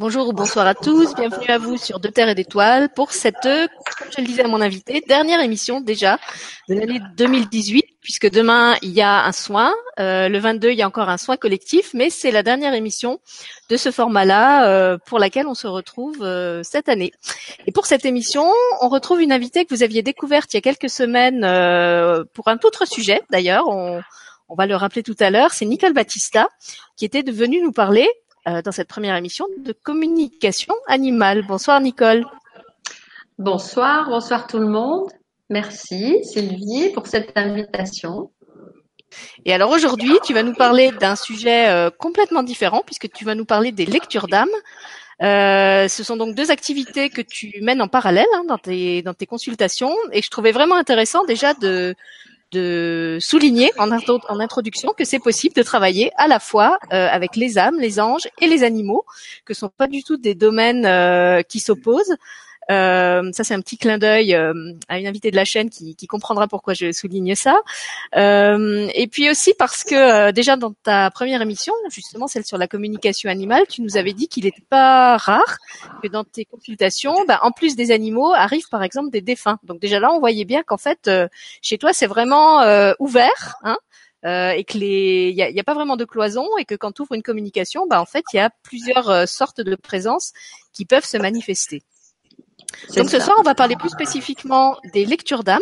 Bonjour 0.00 0.28
ou 0.28 0.32
bonsoir 0.32 0.66
à 0.66 0.74
tous, 0.74 1.14
bienvenue 1.14 1.48
à 1.48 1.58
vous 1.58 1.76
sur 1.76 2.00
De 2.00 2.08
Terre 2.08 2.30
et 2.30 2.34
d'Étoiles 2.34 2.88
pour 2.88 3.12
cette, 3.12 3.42
comme 3.42 4.08
je 4.10 4.22
le 4.22 4.26
disais 4.26 4.42
à 4.42 4.48
mon 4.48 4.62
invité, 4.62 5.04
dernière 5.06 5.42
émission 5.42 5.82
déjà 5.82 6.18
de 6.70 6.74
l'année 6.74 7.02
2018, 7.18 7.84
puisque 8.00 8.30
demain 8.30 8.76
il 8.80 8.92
y 8.92 9.02
a 9.02 9.26
un 9.26 9.32
soin, 9.32 9.74
euh, 9.98 10.30
le 10.30 10.38
22 10.38 10.70
il 10.70 10.78
y 10.78 10.80
a 10.80 10.86
encore 10.86 11.10
un 11.10 11.18
soin 11.18 11.36
collectif, 11.36 11.90
mais 11.92 12.08
c'est 12.08 12.30
la 12.30 12.42
dernière 12.42 12.72
émission 12.72 13.20
de 13.68 13.76
ce 13.76 13.90
format-là 13.90 14.70
euh, 14.70 14.96
pour 15.04 15.18
laquelle 15.18 15.46
on 15.46 15.54
se 15.54 15.66
retrouve 15.66 16.22
euh, 16.22 16.62
cette 16.62 16.88
année. 16.88 17.12
Et 17.66 17.70
pour 17.70 17.84
cette 17.84 18.06
émission, 18.06 18.50
on 18.80 18.88
retrouve 18.88 19.20
une 19.20 19.32
invitée 19.32 19.66
que 19.66 19.74
vous 19.74 19.82
aviez 19.82 20.00
découverte 20.00 20.54
il 20.54 20.56
y 20.56 20.58
a 20.60 20.62
quelques 20.62 20.88
semaines 20.88 21.40
pour 22.32 22.48
un 22.48 22.58
autre 22.64 22.88
sujet 22.88 23.20
d'ailleurs. 23.30 23.68
On, 23.68 24.00
on 24.48 24.54
va 24.54 24.64
le 24.64 24.76
rappeler 24.76 25.02
tout 25.02 25.16
à 25.20 25.28
l'heure, 25.28 25.50
c'est 25.52 25.66
Nicole 25.66 25.92
Battista 25.92 26.48
qui 26.96 27.04
était 27.04 27.20
venue 27.20 27.60
nous 27.60 27.72
parler 27.72 28.08
euh, 28.48 28.62
dans 28.62 28.72
cette 28.72 28.88
première 28.88 29.16
émission 29.16 29.46
de 29.58 29.72
communication 29.72 30.74
animale. 30.86 31.44
Bonsoir 31.46 31.80
Nicole. 31.80 32.24
Bonsoir, 33.38 34.08
bonsoir 34.08 34.46
tout 34.46 34.58
le 34.58 34.68
monde. 34.68 35.10
Merci 35.50 36.24
Sylvie 36.24 36.90
pour 36.94 37.06
cette 37.06 37.36
invitation. 37.36 38.30
Et 39.44 39.52
alors 39.52 39.70
aujourd'hui, 39.70 40.14
tu 40.24 40.32
vas 40.32 40.42
nous 40.42 40.54
parler 40.54 40.90
d'un 40.92 41.16
sujet 41.16 41.68
euh, 41.68 41.90
complètement 41.90 42.42
différent 42.42 42.82
puisque 42.84 43.10
tu 43.10 43.24
vas 43.24 43.34
nous 43.34 43.44
parler 43.44 43.72
des 43.72 43.86
lectures 43.86 44.26
d'âme. 44.26 44.48
Euh, 45.22 45.86
ce 45.88 46.02
sont 46.02 46.16
donc 46.16 46.34
deux 46.34 46.50
activités 46.50 47.10
que 47.10 47.20
tu 47.20 47.52
mènes 47.60 47.82
en 47.82 47.88
parallèle 47.88 48.26
hein, 48.34 48.44
dans, 48.48 48.56
tes, 48.56 49.02
dans 49.02 49.12
tes 49.12 49.26
consultations 49.26 49.94
et 50.12 50.22
je 50.22 50.30
trouvais 50.30 50.52
vraiment 50.52 50.76
intéressant 50.76 51.24
déjà 51.24 51.52
de, 51.52 51.94
de 52.52 53.18
souligner 53.20 53.70
en, 53.78 53.90
introduction 53.92 54.92
que 54.96 55.04
c'est 55.04 55.18
possible 55.18 55.54
de 55.54 55.62
travailler 55.62 56.10
à 56.16 56.26
la 56.26 56.40
fois 56.40 56.78
euh, 56.92 57.08
avec 57.10 57.36
les 57.36 57.58
âmes, 57.58 57.78
les 57.78 58.00
anges 58.00 58.28
et 58.40 58.46
les 58.46 58.64
animaux, 58.64 59.04
que 59.44 59.54
ce 59.54 59.60
sont 59.60 59.68
pas 59.68 59.86
du 59.86 60.02
tout 60.02 60.16
des 60.16 60.34
domaines 60.34 60.86
euh, 60.86 61.42
qui 61.42 61.60
s'opposent. 61.60 62.16
Euh, 62.70 63.30
ça, 63.32 63.44
c'est 63.44 63.54
un 63.54 63.60
petit 63.60 63.78
clin 63.78 63.98
d'œil 63.98 64.34
euh, 64.34 64.52
à 64.88 64.98
une 64.98 65.06
invitée 65.06 65.30
de 65.30 65.36
la 65.36 65.44
chaîne 65.44 65.70
qui, 65.70 65.96
qui 65.96 66.06
comprendra 66.06 66.46
pourquoi 66.46 66.74
je 66.74 66.92
souligne 66.92 67.34
ça. 67.34 67.60
Euh, 68.16 68.88
et 68.94 69.06
puis 69.08 69.30
aussi 69.30 69.54
parce 69.58 69.82
que 69.82 70.30
déjà 70.30 70.56
dans 70.56 70.72
ta 70.82 71.10
première 71.10 71.42
émission, 71.42 71.72
justement 71.90 72.26
celle 72.26 72.44
sur 72.44 72.58
la 72.58 72.68
communication 72.68 73.30
animale, 73.30 73.64
tu 73.68 73.82
nous 73.82 73.96
avais 73.96 74.12
dit 74.12 74.28
qu'il 74.28 74.44
n'était 74.44 74.64
pas 74.68 75.16
rare 75.16 75.58
que 76.02 76.08
dans 76.08 76.24
tes 76.24 76.44
consultations, 76.44 77.24
bah, 77.26 77.40
en 77.42 77.50
plus 77.50 77.76
des 77.76 77.90
animaux, 77.90 78.32
arrivent 78.32 78.68
par 78.70 78.82
exemple 78.82 79.10
des 79.10 79.20
défunts. 79.20 79.58
Donc 79.64 79.80
déjà 79.80 79.98
là, 79.98 80.10
on 80.12 80.20
voyait 80.20 80.44
bien 80.44 80.62
qu'en 80.62 80.78
fait, 80.78 81.10
chez 81.62 81.78
toi, 81.78 81.92
c'est 81.92 82.06
vraiment 82.06 82.62
ouvert. 82.98 83.56
Hein 83.64 83.78
euh, 84.26 84.50
et 84.50 84.64
que 84.64 84.76
les, 84.76 85.30
il 85.30 85.36
y 85.36 85.60
a, 85.60 85.64
pas 85.64 85.72
vraiment 85.72 85.96
de 85.96 86.04
cloison 86.04 86.46
et 86.58 86.66
que 86.66 86.74
quand 86.74 86.92
tu 86.92 87.02
ouvres 87.02 87.14
une 87.14 87.22
communication, 87.22 87.86
bah 87.88 88.02
en 88.02 88.04
fait 88.04 88.24
il 88.32 88.36
y 88.36 88.40
a 88.40 88.50
plusieurs 88.62 89.26
sortes 89.26 89.62
de 89.62 89.74
présences 89.76 90.32
qui 90.74 90.84
peuvent 90.84 91.06
se 91.06 91.16
manifester. 91.16 91.82
Donc 92.96 93.10
ce 93.10 93.20
soir, 93.20 93.36
on 93.38 93.42
va 93.42 93.54
parler 93.54 93.76
plus 93.76 93.88
spécifiquement 93.88 94.76
des 94.92 95.04
lectures 95.04 95.44
d'âme 95.44 95.60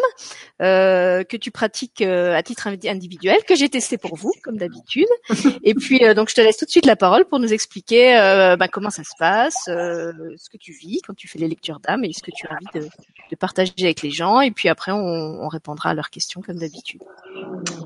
euh, 0.63 1.25
que 1.25 1.37
tu 1.37 1.51
pratiques 1.51 2.01
euh, 2.01 2.35
à 2.35 2.43
titre 2.43 2.69
individuel, 2.69 3.39
que 3.47 3.55
j'ai 3.55 3.69
testé 3.69 3.99
pour 3.99 4.17
vous, 4.17 4.33
comme 4.43 4.57
d'habitude. 4.57 5.07
et 5.63 5.75
puis 5.75 6.05
euh, 6.05 6.15
donc 6.15 6.31
je 6.31 6.35
te 6.35 6.41
laisse 6.41 6.57
tout 6.57 6.65
de 6.65 6.71
suite 6.71 6.87
la 6.87 6.97
parole 6.97 7.25
pour 7.27 7.39
nous 7.39 7.53
expliquer 7.53 8.15
bah, 8.59 8.69
comment 8.69 8.91
ça 8.91 9.05
se 9.05 9.13
passe, 9.19 9.65
ce 9.67 10.51
que 10.51 10.57
tu 10.59 10.73
vis 10.73 11.01
quand 11.07 11.15
tu 11.15 11.29
fais 11.29 11.39
les 11.39 11.49
lectures 11.49 11.81
d'âme 11.81 12.05
et 12.05 12.13
ce 12.13 12.23
que 12.23 12.31
tu 12.35 12.47
as 12.47 12.53
envie 12.53 12.87
de, 12.87 12.91
de, 13.31 13.37
partager 13.37 13.73
avec 13.81 14.03
les 14.03 14.11
gens. 14.11 14.41
Et 14.41 14.51
puis 14.51 14.69
après, 14.69 14.93
on, 14.93 14.99
on 14.99 15.49
répondra 15.49 15.91
à 15.91 15.95
leurs 15.95 16.11
questions 16.11 16.41
comme 16.41 16.59
d'habitude. 16.59 17.03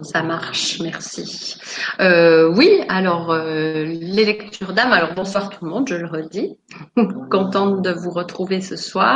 Ça 0.02 0.22
marche, 0.22 0.80
merci. 0.80 1.58
oui, 2.00 2.82
alors 2.88 3.34
les 3.34 4.24
lectures 4.24 4.72
d'âme. 4.72 4.92
Alors 4.92 5.14
bonsoir 5.14 5.50
tout 5.50 5.64
le 5.64 5.70
monde, 5.70 5.88
je 5.88 5.94
le 5.94 6.06
redis. 6.06 6.56
Contente 7.30 7.82
de 7.82 7.90
vous 7.90 8.10
retrouver 8.10 8.60
ce 8.60 8.76
soir. 8.76 9.11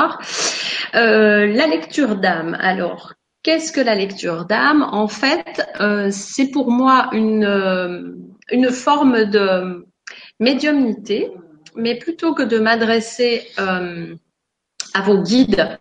Euh, 0.95 1.47
la 1.47 1.67
lecture 1.67 2.17
d'âme. 2.17 2.57
Alors, 2.61 3.15
qu'est-ce 3.43 3.73
que 3.73 3.81
la 3.81 3.95
lecture 3.95 4.45
d'âme? 4.45 4.83
En 4.91 5.09
fait, 5.09 5.67
euh, 5.81 6.09
c'est 6.11 6.49
pour 6.49 6.71
moi 6.71 7.09
une, 7.13 7.45
euh, 7.45 8.13
une 8.51 8.71
forme 8.71 9.25
de 9.25 9.87
médiumnité, 10.41 11.31
mais 11.75 11.99
plutôt 11.99 12.35
que 12.35 12.43
de 12.43 12.59
m'adresser 12.59 13.47
à 13.59 15.03
vos 15.03 15.23
guides 15.23 15.79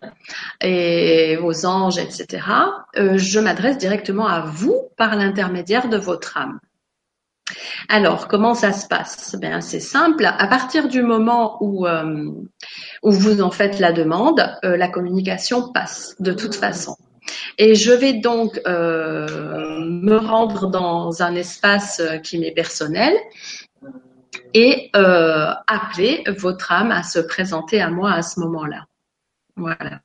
et 0.60 1.36
vos 1.36 1.64
anges, 1.64 1.98
etc., 1.98 2.42
je 2.94 3.40
m'adresse 3.40 3.78
directement 3.78 4.26
à 4.26 4.40
vous 4.40 4.76
par 4.96 5.16
l'intermédiaire 5.16 5.88
de 5.88 5.96
votre 5.96 6.36
âme. 6.36 6.58
Alors, 7.88 8.28
comment 8.28 8.54
ça 8.54 8.72
se 8.72 8.86
passe? 8.88 9.36
Ben, 9.40 9.60
C'est 9.60 9.80
simple. 9.80 10.26
À 10.26 10.46
partir 10.48 10.88
du 10.88 11.02
moment 11.02 11.58
où, 11.60 11.86
euh, 11.86 12.30
vous 13.02 13.40
en 13.40 13.50
faites 13.50 13.78
la 13.78 13.92
demande, 13.92 14.40
euh, 14.64 14.76
la 14.76 14.88
communication 14.88 15.72
passe 15.72 16.14
de 16.18 16.32
toute 16.32 16.54
façon. 16.54 16.96
Et 17.58 17.74
je 17.74 17.92
vais 17.92 18.14
donc 18.14 18.60
euh, 18.66 19.80
me 19.84 20.16
rendre 20.16 20.68
dans 20.68 21.22
un 21.22 21.34
espace 21.34 22.02
qui 22.22 22.38
m'est 22.38 22.52
personnel 22.52 23.14
et 24.54 24.90
appeler 24.92 26.24
votre 26.38 26.72
âme 26.72 26.90
à 26.90 27.02
se 27.02 27.18
présenter 27.18 27.80
à 27.80 27.90
moi 27.90 28.12
à 28.12 28.22
ce 28.22 28.40
moment-là. 28.40 28.86
Voilà. 29.56 30.00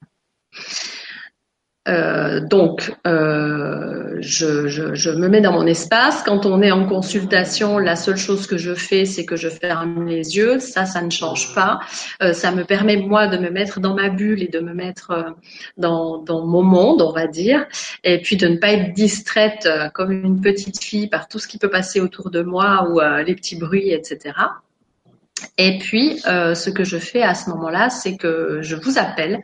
Euh, 1.88 2.40
donc, 2.42 2.94
euh, 3.08 4.18
je, 4.20 5.10
me 5.10 5.28
mets 5.28 5.42
dans 5.42 5.52
mon 5.52 5.66
espace. 5.66 6.22
Quand 6.24 6.46
on 6.46 6.62
est 6.62 6.72
en 6.72 6.88
consultation, 6.88 7.80
la 7.80 7.96
seule 7.96 8.18
chose 8.18 8.46
que 8.46 8.58
je 8.58 8.76
fais, 8.76 9.06
c'est 9.06 9.26
que 9.26 9.36
je 9.36 9.50
ferme 9.50 10.06
les 10.06 10.38
yeux. 10.38 10.60
Ça, 10.60 10.86
ça 10.86 11.02
ne 11.02 11.10
change 11.10 11.56
pas. 11.56 11.80
Euh, 12.22 12.34
ça 12.34 12.52
me 12.52 12.66
permet 12.66 12.98
moi 12.98 13.28
de 13.28 13.38
me 13.38 13.50
mettre 13.50 13.80
dans 13.80 13.96
ma 13.96 14.10
bulle 14.10 14.44
et 14.44 14.48
de 14.48 14.60
me 14.60 14.74
mettre 14.74 15.36
dans, 15.78 16.20
dans 16.20 16.46
mon 16.46 16.62
monde, 16.62 17.02
on 17.02 17.12
va 17.12 17.26
dire, 17.26 17.66
et 18.04 18.22
puis 18.22 18.38
de 18.38 18.48
ne 18.48 18.58
pas 18.58 18.74
être 18.74 18.94
distraite 18.94 19.68
comme 19.94 20.12
une 20.12 20.40
petite 20.40 20.84
fille 20.84 21.08
par 21.08 21.28
tout 21.28 21.40
ce 21.40 21.48
qui 21.48 21.58
peut 21.58 21.70
passer 21.70 22.00
autour 22.00 22.30
de 22.30 22.44
moi 22.44 22.88
ou 22.90 23.00
les 23.26 23.36
petits 23.36 23.56
bruits, 23.56 23.92
etc. 23.92 24.34
Et 25.58 25.78
puis, 25.80 26.22
euh, 26.28 26.56
ce 26.56 26.70
que 26.70 26.84
je 26.84 26.98
fais 26.98 27.22
à 27.22 27.36
ce 27.36 27.50
moment-là, 27.52 27.90
c'est 27.90 28.18
que 28.18 28.60
je 28.62 28.76
vous 28.76 28.98
appelle 28.98 29.42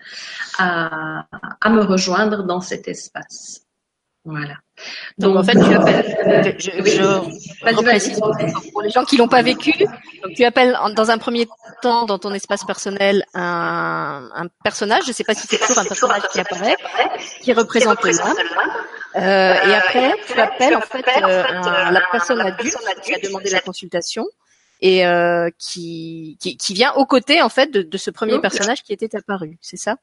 à, 0.58 1.26
à, 1.62 1.70
me 1.70 1.84
rejoindre 1.84 2.44
dans 2.44 2.62
cet 2.62 2.88
espace. 2.88 3.62
Voilà. 4.26 4.56
Donc, 5.18 5.38
en 5.38 5.44
fait, 5.44 5.54
tu 5.54 5.74
appelles. 5.74 6.16
Je, 6.60 6.72
je, 6.72 8.72
pour 8.72 8.82
les 8.82 8.90
gens 8.90 9.06
qui 9.06 9.18
l'ont 9.18 9.28
pas 9.28 9.42
vécu. 9.42 9.72
Donc 10.24 10.34
tu 10.36 10.44
appelles 10.44 10.78
dans 10.96 11.10
un 11.10 11.18
premier 11.18 11.48
temps 11.82 12.06
dans 12.06 12.20
ton 12.20 12.34
espace 12.34 12.66
personnel 12.66 13.24
un, 13.34 14.30
un 14.36 14.48
personnage. 14.64 15.04
Je 15.04 15.10
ne 15.10 15.14
sais 15.14 15.24
pas 15.24 15.34
si 15.34 15.48
c'est 15.48 15.58
toujours 15.58 15.80
un 15.80 15.86
personnage 15.86 16.24
qui 16.32 16.40
apparaît, 16.40 16.76
qui 17.42 17.54
représente 17.54 18.04
l'âme. 18.04 18.36
Euh, 19.16 19.54
et 19.54 19.74
après, 19.74 20.14
tu 20.28 20.40
appelles 20.40 20.76
en 20.76 20.82
fait 20.82 21.06
euh, 21.24 21.44
la 21.92 22.02
personne 22.12 22.42
adulte 22.42 22.78
qui 23.04 23.14
a 23.14 23.20
demandé 23.20 23.50
la 23.50 23.62
consultation 23.62 24.26
et 24.82 25.06
euh, 25.06 25.50
qui, 25.58 26.38
qui, 26.40 26.58
qui 26.58 26.74
vient 26.74 26.94
aux 26.94 27.06
côtés 27.06 27.42
en 27.42 27.50
fait 27.50 27.72
de, 27.72 27.82
de 27.82 27.98
ce 27.98 28.12
premier 28.12 28.40
personnage 28.40 28.84
qui 28.84 28.94
était 28.94 29.16
apparu, 29.16 29.58
c'est 29.62 29.78
ça? 29.78 29.98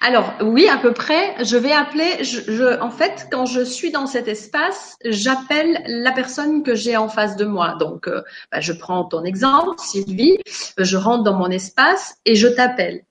Alors 0.00 0.34
oui, 0.42 0.68
à 0.68 0.76
peu 0.76 0.92
près. 0.92 1.34
Je 1.44 1.56
vais 1.56 1.72
appeler. 1.72 2.22
Je, 2.22 2.40
je, 2.52 2.80
en 2.80 2.90
fait, 2.90 3.26
quand 3.32 3.46
je 3.46 3.62
suis 3.62 3.90
dans 3.90 4.06
cet 4.06 4.28
espace, 4.28 4.96
j'appelle 5.04 5.82
la 5.86 6.12
personne 6.12 6.62
que 6.62 6.74
j'ai 6.74 6.96
en 6.96 7.08
face 7.08 7.36
de 7.36 7.44
moi. 7.44 7.74
Donc, 7.80 8.06
euh, 8.06 8.22
bah, 8.52 8.60
je 8.60 8.72
prends 8.72 9.04
ton 9.04 9.24
exemple, 9.24 9.78
Sylvie. 9.78 10.38
Je 10.76 10.96
rentre 10.96 11.24
dans 11.24 11.34
mon 11.34 11.48
espace 11.48 12.16
et 12.26 12.34
je 12.36 12.48
t'appelle. 12.48 13.02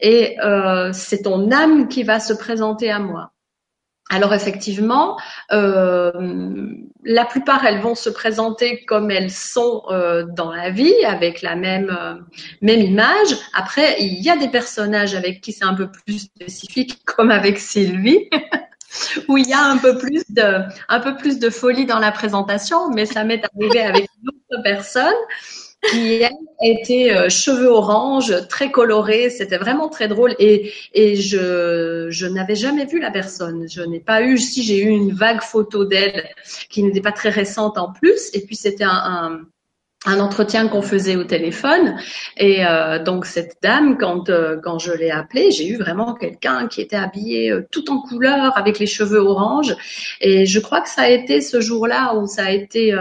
Et 0.00 0.38
euh, 0.40 0.92
c'est 0.92 1.22
ton 1.22 1.50
âme 1.52 1.88
qui 1.88 2.02
va 2.02 2.20
se 2.20 2.34
présenter 2.34 2.90
à 2.90 2.98
moi. 2.98 3.32
Alors 4.08 4.32
effectivement, 4.34 5.18
euh, 5.50 6.12
la 7.02 7.24
plupart 7.24 7.66
elles 7.66 7.80
vont 7.80 7.96
se 7.96 8.08
présenter 8.08 8.84
comme 8.84 9.10
elles 9.10 9.32
sont 9.32 9.82
euh, 9.90 10.24
dans 10.24 10.52
la 10.52 10.70
vie, 10.70 10.94
avec 11.04 11.42
la 11.42 11.56
même 11.56 11.90
euh, 11.90 12.14
même 12.62 12.80
image. 12.80 13.36
Après, 13.52 13.96
il 13.98 14.22
y 14.22 14.30
a 14.30 14.36
des 14.36 14.48
personnages 14.48 15.16
avec 15.16 15.40
qui 15.40 15.52
c'est 15.52 15.64
un 15.64 15.74
peu 15.74 15.90
plus 15.90 16.20
spécifique, 16.20 17.00
comme 17.04 17.32
avec 17.32 17.58
Sylvie, 17.58 18.30
où 19.28 19.38
il 19.38 19.48
y 19.48 19.52
a 19.52 19.64
un 19.64 19.76
peu 19.76 19.98
plus 19.98 20.22
de 20.28 20.62
un 20.88 21.00
peu 21.00 21.16
plus 21.16 21.40
de 21.40 21.50
folie 21.50 21.84
dans 21.84 21.98
la 21.98 22.12
présentation, 22.12 22.90
mais 22.90 23.06
ça 23.06 23.24
m'est 23.24 23.42
arrivé 23.44 23.80
avec 23.80 24.08
d'autres 24.22 24.62
personnes 24.62 25.14
qui 25.90 26.22
elle 26.22 26.30
était 26.60 27.12
euh, 27.12 27.28
cheveux 27.28 27.68
orange, 27.68 28.32
très 28.48 28.70
coloré, 28.70 29.30
c'était 29.30 29.58
vraiment 29.58 29.88
très 29.88 30.08
drôle. 30.08 30.34
Et 30.38 30.72
et 30.94 31.16
je 31.16 32.08
je 32.10 32.26
n'avais 32.26 32.54
jamais 32.54 32.86
vu 32.86 33.00
la 33.00 33.10
personne, 33.10 33.66
je 33.68 33.82
n'ai 33.82 34.00
pas 34.00 34.22
eu 34.22 34.38
si 34.38 34.62
j'ai 34.62 34.78
eu 34.78 34.88
une 34.88 35.12
vague 35.12 35.42
photo 35.42 35.84
d'elle 35.84 36.28
qui 36.70 36.82
n'était 36.82 37.00
pas 37.00 37.12
très 37.12 37.30
récente 37.30 37.78
en 37.78 37.92
plus. 37.92 38.30
Et 38.34 38.40
puis 38.40 38.56
c'était 38.56 38.84
un, 38.84 38.90
un 38.90 39.40
un 40.08 40.20
entretien 40.20 40.68
qu'on 40.68 40.82
faisait 40.82 41.16
au 41.16 41.24
téléphone. 41.24 41.96
Et 42.36 42.64
euh, 42.64 43.02
donc 43.02 43.26
cette 43.26 43.56
dame 43.60 43.98
quand 43.98 44.30
euh, 44.30 44.56
quand 44.62 44.78
je 44.78 44.92
l'ai 44.92 45.10
appelée 45.10 45.50
j'ai 45.50 45.66
eu 45.66 45.76
vraiment 45.76 46.14
quelqu'un 46.14 46.68
qui 46.68 46.80
était 46.80 46.96
habillé 46.96 47.52
tout 47.72 47.90
en 47.90 48.00
couleur 48.00 48.56
avec 48.56 48.78
les 48.78 48.86
cheveux 48.86 49.18
orange. 49.18 49.74
Et 50.20 50.46
je 50.46 50.60
crois 50.60 50.80
que 50.80 50.88
ça 50.88 51.02
a 51.02 51.08
été 51.08 51.40
ce 51.40 51.60
jour-là 51.60 52.14
où 52.14 52.26
ça 52.26 52.44
a 52.44 52.50
été 52.50 52.94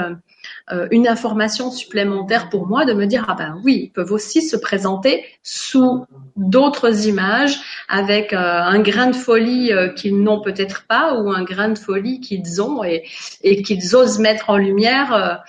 euh, 0.71 0.87
une 0.89 1.07
information 1.07 1.69
supplémentaire 1.69 2.49
pour 2.49 2.65
moi 2.65 2.85
de 2.85 2.93
me 2.93 3.05
dire 3.05 3.25
ah 3.27 3.35
ben 3.35 3.61
oui, 3.63 3.81
ils 3.83 3.91
peuvent 3.91 4.11
aussi 4.11 4.41
se 4.41 4.57
présenter 4.57 5.23
sous 5.43 6.05
d'autres 6.35 7.07
images 7.07 7.59
avec 7.87 8.33
euh, 8.33 8.37
un 8.37 8.79
grain 8.79 9.07
de 9.07 9.15
folie 9.15 9.71
euh, 9.71 9.89
qu'ils 9.89 10.19
n'ont 10.21 10.41
peut-être 10.41 10.87
pas 10.87 11.19
ou 11.19 11.31
un 11.31 11.43
grain 11.43 11.69
de 11.69 11.77
folie 11.77 12.19
qu'ils 12.19 12.63
ont 12.63 12.83
et, 12.83 13.03
et 13.43 13.61
qu'ils 13.61 13.95
osent 13.95 14.17
mettre 14.17 14.49
en 14.49 14.57
lumière 14.57 15.43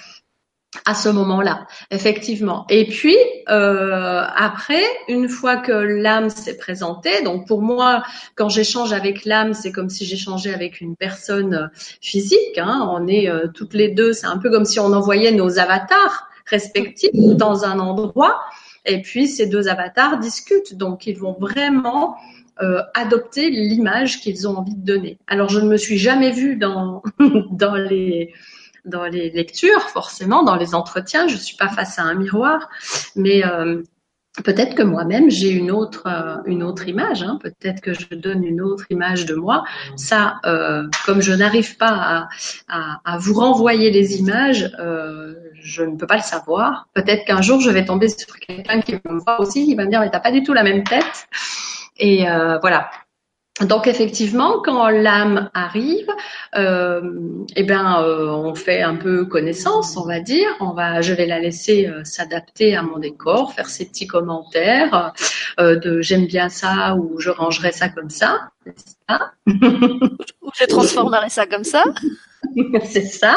à 0.84 0.94
ce 0.94 1.08
moment-là, 1.08 1.66
effectivement. 1.90 2.66
Et 2.68 2.86
puis 2.86 3.16
euh, 3.48 4.22
après, 4.36 4.82
une 5.08 5.28
fois 5.28 5.56
que 5.56 5.72
l'âme 5.72 6.28
s'est 6.28 6.56
présentée, 6.56 7.22
donc 7.22 7.46
pour 7.46 7.62
moi, 7.62 8.02
quand 8.34 8.48
j'échange 8.48 8.92
avec 8.92 9.24
l'âme, 9.24 9.54
c'est 9.54 9.72
comme 9.72 9.88
si 9.88 10.04
j'échangeais 10.04 10.52
avec 10.52 10.80
une 10.80 10.96
personne 10.96 11.70
physique. 12.00 12.58
Hein. 12.58 12.88
On 12.92 13.06
est 13.06 13.28
euh, 13.28 13.48
toutes 13.54 13.74
les 13.74 13.88
deux, 13.88 14.12
c'est 14.12 14.26
un 14.26 14.38
peu 14.38 14.50
comme 14.50 14.64
si 14.64 14.78
on 14.78 14.92
envoyait 14.92 15.32
nos 15.32 15.58
avatars 15.58 16.28
respectifs 16.46 17.10
dans 17.12 17.64
un 17.64 17.80
endroit, 17.80 18.40
et 18.84 19.02
puis 19.02 19.26
ces 19.26 19.46
deux 19.46 19.69
avatars 19.69 20.19
discutent. 20.19 20.74
Donc 20.74 21.06
ils 21.06 21.19
vont 21.19 21.36
vraiment 21.38 22.16
euh, 22.62 22.80
adopter 22.94 23.50
l'image 23.50 24.20
qu'ils 24.20 24.46
ont 24.46 24.56
envie 24.56 24.76
de 24.76 24.84
donner. 24.84 25.19
Alors 25.26 25.48
je 25.48 25.60
ne 25.60 25.69
me 25.69 25.76
suis 25.76 25.98
jamais 25.98 26.30
vue 26.30 26.56
dans 26.56 27.02
dans 27.50 27.74
les 27.74 28.32
dans 28.86 29.04
les 29.04 29.30
lectures, 29.30 29.82
forcément, 29.90 30.42
dans 30.42 30.56
les 30.56 30.74
entretiens. 30.74 31.28
Je 31.28 31.36
suis 31.36 31.56
pas 31.56 31.68
face 31.68 31.98
à 31.98 32.02
un 32.02 32.14
miroir, 32.14 32.68
mais 33.14 33.44
euh, 33.44 33.82
peut-être 34.44 34.74
que 34.74 34.82
moi-même 34.82 35.30
j'ai 35.30 35.50
une 35.50 35.70
autre 35.70 36.04
euh, 36.06 36.36
une 36.46 36.62
autre 36.62 36.88
image. 36.88 37.22
Hein. 37.22 37.38
Peut-être 37.42 37.80
que 37.80 37.92
je 37.92 38.14
donne 38.14 38.44
une 38.44 38.60
autre 38.60 38.84
image 38.90 39.26
de 39.26 39.34
moi. 39.34 39.64
Ça, 39.96 40.36
euh, 40.46 40.88
comme 41.04 41.20
je 41.20 41.32
n'arrive 41.32 41.76
pas 41.76 42.28
à, 42.68 43.18
vous 43.18 43.34
renvoyer 43.34 43.90
les 43.90 44.18
images, 44.18 44.70
je 45.54 45.82
ne 45.82 45.96
peux 45.96 46.06
pas 46.06 46.16
le 46.16 46.22
savoir. 46.22 46.88
Peut-être 46.94 47.24
qu'un 47.24 47.42
jour 47.42 47.60
je 47.60 47.70
vais 47.70 47.84
tomber 47.84 48.08
sur 48.08 48.38
quelqu'un 48.38 48.80
qui 48.80 48.94
me 48.94 49.20
voir 49.20 49.40
aussi, 49.40 49.68
il 49.68 49.76
va 49.76 49.84
me 49.84 49.90
dire 49.90 50.00
mais 50.00 50.10
t'as 50.10 50.20
pas 50.20 50.32
du 50.32 50.42
tout 50.42 50.52
la 50.52 50.62
même 50.62 50.84
tête. 50.84 51.28
Et 51.98 52.24
voilà, 52.60 52.90
donc 53.62 53.87
effectivement, 53.87 54.61
quand 54.62 54.88
l'âme 54.91 55.49
arrive, 55.55 56.11
euh, 56.56 57.00
eh 57.56 57.62
bien, 57.62 58.03
euh, 58.03 58.29
on 58.29 58.55
fait 58.55 58.82
un 58.82 58.97
peu 58.97 59.25
connaissance, 59.25 59.97
on 59.97 60.05
va 60.05 60.20
dire. 60.20 60.49
On 60.61 60.73
va, 60.73 61.00
je 61.00 61.14
vais 61.14 61.25
la 61.25 61.38
laisser 61.38 61.87
euh, 61.87 62.05
s'adapter 62.05 62.76
à 62.76 62.82
mon 62.82 62.99
décor, 62.99 63.55
faire 63.55 63.70
ses 63.70 63.87
petits 63.87 64.06
commentaires 64.06 65.14
euh, 65.58 65.76
de 65.76 66.03
j'aime 66.03 66.26
bien 66.26 66.50
ça 66.50 66.97
ou 66.97 67.19
je 67.19 67.31
rangerai 67.31 67.73
ça 67.73 67.88
comme 67.88 68.11
ça, 68.11 68.50
ou 69.47 70.50
je 70.55 70.64
transformerai 70.69 71.31
ça 71.31 71.47
comme 71.47 71.64
ça? 71.64 71.82
C'est 72.85 73.06
ça. 73.06 73.37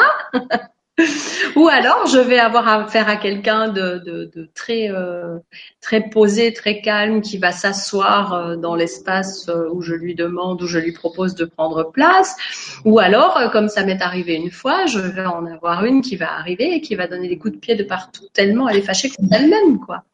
Ou 1.56 1.68
alors, 1.68 2.06
je 2.06 2.18
vais 2.18 2.38
avoir 2.38 2.68
affaire 2.68 3.08
à 3.08 3.16
quelqu'un 3.16 3.68
de, 3.68 4.30
très 4.54 4.90
euh, 4.90 5.38
très 5.80 6.08
posé, 6.08 6.52
très 6.52 6.80
calme, 6.80 7.20
qui 7.20 7.38
va 7.38 7.52
s'asseoir 7.52 8.32
euh, 8.32 8.56
dans 8.56 8.74
l'espace 8.74 9.48
euh, 9.48 9.68
où 9.72 9.82
je 9.82 9.94
lui 9.94 10.14
demande, 10.14 10.62
où 10.62 10.66
je 10.66 10.78
lui 10.78 10.92
propose 10.92 11.34
de 11.34 11.44
prendre 11.44 11.90
place. 11.90 12.36
Ou 12.84 12.98
alors, 12.98 13.50
comme 13.52 13.68
ça 13.68 13.84
m'est 13.84 14.02
arrivé 14.02 14.34
une 14.34 14.50
fois, 14.50 14.86
je 14.86 14.98
vais 14.98 15.26
en 15.26 15.46
avoir 15.46 15.84
une 15.84 16.02
qui 16.02 16.16
va 16.16 16.32
arriver 16.32 16.74
et 16.74 16.80
qui 16.80 16.94
va 16.94 17.06
donner 17.06 17.28
des 17.28 17.38
coups 17.38 17.54
de 17.54 17.58
pied 17.58 17.76
de 17.76 17.84
partout, 17.84 18.26
tellement 18.32 18.68
elle 18.68 18.78
est 18.78 18.82
fâchée 18.82 19.10
contre 19.10 19.32
elle-même, 19.32 19.78
quoi 19.80 20.04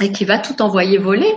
et 0.00 0.10
qui 0.10 0.24
va 0.24 0.38
tout 0.38 0.62
envoyer 0.62 0.96
voler. 0.96 1.34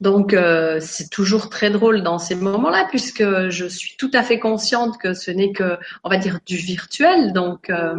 Donc 0.00 0.34
euh, 0.34 0.78
c'est 0.80 1.08
toujours 1.08 1.48
très 1.48 1.70
drôle 1.70 2.02
dans 2.02 2.18
ces 2.18 2.34
moments-là 2.34 2.86
puisque 2.90 3.24
je 3.48 3.66
suis 3.66 3.96
tout 3.96 4.10
à 4.12 4.22
fait 4.22 4.38
consciente 4.38 4.98
que 4.98 5.14
ce 5.14 5.30
n'est 5.30 5.52
que, 5.52 5.78
on 6.02 6.10
va 6.10 6.18
dire, 6.18 6.38
du 6.44 6.56
virtuel. 6.56 7.32
Donc 7.32 7.70
euh, 7.70 7.94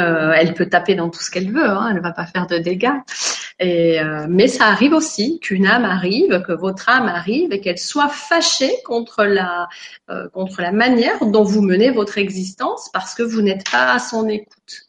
euh, 0.00 0.32
elle 0.34 0.54
peut 0.54 0.68
taper 0.68 0.96
dans 0.96 1.10
tout 1.10 1.20
ce 1.20 1.30
qu'elle 1.30 1.52
veut, 1.52 1.64
hein, 1.64 1.86
elle 1.90 1.96
ne 1.96 2.02
va 2.02 2.12
pas 2.12 2.26
faire 2.26 2.48
de 2.48 2.58
dégâts. 2.58 2.90
Et, 3.58 4.00
mais 4.28 4.48
ça 4.48 4.66
arrive 4.66 4.92
aussi 4.92 5.40
qu'une 5.40 5.66
âme 5.66 5.86
arrive, 5.86 6.42
que 6.46 6.52
votre 6.52 6.90
âme 6.90 7.08
arrive 7.08 7.52
et 7.52 7.60
qu'elle 7.60 7.78
soit 7.78 8.10
fâchée 8.10 8.74
contre 8.84 9.24
la 9.24 9.68
contre 10.34 10.60
la 10.60 10.72
manière 10.72 11.24
dont 11.24 11.42
vous 11.42 11.62
menez 11.62 11.90
votre 11.90 12.18
existence 12.18 12.90
parce 12.92 13.14
que 13.14 13.22
vous 13.22 13.40
n'êtes 13.40 13.70
pas 13.70 13.94
à 13.94 13.98
son 13.98 14.28
écoute. 14.28 14.85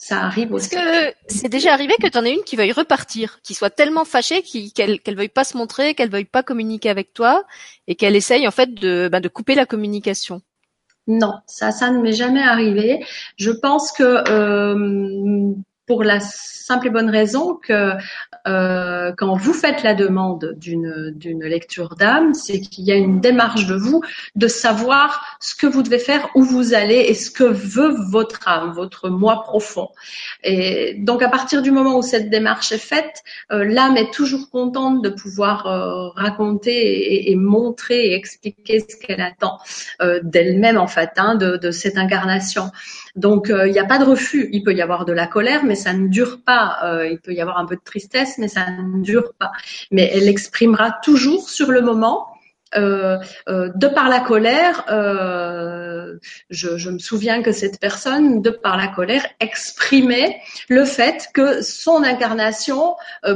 Ça 0.00 0.22
arrive 0.22 0.52
aussi. 0.52 0.76
Est-ce 0.76 1.10
que 1.10 1.16
c'est 1.26 1.48
déjà 1.48 1.72
arrivé 1.72 1.94
que 2.00 2.06
tu 2.06 2.16
en 2.16 2.24
aies 2.24 2.32
une 2.32 2.44
qui 2.44 2.54
veuille 2.54 2.70
repartir, 2.70 3.40
qui 3.42 3.54
soit 3.54 3.68
tellement 3.68 4.04
fâchée 4.04 4.42
qu'elle 4.74 5.00
qu'elle 5.00 5.16
veuille 5.16 5.28
pas 5.28 5.42
se 5.42 5.56
montrer, 5.56 5.94
qu'elle 5.94 6.08
veuille 6.08 6.24
pas 6.24 6.44
communiquer 6.44 6.88
avec 6.88 7.12
toi 7.12 7.44
et 7.88 7.96
qu'elle 7.96 8.14
essaye 8.14 8.46
en 8.46 8.52
fait 8.52 8.72
de, 8.74 9.08
ben, 9.10 9.20
de 9.20 9.28
couper 9.28 9.56
la 9.56 9.66
communication 9.66 10.40
Non, 11.08 11.34
ça, 11.46 11.72
ça 11.72 11.90
ne 11.90 11.98
m'est 12.00 12.12
jamais 12.12 12.42
arrivé. 12.42 13.04
Je 13.36 13.50
pense 13.50 13.90
que 13.90 14.04
euh, 14.30 15.52
pour 15.88 16.04
la 16.04 16.20
simple 16.20 16.88
et 16.88 16.90
bonne 16.90 17.08
raison 17.08 17.54
que 17.54 17.94
euh, 18.46 19.12
quand 19.16 19.34
vous 19.34 19.54
faites 19.54 19.82
la 19.82 19.94
demande 19.94 20.54
d'une 20.58 21.12
d'une 21.16 21.44
lecture 21.44 21.96
d'âme, 21.96 22.34
c'est 22.34 22.60
qu'il 22.60 22.84
y 22.84 22.92
a 22.92 22.94
une 22.94 23.20
démarche 23.20 23.66
de 23.66 23.74
vous 23.74 24.02
de 24.36 24.48
savoir 24.48 25.38
ce 25.40 25.54
que 25.54 25.66
vous 25.66 25.82
devez 25.82 25.98
faire, 25.98 26.28
où 26.34 26.42
vous 26.42 26.74
allez 26.74 27.06
et 27.08 27.14
ce 27.14 27.30
que 27.30 27.44
veut 27.44 27.94
votre 28.10 28.46
âme, 28.46 28.72
votre 28.72 29.08
moi 29.08 29.42
profond. 29.42 29.88
Et 30.44 30.94
donc 30.98 31.22
à 31.22 31.30
partir 31.30 31.62
du 31.62 31.70
moment 31.70 31.96
où 31.96 32.02
cette 32.02 32.28
démarche 32.28 32.70
est 32.70 32.84
faite, 32.92 33.22
euh, 33.50 33.64
l'âme 33.64 33.96
est 33.96 34.12
toujours 34.12 34.50
contente 34.50 35.02
de 35.02 35.08
pouvoir 35.08 35.66
euh, 35.66 36.08
raconter 36.10 36.76
et, 36.76 37.30
et, 37.30 37.36
montrer 37.36 38.08
et 38.08 38.14
expliquer 38.14 38.84
ce 38.86 38.96
qu'elle 38.96 39.22
attend 39.22 39.58
euh, 40.02 40.20
d'elle-même 40.22 40.76
en 40.76 40.86
fait, 40.86 41.12
hein, 41.16 41.34
de, 41.34 41.56
de, 41.56 41.70
cette 41.70 41.96
incarnation. 41.96 42.70
Donc 43.18 43.50
euh, 43.50 43.66
il 43.66 43.72
n'y 43.72 43.78
a 43.80 43.84
pas 43.84 43.98
de 43.98 44.04
refus. 44.04 44.48
Il 44.52 44.62
peut 44.62 44.72
y 44.72 44.80
avoir 44.80 45.04
de 45.04 45.12
la 45.12 45.26
colère, 45.26 45.64
mais 45.64 45.74
ça 45.74 45.92
ne 45.92 46.06
dure 46.08 46.40
pas. 46.44 46.78
Euh, 46.84 47.08
il 47.08 47.18
peut 47.18 47.32
y 47.32 47.40
avoir 47.40 47.58
un 47.58 47.66
peu 47.66 47.74
de 47.74 47.82
tristesse, 47.84 48.38
mais 48.38 48.48
ça 48.48 48.70
ne 48.70 49.02
dure 49.02 49.34
pas. 49.38 49.50
Mais 49.90 50.10
elle 50.14 50.28
exprimera 50.28 50.92
toujours 51.02 51.50
sur 51.50 51.70
le 51.70 51.80
moment. 51.80 52.26
Euh, 52.76 53.16
de 53.46 53.88
par 53.88 54.10
la 54.10 54.20
colère, 54.20 54.84
je, 56.50 56.90
me 56.90 56.98
souviens 56.98 57.42
que 57.42 57.50
cette 57.50 57.80
personne, 57.80 58.42
de 58.42 58.50
par 58.50 58.76
la 58.76 58.88
colère, 58.88 59.26
exprimait 59.40 60.36
le 60.68 60.84
fait 60.84 61.28
que 61.32 61.62
son 61.62 62.04
incarnation 62.04 62.94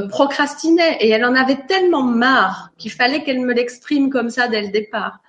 procrastinait 0.09 0.97
et 0.99 1.09
elle 1.09 1.25
en 1.25 1.33
avait 1.33 1.65
tellement 1.67 2.03
marre 2.03 2.69
qu'il 2.77 2.91
fallait 2.91 3.23
qu'elle 3.23 3.41
me 3.41 3.53
l'exprime 3.53 4.11
comme 4.11 4.29
ça 4.29 4.47
dès 4.47 4.61
le 4.61 4.69
départ. 4.69 5.19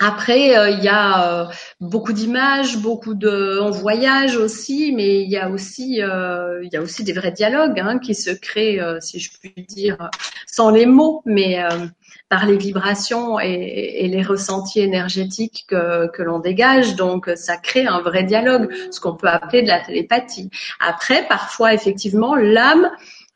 Après, 0.00 0.58
euh, 0.58 0.70
il 0.70 0.82
y 0.82 0.88
a 0.88 1.42
euh, 1.42 1.46
beaucoup 1.80 2.12
d'images, 2.12 2.78
beaucoup 2.78 3.14
de, 3.14 3.60
on 3.60 3.70
voyage 3.70 4.36
aussi, 4.36 4.92
mais 4.92 5.20
il 5.20 5.30
y 5.30 5.36
a 5.36 5.48
aussi, 5.48 6.02
euh, 6.02 6.64
il 6.64 6.70
y 6.72 6.76
a 6.76 6.82
aussi 6.82 7.04
des 7.04 7.12
vrais 7.12 7.30
dialogues 7.30 7.78
hein, 7.78 8.00
qui 8.00 8.16
se 8.16 8.30
créent, 8.30 8.80
si 9.00 9.20
je 9.20 9.30
puis 9.38 9.54
dire, 9.68 10.10
sans 10.48 10.70
les 10.70 10.86
mots, 10.86 11.22
mais 11.26 11.62
par 12.28 12.46
les 12.46 12.56
vibrations 12.56 13.38
et, 13.38 13.52
et, 14.00 14.08
les 14.08 14.22
ressentis 14.22 14.80
énergétiques 14.80 15.66
que, 15.68 16.08
que 16.08 16.22
l'on 16.22 16.40
dégage. 16.40 16.96
Donc, 16.96 17.30
ça 17.36 17.56
crée 17.56 17.86
un 17.86 18.00
vrai 18.00 18.24
dialogue, 18.24 18.72
ce 18.90 18.98
qu'on 18.98 19.14
peut 19.14 19.28
appeler 19.28 19.62
de 19.62 19.68
la 19.68 19.78
télépathie. 19.78 20.50
Après, 20.80 21.24
parfois, 21.28 21.72
effectivement, 21.72 22.34
l'âme 22.34 22.90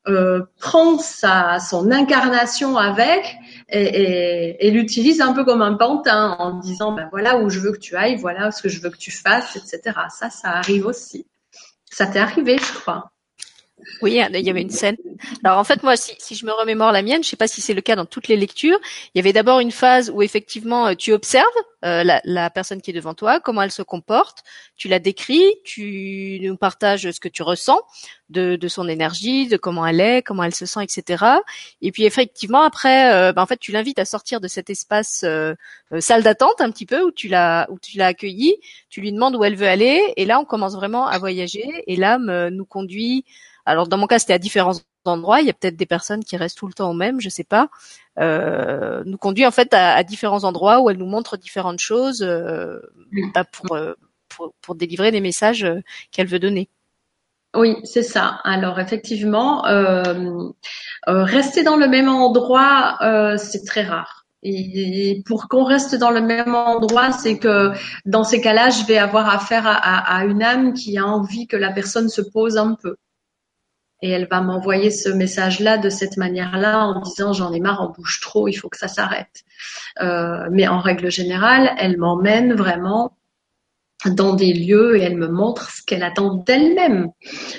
euh, 0.09 0.41
prend 0.59 0.99
sa, 0.99 1.59
son 1.59 1.91
incarnation 1.91 2.79
avec 2.79 3.37
et, 3.71 4.67
et, 4.67 4.71
l'utilise 4.71 5.21
un 5.21 5.35
peu 5.35 5.45
comme 5.45 5.61
un 5.61 5.75
pantin 5.75 6.37
en 6.39 6.59
disant 6.59 6.93
ben 6.93 7.09
voilà 7.11 7.39
où 7.39 7.51
je 7.51 7.61
veux 7.61 7.73
que 7.73 7.79
tu 7.79 7.97
ailles, 7.97 8.17
voilà 8.17 8.51
ce 8.51 8.63
que 8.63 8.69
je 8.69 8.81
veux 8.81 8.89
que 8.89 8.97
tu 8.97 9.11
fasses, 9.11 9.57
etc. 9.57 9.95
Ça, 10.11 10.31
ça 10.31 10.49
arrive 10.53 10.87
aussi. 10.87 11.27
Ça 11.91 12.07
t'est 12.07 12.19
arrivé, 12.19 12.57
je 12.59 12.79
crois. 12.79 13.11
Oui, 14.03 14.13
il 14.13 14.41
y 14.41 14.51
avait 14.51 14.63
une 14.63 14.71
scène. 14.71 14.97
Alors 15.45 15.59
en 15.59 15.65
fait, 15.65 15.83
moi, 15.83 15.97
si, 15.97 16.15
si 16.19 16.35
je 16.35 16.47
me 16.47 16.53
remémore 16.53 16.93
la 16.93 17.03
mienne, 17.03 17.23
je 17.23 17.29
sais 17.29 17.37
pas 17.37 17.49
si 17.49 17.61
c'est 17.61 17.75
le 17.75 17.81
cas 17.81 17.97
dans 17.97 18.07
toutes 18.07 18.29
les 18.29 18.37
lectures. 18.37 18.79
Il 19.15 19.19
y 19.19 19.21
avait 19.21 19.33
d'abord 19.33 19.61
une 19.61 19.73
phase 19.73 20.11
où 20.11 20.23
effectivement 20.23 20.89
euh, 20.89 20.95
tu 20.95 21.13
observes 21.13 21.47
euh, 21.85 22.05
la, 22.05 22.21
la, 22.25 22.51
personne 22.51 22.81
qui 22.81 22.91
est 22.91 22.95
devant 22.95 23.15
toi, 23.15 23.41
comment 23.41 23.63
elle 23.63 23.71
se 23.71 23.83
comporte, 23.83 24.43
tu 24.77 24.89
la 24.89 24.99
décris, 24.99 25.45
tu 25.65 26.39
nous 26.43 26.57
partages 26.57 27.11
ce 27.11 27.21
que 27.21 27.29
tu 27.29 27.43
ressens 27.43 27.81
de, 28.31 28.57
de 28.57 28.69
son 28.69 28.89
énergie, 28.89 29.49
de 29.49 29.57
comment 29.57 29.87
elle 29.87 30.01
est, 30.01 30.23
comment 30.23 30.43
elle 30.43 30.55
se 30.55 30.67
sent, 30.67 30.81
etc. 30.83 31.25
Et 31.83 31.93
puis 31.93 32.05
effectivement 32.05 32.63
après, 32.63 33.13
euh, 33.13 33.33
ben, 33.33 33.43
en 33.43 33.47
fait, 33.47 33.59
tu 33.59 33.73
l'invites 33.73 33.99
à 33.99 34.05
sortir 34.05 34.41
de 34.41 34.49
cet 34.49 34.71
espace 34.71 35.23
euh, 35.25 35.55
euh, 35.93 36.01
salle 36.01 36.23
d'attente 36.23 36.61
un 36.61 36.71
petit 36.71 36.87
peu 36.87 37.03
où 37.03 37.11
tu 37.11 37.29
l'as 37.29 37.67
où 37.71 37.79
tu 37.79 37.97
l'as 37.99 38.07
accueillie. 38.07 38.57
Tu 38.91 39.01
lui 39.01 39.13
demandes 39.13 39.37
où 39.37 39.45
elle 39.45 39.57
veut 39.57 39.69
aller, 39.69 40.01
et 40.17 40.25
là 40.25 40.41
on 40.41 40.45
commence 40.45 40.75
vraiment 40.75 41.07
à 41.07 41.19
voyager. 41.19 41.67
Et 41.87 41.97
l'âme 41.97 42.49
nous 42.49 42.65
conduit 42.65 43.25
alors 43.69 43.87
dans 43.87 43.99
mon 43.99 44.07
cas, 44.07 44.19
c'était 44.19 44.33
à 44.33 44.39
différents 44.39 44.75
endroits. 45.05 45.41
Il 45.41 45.47
y 45.47 45.51
a 45.51 45.53
peut-être 45.53 45.77
des 45.77 45.87
personnes 45.87 46.25
qui 46.25 46.37
restent 46.37 46.59
tout 46.59 46.67
le 46.67 46.73
temps 46.73 46.91
au 46.91 46.95
même, 46.95 47.21
je 47.21 47.29
sais 47.29 47.45
pas. 47.45 47.69
Euh, 48.19 49.03
nous 49.05 49.19
conduit 49.19 49.47
en 49.47 49.51
fait 49.51 49.75
à, 49.75 49.95
à, 49.95 50.03
différents 50.03 50.45
endroits 50.45 50.81
où 50.81 50.91
elle 50.91 50.97
nous 50.97 51.07
montre 51.07 51.37
différentes 51.37 51.79
choses 51.79 52.23
euh, 52.23 52.81
bah, 53.35 53.45
pour, 53.45 53.77
euh, 53.77 53.95
pour, 54.29 54.55
pour 54.63 54.75
délivrer 54.75 55.11
des 55.11 55.21
messages 55.21 55.67
qu'elle 56.11 56.27
veut 56.27 56.39
donner. 56.39 56.71
Oui, 57.55 57.77
c'est 57.85 58.03
ça. 58.03 58.41
Alors 58.45 58.81
effectivement, 58.81 59.63
rester 61.07 61.63
dans 61.63 61.77
le 61.77 61.89
même 61.89 62.09
endroit, 62.09 62.99
c'est 63.39 63.65
très 63.65 63.83
rare. 63.83 64.27
Et 64.43 65.23
pour 65.27 65.49
qu'on 65.49 65.65
reste 65.65 65.97
dans 65.97 66.11
le 66.11 66.21
même 66.21 66.55
endroit, 66.55 67.11
c'est 67.11 67.39
que 67.39 67.73
dans 68.07 68.23
ces 68.23 68.41
cas-là, 68.41 68.71
je 68.71 68.85
vais 68.85 68.99
avoir 68.99 69.29
affaire 69.29 69.67
à, 69.67 70.17
à, 70.17 70.25
une 70.25 70.43
âme 70.43 70.75
qui 70.75 70.97
a 70.97 71.05
envie 71.05 71.49
que 71.49 71.57
la 71.57 71.73
personne 71.73 72.09
se 72.09 72.21
pose 72.21 72.57
un 72.57 72.77
peu. 72.81 72.97
Et 74.03 74.11
elle 74.11 74.29
va 74.31 74.41
m'envoyer 74.41 74.91
ce 74.91 75.09
message-là 75.09 75.79
de 75.79 75.91
cette 75.91 76.17
manière-là 76.17 76.87
en 76.87 77.01
disant 77.01 77.33
j'en 77.33 77.53
ai 77.53 77.61
marre, 77.61 77.83
on 77.83 77.93
bouge 77.93 78.21
trop, 78.21 78.49
il 78.49 78.55
faut 78.55 78.69
que 78.69 78.79
ça 78.79 78.89
s'arrête. 78.89 79.45
Euh, 80.01 80.49
mais 80.51 80.69
en 80.69 80.79
règle 80.81 81.11
générale, 81.11 81.75
elle 81.79 81.97
m'emmène 81.99 82.55
vraiment 82.55 83.17
dans 84.07 84.35
des 84.35 84.53
lieux 84.53 84.97
et 84.97 85.03
elle 85.03 85.17
me 85.17 85.29
montre 85.29 85.71
ce 85.71 85.83
qu'elle 85.83 86.05
attend 86.05 86.35
d'elle-même 86.35 87.09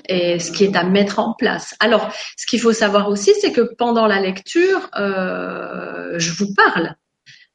et 0.08 0.40
ce 0.40 0.52
qui 0.52 0.64
est 0.64 0.76
à 0.76 0.84
mettre 0.84 1.20
en 1.20 1.34
place. 1.34 1.76
Alors, 1.80 2.10
ce 2.38 2.46
qu'il 2.46 2.62
faut 2.62 2.72
savoir 2.72 3.10
aussi, 3.10 3.34
c'est 3.42 3.52
que 3.52 3.74
pendant 3.76 4.08
la 4.08 4.22
lecture, 4.22 4.90
euh, 4.98 6.14
je 6.18 6.32
vous 6.32 6.54
parle. 6.54 6.96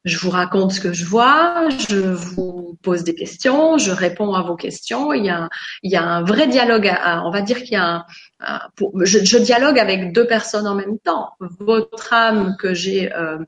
Je 0.05 0.17
vous 0.19 0.29
raconte 0.29 0.71
ce 0.71 0.79
que 0.79 0.93
je 0.93 1.03
vois, 1.03 1.67
je 1.89 1.97
vous 1.97 2.77
pose 2.83 3.03
des 3.03 3.15
questions, 3.15 3.77
je 3.79 3.91
réponds 3.91 4.33
à 4.33 4.43
vos 4.43 4.55
questions. 4.55 5.13
Il 5.13 5.25
y 5.25 5.29
a, 5.29 5.49
il 5.81 5.91
y 5.91 5.95
a 5.95 6.03
un 6.03 6.23
vrai 6.23 6.47
dialogue. 6.47 6.91
on 7.23 7.31
va 7.31 7.41
dire 7.41 7.57
qu'il 7.57 7.73
y 7.73 7.75
a 7.75 8.05
un, 8.39 8.59
je, 9.01 9.25
je, 9.25 9.37
dialogue 9.37 9.79
avec 9.79 10.13
deux 10.13 10.27
personnes 10.27 10.67
en 10.67 10.75
même 10.75 10.99
temps. 10.99 11.31
Votre 11.59 12.13
âme 12.13 12.55
que 12.59 12.73
j'ai 12.73 13.11
euh, 13.13 13.39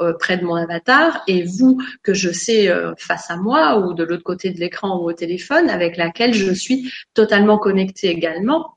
euh, 0.00 0.12
près 0.12 0.36
de 0.36 0.44
mon 0.44 0.56
avatar 0.56 1.22
et 1.26 1.44
vous 1.44 1.80
que 2.02 2.14
je 2.14 2.30
sais 2.30 2.68
euh, 2.68 2.94
face 2.98 3.30
à 3.30 3.36
moi 3.36 3.78
ou 3.78 3.94
de 3.94 4.04
l'autre 4.04 4.22
côté 4.22 4.50
de 4.50 4.58
l'écran 4.58 4.98
ou 4.98 5.08
au 5.08 5.12
téléphone 5.12 5.70
avec 5.70 5.96
laquelle 5.96 6.34
je 6.34 6.52
suis 6.52 6.92
totalement 7.14 7.58
connectée 7.58 8.08
également 8.08 8.76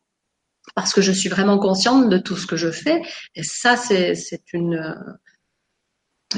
parce 0.75 0.93
que 0.93 1.01
je 1.01 1.11
suis 1.11 1.29
vraiment 1.29 1.57
consciente 1.57 2.09
de 2.09 2.17
tout 2.17 2.35
ce 2.35 2.45
que 2.45 2.55
je 2.55 2.69
fais 2.69 3.01
et 3.33 3.41
ça 3.41 3.75
c'est 3.77 4.13
une 4.53 4.95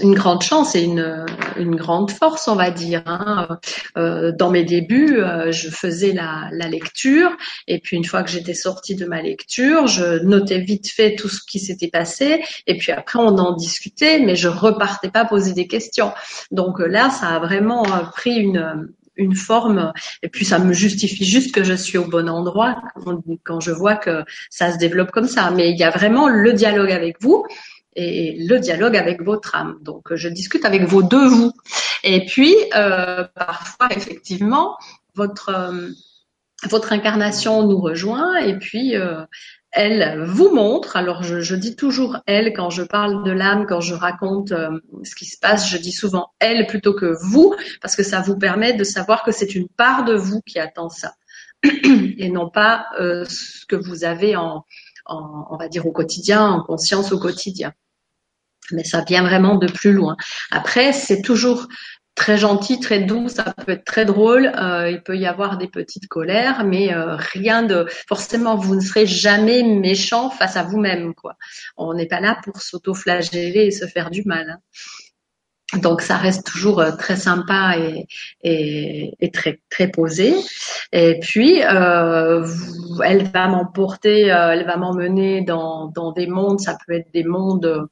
une 0.01 0.13
grande 0.13 0.43
chance 0.43 0.75
et 0.75 0.83
une, 0.83 1.25
une 1.57 1.75
grande 1.75 2.11
force, 2.11 2.47
on 2.47 2.55
va 2.55 2.69
dire. 2.69 3.01
Hein. 3.07 3.59
Euh, 3.97 4.31
dans 4.31 4.51
mes 4.51 4.63
débuts, 4.63 5.19
euh, 5.19 5.51
je 5.51 5.69
faisais 5.69 6.13
la, 6.13 6.47
la, 6.51 6.67
lecture 6.67 7.31
et 7.67 7.79
puis 7.79 7.97
une 7.97 8.05
fois 8.05 8.21
que 8.21 8.29
j'étais 8.29 8.53
sortie 8.53 8.95
de 8.95 9.05
ma 9.05 9.21
lecture, 9.21 9.87
je 9.87 10.23
notais 10.23 10.59
vite 10.59 10.91
fait 10.91 11.15
tout 11.15 11.27
ce 11.27 11.39
qui 11.43 11.59
s'était 11.59 11.87
passé 11.87 12.43
et 12.67 12.77
puis 12.77 12.91
après 12.91 13.17
on 13.19 13.37
en 13.39 13.55
discutait, 13.55 14.19
mais 14.19 14.35
je 14.35 14.47
repartais 14.47 15.09
pas 15.09 15.25
poser 15.25 15.53
des 15.53 15.67
questions. 15.67 16.11
Donc 16.51 16.79
euh, 16.79 16.87
là, 16.87 17.09
ça 17.09 17.29
a 17.29 17.39
vraiment 17.39 17.83
euh, 17.85 18.03
pris 18.13 18.35
une 18.35 18.89
une 19.15 19.35
forme 19.35 19.91
et 20.23 20.29
puis 20.29 20.45
ça 20.45 20.59
me 20.59 20.71
justifie 20.71 21.25
juste 21.25 21.53
que 21.53 21.61
je 21.61 21.73
suis 21.73 21.97
au 21.97 22.05
bon 22.05 22.29
endroit 22.29 22.81
quand 23.43 23.59
je 23.59 23.71
vois 23.71 23.97
que 23.97 24.23
ça 24.49 24.71
se 24.71 24.77
développe 24.77 25.11
comme 25.11 25.27
ça. 25.27 25.51
Mais 25.51 25.71
il 25.71 25.77
y 25.77 25.83
a 25.83 25.89
vraiment 25.89 26.29
le 26.29 26.53
dialogue 26.53 26.91
avec 26.91 27.17
vous 27.19 27.45
et 27.99 28.37
le 28.39 28.59
dialogue 28.59 28.95
avec 28.95 29.21
votre 29.21 29.55
âme. 29.55 29.77
Donc, 29.81 30.13
je 30.15 30.29
discute 30.29 30.65
avec 30.65 30.83
vos 30.83 31.03
deux 31.03 31.27
vous. 31.27 31.51
Et 32.03 32.25
puis, 32.25 32.55
euh, 32.75 33.25
parfois, 33.35 33.89
effectivement, 33.91 34.77
votre 35.15 35.49
euh, 35.49 35.89
votre 36.69 36.91
incarnation 36.91 37.65
nous 37.65 37.79
rejoint 37.79 38.35
et 38.35 38.57
puis 38.57 38.97
euh, 38.97 39.23
elle 39.71 40.25
vous 40.25 40.53
montre. 40.53 40.97
Alors, 40.97 41.23
je, 41.23 41.55
dis 41.55 41.77
toujours 41.77 42.17
elle 42.25 42.51
quand 42.51 42.69
je 42.69 42.83
parle 42.83 43.23
de 43.23 43.31
l'âme, 43.31 43.65
quand 43.65 43.79
je 43.79 43.93
raconte 43.93 44.49
ce 44.49 45.15
qui 45.15 45.23
se 45.23 45.39
passe, 45.39 45.69
je 45.69 45.77
dis 45.77 45.93
souvent 45.93 46.31
elle 46.39 46.67
plutôt 46.67 46.93
que 46.93 47.13
vous 47.21 47.55
parce 47.81 47.95
que 47.95 48.03
ça 48.03 48.19
vous 48.19 48.37
permet 48.37 48.73
de 48.73 48.83
savoir 48.83 49.23
que 49.23 49.31
c'est 49.31 49.55
une 49.55 49.69
part 49.69 50.03
de 50.03 50.15
vous 50.15 50.41
qui 50.41 50.59
attend 50.59 50.89
ça 50.89 51.13
et 51.63 52.29
non 52.29 52.49
pas 52.49 52.87
ce 52.97 53.65
que 53.65 53.77
vous 53.77 54.03
avez 54.03 54.35
en, 54.35 54.65
on 55.05 55.55
va 55.55 55.69
dire 55.69 55.87
au 55.87 55.93
quotidien, 55.93 56.45
en 56.45 56.61
conscience 56.61 57.13
au 57.13 57.19
quotidien 57.19 57.73
mais 58.71 58.83
ça 58.83 59.03
vient 59.07 59.23
vraiment 59.23 59.55
de 59.55 59.67
plus 59.67 59.93
loin. 59.93 60.15
Après, 60.51 60.93
c'est 60.93 61.21
toujours 61.21 61.67
très 62.19 62.37
gentil, 62.37 62.79
très 62.79 62.99
doux, 62.99 63.29
ça 63.29 63.53
peut 63.65 63.71
être 63.71 63.85
très 63.85 64.03
drôle, 64.03 64.51
euh, 64.59 64.91
il 64.91 65.01
peut 65.01 65.17
y 65.17 65.25
avoir 65.25 65.57
des 65.57 65.69
petites 65.69 66.07
colères, 66.07 66.65
mais 66.65 66.93
euh, 66.93 67.15
rien 67.15 67.63
de 67.63 67.85
forcément 68.07 68.57
vous 68.57 68.75
ne 68.75 68.81
serez 68.81 69.05
jamais 69.05 69.63
méchant 69.63 70.29
face 70.29 70.57
à 70.57 70.63
vous-même 70.63 71.15
quoi. 71.15 71.35
On 71.77 71.93
n'est 71.93 72.07
pas 72.07 72.19
là 72.19 72.37
pour 72.43 72.61
s'auto-flageller 72.61 73.67
et 73.67 73.71
se 73.71 73.85
faire 73.85 74.09
du 74.09 74.23
mal. 74.25 74.49
Hein. 75.73 75.79
Donc 75.79 76.01
ça 76.01 76.17
reste 76.17 76.45
toujours 76.45 76.81
euh, 76.81 76.91
très 76.91 77.15
sympa 77.15 77.77
et, 77.77 78.05
et, 79.21 79.31
très 79.31 79.61
très 79.69 79.87
posé. 79.87 80.35
Et 80.91 81.19
puis 81.21 81.63
euh, 81.63 82.45
elle 83.05 83.31
va 83.31 83.47
m'emporter, 83.47 84.23
elle 84.23 84.65
va 84.65 84.75
m'emmener 84.75 85.41
dans, 85.41 85.87
dans 85.87 86.11
des 86.11 86.27
mondes. 86.27 86.59
Ça 86.59 86.77
peut 86.85 86.95
être 86.95 87.13
des 87.13 87.23
mondes 87.23 87.87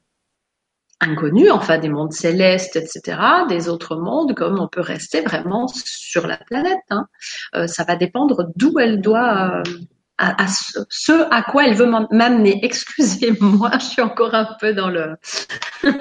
inconnus, 1.00 1.50
enfin 1.50 1.78
des 1.78 1.88
mondes 1.88 2.12
célestes, 2.12 2.76
etc., 2.76 3.18
des 3.48 3.68
autres 3.68 3.96
mondes, 3.96 4.34
comme 4.34 4.58
on 4.58 4.68
peut 4.68 4.80
rester 4.80 5.20
vraiment 5.20 5.68
sur 5.68 6.26
la 6.26 6.36
planète. 6.36 6.78
Hein. 6.90 7.06
Euh, 7.54 7.66
ça 7.66 7.84
va 7.84 7.96
dépendre 7.96 8.48
d'où 8.56 8.78
elle 8.78 9.00
doit, 9.00 9.58
euh, 9.58 9.62
à, 10.18 10.46
ce 10.48 11.12
à 11.32 11.42
quoi 11.42 11.66
elle 11.66 11.76
veut 11.76 11.90
m'amener. 12.10 12.60
Excusez-moi, 12.64 13.70
je 13.74 13.84
suis 13.84 14.02
encore 14.02 14.34
un 14.34 14.48
peu 14.60 14.74
dans 14.74 14.88
le 14.88 15.16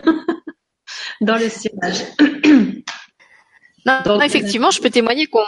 dans 1.22 1.36
le 1.36 1.50
sillage. 1.50 2.04
Non, 3.88 4.20
effectivement, 4.22 4.70
je 4.70 4.82
peux 4.82 4.90
témoigner 4.90 5.28
qu'on 5.28 5.44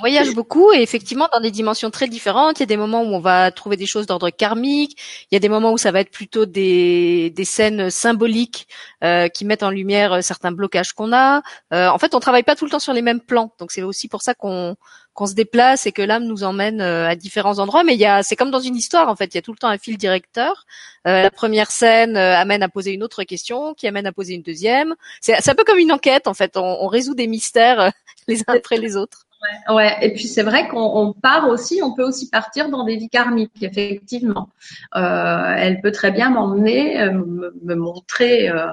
voyage 0.00 0.34
beaucoup 0.34 0.72
et 0.72 0.82
effectivement 0.82 1.28
dans 1.32 1.40
des 1.40 1.52
dimensions 1.52 1.90
très 1.90 2.08
différentes. 2.08 2.58
Il 2.58 2.62
y 2.62 2.64
a 2.64 2.66
des 2.66 2.76
moments 2.76 3.02
où 3.02 3.14
on 3.14 3.20
va 3.20 3.52
trouver 3.52 3.76
des 3.76 3.86
choses 3.86 4.06
d'ordre 4.06 4.30
karmique. 4.30 4.98
Il 5.30 5.34
y 5.34 5.36
a 5.36 5.40
des 5.40 5.48
moments 5.48 5.72
où 5.72 5.78
ça 5.78 5.92
va 5.92 6.00
être 6.00 6.10
plutôt 6.10 6.44
des, 6.44 7.30
des 7.30 7.44
scènes 7.44 7.90
symboliques 7.90 8.66
euh, 9.04 9.28
qui 9.28 9.44
mettent 9.44 9.62
en 9.62 9.70
lumière 9.70 10.24
certains 10.24 10.50
blocages 10.50 10.92
qu'on 10.92 11.12
a. 11.12 11.42
Euh, 11.72 11.88
en 11.88 11.98
fait, 11.98 12.14
on 12.14 12.20
travaille 12.20 12.42
pas 12.42 12.56
tout 12.56 12.64
le 12.64 12.70
temps 12.72 12.80
sur 12.80 12.92
les 12.92 13.02
mêmes 13.02 13.20
plans, 13.20 13.52
donc 13.60 13.70
c'est 13.70 13.82
aussi 13.82 14.08
pour 14.08 14.22
ça 14.22 14.34
qu'on 14.34 14.76
qu'on 15.14 15.26
se 15.26 15.34
déplace 15.34 15.86
et 15.86 15.92
que 15.92 16.02
l'âme 16.02 16.24
nous 16.24 16.42
emmène 16.42 16.80
euh, 16.80 17.08
à 17.08 17.14
différents 17.14 17.58
endroits. 17.60 17.84
Mais 17.84 17.94
il 17.94 18.00
y 18.00 18.04
a, 18.04 18.22
c'est 18.22 18.36
comme 18.36 18.50
dans 18.50 18.60
une 18.60 18.76
histoire 18.76 19.08
en 19.08 19.16
fait. 19.16 19.26
Il 19.26 19.36
y 19.36 19.38
a 19.38 19.42
tout 19.42 19.52
le 19.52 19.58
temps 19.58 19.68
un 19.68 19.78
fil 19.78 19.96
directeur. 19.96 20.66
Euh, 21.06 21.22
la 21.22 21.30
première 21.30 21.70
scène 21.70 22.16
euh, 22.16 22.36
amène 22.36 22.62
à 22.62 22.68
poser 22.68 22.92
une 22.92 23.02
autre 23.02 23.22
question, 23.22 23.74
qui 23.74 23.86
amène 23.86 24.06
à 24.06 24.12
poser 24.12 24.34
une 24.34 24.42
deuxième. 24.42 24.94
C'est, 25.20 25.48
un 25.48 25.54
peu 25.54 25.64
comme 25.64 25.78
une 25.78 25.92
enquête 25.92 26.26
en 26.26 26.34
fait. 26.34 26.56
On, 26.56 26.78
on 26.80 26.88
résout 26.88 27.14
des 27.14 27.28
mystères 27.28 27.92
les 28.28 28.40
uns 28.40 28.54
après 28.54 28.76
les 28.76 28.96
autres. 28.96 29.24
Ouais, 29.68 29.96
et 30.02 30.12
puis 30.12 30.24
c'est 30.24 30.42
vrai 30.42 30.68
qu'on 30.68 31.12
part 31.12 31.48
aussi, 31.48 31.80
on 31.82 31.94
peut 31.94 32.04
aussi 32.04 32.28
partir 32.28 32.68
dans 32.68 32.84
des 32.84 32.96
vies 32.96 33.08
karmiques, 33.08 33.62
effectivement. 33.62 34.48
Euh, 34.96 35.54
elle 35.56 35.80
peut 35.80 35.92
très 35.92 36.10
bien 36.10 36.30
m'emmener, 36.30 37.10
me, 37.10 37.54
me, 37.62 37.74
montrer 37.74 38.48
euh, 38.48 38.66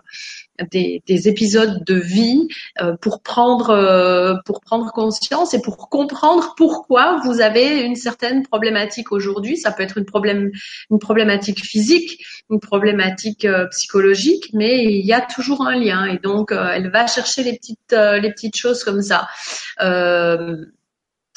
des, 0.71 1.01
des, 1.07 1.27
épisodes 1.27 1.83
de 1.85 1.95
vie 1.95 2.47
euh, 2.81 2.95
pour 2.97 3.21
prendre 3.21 3.69
euh, 3.69 4.35
pour 4.45 4.61
prendre 4.61 4.91
conscience 4.91 5.53
et 5.53 5.61
pour 5.61 5.89
comprendre 5.89 6.53
pourquoi 6.57 7.21
vous 7.23 7.41
avez 7.41 7.81
une 7.81 7.95
certaine 7.95 8.43
problématique 8.43 9.11
aujourd'hui. 9.11 9.57
Ça 9.57 9.71
peut 9.71 9.83
être 9.83 9.97
une 9.97 10.05
problème 10.05 10.51
une 10.89 10.99
problématique 10.99 11.63
physique, 11.63 12.23
une 12.49 12.59
problématique 12.59 13.45
euh, 13.45 13.67
psychologique, 13.67 14.49
mais 14.53 14.83
il 14.83 15.05
y 15.05 15.13
a 15.13 15.21
toujours 15.21 15.65
un 15.65 15.75
lien 15.75 16.05
et 16.05 16.17
donc 16.17 16.51
elle 16.51 16.89
va 16.91 17.07
chercher 17.07 17.43
les 17.43 17.53
petites 17.53 17.93
les 17.93 18.31
petites 18.31 18.57
choses 18.57 18.83
comme 18.83 19.01
ça. 19.01 19.27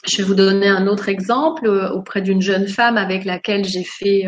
Je 0.06 0.18
vais 0.18 0.22
vous 0.22 0.34
donner 0.34 0.68
un 0.68 0.86
autre 0.86 1.08
exemple 1.08 1.66
auprès 1.66 2.20
d'une 2.20 2.42
jeune 2.42 2.68
femme 2.68 2.98
avec 2.98 3.24
laquelle 3.24 3.64
j'ai 3.64 3.84
fait 3.84 4.26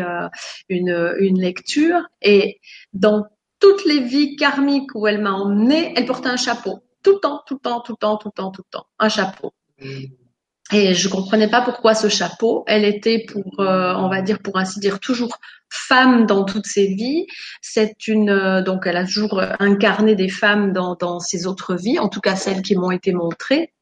une, 0.69 1.13
une 1.19 1.39
lecture 1.39 2.01
et 2.21 2.59
dans 2.93 3.25
toutes 3.59 3.85
les 3.85 4.01
vies 4.01 4.35
karmiques 4.35 4.93
où 4.95 5.07
elle 5.07 5.21
m'a 5.21 5.31
emmenée, 5.31 5.93
elle 5.95 6.05
portait 6.05 6.29
un 6.29 6.37
chapeau. 6.37 6.79
Tout 7.03 7.13
le 7.13 7.19
temps, 7.19 7.41
tout 7.45 7.55
le 7.55 7.59
temps, 7.59 7.81
tout 7.81 7.93
le 7.93 7.97
temps, 7.97 8.17
tout 8.17 8.27
le 8.29 8.33
temps, 8.33 8.51
tout 8.51 8.63
le 8.65 8.71
temps. 8.71 8.85
Un 8.99 9.09
chapeau. 9.09 9.53
Et 10.73 10.93
je 10.93 11.07
comprenais 11.07 11.49
pas 11.49 11.61
pourquoi 11.61 11.95
ce 11.95 12.09
chapeau. 12.09 12.63
Elle 12.67 12.83
était 12.83 13.25
pour, 13.25 13.59
euh, 13.59 13.93
on 13.95 14.09
va 14.09 14.21
dire, 14.21 14.39
pour 14.39 14.57
ainsi 14.57 14.79
dire, 14.79 14.99
toujours 14.99 15.37
femme 15.69 16.25
dans 16.25 16.43
toutes 16.43 16.65
ses 16.65 16.87
vies. 16.87 17.25
C'est 17.61 18.07
une, 18.07 18.29
euh, 18.29 18.61
donc 18.61 18.85
elle 18.85 18.97
a 18.97 19.05
toujours 19.05 19.41
incarné 19.59 20.15
des 20.15 20.29
femmes 20.29 20.73
dans, 20.73 20.95
dans 20.95 21.19
ses 21.19 21.47
autres 21.47 21.75
vies, 21.75 21.99
en 21.99 22.09
tout 22.09 22.21
cas 22.21 22.35
celles 22.35 22.61
qui 22.61 22.75
m'ont 22.75 22.91
été 22.91 23.13
montrées. 23.13 23.73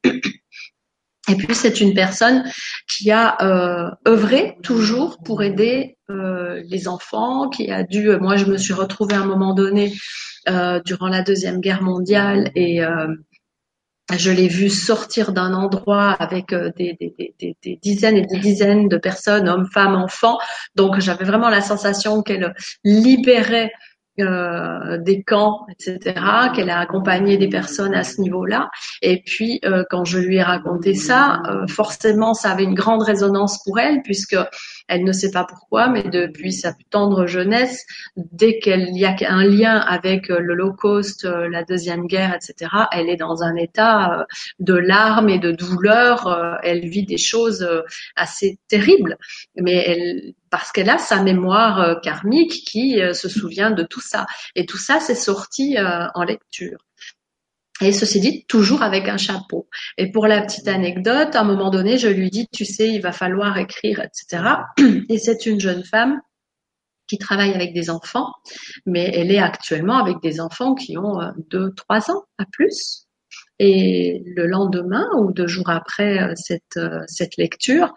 Et 1.27 1.35
puis 1.35 1.55
c'est 1.55 1.81
une 1.81 1.93
personne 1.93 2.43
qui 2.87 3.11
a 3.11 3.41
euh, 3.41 3.89
œuvré 4.07 4.57
toujours 4.61 5.17
pour 5.23 5.41
aider 5.41 5.97
euh, 6.09 6.61
les 6.67 6.87
enfants, 6.87 7.49
qui 7.49 7.71
a 7.71 7.83
dû. 7.83 8.09
Euh, 8.09 8.19
moi, 8.19 8.35
je 8.35 8.45
me 8.45 8.57
suis 8.57 8.73
retrouvée 8.73 9.15
à 9.15 9.21
un 9.21 9.25
moment 9.25 9.53
donné 9.53 9.93
durant 10.85 11.07
la 11.07 11.23
deuxième 11.23 11.59
guerre 11.59 11.81
mondiale 11.81 12.51
et 12.53 12.79
je 14.15 14.29
l'ai 14.29 14.47
vue 14.47 14.69
sortir 14.69 15.33
d'un 15.33 15.55
endroit 15.55 16.11
avec 16.11 16.53
des, 16.53 16.95
dizaines 17.81 18.17
et 18.17 18.27
des 18.27 18.39
dizaines 18.39 18.87
de 18.87 18.97
personnes, 18.97 19.49
hommes, 19.49 19.67
femmes, 19.73 19.95
enfants. 19.95 20.37
Donc 20.75 20.99
j'avais 20.99 21.25
vraiment 21.25 21.49
la 21.49 21.61
sensation 21.61 22.21
qu'elle 22.21 22.53
libérait 22.83 23.71
euh, 24.19 24.97
des 24.97 25.23
camps, 25.23 25.65
etc., 25.69 26.15
qu'elle 26.55 26.69
a 26.69 26.79
accompagné 26.79 27.37
des 27.37 27.49
personnes 27.49 27.93
à 27.93 28.03
ce 28.03 28.21
niveau-là. 28.21 28.69
Et 29.01 29.21
puis, 29.25 29.59
euh, 29.65 29.83
quand 29.89 30.05
je 30.05 30.19
lui 30.19 30.37
ai 30.37 30.43
raconté 30.43 30.93
ça, 30.93 31.41
euh, 31.47 31.67
forcément, 31.67 32.33
ça 32.33 32.51
avait 32.51 32.63
une 32.63 32.75
grande 32.75 33.03
résonance 33.03 33.61
pour 33.63 33.77
elle, 33.77 34.01
puisque 34.03 34.37
Elle 34.87 35.03
ne 35.03 35.11
sait 35.11 35.31
pas 35.31 35.45
pourquoi, 35.45 35.87
mais 35.87 36.03
depuis 36.03 36.53
sa 36.53 36.73
tendre 36.91 37.25
jeunesse, 37.25 37.85
dès 38.15 38.59
qu'il 38.59 38.97
y 38.97 39.05
a 39.05 39.15
un 39.27 39.43
lien 39.43 39.77
avec 39.77 40.29
euh, 40.29 40.39
l'Holocauste, 40.39 41.25
euh, 41.25 41.49
la 41.49 41.63
deuxième 41.63 42.05
guerre, 42.05 42.35
etc., 42.35 42.71
elle 42.91 43.09
est 43.09 43.15
dans 43.15 43.41
un 43.41 43.55
état 43.55 44.19
euh, 44.19 44.23
de 44.59 44.75
larmes 44.75 45.29
et 45.29 45.39
de 45.39 45.51
douleur. 45.51 46.59
Elle 46.63 46.87
vit 46.87 47.05
des 47.05 47.17
choses 47.17 47.67
assez 48.15 48.59
terribles, 48.67 49.17
mais 49.55 49.75
elle, 49.75 50.33
parce 50.49 50.71
qu'elle 50.71 50.89
a 50.89 50.97
sa 50.97 51.21
mémoire 51.21 51.99
karmique 52.01 52.63
qui 52.65 52.99
se 53.13 53.29
souvient 53.29 53.71
de 53.71 53.83
tout 53.83 54.01
ça. 54.01 54.25
Et 54.55 54.65
tout 54.65 54.77
ça, 54.77 54.99
c'est 54.99 55.15
sorti 55.15 55.77
en 55.79 56.23
lecture. 56.23 56.77
Et 57.81 57.91
ceci 57.91 58.21
dit, 58.21 58.45
toujours 58.47 58.83
avec 58.83 59.09
un 59.09 59.17
chapeau. 59.17 59.67
Et 59.97 60.11
pour 60.11 60.27
la 60.27 60.41
petite 60.41 60.67
anecdote, 60.67 61.35
à 61.35 61.41
un 61.41 61.43
moment 61.43 61.69
donné, 61.69 61.97
je 61.97 62.07
lui 62.07 62.29
dis, 62.29 62.47
tu 62.53 62.63
sais, 62.63 62.89
il 62.89 63.01
va 63.01 63.11
falloir 63.11 63.57
écrire, 63.57 63.99
etc. 63.99 64.43
Et 65.09 65.17
c'est 65.17 65.45
une 65.45 65.59
jeune 65.59 65.83
femme 65.83 66.21
qui 67.07 67.17
travaille 67.17 67.53
avec 67.53 67.73
des 67.73 67.89
enfants, 67.89 68.31
mais 68.85 69.11
elle 69.13 69.31
est 69.31 69.39
actuellement 69.39 69.97
avec 69.97 70.21
des 70.23 70.39
enfants 70.39 70.73
qui 70.73 70.97
ont 70.97 71.21
euh, 71.21 71.31
deux, 71.49 71.71
trois 71.75 72.09
ans 72.09 72.23
à 72.37 72.45
plus. 72.51 73.07
Et 73.59 74.23
le 74.25 74.47
lendemain 74.47 75.07
ou 75.17 75.31
deux 75.31 75.47
jours 75.47 75.69
après 75.69 76.21
euh, 76.21 76.33
cette, 76.35 76.77
euh, 76.77 77.01
cette 77.07 77.37
lecture, 77.37 77.93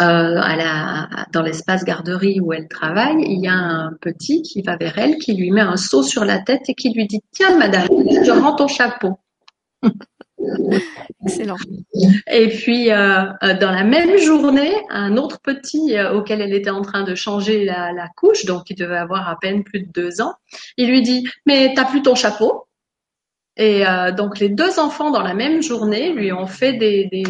euh, 0.00 0.40
à 0.40 0.54
la, 0.54 1.08
dans 1.32 1.42
l'espace 1.42 1.84
garderie 1.84 2.38
où 2.40 2.52
elle 2.52 2.68
travaille, 2.68 3.16
il 3.20 3.40
y 3.40 3.48
a 3.48 3.54
un 3.54 3.92
petit 4.00 4.42
qui 4.42 4.62
va 4.62 4.76
vers 4.76 4.96
elle, 4.96 5.16
qui 5.16 5.34
lui 5.34 5.50
met 5.50 5.60
un 5.60 5.76
seau 5.76 6.04
sur 6.04 6.24
la 6.24 6.38
tête 6.38 6.62
et 6.68 6.74
qui 6.74 6.92
lui 6.92 7.06
dit 7.06 7.20
Tiens, 7.32 7.58
madame, 7.58 7.88
je 7.88 8.30
rends 8.30 8.54
ton 8.54 8.68
chapeau. 8.68 9.18
Excellent. 11.24 11.56
Et 12.30 12.48
puis, 12.48 12.92
euh, 12.92 13.24
euh, 13.42 13.58
dans 13.58 13.72
la 13.72 13.82
même 13.82 14.18
journée, 14.18 14.72
un 14.88 15.16
autre 15.16 15.40
petit 15.40 15.96
auquel 16.00 16.42
elle 16.42 16.54
était 16.54 16.70
en 16.70 16.82
train 16.82 17.02
de 17.02 17.16
changer 17.16 17.64
la, 17.64 17.92
la, 17.92 18.08
couche, 18.16 18.44
donc 18.44 18.70
il 18.70 18.76
devait 18.76 18.98
avoir 18.98 19.28
à 19.28 19.36
peine 19.40 19.64
plus 19.64 19.80
de 19.80 19.90
deux 19.92 20.20
ans, 20.20 20.34
il 20.76 20.90
lui 20.90 21.02
dit 21.02 21.26
Mais 21.44 21.72
t'as 21.74 21.86
plus 21.86 22.02
ton 22.02 22.14
chapeau 22.14 22.68
Et 23.56 23.82
donc, 24.16 24.38
les 24.38 24.48
deux 24.48 24.78
enfants, 24.78 25.10
dans 25.10 25.22
la 25.22 25.34
même 25.34 25.60
journée, 25.60 26.12
lui 26.12 26.32
ont 26.32 26.46
fait 26.46 26.74
des, 26.74 27.08
des 27.10 27.24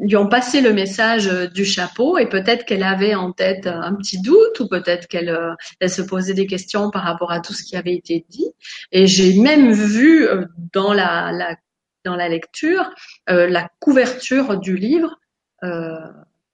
lui 0.00 0.16
ont 0.16 0.28
passé 0.28 0.60
le 0.60 0.72
message 0.72 1.28
euh, 1.28 1.46
du 1.46 1.64
chapeau 1.64 2.18
et 2.18 2.28
peut-être 2.28 2.64
qu'elle 2.64 2.82
avait 2.82 3.14
en 3.14 3.32
tête 3.32 3.66
euh, 3.66 3.80
un 3.80 3.94
petit 3.94 4.20
doute 4.20 4.60
ou 4.60 4.68
peut-être 4.68 5.08
qu'elle 5.08 5.28
euh, 5.28 5.54
elle 5.80 5.90
se 5.90 6.02
posait 6.02 6.34
des 6.34 6.46
questions 6.46 6.90
par 6.90 7.02
rapport 7.02 7.32
à 7.32 7.40
tout 7.40 7.52
ce 7.52 7.62
qui 7.64 7.76
avait 7.76 7.94
été 7.94 8.24
dit. 8.28 8.50
Et 8.92 9.06
j'ai 9.06 9.40
même 9.40 9.72
vu 9.72 10.28
dans 10.72 10.92
la, 10.92 11.32
la, 11.32 11.56
dans 12.04 12.16
la 12.16 12.28
lecture 12.28 12.90
la 13.26 13.68
couverture 13.80 14.58
du 14.58 14.76
livre 14.76 15.18
euh, 15.64 15.96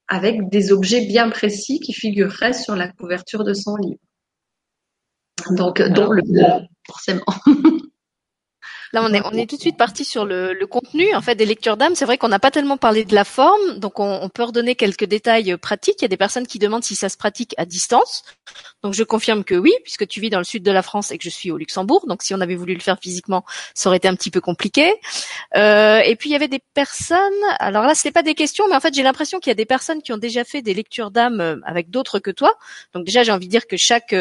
avec 0.09 0.49
des 0.50 0.73
objets 0.73 1.07
bien 1.07 1.31
précis 1.31 1.81
qui 1.81 1.93
figureraient 1.93 2.53
sur 2.53 2.76
la 2.76 2.88
couverture 2.88 3.43
de 3.43 3.55
son 3.55 3.76
livre. 3.76 4.00
Donc, 5.50 5.83
dont 5.83 6.11
le 6.11 6.23
forcément. 6.87 7.25
Là, 8.95 9.03
on 9.03 9.13
est, 9.13 9.47
tout 9.47 9.57
de 9.57 9.61
suite 9.61 9.77
parti 9.77 10.05
sur 10.05 10.25
le, 10.25 10.57
contenu 10.71 11.13
en 11.17 11.21
fait 11.21 11.35
des 11.35 11.47
lectures 11.47 11.77
d'âme. 11.77 11.97
C'est 11.97 12.05
vrai 12.05 12.17
qu'on 12.17 12.29
n'a 12.29 12.39
pas 12.39 12.53
tellement 12.53 12.77
parlé 12.77 13.05
de 13.05 13.13
la 13.13 13.25
forme, 13.25 13.81
donc 13.81 13.99
on, 13.99 14.29
peut 14.29 14.45
redonner 14.45 14.77
quelques 14.77 15.05
détails 15.05 15.51
euh, 15.51 15.57
pratiques. 15.57 15.97
Il 15.99 16.03
y 16.03 16.05
a 16.05 16.09
des 16.09 16.17
personnes 16.17 16.47
qui 16.47 16.61
demandent 16.61 16.85
si 16.85 16.95
ça 16.95 17.09
se 17.09 17.17
pratique 17.17 17.57
à 17.59 17.65
distance. 17.65 18.23
Donc 18.85 18.95
je 18.95 19.03
confirme 19.03 19.43
que 19.43 19.57
oui, 19.57 19.73
puisque 19.83 20.07
tu 20.07 20.21
vis 20.21 20.31
dans 20.31 20.39
le 20.39 20.45
sud 20.45 20.63
de 20.63 20.71
la 20.71 20.83
France 20.83 21.11
et 21.11 21.19
que 21.19 21.25
je 21.25 21.29
suis 21.29 21.51
au 21.51 21.57
Luxembourg. 21.57 22.07
Donc 22.07 22.23
si 22.23 22.35
on 22.35 22.41
avait 22.41 22.55
voulu 22.55 22.73
le 22.75 22.81
faire 22.81 22.97
physiquement, 23.01 23.45
ça 23.75 23.89
aurait 23.89 23.97
été 23.97 24.07
un 24.07 24.15
petit 24.15 24.31
peu 24.31 24.41
compliqué. 24.41 24.95
Euh, 25.57 25.99
et 25.99 26.15
puis 26.15 26.31
il 26.31 26.33
y 26.33 26.37
avait 26.37 26.47
des 26.47 26.63
personnes. 26.75 27.19
Alors 27.59 27.83
là, 27.83 27.97
ce 27.97 28.07
n'est 28.07 28.13
pas 28.13 28.23
des 28.23 28.35
questions, 28.35 28.67
mais 28.69 28.77
en 28.77 28.81
fait 28.81 28.95
j'ai 28.95 29.03
l'impression 29.03 29.41
qu'il 29.41 29.51
y 29.51 29.53
a 29.53 29.57
des 29.57 29.67
personnes 29.67 30.03
qui 30.03 30.13
ont 30.13 30.19
déjà 30.19 30.45
fait 30.45 30.63
des 30.63 30.73
lectures 30.73 31.11
d'âme 31.11 31.41
euh, 31.41 31.57
avec 31.65 31.91
d'autres 31.91 32.21
que 32.21 32.31
toi. 32.31 32.55
Donc 32.93 33.05
déjà 33.05 33.25
j'ai 33.25 33.33
envie 33.33 33.47
de 33.47 33.51
dire 33.51 33.67
que 33.67 33.77
chaque 33.77 34.15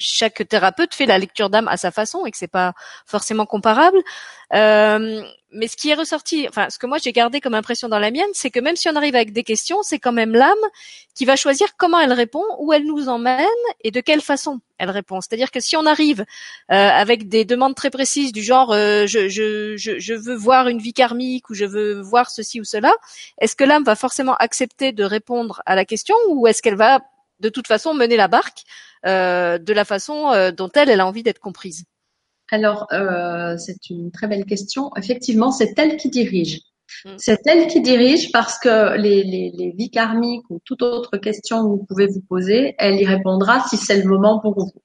chaque 0.00 0.48
thérapeute 0.48 0.94
fait 0.94 1.06
la 1.06 1.18
lecture 1.18 1.50
d'âme 1.50 1.68
à 1.68 1.76
sa 1.76 1.90
façon 1.90 2.26
et 2.26 2.30
que 2.30 2.38
c'est 2.38 2.48
pas 2.48 2.72
forcément 3.06 3.46
comparable. 3.46 3.98
Euh, 4.52 5.22
mais 5.52 5.68
ce 5.68 5.76
qui 5.76 5.90
est 5.90 5.94
ressorti, 5.94 6.46
enfin 6.48 6.70
ce 6.70 6.78
que 6.78 6.86
moi 6.86 6.98
j'ai 7.02 7.12
gardé 7.12 7.40
comme 7.40 7.54
impression 7.54 7.88
dans 7.88 7.98
la 7.98 8.10
mienne, 8.10 8.28
c'est 8.32 8.50
que 8.50 8.60
même 8.60 8.76
si 8.76 8.88
on 8.88 8.96
arrive 8.96 9.14
avec 9.14 9.32
des 9.32 9.42
questions, 9.42 9.82
c'est 9.82 9.98
quand 9.98 10.12
même 10.12 10.32
l'âme 10.32 10.54
qui 11.14 11.24
va 11.24 11.36
choisir 11.36 11.68
comment 11.76 11.98
elle 11.98 12.12
répond, 12.12 12.44
où 12.58 12.72
elle 12.72 12.84
nous 12.84 13.08
emmène 13.08 13.46
et 13.82 13.90
de 13.90 14.00
quelle 14.00 14.20
façon 14.20 14.60
elle 14.78 14.90
répond. 14.90 15.20
C'est-à-dire 15.20 15.50
que 15.50 15.60
si 15.60 15.76
on 15.76 15.86
arrive 15.86 16.20
euh, 16.20 16.24
avec 16.74 17.28
des 17.28 17.44
demandes 17.44 17.74
très 17.74 17.90
précises 17.90 18.32
du 18.32 18.42
genre 18.42 18.72
euh, 18.72 19.06
je, 19.06 19.28
je, 19.28 19.76
je, 19.76 19.98
je, 19.98 20.14
veux 20.14 20.36
voir 20.36 20.68
une 20.68 20.78
vie 20.78 20.92
karmique 20.94 21.50
ou 21.50 21.54
je 21.54 21.64
veux 21.64 22.00
voir 22.00 22.30
ceci 22.30 22.60
ou 22.60 22.64
cela, 22.64 22.92
est-ce 23.38 23.56
que 23.56 23.64
l'âme 23.64 23.84
va 23.84 23.96
forcément 23.96 24.34
accepter 24.36 24.92
de 24.92 25.04
répondre 25.04 25.62
à 25.66 25.74
la 25.74 25.84
question 25.84 26.16
ou 26.28 26.46
est-ce 26.46 26.62
qu'elle 26.62 26.76
va 26.76 27.00
de 27.40 27.48
toute 27.48 27.66
façon 27.66 27.94
mener 27.94 28.16
la 28.16 28.28
barque 28.28 28.64
de 29.04 29.72
la 29.72 29.84
façon 29.84 30.30
euh, 30.32 30.50
dont 30.50 30.70
elle, 30.74 30.90
elle 30.90 31.00
a 31.00 31.06
envie 31.06 31.22
d'être 31.22 31.38
comprise 31.38 31.84
Alors, 32.50 32.86
euh, 32.92 33.56
c'est 33.56 33.90
une 33.90 34.10
très 34.10 34.26
belle 34.26 34.44
question. 34.44 34.90
Effectivement, 34.96 35.50
c'est 35.50 35.78
elle 35.78 35.96
qui 35.96 36.10
dirige. 36.10 36.60
Mm. 37.04 37.10
C'est 37.18 37.40
elle 37.46 37.66
qui 37.68 37.80
dirige 37.80 38.32
parce 38.32 38.58
que 38.58 38.96
les, 38.96 39.22
les, 39.22 39.52
les 39.54 39.72
vies 39.76 39.90
karmiques 39.90 40.48
ou 40.50 40.60
toute 40.64 40.82
autre 40.82 41.16
question 41.16 41.62
que 41.62 41.68
vous 41.68 41.84
pouvez 41.88 42.06
vous 42.06 42.22
poser, 42.28 42.74
elle 42.78 43.00
y 43.00 43.06
répondra 43.06 43.64
si 43.68 43.76
c'est 43.76 44.02
le 44.02 44.08
moment 44.08 44.40
pour 44.40 44.58
vous. 44.58 44.82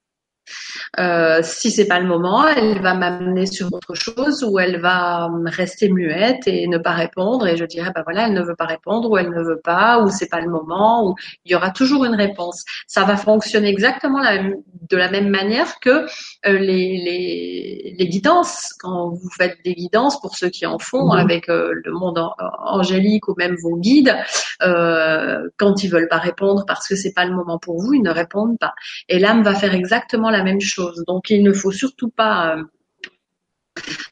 Euh, 1.00 1.40
si 1.44 1.72
c'est 1.72 1.88
pas 1.88 2.00
le 2.00 2.08
moment, 2.08 2.48
elle 2.48 2.82
va 2.82 2.94
m'amener 2.94 3.46
sur 3.46 3.72
autre 3.74 3.94
chose 3.94 4.44
ou 4.44 4.60
elle 4.60 4.80
va 4.80 5.30
rester 5.46 5.90
muette 5.90 6.48
et 6.48 6.68
ne 6.68 6.78
pas 6.78 6.94
répondre 6.94 7.48
et 7.48 7.58
je 7.58 7.66
dirais 7.66 7.92
bah 7.94 8.04
voilà 8.06 8.28
elle 8.28 8.34
ne 8.34 8.42
veut 8.42 8.56
pas 8.56 8.66
répondre 8.66 9.10
ou 9.10 9.18
elle 9.18 9.30
ne 9.30 9.44
veut 9.44 9.60
pas 9.64 10.02
ou 10.02 10.10
c'est 10.10 10.30
pas 10.30 10.42
le 10.42 10.50
moment 10.50 11.08
ou 11.08 11.16
il 11.46 11.52
y 11.52 11.56
aura 11.56 11.72
toujours 11.72 12.06
une 12.06 12.16
réponse. 12.16 12.64
Ça 12.88 13.04
va 13.04 13.18
fonctionner 13.18 13.70
exactement 13.70 14.22
de 14.22 14.98
la 14.98 15.10
même 15.10 15.30
manière 15.30 15.80
que 15.80 15.90
euh, 15.90 16.06
les, 16.46 16.98
les, 16.98 17.96
les, 17.98 18.08
guidances 18.08 18.74
quand 18.80 19.10
vous 19.10 19.30
faites 19.38 19.58
des 19.64 19.74
guidances 19.74 20.20
pour 20.22 20.36
ceux 20.36 20.50
qui 20.50 20.66
en 20.66 20.80
font 20.80 21.14
mhm. 21.14 21.20
avec 21.20 21.50
euh, 21.50 21.74
le 21.84 21.92
monde 21.92 22.20
angélique 22.66 23.28
ou 23.28 23.36
même 23.38 23.56
vos 23.62 23.78
guides 23.78 24.16
euh, 24.62 25.48
quand 25.58 25.84
ils 25.84 25.90
veulent 25.90 26.08
pas 26.08 26.18
répondre 26.18 26.66
parce 26.68 26.88
que 26.88 26.96
c'est 26.96 27.14
pas 27.14 27.26
le 27.26 27.36
moment 27.36 27.58
pour 27.58 27.82
vous 27.82 27.94
ils 27.94 28.02
ne 28.02 28.12
répondent 28.12 28.58
pas 28.60 28.74
et 29.10 29.20
l'âme 29.20 29.44
va 29.44 29.56
faire 29.56 29.74
exactement 29.74 30.30
la 30.30 30.35
même 30.44 30.62
chose 30.62 31.04
donc 31.08 31.30
il 31.30 31.44
ne 31.44 31.54
faut 31.54 31.72
surtout 31.72 32.10
pas 32.10 32.56
euh, 32.56 32.64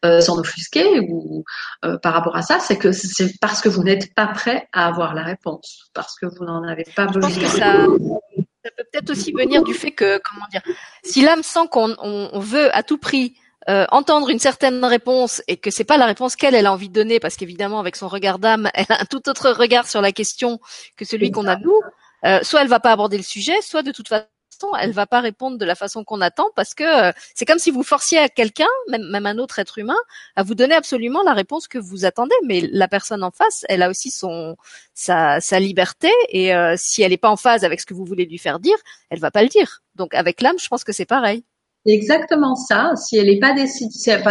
euh, 0.03 0.19
s'en 0.19 0.37
offusquer 0.37 0.99
ou 0.99 1.45
euh, 1.85 1.97
par 1.97 2.13
rapport 2.13 2.35
à 2.35 2.41
ça, 2.41 2.59
c'est 2.59 2.77
que 2.77 2.91
c'est 2.91 3.39
parce 3.39 3.61
que 3.61 3.69
vous 3.69 3.81
n'êtes 3.81 4.13
pas 4.13 4.27
prêt 4.27 4.67
à 4.73 4.87
avoir 4.87 5.13
la 5.13 5.23
réponse, 5.23 5.89
parce 5.93 6.19
que 6.19 6.25
vous 6.25 6.43
n'en 6.43 6.63
avez 6.67 6.83
pas 6.95 7.05
besoin. 7.05 7.29
ça, 7.29 7.87
peut 7.87 8.83
peut-être 8.91 9.09
aussi 9.11 9.31
venir 9.31 9.63
du 9.63 9.73
fait 9.73 9.91
que, 9.91 10.19
comment 10.19 10.45
dire, 10.51 10.61
si 11.03 11.21
l'âme 11.21 11.43
sent 11.43 11.67
qu'on 11.71 12.39
veut 12.39 12.75
à 12.75 12.83
tout 12.83 12.97
prix 12.97 13.37
entendre 13.67 14.29
une 14.29 14.39
certaine 14.39 14.83
réponse 14.83 15.41
et 15.47 15.55
que 15.55 15.71
c'est 15.71 15.85
pas 15.85 15.95
la 15.95 16.05
réponse 16.05 16.35
qu'elle 16.35 16.55
elle 16.55 16.65
a 16.65 16.73
envie 16.73 16.89
de 16.89 16.93
donner, 16.93 17.21
parce 17.21 17.37
qu'évidemment 17.37 17.79
avec 17.79 17.95
son 17.95 18.09
regard 18.09 18.39
d'âme, 18.39 18.69
elle 18.73 18.85
a 18.89 19.01
un 19.01 19.05
tout 19.05 19.29
autre 19.29 19.51
regard 19.51 19.87
sur 19.87 20.01
la 20.01 20.11
question 20.11 20.59
que 20.97 21.05
celui 21.05 21.31
qu'on 21.31 21.47
a 21.47 21.55
nous. 21.55 21.79
soit 22.43 22.61
elle 22.61 22.67
va 22.67 22.81
pas 22.81 22.91
aborder 22.91 23.15
le 23.15 23.23
sujet, 23.23 23.61
soit 23.61 23.83
de 23.83 23.93
toute 23.93 24.09
façon 24.09 24.27
elle 24.79 24.91
va 24.91 25.05
pas 25.05 25.21
répondre 25.21 25.57
de 25.57 25.65
la 25.65 25.75
façon 25.75 26.03
qu'on 26.03 26.21
attend 26.21 26.49
parce 26.55 26.73
que 26.73 26.83
euh, 26.83 27.11
c'est 27.35 27.45
comme 27.45 27.59
si 27.59 27.71
vous 27.71 27.83
forciez 27.83 28.17
à 28.17 28.29
quelqu'un, 28.29 28.67
même, 28.89 29.03
même 29.09 29.25
un 29.25 29.37
autre 29.37 29.59
être 29.59 29.77
humain, 29.77 29.97
à 30.35 30.43
vous 30.43 30.55
donner 30.55 30.75
absolument 30.75 31.23
la 31.23 31.33
réponse 31.33 31.67
que 31.67 31.77
vous 31.77 32.05
attendez. 32.05 32.35
Mais 32.45 32.61
la 32.71 32.87
personne 32.87 33.23
en 33.23 33.31
face, 33.31 33.65
elle 33.69 33.83
a 33.83 33.89
aussi 33.89 34.11
son 34.11 34.55
sa, 34.93 35.39
liberté 35.59 36.11
et 36.29 36.53
euh, 36.55 36.75
si 36.77 37.01
elle 37.01 37.11
n'est 37.11 37.17
pas 37.17 37.29
en 37.29 37.37
phase 37.37 37.63
avec 37.63 37.81
ce 37.81 37.85
que 37.85 37.93
vous 37.93 38.05
voulez 38.05 38.25
lui 38.25 38.37
faire 38.37 38.59
dire, 38.59 38.77
elle 39.09 39.19
va 39.19 39.31
pas 39.31 39.43
le 39.43 39.49
dire. 39.49 39.81
Donc 39.95 40.13
avec 40.13 40.41
l'âme, 40.41 40.59
je 40.59 40.67
pense 40.67 40.83
que 40.83 40.91
c'est 40.91 41.05
pareil 41.05 41.43
exactement 41.85 42.55
ça. 42.55 42.95
Si 42.95 43.17
elle 43.17 43.27
n'est 43.27 43.39
pas 43.39 43.53
décidée, 43.53 43.91
si 43.91 44.09
elle, 44.09 44.23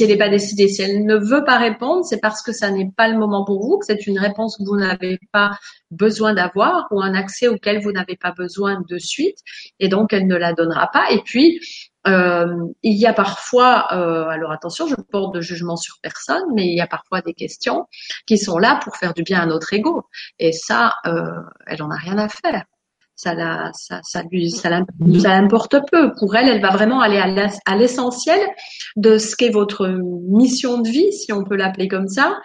elle 0.00 0.18
pas 0.18 0.28
décidée, 0.28 0.68
si 0.68 0.82
elle 0.82 1.04
ne 1.04 1.16
veut 1.16 1.44
pas 1.44 1.58
répondre, 1.58 2.04
c'est 2.04 2.20
parce 2.20 2.42
que 2.42 2.52
ça 2.52 2.70
n'est 2.70 2.90
pas 2.96 3.08
le 3.08 3.18
moment 3.18 3.44
pour 3.44 3.60
vous, 3.62 3.78
que 3.78 3.86
c'est 3.86 4.06
une 4.06 4.18
réponse 4.18 4.56
que 4.56 4.64
vous 4.64 4.76
n'avez 4.76 5.18
pas 5.32 5.58
besoin 5.90 6.34
d'avoir 6.34 6.86
ou 6.90 7.00
un 7.00 7.14
accès 7.14 7.48
auquel 7.48 7.80
vous 7.80 7.92
n'avez 7.92 8.16
pas 8.16 8.32
besoin 8.32 8.82
de 8.88 8.98
suite, 8.98 9.38
et 9.80 9.88
donc 9.88 10.12
elle 10.12 10.26
ne 10.26 10.36
la 10.36 10.52
donnera 10.52 10.88
pas. 10.92 11.10
Et 11.10 11.20
puis 11.24 11.60
euh, 12.06 12.66
il 12.82 12.98
y 12.98 13.06
a 13.06 13.12
parfois, 13.12 13.86
euh, 13.92 14.26
alors 14.28 14.50
attention, 14.50 14.86
je 14.86 14.96
porte 14.96 15.34
de 15.34 15.40
jugement 15.40 15.76
sur 15.76 15.96
personne, 16.02 16.42
mais 16.54 16.66
il 16.66 16.76
y 16.76 16.80
a 16.80 16.86
parfois 16.86 17.20
des 17.20 17.34
questions 17.34 17.86
qui 18.26 18.38
sont 18.38 18.58
là 18.58 18.80
pour 18.82 18.96
faire 18.96 19.14
du 19.14 19.22
bien 19.22 19.40
à 19.40 19.46
notre 19.46 19.72
ego, 19.72 20.04
et 20.38 20.52
ça, 20.52 20.94
euh, 21.06 21.22
elle 21.66 21.82
en 21.82 21.90
a 21.90 21.96
rien 21.96 22.18
à 22.18 22.28
faire 22.28 22.64
ça 23.22 23.34
la, 23.34 23.70
ça, 23.74 24.00
ça 24.02 24.22
lui, 24.30 24.50
ça 24.50 24.68
l'importe 24.70 25.76
peu. 25.90 26.12
Pour 26.18 26.34
elle, 26.34 26.48
elle 26.48 26.60
va 26.60 26.70
vraiment 26.70 27.00
aller 27.00 27.18
à 27.18 27.76
l'essentiel 27.76 28.40
de 28.96 29.18
ce 29.18 29.36
qu'est 29.36 29.50
votre 29.50 29.86
mission 30.28 30.78
de 30.78 30.88
vie, 30.88 31.12
si 31.12 31.32
on 31.32 31.44
peut 31.44 31.56
l'appeler 31.56 31.86
comme 31.86 32.08
ça, 32.08 32.38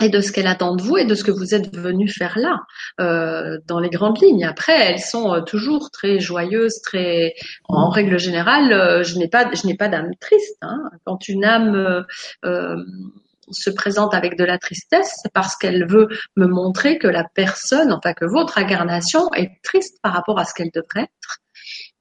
et 0.00 0.08
de 0.08 0.20
ce 0.20 0.30
qu'elle 0.32 0.46
attend 0.46 0.76
de 0.76 0.82
vous 0.82 0.96
et 0.96 1.04
de 1.04 1.14
ce 1.14 1.24
que 1.24 1.32
vous 1.32 1.54
êtes 1.54 1.76
venu 1.76 2.08
faire 2.08 2.38
là, 2.38 2.60
euh, 3.00 3.58
dans 3.66 3.80
les 3.80 3.90
grandes 3.90 4.20
lignes. 4.22 4.44
Après, 4.44 4.78
elles 4.78 5.00
sont 5.00 5.34
euh, 5.34 5.40
toujours 5.40 5.90
très 5.90 6.20
joyeuses, 6.20 6.80
très. 6.82 7.34
En 7.68 7.90
règle 7.90 8.18
générale, 8.18 8.72
euh, 8.72 9.02
je 9.02 9.18
n'ai 9.18 9.28
pas, 9.28 9.50
je 9.52 9.66
n'ai 9.66 9.74
pas 9.74 9.88
d'âme 9.88 10.12
triste. 10.20 10.56
Hein. 10.62 10.78
Quand 11.04 11.28
une 11.28 11.44
âme 11.44 12.04
euh, 12.44 12.76
se 13.50 13.70
présente 13.70 14.14
avec 14.14 14.36
de 14.36 14.44
la 14.44 14.58
tristesse, 14.58 15.22
parce 15.34 15.56
qu'elle 15.56 15.86
veut 15.86 16.08
me 16.36 16.46
montrer 16.46 16.98
que 16.98 17.08
la 17.08 17.24
personne, 17.34 17.92
enfin 17.92 18.12
que 18.14 18.24
votre 18.24 18.58
incarnation 18.58 19.32
est 19.34 19.50
triste 19.62 19.98
par 20.02 20.12
rapport 20.12 20.38
à 20.38 20.44
ce 20.44 20.54
qu'elle 20.54 20.70
devrait 20.72 21.02
être 21.02 21.40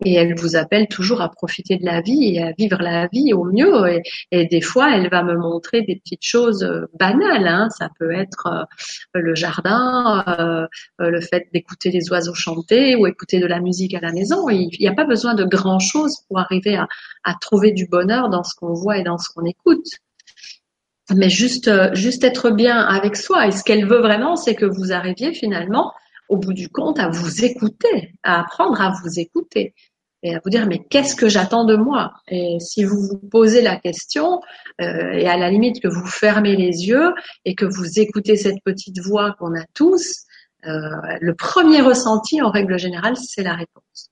et 0.06 0.14
elle 0.14 0.36
vous 0.36 0.56
appelle 0.56 0.88
toujours 0.88 1.22
à 1.22 1.30
profiter 1.30 1.78
de 1.78 1.86
la 1.86 2.02
vie 2.02 2.36
et 2.36 2.44
à 2.44 2.52
vivre 2.58 2.82
la 2.82 3.08
vie 3.08 3.34
au 3.34 3.44
mieux. 3.44 4.02
Et, 4.32 4.48
des 4.48 4.62
fois, 4.62 4.96
elle 4.96 5.10
va 5.10 5.24
me 5.24 5.36
montrer 5.36 5.82
des 5.82 5.98
petites 5.98 6.24
choses 6.24 6.64
euh, 6.64 6.86
banales. 6.98 7.48
Hein. 7.48 7.70
Ça 7.78 7.90
peut 8.00 8.12
être 8.12 8.48
euh, 8.48 9.20
le 9.20 9.36
jardin, 9.36 10.24
euh, 10.40 10.68
le 11.00 11.22
fait 11.22 11.48
d'écouter 11.54 11.92
les 11.92 12.10
oiseaux 12.12 12.34
chanter 12.34 12.96
ou 12.96 13.08
écouter 13.08 13.40
de 13.40 13.48
la 13.48 13.60
musique 13.60 13.94
à 13.94 14.00
la 14.00 14.12
maison. 14.12 14.50
Il 14.50 14.70
n'y 14.80 14.88
a 14.88 14.94
pas 14.94 15.06
besoin 15.06 15.34
de 15.34 15.44
grand 15.44 15.80
chose 15.80 16.16
pour 16.28 16.40
arriver 16.40 16.78
à 16.78 17.34
trouver 17.42 17.72
du 17.72 17.88
bonheur 17.88 18.30
dans 18.30 18.44
ce 18.44 18.56
qu'on 18.56 18.74
voit 18.74 18.98
et 18.98 19.04
dans 19.04 19.18
ce 19.18 19.30
qu'on 19.30 19.46
écoute 19.46 19.86
mais 21.16 21.30
juste 21.30 21.70
juste 21.94 22.24
être 22.24 22.52
bien 22.52 22.78
avec 22.78 23.16
soi. 23.16 23.48
Et 23.48 23.52
ce 23.52 23.64
qu'elle 23.64 23.86
veut 23.86 24.02
vraiment, 24.02 24.36
c'est 24.36 24.56
que 24.56 24.66
vous 24.66 24.92
arriviez 24.92 25.34
finalement, 25.34 25.94
au 26.30 26.38
bout 26.38 26.54
du 26.54 26.70
compte, 26.70 27.00
à 27.00 27.10
vous 27.10 27.44
écouter, 27.44 28.14
à 28.24 28.42
apprendre 28.42 28.82
à 28.82 28.94
vous 29.02 29.20
écouter 29.20 29.74
et 30.24 30.36
à 30.36 30.40
vous 30.44 30.50
dire 30.50 30.68
mais 30.68 30.80
qu'est-ce 30.90 31.16
que 31.16 31.30
j'attends 31.30 31.66
de 31.66 31.76
moi? 31.76 32.14
Et 32.28 32.58
si 32.60 32.84
vous 32.84 33.02
vous 33.02 33.18
posez 33.18 33.62
la 33.62 33.78
question 33.78 34.42
euh, 34.82 35.12
et 35.14 35.28
à 35.28 35.38
la 35.38 35.50
limite 35.50 35.82
que 35.82 35.88
vous 35.88 36.06
fermez 36.06 36.56
les 36.56 36.88
yeux 36.88 37.14
et 37.46 37.56
que 37.56 37.66
vous 37.66 38.00
écoutez 38.00 38.36
cette 38.36 38.62
petite 38.64 39.00
voix 39.00 39.36
qu'on 39.40 39.56
a 39.56 39.64
tous, 39.74 40.26
euh, 40.66 40.90
le 41.22 41.34
premier 41.36 41.82
ressenti 41.82 42.42
en 42.42 42.52
règle 42.52 42.78
générale 42.78 43.16
c'est 43.16 43.44
la 43.44 43.56
réponse. 43.56 44.12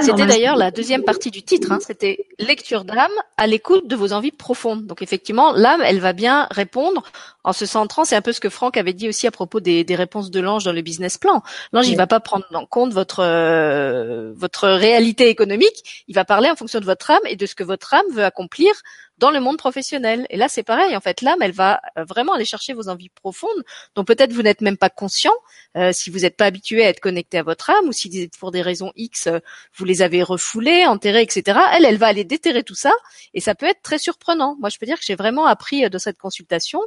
C'était 0.00 0.26
d'ailleurs 0.26 0.56
la 0.56 0.70
deuxième 0.70 1.02
partie 1.02 1.30
du 1.30 1.42
titre. 1.42 1.72
Hein, 1.72 1.78
C'était 1.80 2.26
lecture 2.38 2.84
d'âme 2.84 3.10
à 3.36 3.46
l'écoute 3.46 3.86
de 3.88 3.96
vos 3.96 4.12
envies 4.12 4.32
profondes. 4.32 4.86
Donc 4.86 5.02
effectivement, 5.02 5.52
l'âme, 5.52 5.82
elle 5.84 6.00
va 6.00 6.12
bien 6.12 6.46
répondre 6.50 7.02
en 7.44 7.52
se 7.52 7.66
centrant. 7.66 8.04
C'est 8.04 8.16
un 8.16 8.22
peu 8.22 8.32
ce 8.32 8.40
que 8.40 8.48
Franck 8.48 8.76
avait 8.76 8.92
dit 8.92 9.08
aussi 9.08 9.26
à 9.26 9.30
propos 9.30 9.60
des, 9.60 9.84
des 9.84 9.94
réponses 9.94 10.30
de 10.30 10.40
l'ange 10.40 10.64
dans 10.64 10.72
le 10.72 10.82
business 10.82 11.18
plan. 11.18 11.42
L'ange, 11.72 11.88
il 11.88 11.96
va 11.96 12.06
pas 12.06 12.20
prendre 12.20 12.46
en 12.52 12.66
compte 12.66 12.92
votre 12.92 13.20
euh, 13.20 14.32
votre 14.36 14.68
réalité 14.68 15.28
économique. 15.28 16.04
Il 16.08 16.14
va 16.14 16.24
parler 16.24 16.50
en 16.50 16.56
fonction 16.56 16.80
de 16.80 16.84
votre 16.84 17.10
âme 17.10 17.18
et 17.26 17.36
de 17.36 17.46
ce 17.46 17.54
que 17.54 17.64
votre 17.64 17.94
âme 17.94 18.06
veut 18.12 18.24
accomplir 18.24 18.72
dans 19.18 19.30
le 19.30 19.40
monde 19.40 19.58
professionnel. 19.58 20.26
Et 20.30 20.36
là, 20.36 20.48
c'est 20.48 20.62
pareil. 20.62 20.96
En 20.96 21.00
fait, 21.00 21.22
l'âme, 21.22 21.42
elle 21.42 21.52
va 21.52 21.80
euh, 21.96 22.04
vraiment 22.04 22.34
aller 22.34 22.44
chercher 22.44 22.72
vos 22.72 22.88
envies 22.88 23.08
profondes, 23.10 23.64
dont 23.94 24.04
peut-être 24.04 24.32
vous 24.32 24.42
n'êtes 24.42 24.60
même 24.60 24.76
pas 24.76 24.90
conscient 24.90 25.32
euh, 25.76 25.92
si 25.92 26.10
vous 26.10 26.20
n'êtes 26.20 26.36
pas 26.36 26.46
habitué 26.46 26.84
à 26.84 26.88
être 26.88 27.00
connecté 27.00 27.38
à 27.38 27.42
votre 27.42 27.70
âme 27.70 27.88
ou 27.88 27.92
si 27.92 28.30
pour 28.38 28.50
des 28.50 28.62
raisons 28.62 28.92
X, 28.96 29.26
euh, 29.26 29.40
vous 29.76 29.84
les 29.84 30.02
avez 30.02 30.22
refoulées, 30.22 30.86
enterrées, 30.86 31.22
etc. 31.22 31.58
Elle, 31.72 31.84
elle 31.84 31.98
va 31.98 32.06
aller 32.06 32.24
déterrer 32.24 32.62
tout 32.62 32.74
ça 32.74 32.92
et 33.34 33.40
ça 33.40 33.54
peut 33.54 33.66
être 33.66 33.82
très 33.82 33.98
surprenant. 33.98 34.56
Moi, 34.60 34.68
je 34.68 34.78
peux 34.78 34.86
dire 34.86 34.98
que 34.98 35.04
j'ai 35.04 35.16
vraiment 35.16 35.46
appris 35.46 35.88
de 35.88 35.98
cette 35.98 36.18
consultation 36.18 36.80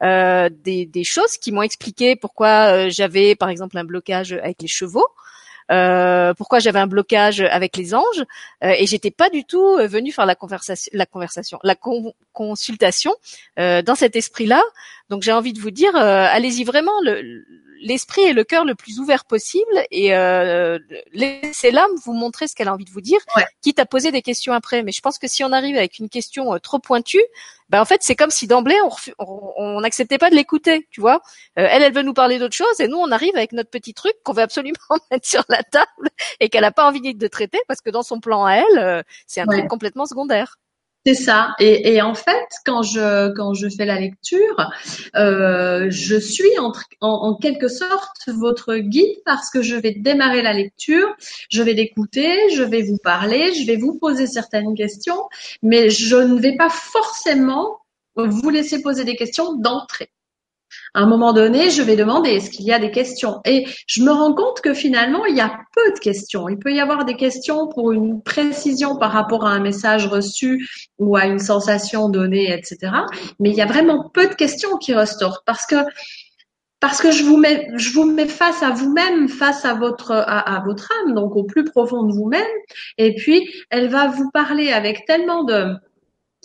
des, 0.00 0.86
des, 0.86 1.04
choses 1.04 1.36
qui 1.38 1.52
m'ont 1.52 1.62
expliqué 1.62 2.16
pourquoi 2.16 2.88
j'avais, 2.88 3.34
par 3.34 3.48
exemple, 3.48 3.78
un 3.78 3.84
blocage 3.84 4.32
avec 4.32 4.60
les 4.60 4.68
chevaux. 4.68 5.06
Euh, 5.70 6.34
pourquoi 6.34 6.58
j'avais 6.58 6.78
un 6.78 6.86
blocage 6.86 7.40
avec 7.40 7.76
les 7.76 7.94
anges 7.94 8.24
euh, 8.62 8.74
et 8.78 8.86
j'étais 8.86 9.10
pas 9.10 9.30
du 9.30 9.44
tout 9.44 9.76
euh, 9.78 9.86
venue 9.86 10.12
faire 10.12 10.26
la 10.26 10.34
conversation, 10.34 10.90
la 10.92 11.06
conversation, 11.06 11.58
la 11.62 11.74
consultation 12.32 13.14
dans 13.56 13.94
cet 13.94 14.16
esprit-là. 14.16 14.62
Donc 15.10 15.22
j'ai 15.22 15.32
envie 15.32 15.52
de 15.52 15.60
vous 15.60 15.70
dire, 15.70 15.94
allez-y 15.96 16.64
vraiment 16.64 17.00
le 17.02 17.44
l'esprit 17.80 18.22
et 18.22 18.32
le 18.32 18.44
cœur 18.44 18.64
le 18.64 18.74
plus 18.74 19.00
ouvert 19.00 19.24
possible 19.24 19.84
et 19.90 20.14
euh, 20.14 20.78
laissez 21.12 21.70
l'âme 21.70 21.90
vous 22.04 22.12
montrer 22.12 22.46
ce 22.46 22.54
qu'elle 22.54 22.68
a 22.68 22.72
envie 22.72 22.84
de 22.84 22.90
vous 22.90 23.00
dire, 23.00 23.20
quitte 23.62 23.78
à 23.78 23.86
poser 23.86 24.12
des 24.12 24.22
questions 24.22 24.52
après. 24.52 24.82
Mais 24.82 24.92
je 24.92 25.00
pense 25.00 25.18
que 25.18 25.28
si 25.28 25.44
on 25.44 25.52
arrive 25.52 25.76
avec 25.76 25.98
une 25.98 26.08
question 26.08 26.54
euh, 26.54 26.58
trop 26.58 26.78
pointue, 26.78 27.22
ben 27.70 27.80
en 27.80 27.84
fait 27.84 28.02
c'est 28.02 28.14
comme 28.14 28.30
si 28.30 28.46
d'emblée 28.46 28.78
on 29.18 29.80
n'acceptait 29.80 30.18
pas 30.18 30.30
de 30.30 30.34
l'écouter, 30.34 30.86
tu 30.90 31.00
vois. 31.00 31.20
Euh, 31.58 31.66
elle, 31.70 31.82
elle 31.82 31.94
veut 31.94 32.02
nous 32.02 32.14
parler 32.14 32.38
d'autre 32.38 32.54
chose 32.54 32.80
et 32.80 32.88
nous 32.88 32.98
on 32.98 33.10
arrive 33.10 33.36
avec 33.36 33.52
notre 33.52 33.70
petit 33.70 33.94
truc 33.94 34.14
qu'on 34.24 34.32
veut 34.32 34.42
absolument 34.42 34.76
mettre 35.10 35.26
sur 35.26 35.44
la 35.48 35.62
table 35.62 36.10
et 36.40 36.48
qu'elle 36.48 36.64
a 36.64 36.72
pas 36.72 36.86
envie 36.86 37.14
de 37.14 37.28
traiter 37.28 37.60
parce 37.68 37.80
que 37.80 37.90
dans 37.90 38.02
son 38.02 38.20
plan 38.20 38.44
à 38.44 38.54
elle, 38.54 38.78
euh, 38.78 39.02
c'est 39.26 39.40
un 39.40 39.46
truc 39.46 39.68
complètement 39.68 40.06
secondaire. 40.06 40.56
C'est 41.06 41.14
ça. 41.14 41.54
Et, 41.58 42.00
en 42.00 42.14
fait, 42.14 42.48
quand 42.64 42.82
je 42.82 43.30
quand 43.34 43.52
je 43.52 43.68
fais 43.68 43.84
la 43.84 44.00
lecture, 44.00 44.70
euh, 45.16 45.86
je 45.90 46.16
suis 46.16 46.50
en, 46.58 47.34
quelque 47.34 47.68
sorte 47.68 48.28
votre 48.28 48.76
guide 48.76 49.16
parce 49.26 49.50
que 49.50 49.60
je 49.60 49.76
vais 49.76 49.92
démarrer 49.92 50.40
la 50.40 50.54
lecture, 50.54 51.14
je 51.50 51.62
vais 51.62 51.74
l'écouter, 51.74 52.48
je 52.54 52.62
vais 52.62 52.82
vous 52.82 52.96
parler, 52.96 53.52
je 53.52 53.66
vais 53.66 53.76
vous 53.76 53.98
poser 53.98 54.26
certaines 54.26 54.74
questions, 54.74 55.28
mais 55.62 55.90
je 55.90 56.16
ne 56.16 56.40
vais 56.40 56.56
pas 56.56 56.70
forcément 56.70 57.80
vous 58.16 58.48
laisser 58.48 58.80
poser 58.80 59.04
des 59.04 59.16
questions 59.16 59.56
d'entrée 59.56 60.08
à 60.94 61.00
un 61.00 61.06
moment 61.06 61.32
donné, 61.32 61.70
je 61.70 61.82
vais 61.82 61.96
demander 61.96 62.30
est-ce 62.30 62.50
qu'il 62.50 62.64
y 62.64 62.72
a 62.72 62.78
des 62.78 62.90
questions? 62.90 63.40
Et 63.44 63.66
je 63.86 64.02
me 64.02 64.10
rends 64.10 64.34
compte 64.34 64.60
que 64.60 64.74
finalement, 64.74 65.24
il 65.26 65.36
y 65.36 65.40
a 65.40 65.58
peu 65.74 65.92
de 65.92 65.98
questions. 65.98 66.48
Il 66.48 66.58
peut 66.58 66.72
y 66.72 66.80
avoir 66.80 67.04
des 67.04 67.16
questions 67.16 67.68
pour 67.68 67.92
une 67.92 68.22
précision 68.22 68.96
par 68.96 69.12
rapport 69.12 69.46
à 69.46 69.50
un 69.50 69.60
message 69.60 70.06
reçu 70.06 70.68
ou 70.98 71.16
à 71.16 71.26
une 71.26 71.40
sensation 71.40 72.08
donnée, 72.08 72.52
etc. 72.52 72.92
Mais 73.40 73.50
il 73.50 73.56
y 73.56 73.62
a 73.62 73.66
vraiment 73.66 74.08
peu 74.08 74.28
de 74.28 74.34
questions 74.34 74.76
qui 74.78 74.94
ressortent 74.94 75.44
parce 75.44 75.66
que 75.66 75.76
parce 76.80 77.00
que 77.00 77.10
je 77.10 77.24
vous 77.24 77.38
mets, 77.38 77.66
je 77.76 77.92
vous 77.92 78.04
mets 78.04 78.28
face 78.28 78.62
à 78.62 78.68
vous-même, 78.68 79.30
face 79.30 79.64
à 79.64 79.72
votre, 79.72 80.12
à, 80.12 80.56
à, 80.56 80.62
votre 80.66 80.92
âme, 81.00 81.14
donc 81.14 81.34
au 81.34 81.44
plus 81.44 81.64
profond 81.64 82.02
de 82.02 82.12
vous-même. 82.12 82.44
Et 82.98 83.14
puis, 83.14 83.50
elle 83.70 83.88
va 83.88 84.08
vous 84.08 84.30
parler 84.30 84.70
avec 84.70 85.06
tellement 85.06 85.44
de, 85.44 85.74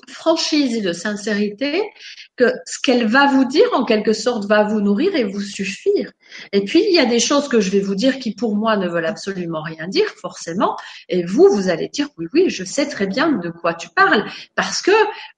franchise 0.08 0.76
et 0.76 0.82
de 0.82 0.94
sincérité 0.94 1.84
ce 2.66 2.80
qu'elle 2.82 3.06
va 3.08 3.28
vous 3.28 3.46
dire, 3.46 3.68
en 3.74 3.86
quelque 3.86 4.14
sorte, 4.14 4.46
va 4.46 4.64
vous 4.64 4.82
nourrir 4.82 5.16
et 5.16 5.24
vous 5.24 5.42
suffire. 5.42 6.12
Et 6.54 6.64
puis, 6.64 6.84
il 6.88 6.94
y 6.94 7.00
a 7.00 7.06
des 7.06 7.20
choses 7.20 7.48
que 7.48 7.60
je 7.60 7.70
vais 7.70 7.80
vous 7.80 7.96
dire 7.96 8.20
qui, 8.20 8.34
pour 8.34 8.56
moi, 8.56 8.78
ne 8.78 8.88
veulent 8.88 9.06
absolument 9.06 9.62
rien 9.62 9.88
dire, 9.88 10.08
forcément. 10.22 10.78
Et 11.08 11.24
vous, 11.24 11.50
vous 11.50 11.70
allez 11.70 11.90
dire, 11.90 12.08
oui, 12.18 12.28
oui, 12.34 12.50
je 12.50 12.64
sais 12.64 12.88
très 12.88 13.08
bien 13.08 13.32
de 13.32 13.50
quoi 13.50 13.74
tu 13.74 13.90
parles. 13.90 14.26
Parce 14.56 14.82
que 14.82 14.92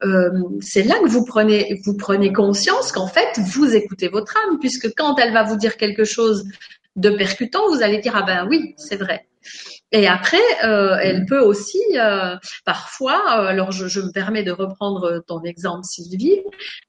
euh, 0.03 0.31
c'est 0.61 0.83
là 0.83 0.95
que 0.99 1.07
vous 1.07 1.25
prenez, 1.25 1.81
vous 1.85 1.95
prenez 1.95 2.33
conscience 2.33 2.91
qu'en 2.91 3.07
fait, 3.07 3.39
vous 3.39 3.75
écoutez 3.75 4.07
votre 4.07 4.35
âme, 4.45 4.59
puisque 4.59 4.93
quand 4.95 5.17
elle 5.19 5.33
va 5.33 5.43
vous 5.43 5.57
dire 5.57 5.77
quelque 5.77 6.03
chose 6.03 6.45
de 6.95 7.09
percutant, 7.09 7.69
vous 7.69 7.81
allez 7.81 7.99
dire, 7.99 8.13
ah 8.15 8.23
ben 8.23 8.47
oui, 8.49 8.73
c'est 8.77 8.97
vrai. 8.97 9.27
Et 9.93 10.07
après, 10.07 10.41
euh, 10.63 10.97
elle 11.01 11.25
peut 11.25 11.41
aussi 11.41 11.81
euh, 11.95 12.37
parfois, 12.65 13.21
euh, 13.41 13.47
alors 13.47 13.73
je, 13.73 13.87
je, 13.87 13.99
me 13.99 14.11
permets 14.11 14.43
de 14.43 14.51
reprendre 14.51 15.21
ton 15.27 15.43
exemple 15.43 15.83
Sylvie, 15.83 16.39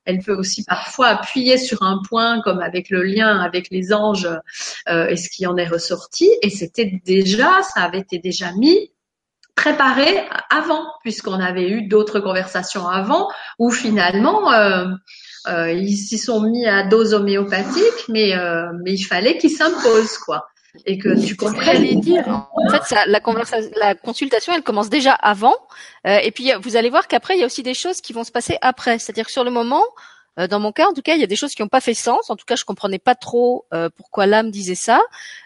elle 0.05 0.21
peut 0.21 0.35
aussi 0.35 0.65
parfois 0.65 1.09
appuyer 1.09 1.59
sur 1.59 1.83
un 1.83 2.01
point 2.09 2.41
comme 2.43 2.61
avec 2.61 2.91
le 2.91 3.03
lien 3.03 3.41
avec 3.41 3.71
les 3.71 3.93
anges 3.93 4.29
et 4.89 5.17
ce 5.17 5.29
qui 5.29 5.47
en 5.47 5.57
est 5.57 5.67
ressorti. 5.67 6.31
Et 6.43 6.51
c'était 6.51 7.01
déjà, 7.05 7.63
ça 7.63 7.83
avait 7.83 8.01
été 8.01 8.19
déjà 8.19 8.53
mis 8.53 8.93
préparé 9.55 10.25
avant, 10.49 10.87
puisqu'on 11.03 11.41
avait 11.41 11.69
eu 11.69 11.83
d'autres 11.89 12.21
conversations 12.21 12.89
avant 12.89 13.29
où 13.59 13.71
finalement 13.71 14.51
ils 15.47 15.97
s'y 15.97 16.19
sont 16.19 16.41
mis 16.41 16.67
à 16.67 16.85
dose 16.85 17.15
homéopathique, 17.15 18.09
mais 18.09 18.33
mais 18.83 18.93
il 18.93 19.03
fallait 19.03 19.39
qu'ils 19.39 19.51
s'imposent 19.51 20.19
quoi 20.19 20.52
et 20.87 20.99
que 20.99 21.25
tu 21.25 21.37
comprennes. 21.37 22.01
dire. 22.01 22.27
En 22.29 22.71
fait, 22.71 22.83
ça, 22.85 23.05
la, 23.07 23.21
la 23.81 23.95
consultation, 23.95 24.53
elle 24.55 24.63
commence 24.63 24.89
déjà 24.89 25.13
avant, 25.13 25.55
euh, 26.07 26.19
et 26.23 26.31
puis 26.31 26.53
vous 26.63 26.77
allez 26.77 26.91
voir 26.91 27.09
qu'après, 27.09 27.37
il 27.37 27.41
y 27.41 27.43
a 27.43 27.47
aussi 27.47 27.63
des 27.63 27.75
choses 27.75 28.01
qui 28.01 28.13
vont 28.13 28.25
se 28.25 28.33
passer 28.33 28.57
après. 28.63 28.99
C'est-à-dire 28.99 29.27
que 29.27 29.33
sur 29.33 29.45
le 29.45 29.51
moment, 29.51 29.85
euh, 30.39 30.47
dans 30.47 30.61
mon 30.61 30.73
cas, 30.73 30.89
en 30.89 30.95
tout 30.95 31.03
cas, 31.03 31.15
il 31.15 31.21
y 31.21 31.25
a 31.25 31.27
des 31.27 31.37
choses 31.37 31.55
qui 31.55 31.63
n'ont 31.63 31.69
pas 31.69 31.81
fait 31.81 31.95
sens. 31.95 32.31
En 32.31 32.37
tout 32.37 32.45
cas, 32.47 32.57
je 32.57 32.65
comprenais 32.65 32.99
pas 32.99 33.15
trop 33.15 33.67
euh, 33.75 33.91
pourquoi 33.95 34.27
l'âme 34.27 34.51
disait 34.51 34.75
ça. 34.75 35.01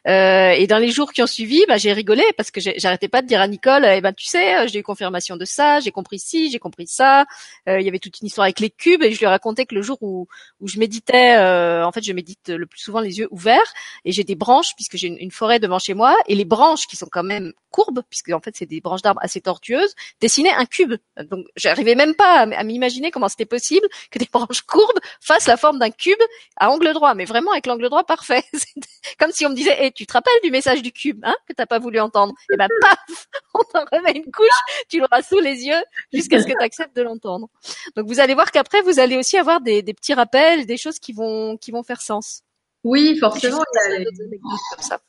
Euh, 0.07 0.51
et 0.51 0.67
dans 0.67 0.79
les 0.79 0.91
jours 0.91 1.13
qui 1.13 1.23
ont 1.23 1.27
suivi, 1.27 1.65
bah, 1.67 1.77
j'ai 1.77 1.93
rigolé 1.93 2.23
parce 2.37 2.51
que 2.51 2.61
j'arrêtais 2.61 3.09
pas 3.09 3.23
de 3.23 3.27
dire 3.27 3.41
à 3.41 3.49
Nicole, 3.49 3.85
eh 3.85 4.01
ben 4.01 4.13
tu 4.13 4.27
sais, 4.27 4.69
j'ai 4.69 4.79
eu 4.79 4.83
confirmation 4.83 5.37
de 5.37 5.45
ça, 5.45 5.81
j'ai 5.81 5.91
compris 5.91 6.19
ci, 6.19 6.51
j'ai 6.51 6.59
compris 6.59 6.87
ça. 6.87 7.25
il 7.67 7.83
y 7.83 7.89
avait 7.89 7.99
toute 7.99 8.21
une 8.21 8.27
histoire 8.27 8.45
avec 8.45 8.61
les 8.61 8.71
cubes 8.71 9.03
et 9.03 9.13
je 9.13 9.19
lui 9.19 9.25
ai 9.25 9.29
raconté 9.29 9.67
que 9.67 9.75
le 9.75 9.83
jour 9.83 9.99
où, 10.01 10.29
où 10.61 10.69
je 10.69 10.79
méditais, 10.79 11.37
en 11.37 11.91
fait, 11.93 12.03
je 12.03 12.13
médite 12.13 12.49
le 12.49 12.67
plus 12.67 12.81
souvent 12.81 13.01
les 13.01 13.19
yeux 13.19 13.29
ouverts 13.31 13.73
et 14.05 14.13
j'ai 14.13 14.25
des 14.25 14.37
branches 14.37 14.75
puisque 14.77 14.97
j'ai 14.97 15.09
une, 15.09 15.31
forêt 15.31 15.59
devant 15.59 15.79
chez 15.79 15.95
moi 15.95 16.17
et 16.29 16.35
les 16.35 16.45
branches 16.45 16.87
qui 16.87 16.97
sont 16.97 17.09
quand 17.11 17.25
même 17.25 17.53
courbes 17.71 18.03
puisque 18.09 18.31
en 18.31 18.41
fait 18.41 18.55
c'est 18.57 18.67
des 18.67 18.81
branches 18.81 19.03
d'arbres 19.03 19.21
assez 19.23 19.41
tortueuses 19.41 19.95
dessinaient 20.21 20.53
un 20.53 20.65
cube. 20.65 20.95
Donc 21.31 21.47
j'arrivais 21.57 21.95
même 21.95 22.15
pas 22.15 22.41
à 22.41 22.65
m'imaginer 22.65 23.11
comment 23.11 23.29
c'était 23.29 23.47
possible 23.47 23.87
que 24.11 24.19
des 24.19 24.29
branches 24.33 24.63
courbe 24.77 24.99
fasse 25.21 25.47
la 25.47 25.57
forme 25.57 25.79
d'un 25.79 25.91
cube 25.91 26.19
à 26.57 26.71
angle 26.71 26.93
droit, 26.93 27.15
mais 27.15 27.25
vraiment 27.25 27.53
avec 27.53 27.67
l'angle 27.67 27.89
droit 27.89 28.05
parfait. 28.05 28.45
Comme 29.19 29.33
si 29.33 29.47
on 29.47 29.51
me 29.51 29.55
disait, 29.55 29.83
hey, 29.83 29.93
tu 29.93 30.07
te 30.07 30.13
rappelles 30.13 30.41
du 30.43 30.51
message 30.51 30.83
du 30.83 30.93
cube, 30.93 31.25
hein, 31.25 31.35
que 31.49 31.53
t'as 31.55 31.67
pas 31.67 31.79
voulu 31.79 32.01
entendre? 32.01 32.35
Et 32.51 32.55
eh 32.55 32.57
ben 32.57 32.69
paf, 32.81 33.29
on 33.55 33.63
t'en 33.73 33.85
remet 33.91 34.13
une 34.13 34.31
couche, 34.31 34.49
tu 34.89 35.01
l'auras 35.01 35.23
sous 35.23 35.41
les 35.41 35.65
yeux 35.65 35.83
jusqu'à 36.13 36.41
ce 36.41 36.47
que 36.47 36.53
tu 36.53 36.63
acceptes 36.63 36.95
de 36.95 37.03
l'entendre. 37.03 37.49
Donc 37.97 38.07
vous 38.07 38.21
allez 38.21 38.35
voir 38.35 38.51
qu'après 38.51 38.83
vous 38.83 39.01
allez 39.01 39.17
aussi 39.17 39.37
avoir 39.39 39.61
des, 39.61 39.83
petits 39.83 40.15
rappels, 40.15 40.67
des 40.67 40.77
choses 40.77 40.99
qui 40.99 41.13
vont 41.13 41.57
qui 41.57 41.71
vont 41.71 41.83
faire 41.83 42.01
sens. 42.01 42.43
Oui, 42.85 43.19
forcément. 43.19 43.59
comme 43.59 44.83
ça. 44.83 45.01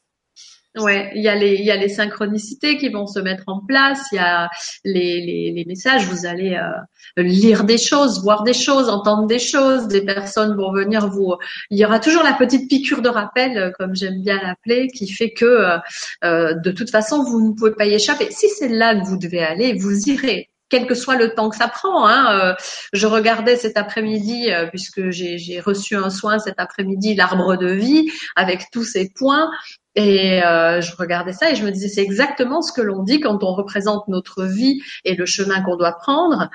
Ouais, 0.76 1.12
il 1.16 1.24
y 1.24 1.28
a 1.28 1.34
les 1.34 1.56
il 1.56 1.66
y 1.66 1.72
a 1.72 1.76
les 1.76 1.90
synchronicités 1.90 2.78
qui 2.78 2.90
vont 2.90 3.08
se 3.08 3.20
mettre 3.20 3.44
en 3.48 3.62
place, 3.66 4.00
il 4.12 4.18
y 4.18 4.20
a 4.20 4.50
les 4.86 5.22
les, 5.26 5.52
les 5.56 5.66
messages, 5.66 6.06
vous 6.06 6.28
allez 6.28 6.56
euh, 6.56 7.24
lire 7.24 7.64
des 7.64 7.80
choses, 7.80 8.22
voir 8.22 8.44
des 8.44 8.54
choses, 8.54 8.88
entendre 8.88 9.26
des 9.26 9.40
choses, 9.40 9.88
des 9.88 10.02
personnes 10.02 10.56
vont 10.56 10.72
venir 10.72 11.08
vous 11.08 11.36
il 11.72 11.78
y 11.78 11.86
aura 11.86 12.00
toujours 12.00 12.24
la 12.24 12.34
petite 12.34 12.70
piqûre 12.70 13.02
de 13.02 13.10
rappel 13.10 13.58
euh, 13.58 13.72
comme 13.78 13.96
j'aime 13.96 14.22
bien 14.22 14.40
l'appeler 14.42 14.88
qui 14.88 15.08
fait 15.08 15.32
que 15.32 15.46
euh, 15.46 15.78
euh, 16.24 16.54
de 16.54 16.72
toute 16.72 16.90
façon 16.90 17.24
vous 17.24 17.50
ne 17.50 17.54
pouvez 17.54 17.72
pas 17.72 17.86
y 17.86 17.94
échapper. 17.94 18.30
Si 18.32 18.50
c'est 18.50 18.70
là 18.70 18.96
que 18.96 19.06
vous 19.06 19.18
devez 19.18 19.44
aller, 19.44 19.74
vous 19.74 20.10
irez 20.10 20.50
quel 20.70 20.86
que 20.86 20.96
soit 20.96 21.16
le 21.16 21.34
temps 21.34 21.50
que 21.50 21.56
ça 21.56 21.70
prend. 21.70 22.10
Hein. 22.10 22.54
je 22.92 23.08
regardais 23.08 23.56
cet 23.56 23.78
après-midi, 23.78 24.50
puisque 24.70 25.12
j'ai 25.12 25.62
reçu 25.62 25.96
un 25.96 26.10
soin 26.10 26.40
cet 26.40 26.56
après-midi, 26.58 27.16
l'arbre 27.16 27.56
de 27.56 27.68
vie, 27.68 28.12
avec 28.36 28.66
tous 28.70 28.84
ces 28.84 29.10
points. 29.16 29.50
Et 29.98 30.44
euh, 30.44 30.80
je 30.80 30.96
regardais 30.96 31.34
ça 31.34 31.50
et 31.50 31.56
je 31.56 31.66
me 31.66 31.72
disais, 31.72 31.88
c'est 31.88 32.04
exactement 32.04 32.62
ce 32.62 32.72
que 32.72 32.82
l'on 32.82 33.02
dit 33.02 33.20
quand 33.20 33.44
on 33.44 33.54
représente 33.54 34.08
notre 34.08 34.46
vie 34.46 34.80
et 35.04 35.16
le 35.16 35.26
chemin 35.26 35.62
qu'on 35.64 35.76
doit 35.76 35.94
prendre. 35.94 36.52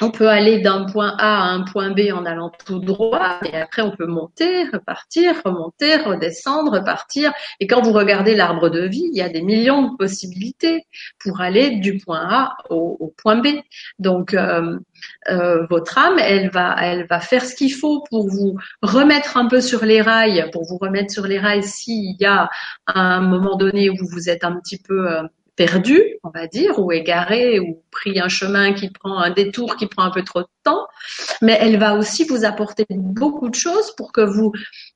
On 0.00 0.10
peut 0.10 0.28
aller 0.28 0.60
d'un 0.60 0.84
point 0.84 1.14
A 1.18 1.42
à 1.42 1.48
un 1.48 1.62
point 1.62 1.90
B 1.90 2.12
en 2.12 2.24
allant 2.24 2.52
tout 2.64 2.78
droit, 2.78 3.40
et 3.44 3.56
après 3.56 3.82
on 3.82 3.90
peut 3.90 4.06
monter, 4.06 4.64
repartir, 4.64 5.34
remonter, 5.44 5.96
redescendre, 5.96 6.72
repartir. 6.72 7.32
Et 7.60 7.66
quand 7.66 7.82
vous 7.82 7.92
regardez 7.92 8.34
l'arbre 8.34 8.68
de 8.70 8.82
vie, 8.82 9.08
il 9.12 9.16
y 9.16 9.22
a 9.22 9.28
des 9.28 9.42
millions 9.42 9.90
de 9.90 9.96
possibilités 9.96 10.86
pour 11.18 11.40
aller 11.40 11.76
du 11.76 11.98
point 11.98 12.20
A 12.20 12.56
au, 12.70 13.12
point 13.22 13.36
B. 13.36 13.48
Donc 13.98 14.34
euh, 14.34 14.78
euh, 15.30 15.66
votre 15.66 15.98
âme, 15.98 16.18
elle 16.18 16.50
va, 16.50 16.76
elle 16.80 17.06
va 17.06 17.20
faire 17.20 17.44
ce 17.44 17.54
qu'il 17.54 17.72
faut 17.72 18.04
pour 18.08 18.28
vous 18.28 18.56
remettre 18.82 19.36
un 19.36 19.48
peu 19.48 19.60
sur 19.60 19.84
les 19.84 20.00
rails, 20.00 20.48
pour 20.52 20.64
vous 20.64 20.78
remettre 20.78 21.12
sur 21.12 21.26
les 21.26 21.38
rails 21.38 21.62
s'il 21.62 22.16
y 22.20 22.24
a 22.24 22.48
un 22.86 23.20
moment 23.20 23.56
donné 23.56 23.90
où 23.90 23.96
vous 24.00 24.28
êtes 24.28 24.44
un 24.44 24.58
petit 24.60 24.78
peu 24.78 25.10
euh, 25.10 25.22
perdu, 25.58 26.00
on 26.22 26.30
va 26.30 26.46
dire, 26.46 26.78
ou 26.78 26.92
égaré, 26.92 27.58
ou 27.58 27.82
pris 27.90 28.20
un 28.20 28.28
chemin 28.28 28.72
qui 28.72 28.90
prend 28.90 29.18
un 29.18 29.30
détour 29.30 29.76
qui 29.76 29.86
prend 29.86 30.04
un 30.04 30.10
peu 30.10 30.22
trop 30.22 30.42
de 30.42 30.48
temps, 30.62 30.86
mais 31.42 31.58
elle 31.60 31.78
va 31.78 31.96
aussi 31.96 32.24
vous 32.24 32.44
apporter 32.44 32.86
beaucoup 32.90 33.50
de 33.50 33.56
choses 33.56 33.92
pour 33.96 34.12
que 34.12 34.20
vous 34.20 34.52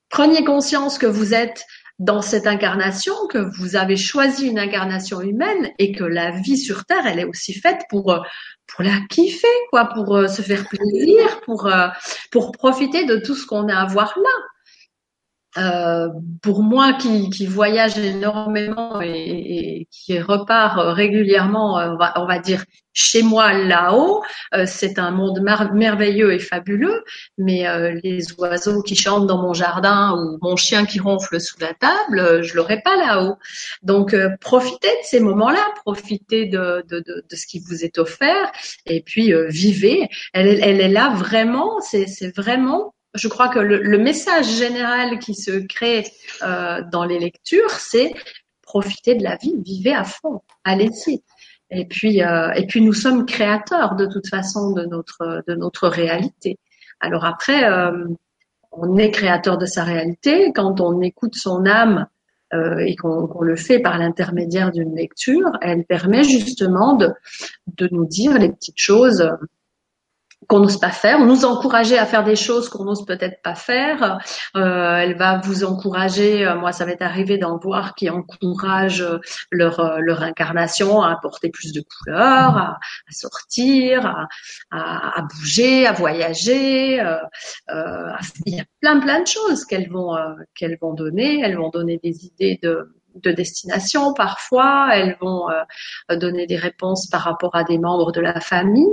preniez 0.09 0.45
conscience 0.45 0.99
que 0.99 1.07
vous 1.07 1.35
êtes 1.35 1.65
dans 1.99 2.23
cette 2.23 2.47
incarnation, 2.47 3.15
que 3.29 3.39
vous 3.59 3.77
avez 3.77 3.97
choisi 3.97 4.47
une 4.47 4.59
incarnation 4.59 5.21
humaine 5.21 5.71
et 5.79 5.93
que 5.93 6.05
la 6.05 6.31
vie 6.31 6.57
sur 6.57 6.85
Terre, 6.85 7.07
elle 7.07 7.19
est 7.19 7.25
aussi 7.25 7.53
faite 7.53 7.83
pour 7.91 8.25
pour 8.69 8.85
la 8.85 9.01
kiffer, 9.11 9.49
quoi, 9.71 9.87
pour 9.87 10.17
euh, 10.17 10.29
se 10.29 10.41
faire 10.41 10.67
plaisir, 10.67 11.41
pour 11.43 11.67
euh, 11.67 11.89
pour 12.31 12.53
profiter 12.53 13.05
de 13.05 13.17
tout 13.17 13.35
ce 13.35 13.47
qu'on 13.47 13.69
a 13.69 13.75
à 13.75 13.87
voir 13.87 14.15
là. 14.17 14.31
Euh, 15.59 16.09
pour 16.41 16.63
moi 16.63 16.95
qui, 16.95 17.29
qui, 17.29 17.47
voyage 17.47 17.99
énormément 17.99 19.03
et, 19.03 19.87
qui 19.91 20.19
repart 20.19 20.79
régulièrement, 20.79 21.75
on 21.75 21.97
va, 21.97 22.15
on 22.17 22.27
va 22.27 22.39
dire 22.39 22.65
chez 22.95 23.23
moi 23.23 23.53
là-haut, 23.53 24.23
euh, 24.55 24.65
c'est 24.67 24.99
un 24.99 25.11
monde 25.11 25.41
merveilleux 25.43 26.33
et 26.33 26.39
fabuleux, 26.39 27.05
mais 27.37 27.69
euh, 27.69 27.99
les 28.03 28.33
oiseaux 28.39 28.83
qui 28.83 28.97
chantent 28.97 29.27
dans 29.27 29.43
mon 29.43 29.53
jardin 29.53 30.15
ou 30.17 30.39
mon 30.41 30.57
chien 30.57 30.87
qui 30.87 31.01
ronfle 31.01 31.39
sous 31.39 31.59
la 31.61 31.75
table, 31.75 32.43
je 32.43 32.55
l'aurai 32.57 32.81
pas 32.81 32.97
là-haut. 32.97 33.37
Donc 33.83 34.17
profitez 34.41 34.89
de 34.89 35.05
ces 35.05 35.21
moments-là, 35.21 35.63
profitez 35.85 36.47
de, 36.47 36.83
de, 36.89 37.01
de, 37.01 37.25
de, 37.31 37.37
ce 37.37 37.47
qui 37.47 37.61
vous 37.61 37.85
est 37.85 37.99
offert 37.99 38.51
et 38.87 39.03
puis 39.03 39.33
vivez. 39.49 40.09
Elle, 40.33 40.49
elle 40.63 40.81
est 40.81 40.89
là 40.89 41.11
vraiment, 41.15 41.81
c'est 41.81 42.35
vraiment 42.35 42.95
je 43.15 43.29
crois 43.29 43.49
que 43.49 43.59
le, 43.59 43.99
message 43.99 44.47
général 44.47 45.19
qui 45.19 45.35
se 45.35 45.67
crée 45.67 46.05
euh, 46.43 46.83
dans 46.91 47.05
les 47.05 47.19
lectures, 47.19 47.71
c'est 47.71 48.13
profiter 48.63 49.15
de 49.15 49.23
la 49.23 49.37
vie, 49.37 49.55
vivez 49.59 49.95
à 49.95 50.05
fond, 50.05 50.41
allez-y. 50.65 51.23
Et 51.71 51.87
puis, 51.87 52.23
euh, 52.23 52.51
et 52.53 52.67
puis 52.67 52.81
nous 52.81 52.93
sommes 52.93 53.27
créateurs 53.27 53.97
de 53.97 54.07
toute 54.07 54.29
façon 54.29 54.73
de 54.73 54.85
notre 54.85 55.43
de 55.47 55.55
notre 55.55 55.89
réalité. 55.89 56.59
Alors 57.01 57.25
après, 57.25 57.65
euh, 57.65 58.07
on 58.73 58.97
est 58.97 59.11
créateur 59.11 59.59
de 59.59 59.67
sa 59.67 59.85
réalité 59.85 60.53
quand 60.55 60.81
on 60.81 61.01
écoute 61.03 61.35
son 61.35 61.67
âme 61.67 62.07
et 62.81 62.97
qu'on 62.97 63.41
le 63.41 63.57
fait 63.57 63.79
par 63.79 63.97
l'intermédiaire 63.97 64.73
d'une 64.73 64.95
lecture, 64.95 65.53
elle 65.63 65.87
permet 65.87 66.23
justement 66.23 66.97
de 66.97 67.11
de 67.79 67.89
nous 67.91 68.05
dire 68.05 68.39
les 68.39 68.51
petites 68.51 68.79
choses 68.79 69.27
qu'on 70.49 70.61
n'ose 70.61 70.79
pas 70.79 70.91
faire, 70.91 71.19
on 71.21 71.27
nous 71.27 71.45
encourager 71.45 71.99
à 71.99 72.07
faire 72.07 72.25
des 72.25 72.37
choses 72.37 72.69
qu'on 72.69 72.85
n'ose 72.85 73.05
peut-être 73.07 73.43
pas 73.43 73.55
faire. 73.55 74.19
Euh, 74.57 74.97
elle 74.97 75.17
va 75.17 75.39
vous 75.39 75.65
encourager, 75.65 76.47
euh, 76.47 76.57
moi 76.57 76.73
ça 76.73 76.87
m'est 76.87 77.03
arrivé 77.03 77.39
d'en 77.39 77.59
voir 77.59 77.95
qui 77.95 78.11
encouragent 78.11 79.07
leur 79.51 79.81
euh, 79.81 79.99
leur 80.01 80.23
incarnation 80.23 81.03
à 81.03 81.13
apporter 81.13 81.51
plus 81.51 81.73
de 81.73 81.83
couleurs, 81.83 82.57
à, 82.57 82.79
à 83.09 83.13
sortir, 83.13 84.27
à, 84.71 85.23
bouger, 85.35 85.87
à 85.87 85.93
voyager. 85.93 86.97
Il 88.47 88.55
y 88.55 88.61
a 88.61 88.65
plein 88.81 89.01
plein 89.01 89.21
de 89.21 89.27
choses 89.27 89.65
qu'elles 89.65 89.91
vont 89.91 90.17
qu'elles 90.55 90.79
vont 90.81 90.95
donner. 90.95 91.41
Elles 91.41 91.57
vont 91.57 91.71
donner 91.71 91.99
des 92.03 92.27
idées 92.27 92.59
de 92.63 92.95
de 93.15 93.31
destination 93.31 94.15
parfois, 94.15 94.89
elles 94.95 95.19
vont 95.21 95.49
donner 96.09 96.47
des 96.47 96.57
réponses 96.57 97.09
par 97.09 97.21
rapport 97.21 97.55
à 97.55 97.63
des 97.63 97.79
membres 97.79 98.11
de 98.11 98.23
la 98.23 98.41
famille. 98.41 98.89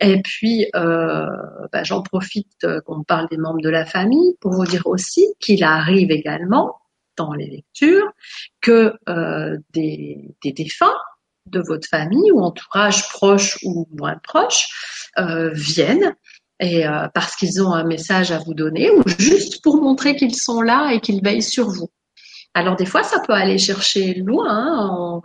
Et 0.00 0.22
puis, 0.22 0.66
euh, 0.76 1.26
bah, 1.72 1.82
j'en 1.82 2.02
profite 2.02 2.64
euh, 2.64 2.80
qu'on 2.82 3.02
parle 3.02 3.28
des 3.28 3.36
membres 3.36 3.60
de 3.60 3.68
la 3.68 3.84
famille 3.84 4.36
pour 4.40 4.52
vous 4.52 4.64
dire 4.64 4.86
aussi 4.86 5.26
qu'il 5.40 5.64
arrive 5.64 6.10
également 6.10 6.76
dans 7.16 7.32
les 7.32 7.46
lectures 7.46 8.08
que 8.60 8.94
euh, 9.08 9.58
des, 9.72 10.36
des, 10.42 10.52
défunts 10.52 10.94
de 11.46 11.60
votre 11.60 11.88
famille 11.88 12.30
ou 12.30 12.40
entourage 12.40 13.08
proche 13.08 13.58
ou 13.64 13.88
moins 13.90 14.16
proche 14.22 14.68
euh, 15.18 15.50
viennent 15.52 16.14
et 16.60 16.86
euh, 16.86 17.08
parce 17.14 17.36
qu'ils 17.36 17.62
ont 17.62 17.72
un 17.72 17.84
message 17.84 18.32
à 18.32 18.38
vous 18.38 18.54
donner 18.54 18.90
ou 18.90 19.02
juste 19.18 19.62
pour 19.62 19.80
montrer 19.80 20.16
qu'ils 20.16 20.34
sont 20.34 20.60
là 20.60 20.92
et 20.92 21.00
qu'ils 21.00 21.22
veillent 21.22 21.42
sur 21.42 21.68
vous. 21.68 21.90
Alors 22.54 22.76
des 22.76 22.86
fois, 22.86 23.02
ça 23.02 23.20
peut 23.20 23.34
aller 23.34 23.58
chercher 23.58 24.14
loin. 24.14 24.46
Hein. 24.48 25.20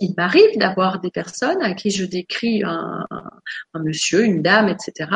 Il 0.00 0.14
m'arrive 0.16 0.58
d'avoir 0.58 1.00
des 1.00 1.10
personnes 1.10 1.62
à 1.62 1.74
qui 1.74 1.90
je 1.90 2.04
décris 2.04 2.62
un, 2.64 3.06
monsieur, 3.74 4.24
une 4.24 4.42
dame, 4.42 4.68
etc. 4.68 5.10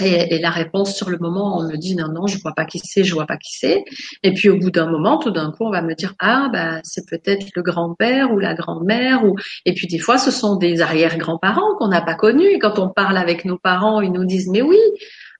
Et, 0.00 0.38
la 0.38 0.50
réponse 0.50 0.94
sur 0.94 1.08
le 1.08 1.18
moment, 1.18 1.58
on 1.58 1.68
me 1.68 1.76
dit 1.76 1.96
non, 1.96 2.08
non, 2.08 2.26
je 2.26 2.38
vois 2.40 2.52
pas 2.52 2.66
qui 2.66 2.80
c'est, 2.80 3.04
je 3.04 3.14
vois 3.14 3.26
pas 3.26 3.36
qui 3.38 3.56
c'est. 3.56 3.84
Et 4.22 4.34
puis 4.34 4.50
au 4.50 4.58
bout 4.58 4.70
d'un 4.70 4.90
moment, 4.90 5.18
tout 5.18 5.30
d'un 5.30 5.52
coup, 5.52 5.64
on 5.64 5.70
va 5.70 5.82
me 5.82 5.94
dire 5.94 6.14
ah 6.18 6.48
bah 6.52 6.80
c'est 6.82 7.08
peut-être 7.08 7.46
le 7.54 7.62
grand-père 7.62 8.32
ou 8.32 8.38
la 8.38 8.54
grand-mère 8.54 9.24
ou 9.24 9.36
et 9.64 9.72
puis 9.72 9.86
des 9.86 9.98
fois, 9.98 10.18
ce 10.18 10.30
sont 10.30 10.56
des 10.56 10.80
arrière-grands-parents 10.82 11.76
qu'on 11.78 11.88
n'a 11.88 12.02
pas 12.02 12.14
connus. 12.14 12.48
Et 12.48 12.58
quand 12.58 12.78
on 12.78 12.88
parle 12.88 13.16
avec 13.16 13.44
nos 13.44 13.58
parents, 13.58 14.00
ils 14.00 14.12
nous 14.12 14.24
disent 14.24 14.48
mais 14.48 14.62
oui, 14.62 14.78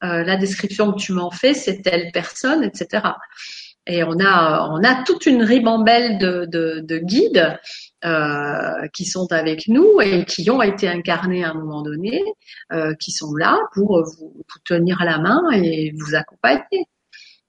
euh, 0.04 0.24
la 0.24 0.36
description 0.36 0.92
que 0.92 0.98
tu 0.98 1.12
m'en 1.12 1.30
fais, 1.30 1.52
c'est 1.52 1.82
telle 1.82 2.10
personne, 2.12 2.62
etc. 2.64 3.08
Et 3.86 4.02
on 4.02 4.18
a, 4.18 4.68
on 4.70 4.82
a 4.82 5.04
toute 5.04 5.26
une 5.26 5.42
ribambelle 5.42 6.18
de, 6.18 6.44
de, 6.46 6.80
de 6.80 6.98
guides 6.98 7.56
euh, 8.04 8.88
qui 8.92 9.04
sont 9.04 9.30
avec 9.30 9.68
nous 9.68 10.00
et 10.00 10.24
qui 10.24 10.50
ont 10.50 10.60
été 10.60 10.88
incarnés 10.88 11.44
à 11.44 11.50
un 11.50 11.54
moment 11.54 11.82
donné, 11.82 12.22
euh, 12.72 12.94
qui 12.94 13.12
sont 13.12 13.34
là 13.34 13.58
pour 13.74 14.04
vous, 14.04 14.44
tenir 14.64 15.04
la 15.04 15.18
main 15.18 15.40
et 15.52 15.92
vous 15.98 16.14
accompagner. 16.14 16.86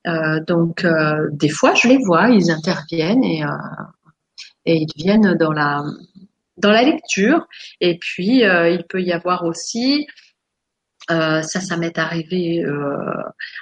Euh, 0.06 0.40
donc, 0.46 0.86
euh, 0.86 1.28
des 1.32 1.50
fois, 1.50 1.74
je 1.74 1.88
les 1.88 1.98
vois, 1.98 2.30
ils 2.30 2.52
interviennent 2.52 3.24
et, 3.24 3.44
euh, 3.44 3.50
et 4.66 4.78
ils 4.78 5.04
viennent 5.04 5.36
dans 5.36 5.52
la 5.52 5.84
dans 6.58 6.72
la 6.72 6.82
lecture. 6.82 7.46
Et 7.82 7.98
puis, 8.00 8.44
euh, 8.44 8.70
il 8.70 8.84
peut 8.86 9.02
y 9.02 9.12
avoir 9.12 9.44
aussi 9.44 10.08
ça, 11.10 11.42
ça 11.42 11.78
m'est 11.78 11.98
arrivé 11.98 12.66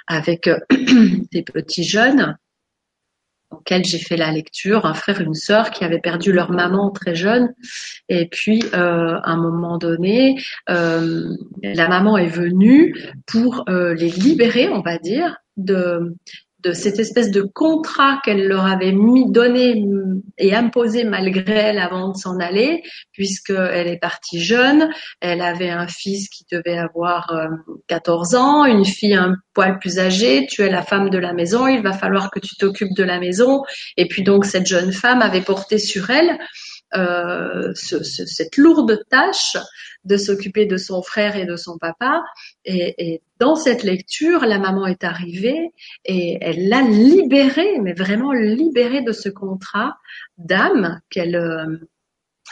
avec 0.08 0.50
des 1.32 1.42
petits 1.42 1.84
jeunes 1.84 2.36
auquel 3.50 3.84
j'ai 3.84 3.98
fait 3.98 4.16
la 4.16 4.32
lecture, 4.32 4.86
un 4.86 4.94
frère, 4.94 5.20
une 5.20 5.34
sœur 5.34 5.70
qui 5.70 5.84
avaient 5.84 6.00
perdu 6.00 6.32
leur 6.32 6.50
maman 6.50 6.90
très 6.90 7.14
jeune. 7.14 7.54
Et 8.08 8.26
puis, 8.26 8.62
euh, 8.74 9.18
à 9.22 9.30
un 9.30 9.36
moment 9.36 9.78
donné, 9.78 10.36
euh, 10.68 11.34
la 11.62 11.88
maman 11.88 12.18
est 12.18 12.26
venue 12.26 12.94
pour 13.26 13.64
euh, 13.68 13.94
les 13.94 14.10
libérer, 14.10 14.68
on 14.68 14.80
va 14.80 14.98
dire, 14.98 15.36
de, 15.56 16.14
de 16.66 16.72
cette 16.72 16.98
espèce 16.98 17.30
de 17.30 17.42
contrat 17.42 18.20
qu'elle 18.24 18.48
leur 18.48 18.66
avait 18.66 18.92
mis, 18.92 19.30
donné 19.30 19.84
et 20.36 20.54
imposé 20.54 21.04
malgré 21.04 21.52
elle 21.52 21.78
avant 21.78 22.10
de 22.10 22.16
s'en 22.16 22.38
aller, 22.40 22.82
puisqu'elle 23.12 23.86
est 23.86 23.98
partie 23.98 24.42
jeune. 24.42 24.90
Elle 25.20 25.42
avait 25.42 25.70
un 25.70 25.86
fils 25.86 26.28
qui 26.28 26.44
devait 26.50 26.76
avoir 26.76 27.32
14 27.86 28.34
euh, 28.34 28.38
ans, 28.38 28.64
une 28.64 28.84
fille 28.84 29.14
un 29.14 29.36
poil 29.54 29.78
plus 29.78 30.00
âgée. 30.00 30.46
Tu 30.48 30.62
es 30.62 30.70
la 30.70 30.82
femme 30.82 31.08
de 31.08 31.18
la 31.18 31.32
maison, 31.32 31.68
il 31.68 31.82
va 31.82 31.92
falloir 31.92 32.30
que 32.30 32.40
tu 32.40 32.56
t'occupes 32.56 32.96
de 32.96 33.04
la 33.04 33.20
maison. 33.20 33.62
Et 33.96 34.08
puis 34.08 34.24
donc 34.24 34.44
cette 34.44 34.66
jeune 34.66 34.92
femme 34.92 35.22
avait 35.22 35.42
porté 35.42 35.78
sur 35.78 36.10
elle 36.10 36.36
euh, 36.94 37.72
ce, 37.74 38.02
cette 38.04 38.56
lourde 38.56 39.02
tâche 39.10 39.56
de 40.04 40.16
s'occuper 40.16 40.66
de 40.66 40.76
son 40.76 41.02
frère 41.02 41.36
et 41.36 41.44
de 41.44 41.56
son 41.56 41.78
papa. 41.78 42.22
Et, 42.64 42.94
et, 42.98 43.22
dans 43.38 43.56
cette 43.56 43.82
lecture, 43.82 44.46
la 44.46 44.58
maman 44.58 44.86
est 44.86 45.04
arrivée 45.04 45.72
et 46.04 46.38
elle 46.40 46.68
l'a 46.68 46.82
libérée, 46.82 47.80
mais 47.80 47.92
vraiment 47.92 48.32
libérée 48.32 49.02
de 49.02 49.12
ce 49.12 49.28
contrat 49.28 49.96
d'âme 50.38 51.00
qu'elle 51.10 51.36
euh, 51.36 51.76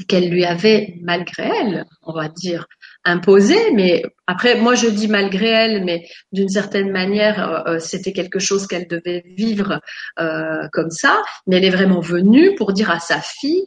qu'elle 0.08 0.28
lui 0.28 0.44
avait, 0.44 0.96
malgré 1.02 1.44
elle, 1.44 1.86
on 2.02 2.12
va 2.12 2.28
dire, 2.28 2.66
imposé, 3.04 3.70
mais 3.72 4.02
après, 4.26 4.56
moi 4.56 4.74
je 4.74 4.88
dis 4.88 5.08
malgré 5.08 5.48
elle, 5.48 5.84
mais 5.84 6.08
d'une 6.32 6.48
certaine 6.48 6.90
manière, 6.90 7.66
euh, 7.66 7.74
euh, 7.74 7.78
c'était 7.78 8.12
quelque 8.12 8.38
chose 8.38 8.66
qu'elle 8.66 8.88
devait 8.88 9.22
vivre 9.36 9.80
euh, 10.18 10.66
comme 10.72 10.90
ça. 10.90 11.22
Mais 11.46 11.56
elle 11.56 11.64
est 11.66 11.70
vraiment 11.70 12.00
venue 12.00 12.54
pour 12.54 12.72
dire 12.72 12.90
à 12.90 13.00
sa 13.00 13.20
fille, 13.20 13.64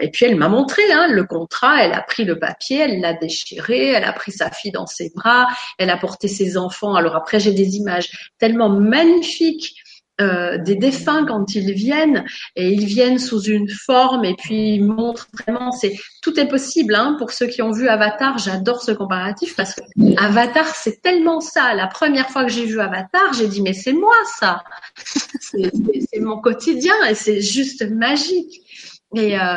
et 0.00 0.10
puis 0.10 0.26
elle 0.26 0.36
m'a 0.36 0.48
montré 0.48 0.82
hein, 0.92 1.06
le 1.08 1.24
contrat, 1.24 1.84
elle 1.84 1.92
a 1.92 2.02
pris 2.02 2.24
le 2.24 2.38
papier, 2.38 2.78
elle 2.78 3.00
l'a 3.00 3.14
déchiré, 3.14 3.88
elle 3.88 4.04
a 4.04 4.12
pris 4.12 4.32
sa 4.32 4.50
fille 4.50 4.72
dans 4.72 4.86
ses 4.86 5.10
bras, 5.14 5.46
elle 5.78 5.90
a 5.90 5.96
porté 5.96 6.26
ses 6.28 6.56
enfants. 6.56 6.94
Alors 6.94 7.14
après, 7.14 7.38
j'ai 7.38 7.52
des 7.52 7.76
images 7.76 8.10
tellement 8.38 8.68
magnifiques 8.68 9.74
euh, 10.20 10.58
des 10.58 10.76
défunts 10.76 11.24
quand 11.26 11.54
ils 11.54 11.72
viennent 11.72 12.24
et 12.56 12.68
ils 12.68 12.84
viennent 12.84 13.18
sous 13.18 13.42
une 13.42 13.68
forme 13.68 14.24
et 14.24 14.34
puis 14.34 14.74
ils 14.74 14.84
montrent 14.84 15.28
vraiment 15.32 15.72
c'est 15.72 15.96
tout 16.22 16.38
est 16.38 16.48
possible 16.48 16.94
hein, 16.94 17.16
pour 17.18 17.30
ceux 17.30 17.46
qui 17.46 17.62
ont 17.62 17.70
vu 17.70 17.88
Avatar 17.88 18.38
j'adore 18.38 18.82
ce 18.82 18.92
comparatif 18.92 19.56
parce 19.56 19.74
que 19.74 19.80
Avatar 20.22 20.66
c'est 20.74 21.00
tellement 21.02 21.40
ça. 21.40 21.74
La 21.74 21.86
première 21.86 22.30
fois 22.30 22.44
que 22.44 22.52
j'ai 22.52 22.66
vu 22.66 22.80
Avatar 22.80 23.32
j'ai 23.32 23.48
dit 23.48 23.62
mais 23.62 23.72
c'est 23.72 23.92
moi 23.92 24.16
ça. 24.38 24.62
C'est 25.40 26.20
mon 26.20 26.40
quotidien 26.40 26.94
et 27.08 27.14
c'est 27.14 27.40
juste 27.40 27.88
magique. 27.88 28.62
Et, 29.16 29.38
euh, 29.38 29.56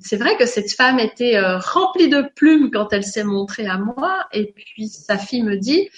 c'est 0.00 0.16
vrai 0.16 0.36
que 0.38 0.46
cette 0.46 0.72
femme 0.72 0.98
était 0.98 1.36
euh, 1.36 1.58
remplie 1.58 2.08
de 2.08 2.24
plumes 2.34 2.70
quand 2.70 2.92
elle 2.92 3.04
s'est 3.04 3.24
montrée 3.24 3.66
à 3.66 3.76
moi 3.76 4.26
et 4.32 4.52
puis 4.52 4.88
sa 4.88 5.18
fille 5.18 5.42
me 5.42 5.56
dit 5.56 5.90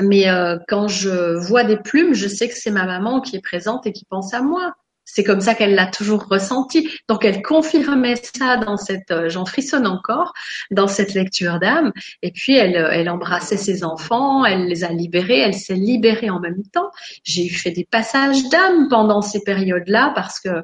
mais 0.00 0.28
euh, 0.28 0.58
quand 0.68 0.88
je 0.88 1.36
vois 1.36 1.64
des 1.64 1.76
plumes, 1.76 2.14
je 2.14 2.28
sais 2.28 2.48
que 2.48 2.54
c'est 2.54 2.70
ma 2.70 2.84
maman 2.84 3.20
qui 3.20 3.36
est 3.36 3.42
présente 3.42 3.86
et 3.86 3.92
qui 3.92 4.04
pense 4.04 4.32
à 4.34 4.42
moi. 4.42 4.74
C'est 5.10 5.24
comme 5.24 5.40
ça 5.40 5.54
qu'elle 5.54 5.74
l'a 5.74 5.86
toujours 5.86 6.26
ressenti. 6.28 6.88
Donc 7.08 7.24
elle 7.24 7.42
confirmait 7.42 8.16
ça 8.16 8.58
dans 8.58 8.76
cette, 8.76 9.10
euh, 9.10 9.30
j'en 9.30 9.46
frissonne 9.46 9.86
encore, 9.86 10.34
dans 10.70 10.86
cette 10.86 11.14
lecture 11.14 11.58
d'âme. 11.58 11.92
Et 12.22 12.30
puis 12.30 12.54
elle, 12.54 12.76
euh, 12.76 12.90
elle 12.92 13.08
embrassait 13.08 13.56
ses 13.56 13.84
enfants, 13.84 14.44
elle 14.44 14.66
les 14.66 14.84
a 14.84 14.90
libérés, 14.90 15.38
elle 15.38 15.54
s'est 15.54 15.74
libérée 15.74 16.28
en 16.28 16.40
même 16.40 16.62
temps. 16.72 16.90
J'ai 17.24 17.46
eu 17.46 17.50
fait 17.50 17.70
des 17.70 17.88
passages 17.90 18.48
d'âme 18.50 18.88
pendant 18.90 19.22
ces 19.22 19.40
périodes-là 19.40 20.12
parce 20.14 20.40
que 20.40 20.62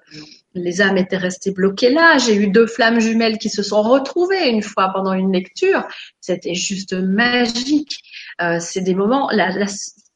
les 0.55 0.81
âmes 0.81 0.97
étaient 0.97 1.17
restées 1.17 1.51
bloquées 1.51 1.91
là. 1.91 2.19
J'ai 2.19 2.35
eu 2.35 2.49
deux 2.49 2.67
flammes 2.67 3.01
jumelles 3.01 3.39
qui 3.39 3.51
se 3.51 3.63
sont 3.63 3.83
retrouvées 3.83 4.49
une 4.49 4.63
fois 4.63 4.91
pendant 4.93 5.13
une 5.13 5.33
lecture. 5.33 5.87
C'était 6.21 6.55
juste 6.55 6.95
magique. 6.95 7.99
Euh, 8.41 8.59
c'est 8.61 8.81
des 8.81 8.95
moments. 8.95 9.31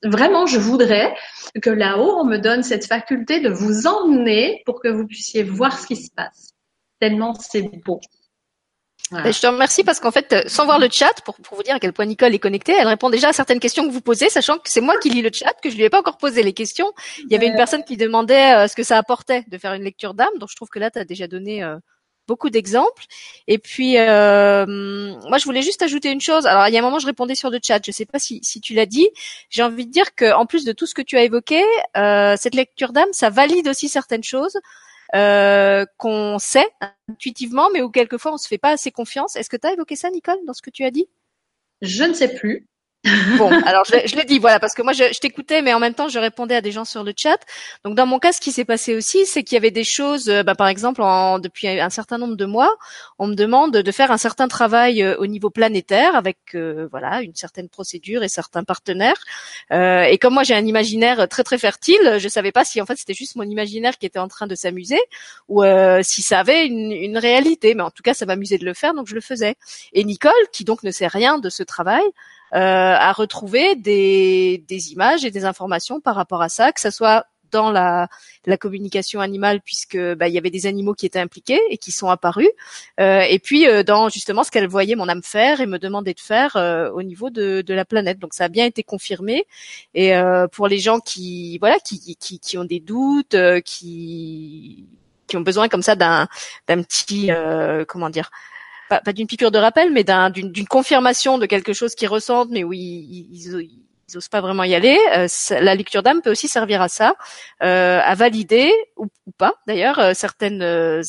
vraiment, 0.04 0.46
je 0.46 0.58
voudrais 0.58 1.14
que 1.62 1.70
là-haut, 1.70 2.18
on 2.20 2.24
me 2.24 2.38
donne 2.38 2.62
cette 2.62 2.86
faculté 2.86 3.40
de 3.40 3.48
vous 3.48 3.86
emmener 3.86 4.62
pour 4.64 4.80
que 4.80 4.88
vous 4.88 5.06
puissiez 5.06 5.42
voir 5.42 5.78
ce 5.78 5.86
qui 5.86 5.96
se 5.96 6.10
passe. 6.10 6.54
Tellement 7.00 7.34
c'est 7.34 7.62
beau. 7.84 8.00
Je 9.10 9.40
te 9.40 9.46
remercie 9.46 9.84
parce 9.84 10.00
qu'en 10.00 10.10
fait, 10.10 10.32
euh, 10.32 10.42
sans 10.46 10.64
voir 10.64 10.78
le 10.78 10.88
chat, 10.90 11.12
pour, 11.24 11.36
pour, 11.36 11.56
vous 11.56 11.62
dire 11.62 11.74
à 11.74 11.80
quel 11.80 11.92
point 11.92 12.04
Nicole 12.04 12.34
est 12.34 12.38
connectée, 12.38 12.74
elle 12.78 12.86
répond 12.86 13.10
déjà 13.10 13.28
à 13.28 13.32
certaines 13.32 13.60
questions 13.60 13.86
que 13.86 13.92
vous 13.92 14.00
posez, 14.00 14.28
sachant 14.28 14.58
que 14.58 14.70
c'est 14.70 14.80
moi 14.80 14.98
qui 14.98 15.10
lis 15.10 15.22
le 15.22 15.30
chat, 15.32 15.54
que 15.62 15.70
je 15.70 15.76
lui 15.76 15.84
ai 15.84 15.90
pas 15.90 15.98
encore 15.98 16.18
posé 16.18 16.42
les 16.42 16.52
questions. 16.52 16.92
Il 17.18 17.32
y 17.32 17.34
avait 17.34 17.46
une 17.46 17.56
personne 17.56 17.84
qui 17.84 17.96
demandait 17.96 18.54
euh, 18.54 18.68
ce 18.68 18.76
que 18.76 18.82
ça 18.82 18.98
apportait 18.98 19.44
de 19.48 19.58
faire 19.58 19.72
une 19.72 19.82
lecture 19.82 20.14
d'âme, 20.14 20.36
donc 20.38 20.50
je 20.50 20.56
trouve 20.56 20.68
que 20.68 20.78
là, 20.78 20.90
tu 20.90 20.98
as 20.98 21.04
déjà 21.04 21.26
donné 21.26 21.62
euh, 21.62 21.76
beaucoup 22.28 22.50
d'exemples. 22.50 23.06
Et 23.48 23.58
puis, 23.58 23.98
euh, 23.98 24.66
moi, 25.28 25.38
je 25.38 25.44
voulais 25.44 25.62
juste 25.62 25.82
ajouter 25.82 26.12
une 26.12 26.20
chose. 26.20 26.46
Alors, 26.46 26.68
il 26.68 26.74
y 26.74 26.76
a 26.76 26.80
un 26.80 26.82
moment, 26.82 27.00
je 27.00 27.06
répondais 27.06 27.34
sur 27.34 27.50
le 27.50 27.58
chat. 27.60 27.80
Je 27.84 27.90
sais 27.90 28.06
pas 28.06 28.20
si, 28.20 28.38
si 28.44 28.60
tu 28.60 28.74
l'as 28.74 28.86
dit. 28.86 29.08
J'ai 29.50 29.62
envie 29.62 29.86
de 29.86 29.90
dire 29.90 30.14
que, 30.14 30.32
en 30.32 30.46
plus 30.46 30.64
de 30.64 30.72
tout 30.72 30.86
ce 30.86 30.94
que 30.94 31.02
tu 31.02 31.16
as 31.16 31.24
évoqué, 31.24 31.64
euh, 31.96 32.36
cette 32.38 32.54
lecture 32.54 32.92
d'âme, 32.92 33.08
ça 33.12 33.30
valide 33.30 33.66
aussi 33.66 33.88
certaines 33.88 34.22
choses 34.22 34.58
euh, 35.14 35.86
qu'on 35.96 36.38
sait 36.38 36.68
intuitivement, 37.08 37.68
mais 37.72 37.82
où 37.82 37.90
quelquefois 37.90 38.34
on 38.34 38.36
se 38.36 38.48
fait 38.48 38.58
pas 38.58 38.70
assez 38.70 38.90
confiance. 38.90 39.36
Est-ce 39.36 39.48
que 39.48 39.56
tu 39.56 39.66
as 39.66 39.72
évoqué 39.72 39.96
ça, 39.96 40.10
Nicole, 40.10 40.38
dans 40.46 40.52
ce 40.52 40.62
que 40.62 40.70
tu 40.70 40.84
as 40.84 40.90
dit? 40.90 41.08
Je 41.80 42.04
ne 42.04 42.12
sais 42.12 42.34
plus. 42.34 42.66
Bon, 43.38 43.48
alors 43.66 43.84
je, 43.84 44.06
je 44.06 44.16
l'ai 44.16 44.24
dit, 44.24 44.38
voilà, 44.40 44.58
parce 44.58 44.74
que 44.74 44.82
moi 44.82 44.92
je, 44.92 45.04
je 45.12 45.20
t'écoutais, 45.20 45.62
mais 45.62 45.72
en 45.72 45.78
même 45.78 45.94
temps 45.94 46.08
je 46.08 46.18
répondais 46.18 46.56
à 46.56 46.60
des 46.60 46.72
gens 46.72 46.84
sur 46.84 47.04
le 47.04 47.12
chat. 47.16 47.38
Donc 47.84 47.94
dans 47.94 48.06
mon 48.06 48.18
cas, 48.18 48.32
ce 48.32 48.40
qui 48.40 48.50
s'est 48.50 48.64
passé 48.64 48.94
aussi, 48.96 49.24
c'est 49.24 49.44
qu'il 49.44 49.54
y 49.54 49.58
avait 49.58 49.70
des 49.70 49.84
choses, 49.84 50.28
euh, 50.28 50.42
bah, 50.42 50.56
par 50.56 50.66
exemple, 50.68 51.02
en, 51.02 51.38
depuis 51.38 51.68
un 51.68 51.90
certain 51.90 52.18
nombre 52.18 52.36
de 52.36 52.44
mois, 52.44 52.74
on 53.18 53.28
me 53.28 53.34
demande 53.34 53.76
de 53.76 53.92
faire 53.92 54.10
un 54.10 54.18
certain 54.18 54.48
travail 54.48 55.02
euh, 55.02 55.16
au 55.18 55.26
niveau 55.26 55.48
planétaire 55.48 56.16
avec 56.16 56.38
euh, 56.54 56.88
voilà 56.90 57.22
une 57.22 57.34
certaine 57.34 57.68
procédure 57.68 58.24
et 58.24 58.28
certains 58.28 58.64
partenaires. 58.64 59.22
Euh, 59.72 60.02
et 60.02 60.18
comme 60.18 60.34
moi 60.34 60.42
j'ai 60.42 60.54
un 60.54 60.66
imaginaire 60.66 61.28
très 61.28 61.44
très 61.44 61.58
fertile, 61.58 62.16
je 62.18 62.28
savais 62.28 62.52
pas 62.52 62.64
si 62.64 62.80
en 62.80 62.86
fait 62.86 62.96
c'était 62.96 63.14
juste 63.14 63.36
mon 63.36 63.44
imaginaire 63.44 63.96
qui 63.98 64.06
était 64.06 64.18
en 64.18 64.28
train 64.28 64.46
de 64.48 64.54
s'amuser 64.56 64.98
ou 65.48 65.62
si 66.02 66.22
ça 66.22 66.40
avait 66.40 66.66
une, 66.66 66.92
une 66.92 67.18
réalité. 67.18 67.74
Mais 67.74 67.82
en 67.82 67.90
tout 67.90 68.02
cas, 68.02 68.14
ça 68.14 68.26
m'amusait 68.26 68.58
de 68.58 68.64
le 68.64 68.74
faire, 68.74 68.94
donc 68.94 69.06
je 69.06 69.14
le 69.14 69.20
faisais. 69.20 69.54
Et 69.92 70.04
Nicole, 70.04 70.32
qui 70.52 70.64
donc 70.64 70.82
ne 70.82 70.90
sait 70.90 71.06
rien 71.06 71.38
de 71.38 71.48
ce 71.48 71.62
travail, 71.62 72.02
euh, 72.02 72.37
à 72.52 73.12
retrouver 73.12 73.76
des, 73.76 74.64
des 74.68 74.92
images 74.92 75.24
et 75.24 75.30
des 75.30 75.44
informations 75.44 76.00
par 76.00 76.14
rapport 76.14 76.42
à 76.42 76.48
ça, 76.48 76.72
que 76.72 76.80
ce 76.80 76.90
soit 76.90 77.26
dans 77.50 77.70
la, 77.70 78.08
la, 78.46 78.56
communication 78.56 79.20
animale 79.20 79.60
puisque 79.60 79.98
bah, 80.14 80.28
il 80.28 80.34
y 80.34 80.38
avait 80.38 80.50
des 80.50 80.66
animaux 80.66 80.94
qui 80.94 81.06
étaient 81.06 81.18
impliqués 81.18 81.60
et 81.70 81.78
qui 81.78 81.92
sont 81.92 82.08
apparus 82.08 82.48
euh, 83.00 83.20
et 83.20 83.38
puis 83.38 83.66
euh, 83.66 83.82
dans 83.82 84.08
justement 84.08 84.44
ce 84.44 84.50
qu'elle 84.50 84.68
voyait 84.68 84.96
mon 84.96 85.08
âme 85.08 85.22
faire 85.22 85.60
et 85.60 85.66
me 85.66 85.78
demandait 85.78 86.14
de 86.14 86.20
faire 86.20 86.56
euh, 86.56 86.90
au 86.90 87.02
niveau 87.02 87.30
de, 87.30 87.62
de, 87.62 87.74
la 87.74 87.84
planète. 87.84 88.18
Donc 88.18 88.34
ça 88.34 88.44
a 88.44 88.48
bien 88.48 88.66
été 88.66 88.82
confirmé. 88.82 89.46
Et 89.94 90.16
euh, 90.16 90.46
pour 90.48 90.68
les 90.68 90.78
gens 90.78 91.00
qui 91.00 91.58
voilà 91.58 91.78
qui, 91.80 92.16
qui, 92.16 92.38
qui 92.38 92.58
ont 92.58 92.64
des 92.64 92.80
doutes 92.80 93.34
euh, 93.34 93.60
qui 93.60 94.86
qui 95.26 95.36
ont 95.36 95.42
besoin 95.42 95.68
comme 95.68 95.82
ça 95.82 95.94
d'un 95.94 96.28
d'un 96.66 96.82
petit 96.82 97.30
comment 97.86 98.10
dire 98.10 98.30
pas, 98.88 99.00
d'une 99.12 99.26
piqûre 99.26 99.50
de 99.50 99.58
rappel, 99.58 99.92
mais 99.92 100.04
d'une 100.04 100.66
confirmation 100.66 101.38
de 101.38 101.46
quelque 101.46 101.72
chose 101.72 101.94
qu'ils 101.94 102.08
ressentent, 102.08 102.50
mais 102.50 102.64
où 102.64 102.72
ils, 102.72 103.28
ils, 103.32 104.16
osent 104.16 104.28
pas 104.28 104.40
vraiment 104.40 104.64
y 104.64 104.74
aller. 104.74 104.98
Euh, 105.16 105.26
la 105.60 105.74
lecture 105.74 106.02
d'âme 106.02 106.22
peut 106.22 106.30
aussi 106.30 106.48
servir 106.48 106.80
à 106.80 106.88
ça, 106.88 107.14
euh, 107.62 108.00
à 108.02 108.14
valider 108.14 108.72
ou, 108.96 109.06
pas 109.36 109.54
d'ailleurs 109.66 109.98
euh, 109.98 110.12
certaines 110.14 110.62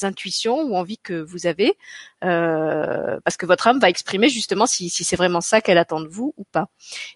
intuitions 0.03 0.61
ou 0.61 0.75
envies 0.75 0.97
que 0.97 1.21
vous 1.21 1.47
avez, 1.47 1.77
parce 2.21 3.37
que 3.37 3.45
votre 3.45 3.67
âme 3.67 3.79
va 3.79 3.89
exprimer 3.89 4.29
justement 4.29 4.65
si, 4.65 4.89
si 4.89 5.03
c'est 5.03 5.15
vraiment 5.15 5.41
ça 5.41 5.61
qu'elle 5.61 5.77
attend 5.77 6.01
de 6.01 6.09
vous 6.09 6.33
ou 6.37 6.43
pas. 6.51 6.67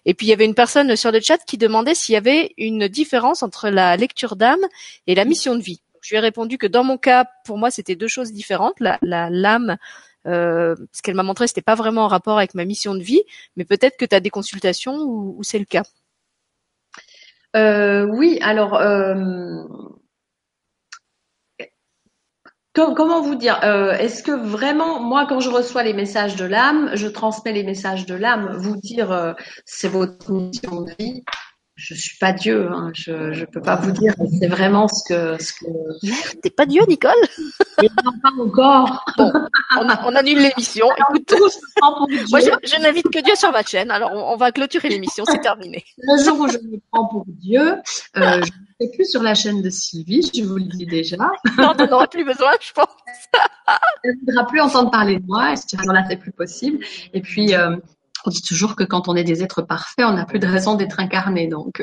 Et 0.06 0.14
puis 0.14 0.26
il 0.26 0.30
y 0.30 0.32
avait 0.32 0.46
une 0.46 0.54
personne 0.54 0.96
sur 0.96 1.12
le 1.12 1.20
chat 1.20 1.38
qui 1.46 1.58
demandait 1.58 1.94
s'il 1.94 2.14
y 2.14 2.16
avait 2.16 2.54
une 2.56 2.88
différence 2.88 3.42
entre 3.42 3.68
la 3.68 3.96
lecture 3.96 4.36
d'âme 4.36 4.64
et 5.06 5.14
la 5.14 5.24
mission 5.24 5.54
de 5.54 5.62
vie. 5.62 5.82
Je 6.04 6.10
lui 6.10 6.16
ai 6.16 6.20
répondu 6.20 6.58
que 6.58 6.66
dans 6.66 6.84
mon 6.84 6.98
cas, 6.98 7.24
pour 7.46 7.56
moi, 7.56 7.70
c'était 7.70 7.96
deux 7.96 8.08
choses 8.08 8.30
différentes. 8.30 8.78
La 8.78 8.98
l'âme 9.02 9.78
euh, 10.26 10.74
ce 10.92 11.02
qu'elle 11.02 11.14
m'a 11.14 11.22
montré, 11.22 11.46
c'était 11.46 11.62
pas 11.62 11.74
vraiment 11.74 12.04
en 12.04 12.08
rapport 12.08 12.38
avec 12.38 12.54
ma 12.54 12.64
mission 12.64 12.94
de 12.94 13.02
vie, 13.02 13.22
mais 13.56 13.64
peut-être 13.64 13.96
que 13.96 14.04
tu 14.04 14.14
as 14.14 14.20
des 14.20 14.30
consultations 14.30 14.96
où, 15.02 15.42
c'est 15.42 15.58
le 15.58 15.64
cas. 15.64 15.84
Euh, 17.56 18.06
oui, 18.06 18.38
alors 18.42 18.74
euh, 18.74 19.62
comment 22.74 23.22
vous 23.22 23.36
dire 23.36 23.62
Est-ce 23.62 24.22
que 24.22 24.32
vraiment, 24.32 25.00
moi, 25.00 25.26
quand 25.28 25.40
je 25.40 25.50
reçois 25.50 25.82
les 25.82 25.94
messages 25.94 26.36
de 26.36 26.44
l'âme, 26.44 26.90
je 26.94 27.06
transmets 27.06 27.52
les 27.52 27.64
messages 27.64 28.06
de 28.06 28.14
l'âme 28.14 28.56
Vous 28.56 28.76
dire, 28.76 29.34
c'est 29.64 29.88
votre 29.88 30.32
mission 30.32 30.82
de 30.82 30.92
vie 30.98 31.24
je 31.76 31.94
suis 31.94 32.16
pas 32.18 32.32
Dieu, 32.32 32.68
hein. 32.70 32.92
je 32.94 33.32
je 33.32 33.44
peux 33.44 33.60
pas 33.60 33.74
vous 33.74 33.90
dire. 33.90 34.14
C'est 34.38 34.46
vraiment 34.46 34.86
ce 34.86 35.02
que 35.08 35.42
ce 35.42 35.52
que. 35.52 36.40
T'es 36.40 36.50
pas 36.50 36.66
Dieu, 36.66 36.82
Nicole? 36.86 37.12
Non, 37.82 38.12
pas 38.22 38.30
encore. 38.40 39.04
Bon, 39.18 39.32
on, 39.80 40.14
annule 40.14 40.38
l'émission. 40.38 40.86
Écoute, 40.96 41.34
moi 42.30 42.40
je, 42.40 42.50
je 42.62 42.80
n'invite 42.80 43.10
que 43.10 43.18
Dieu 43.22 43.34
sur 43.34 43.50
ma 43.50 43.64
chaîne. 43.64 43.90
Alors 43.90 44.12
on, 44.12 44.36
va 44.36 44.52
clôturer 44.52 44.88
l'émission, 44.88 45.24
c'est 45.24 45.40
terminé. 45.40 45.84
Le 45.98 46.22
jour 46.22 46.38
où 46.38 46.48
je 46.48 46.58
me 46.58 46.78
prends 46.92 47.08
pour 47.08 47.24
Dieu, 47.26 47.60
euh, 47.62 47.80
je 48.14 48.20
ne 48.20 48.42
serai 48.42 48.96
plus 48.96 49.10
sur 49.10 49.22
la 49.22 49.34
chaîne 49.34 49.60
de 49.60 49.70
Sylvie, 49.70 50.30
je 50.32 50.44
vous 50.44 50.56
le 50.56 50.64
dis 50.64 50.86
déjà. 50.86 51.16
Non, 51.58 51.74
tu 51.76 51.86
n'auras 51.88 52.06
plus 52.06 52.24
besoin, 52.24 52.52
je 52.60 52.72
pense. 52.72 52.86
Elle 54.04 54.12
ne 54.12 54.26
voudra 54.26 54.46
plus 54.46 54.60
entendre 54.60 54.92
parler 54.92 55.18
de 55.18 55.26
moi. 55.26 55.52
Et 55.52 55.56
ce 55.56 55.76
là 55.92 56.04
c'est 56.08 56.18
plus 56.18 56.32
possible. 56.32 56.84
Et 57.12 57.20
puis. 57.20 57.54
Euh, 57.54 57.76
on 58.24 58.30
dit 58.30 58.42
toujours 58.42 58.76
que 58.76 58.84
quand 58.84 59.08
on 59.08 59.16
est 59.16 59.24
des 59.24 59.42
êtres 59.42 59.62
parfaits, 59.62 60.04
on 60.04 60.12
n'a 60.12 60.24
plus 60.24 60.38
de 60.38 60.46
raison 60.46 60.74
d'être 60.74 61.00
incarné. 61.00 61.46
Donc, 61.46 61.82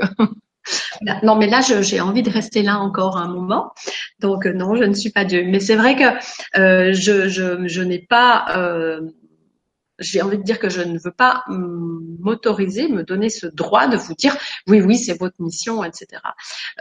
non, 1.23 1.35
mais 1.35 1.47
là, 1.47 1.61
j'ai 1.61 2.01
envie 2.01 2.23
de 2.23 2.29
rester 2.29 2.63
là 2.63 2.79
encore 2.79 3.17
un 3.17 3.27
moment. 3.27 3.71
Donc, 4.19 4.45
non, 4.45 4.75
je 4.75 4.83
ne 4.83 4.93
suis 4.93 5.11
pas 5.11 5.25
Dieu. 5.25 5.43
Mais 5.45 5.59
c'est 5.59 5.75
vrai 5.75 5.95
que 5.95 6.59
euh, 6.59 6.93
je, 6.93 7.27
je, 7.27 7.67
je 7.67 7.81
n'ai 7.81 7.99
pas. 7.99 8.45
Euh, 8.57 9.01
j'ai 9.99 10.21
envie 10.21 10.39
de 10.39 10.43
dire 10.43 10.57
que 10.57 10.69
je 10.69 10.81
ne 10.81 10.97
veux 10.97 11.11
pas 11.11 11.43
m'autoriser, 11.47 12.87
me 12.87 13.03
donner 13.03 13.29
ce 13.29 13.45
droit 13.45 13.87
de 13.87 13.97
vous 13.97 14.15
dire 14.15 14.35
oui, 14.67 14.81
oui, 14.81 14.97
c'est 14.97 15.17
votre 15.19 15.39
mission, 15.39 15.83
etc. 15.83 16.21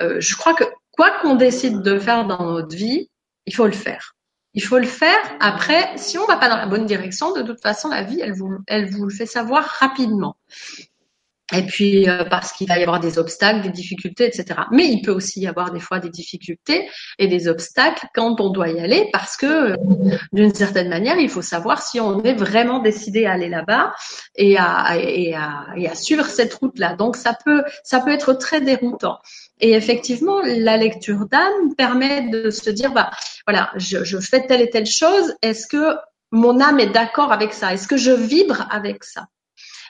Euh, 0.00 0.20
je 0.20 0.36
crois 0.36 0.54
que 0.54 0.64
quoi 0.92 1.10
qu'on 1.20 1.34
décide 1.34 1.82
de 1.82 1.98
faire 1.98 2.26
dans 2.26 2.44
notre 2.44 2.74
vie, 2.74 3.10
il 3.44 3.54
faut 3.54 3.66
le 3.66 3.72
faire. 3.72 4.14
Il 4.54 4.62
faut 4.62 4.78
le 4.78 4.86
faire. 4.86 5.18
Après, 5.38 5.96
si 5.96 6.18
on 6.18 6.26
va 6.26 6.36
pas 6.36 6.48
dans 6.48 6.56
la 6.56 6.66
bonne 6.66 6.86
direction, 6.86 7.32
de 7.32 7.42
toute 7.42 7.60
façon, 7.60 7.88
la 7.88 8.02
vie, 8.02 8.20
elle 8.20 8.32
vous, 8.32 8.58
elle 8.66 8.90
vous 8.90 9.04
le 9.04 9.14
fait 9.14 9.26
savoir 9.26 9.64
rapidement. 9.64 10.36
Et 11.52 11.62
puis 11.62 12.08
euh, 12.08 12.24
parce 12.24 12.52
qu'il 12.52 12.68
va 12.68 12.78
y 12.78 12.82
avoir 12.82 13.00
des 13.00 13.18
obstacles, 13.18 13.62
des 13.62 13.70
difficultés, 13.70 14.26
etc. 14.26 14.60
Mais 14.70 14.86
il 14.86 15.02
peut 15.02 15.12
aussi 15.12 15.40
y 15.40 15.46
avoir 15.46 15.72
des 15.72 15.80
fois 15.80 15.98
des 15.98 16.10
difficultés 16.10 16.88
et 17.18 17.26
des 17.26 17.48
obstacles 17.48 18.06
quand 18.14 18.40
on 18.40 18.50
doit 18.50 18.68
y 18.68 18.80
aller, 18.80 19.08
parce 19.12 19.36
que 19.36 19.72
euh, 19.72 19.76
d'une 20.32 20.54
certaine 20.54 20.88
manière, 20.88 21.18
il 21.18 21.28
faut 21.28 21.42
savoir 21.42 21.82
si 21.82 22.00
on 22.00 22.22
est 22.22 22.34
vraiment 22.34 22.78
décidé 22.80 23.26
à 23.26 23.32
aller 23.32 23.48
là-bas 23.48 23.92
et 24.36 24.56
à, 24.58 24.96
et 24.96 25.34
à, 25.34 25.66
et 25.76 25.88
à 25.88 25.94
suivre 25.94 26.26
cette 26.26 26.54
route-là. 26.54 26.94
Donc 26.96 27.16
ça 27.16 27.36
peut 27.44 27.62
ça 27.84 28.00
peut 28.00 28.10
être 28.12 28.34
très 28.34 28.60
déroutant. 28.60 29.18
Et 29.60 29.72
effectivement, 29.72 30.40
la 30.42 30.76
lecture 30.76 31.26
d'âme 31.26 31.74
permet 31.76 32.28
de 32.28 32.50
se 32.50 32.70
dire, 32.70 32.92
bah 32.92 33.10
voilà, 33.46 33.70
je, 33.76 34.04
je 34.04 34.18
fais 34.18 34.46
telle 34.46 34.62
et 34.62 34.70
telle 34.70 34.86
chose. 34.86 35.34
Est-ce 35.42 35.66
que 35.66 35.96
mon 36.32 36.60
âme 36.60 36.80
est 36.80 36.90
d'accord 36.90 37.32
avec 37.32 37.52
ça? 37.52 37.74
Est-ce 37.74 37.88
que 37.88 37.96
je 37.96 38.12
vibre 38.12 38.66
avec 38.70 39.04
ça? 39.04 39.26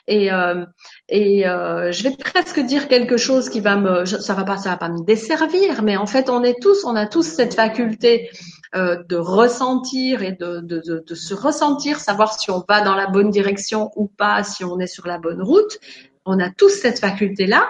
Et, 0.07 0.31
euh, 0.31 0.65
et 1.09 1.47
euh, 1.47 1.91
je 1.91 2.03
vais 2.03 2.15
presque 2.15 2.59
dire 2.59 2.87
quelque 2.87 3.17
chose 3.17 3.49
qui 3.49 3.59
va 3.59 3.75
me, 3.77 4.05
ça 4.05 4.33
va 4.33 4.43
pas, 4.43 4.57
ça 4.57 4.71
va 4.71 4.77
pas 4.77 4.89
me 4.89 5.03
desservir, 5.03 5.83
mais 5.83 5.97
en 5.97 6.05
fait, 6.05 6.29
on 6.29 6.43
est 6.43 6.59
tous, 6.61 6.85
on 6.85 6.95
a 6.95 7.05
tous 7.05 7.23
cette 7.23 7.53
faculté 7.53 8.29
euh, 8.75 9.03
de 9.03 9.15
ressentir 9.15 10.23
et 10.23 10.31
de, 10.31 10.61
de, 10.61 10.79
de, 10.79 11.03
de, 11.05 11.15
se 11.15 11.33
ressentir, 11.33 11.99
savoir 11.99 12.39
si 12.39 12.51
on 12.51 12.63
va 12.67 12.81
dans 12.81 12.95
la 12.95 13.07
bonne 13.07 13.29
direction 13.29 13.91
ou 13.95 14.07
pas, 14.07 14.43
si 14.43 14.63
on 14.63 14.79
est 14.79 14.87
sur 14.87 15.07
la 15.07 15.17
bonne 15.17 15.41
route. 15.41 15.77
On 16.25 16.39
a 16.39 16.49
tous 16.49 16.69
cette 16.69 16.99
faculté-là, 16.99 17.69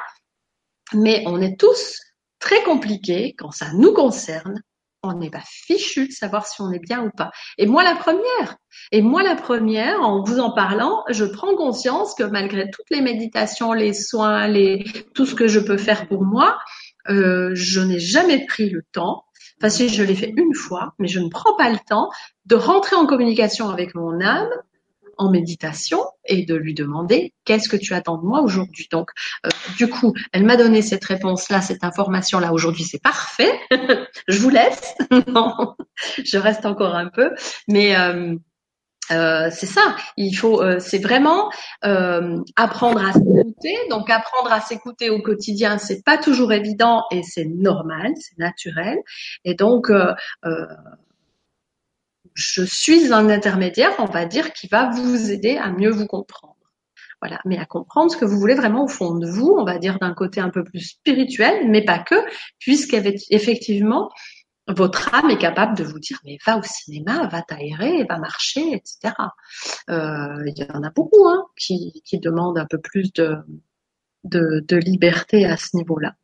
mais 0.93 1.23
on 1.27 1.41
est 1.41 1.59
tous 1.59 1.99
très 2.39 2.63
compliqués 2.63 3.35
quand 3.37 3.51
ça 3.51 3.71
nous 3.73 3.93
concerne 3.93 4.61
on 5.03 5.13
n'est 5.13 5.29
pas 5.29 5.43
fichu 5.43 6.07
de 6.07 6.11
savoir 6.11 6.45
si 6.45 6.61
on 6.61 6.71
est 6.71 6.79
bien 6.79 7.03
ou 7.03 7.09
pas. 7.09 7.31
Et 7.57 7.65
moi 7.65 7.83
la 7.83 7.95
première. 7.95 8.57
Et 8.91 9.01
moi 9.01 9.23
la 9.23 9.35
première, 9.35 10.01
en 10.01 10.23
vous 10.23 10.39
en 10.39 10.51
parlant, 10.51 11.03
je 11.09 11.25
prends 11.25 11.55
conscience 11.55 12.13
que 12.13 12.23
malgré 12.23 12.69
toutes 12.69 12.89
les 12.91 13.01
méditations, 13.01 13.73
les 13.73 13.93
soins, 13.93 14.47
les 14.47 14.85
tout 15.15 15.25
ce 15.25 15.35
que 15.35 15.47
je 15.47 15.59
peux 15.59 15.77
faire 15.77 16.07
pour 16.07 16.23
moi, 16.23 16.59
euh, 17.09 17.51
je 17.53 17.81
n'ai 17.81 17.99
jamais 17.99 18.45
pris 18.45 18.69
le 18.69 18.83
temps. 18.91 19.25
Enfin, 19.59 19.69
si 19.69 19.89
je 19.89 20.03
l'ai 20.03 20.15
fait 20.15 20.33
une 20.35 20.55
fois, 20.55 20.93
mais 20.99 21.07
je 21.07 21.19
ne 21.19 21.29
prends 21.29 21.55
pas 21.55 21.69
le 21.69 21.77
temps 21.87 22.09
de 22.45 22.55
rentrer 22.55 22.95
en 22.95 23.05
communication 23.05 23.69
avec 23.69 23.95
mon 23.95 24.19
âme 24.21 24.49
en 25.17 25.29
méditation 25.29 26.03
et 26.25 26.45
de 26.45 26.55
lui 26.55 26.73
demander 26.73 27.33
qu'est-ce 27.45 27.69
que 27.69 27.77
tu 27.77 27.93
attends 27.93 28.17
de 28.17 28.25
moi 28.25 28.41
aujourd'hui? 28.41 28.87
Donc, 28.91 29.09
euh, 29.45 29.49
du 29.77 29.89
coup, 29.89 30.13
elle 30.31 30.45
m'a 30.45 30.57
donné 30.57 30.81
cette 30.81 31.05
réponse-là, 31.05 31.61
cette 31.61 31.83
information-là 31.83 32.53
aujourd'hui, 32.53 32.83
c'est 32.83 33.01
parfait. 33.01 33.59
je 34.27 34.39
vous 34.39 34.49
laisse. 34.49 34.95
non, 35.27 35.75
je 36.23 36.37
reste 36.37 36.65
encore 36.65 36.95
un 36.95 37.09
peu, 37.09 37.31
mais 37.67 37.95
euh, 37.97 38.35
euh, 39.11 39.49
c'est 39.51 39.65
ça. 39.65 39.95
Il 40.17 40.33
faut, 40.33 40.63
c'est 40.79 40.99
vraiment 40.99 41.49
apprendre 41.81 43.03
à 43.03 43.13
s'écouter. 43.13 43.75
Donc, 43.89 44.09
apprendre 44.09 44.51
à 44.51 44.61
s'écouter 44.61 45.09
au 45.09 45.21
quotidien, 45.21 45.77
c'est 45.77 46.03
pas 46.03 46.17
toujours 46.17 46.53
évident 46.53 47.03
et 47.11 47.23
c'est 47.23 47.45
normal, 47.45 48.13
c'est 48.17 48.37
naturel. 48.37 48.99
Et 49.43 49.55
donc 49.55 49.91
je 52.33 52.63
suis 52.63 53.13
un 53.13 53.29
intermédiaire, 53.29 53.93
on 53.99 54.05
va 54.05 54.25
dire, 54.25 54.53
qui 54.53 54.67
va 54.67 54.89
vous 54.89 55.31
aider 55.31 55.57
à 55.57 55.71
mieux 55.71 55.91
vous 55.91 56.07
comprendre. 56.07 56.55
Voilà, 57.21 57.39
mais 57.45 57.57
à 57.57 57.65
comprendre 57.65 58.11
ce 58.11 58.17
que 58.17 58.25
vous 58.25 58.39
voulez 58.39 58.55
vraiment 58.55 58.85
au 58.85 58.87
fond 58.87 59.15
de 59.15 59.27
vous, 59.27 59.55
on 59.55 59.63
va 59.63 59.77
dire 59.77 59.99
d'un 59.99 60.13
côté 60.13 60.41
un 60.41 60.49
peu 60.49 60.63
plus 60.63 60.79
spirituel, 60.79 61.69
mais 61.69 61.85
pas 61.85 61.99
que, 61.99 62.15
puisqu'effectivement, 62.57 64.09
votre 64.67 65.13
âme 65.13 65.29
est 65.29 65.37
capable 65.37 65.77
de 65.77 65.83
vous 65.83 65.99
dire 65.99 66.19
mais 66.25 66.37
va 66.45 66.57
au 66.57 66.63
cinéma, 66.63 67.27
va 67.27 67.41
t'aérer, 67.41 68.05
va 68.09 68.17
marcher, 68.17 68.73
etc. 68.73 69.13
Euh, 69.89 70.43
il 70.47 70.57
y 70.57 70.71
en 70.71 70.83
a 70.83 70.89
beaucoup 70.89 71.27
hein, 71.27 71.45
qui, 71.55 72.01
qui 72.05 72.19
demandent 72.19 72.57
un 72.57 72.65
peu 72.65 72.79
plus 72.79 73.11
de, 73.13 73.35
liberté 74.71 75.45
à 75.45 75.57
ce 75.57 75.75
niveau-là. 75.75 76.15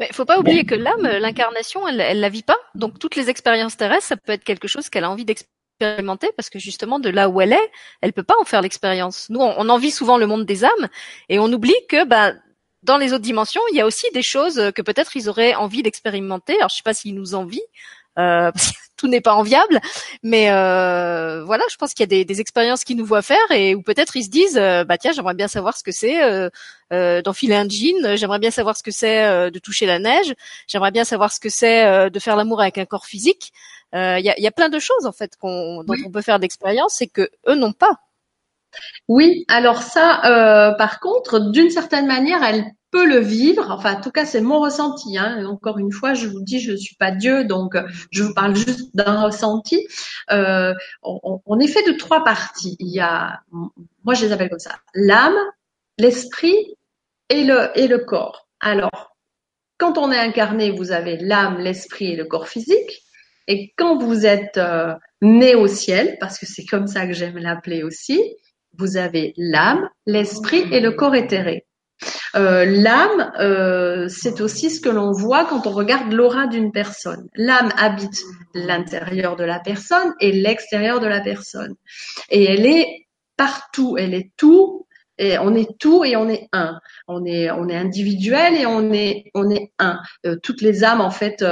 Mais 0.00 0.08
faut 0.12 0.24
pas 0.24 0.38
oublier 0.38 0.64
que 0.64 0.74
l'âme, 0.74 1.02
l'incarnation, 1.02 1.86
elle, 1.86 2.00
elle 2.00 2.20
la 2.20 2.28
vit 2.28 2.42
pas. 2.42 2.56
Donc 2.74 2.98
toutes 2.98 3.16
les 3.16 3.30
expériences 3.30 3.76
terrestres, 3.76 4.06
ça 4.06 4.16
peut 4.16 4.32
être 4.32 4.44
quelque 4.44 4.68
chose 4.68 4.88
qu'elle 4.88 5.04
a 5.04 5.10
envie 5.10 5.24
d'expérimenter 5.24 6.30
parce 6.36 6.50
que 6.50 6.58
justement 6.58 6.98
de 6.98 7.10
là 7.10 7.28
où 7.28 7.40
elle 7.40 7.52
est, 7.52 7.70
elle 8.00 8.12
peut 8.12 8.22
pas 8.22 8.36
en 8.40 8.44
faire 8.44 8.62
l'expérience. 8.62 9.28
Nous, 9.30 9.40
on, 9.40 9.68
en 9.68 9.78
vit 9.78 9.90
souvent 9.90 10.18
le 10.18 10.26
monde 10.26 10.44
des 10.44 10.64
âmes 10.64 10.88
et 11.28 11.38
on 11.38 11.52
oublie 11.52 11.74
que 11.88 12.04
bah 12.04 12.32
dans 12.82 12.98
les 12.98 13.12
autres 13.12 13.22
dimensions, 13.22 13.62
il 13.70 13.76
y 13.76 13.80
a 13.80 13.86
aussi 13.86 14.06
des 14.12 14.22
choses 14.22 14.72
que 14.74 14.82
peut-être 14.82 15.16
ils 15.16 15.28
auraient 15.28 15.54
envie 15.54 15.82
d'expérimenter. 15.82 16.56
Alors 16.56 16.68
je 16.68 16.76
sais 16.76 16.82
pas 16.84 16.94
s'ils 16.94 17.14
nous 17.14 17.34
envient, 17.34 17.62
euh, 18.18 18.50
tout 19.04 19.10
n'est 19.10 19.20
pas 19.20 19.34
enviable, 19.34 19.80
mais 20.22 20.50
euh, 20.50 21.44
voilà, 21.44 21.62
je 21.70 21.76
pense 21.76 21.92
qu'il 21.92 22.04
y 22.04 22.04
a 22.04 22.06
des, 22.06 22.24
des, 22.24 22.40
expériences 22.40 22.84
qu'ils 22.84 22.96
nous 22.96 23.04
voient 23.04 23.20
faire 23.20 23.50
et 23.50 23.74
où 23.74 23.82
peut-être 23.82 24.16
ils 24.16 24.24
se 24.24 24.30
disent, 24.30 24.56
euh, 24.56 24.82
bah 24.84 24.96
tiens, 24.96 25.12
j'aimerais 25.12 25.34
bien 25.34 25.46
savoir 25.46 25.76
ce 25.76 25.84
que 25.84 25.92
c'est 25.92 26.22
euh, 26.22 27.20
d'enfiler 27.20 27.54
un 27.54 27.68
jean, 27.68 28.16
j'aimerais 28.16 28.38
bien 28.38 28.50
savoir 28.50 28.78
ce 28.78 28.82
que 28.82 28.90
c'est 28.90 29.50
de 29.50 29.58
toucher 29.58 29.84
la 29.84 29.98
neige, 29.98 30.32
j'aimerais 30.66 30.90
bien 30.90 31.04
savoir 31.04 31.32
ce 31.32 31.40
que 31.40 31.50
c'est 31.50 32.08
de 32.08 32.18
faire 32.18 32.36
l'amour 32.36 32.62
avec 32.62 32.78
un 32.78 32.86
corps 32.86 33.04
physique. 33.04 33.52
Il 33.92 33.98
y 33.98 34.30
a, 34.30 34.40
y, 34.40 34.46
a, 34.46 34.50
plein 34.50 34.70
de 34.70 34.78
choses 34.78 35.04
en 35.04 35.12
fait 35.12 35.36
qu'on, 35.36 35.84
dont 35.84 35.94
on 36.06 36.10
peut 36.10 36.22
faire 36.22 36.38
d'expérience 36.38 37.02
et 37.02 37.06
que 37.06 37.28
eux 37.46 37.56
n'ont 37.56 37.72
pas. 37.72 38.00
Oui, 39.08 39.44
alors 39.48 39.82
ça, 39.82 40.74
par 40.78 41.00
contre, 41.00 41.50
d'une 41.50 41.70
certaine 41.70 42.06
manière, 42.06 42.42
elle 42.42 42.64
peut 42.94 43.06
le 43.06 43.18
vivre. 43.18 43.72
Enfin, 43.72 43.96
en 43.96 44.00
tout 44.00 44.12
cas, 44.12 44.24
c'est 44.24 44.40
mon 44.40 44.60
ressenti. 44.60 45.18
Hein. 45.18 45.44
Encore 45.46 45.78
une 45.78 45.90
fois, 45.90 46.14
je 46.14 46.28
vous 46.28 46.40
dis, 46.40 46.60
je 46.60 46.70
ne 46.70 46.76
suis 46.76 46.94
pas 46.94 47.10
Dieu, 47.10 47.44
donc 47.44 47.74
je 48.12 48.22
vous 48.22 48.32
parle 48.32 48.54
juste 48.54 48.94
d'un 48.94 49.20
ressenti. 49.20 49.84
Euh, 50.30 50.72
on, 51.02 51.40
on, 51.44 51.58
est 51.58 51.66
fait 51.66 51.84
de 51.90 51.98
trois 51.98 52.22
parties. 52.22 52.76
Il 52.78 52.94
y 52.94 53.00
a, 53.00 53.40
moi, 54.04 54.14
je 54.14 54.24
les 54.24 54.32
appelle 54.32 54.48
comme 54.48 54.60
ça, 54.60 54.76
l'âme, 54.94 55.34
l'esprit 55.98 56.76
et 57.30 57.42
le 57.42 57.70
et 57.74 57.88
le 57.88 57.98
corps. 57.98 58.46
Alors, 58.60 59.16
quand 59.76 59.98
on 59.98 60.12
est 60.12 60.18
incarné, 60.18 60.70
vous 60.70 60.92
avez 60.92 61.16
l'âme, 61.16 61.58
l'esprit 61.58 62.12
et 62.12 62.16
le 62.16 62.26
corps 62.26 62.46
physique. 62.46 63.02
Et 63.48 63.74
quand 63.76 63.98
vous 63.98 64.24
êtes 64.24 64.56
euh, 64.56 64.94
né 65.20 65.56
au 65.56 65.66
ciel, 65.66 66.16
parce 66.20 66.38
que 66.38 66.46
c'est 66.46 66.64
comme 66.64 66.86
ça 66.86 67.08
que 67.08 67.12
j'aime 67.12 67.38
l'appeler 67.38 67.82
aussi, 67.82 68.22
vous 68.78 68.96
avez 68.96 69.34
l'âme, 69.36 69.88
l'esprit 70.06 70.62
et 70.72 70.78
le 70.78 70.92
corps 70.92 71.16
éthéré. 71.16 71.66
Euh, 72.34 72.64
l'âme, 72.64 73.32
euh, 73.38 74.08
c'est 74.08 74.40
aussi 74.40 74.70
ce 74.70 74.80
que 74.80 74.88
l'on 74.88 75.12
voit 75.12 75.44
quand 75.44 75.66
on 75.66 75.70
regarde 75.70 76.12
l'aura 76.12 76.46
d'une 76.46 76.72
personne. 76.72 77.28
L'âme 77.36 77.70
habite 77.76 78.22
l'intérieur 78.54 79.36
de 79.36 79.44
la 79.44 79.60
personne 79.60 80.14
et 80.20 80.32
l'extérieur 80.32 81.00
de 81.00 81.06
la 81.06 81.20
personne. 81.20 81.74
Et 82.30 82.44
elle 82.44 82.66
est 82.66 83.06
partout, 83.36 83.96
elle 83.98 84.14
est 84.14 84.30
tout, 84.36 84.86
et 85.18 85.38
on 85.38 85.54
est 85.54 85.78
tout 85.78 86.04
et 86.04 86.16
on 86.16 86.28
est 86.28 86.48
un. 86.52 86.80
On 87.06 87.24
est, 87.24 87.50
on 87.50 87.68
est 87.68 87.76
individuel 87.76 88.54
et 88.56 88.66
on 88.66 88.92
est, 88.92 89.30
on 89.34 89.48
est 89.50 89.72
un. 89.78 90.00
Euh, 90.26 90.36
toutes 90.42 90.60
les 90.60 90.82
âmes, 90.82 91.00
en 91.00 91.10
fait, 91.10 91.44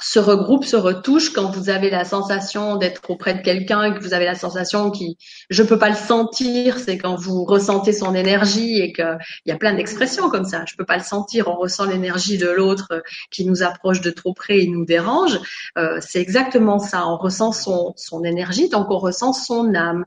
se 0.00 0.18
regroupent, 0.18 0.64
se 0.64 0.76
retouchent 0.76 1.32
quand 1.32 1.50
vous 1.50 1.70
avez 1.70 1.90
la 1.90 2.04
sensation 2.04 2.76
d'être 2.76 3.02
auprès 3.08 3.34
de 3.34 3.40
quelqu'un 3.40 3.84
et 3.84 3.94
que 3.94 4.00
vous 4.00 4.14
avez 4.14 4.26
la 4.26 4.34
sensation 4.34 4.90
qui, 4.90 5.16
je 5.48 5.62
peux 5.62 5.78
pas 5.78 5.88
le 5.88 5.96
sentir, 5.96 6.78
c'est 6.78 6.98
quand 6.98 7.16
vous 7.16 7.44
ressentez 7.44 7.92
son 7.92 8.14
énergie 8.14 8.80
et 8.80 8.92
que 8.92 9.16
il 9.44 9.50
y 9.50 9.52
a 9.52 9.56
plein 9.56 9.74
d'expressions 9.74 10.28
comme 10.28 10.44
ça. 10.44 10.64
Je 10.66 10.76
peux 10.76 10.84
pas 10.84 10.96
le 10.96 11.02
sentir, 11.02 11.48
on 11.48 11.56
ressent 11.56 11.84
l'énergie 11.84 12.38
de 12.38 12.48
l'autre 12.48 13.02
qui 13.30 13.44
nous 13.46 13.62
approche 13.62 14.00
de 14.00 14.10
trop 14.10 14.34
près 14.34 14.58
et 14.58 14.66
nous 14.66 14.84
dérange. 14.84 15.38
Euh, 15.78 15.98
c'est 16.00 16.20
exactement 16.20 16.78
ça. 16.78 17.06
On 17.06 17.16
ressent 17.16 17.52
son, 17.52 17.94
son 17.96 18.24
énergie, 18.24 18.68
donc 18.68 18.90
on 18.90 18.98
ressent 18.98 19.32
son 19.32 19.74
âme. 19.74 20.04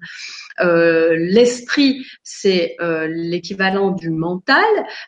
Euh, 0.62 1.16
l'esprit, 1.18 2.06
c'est 2.24 2.76
euh, 2.82 3.08
l'équivalent 3.08 3.92
du 3.92 4.10
mental. 4.10 4.64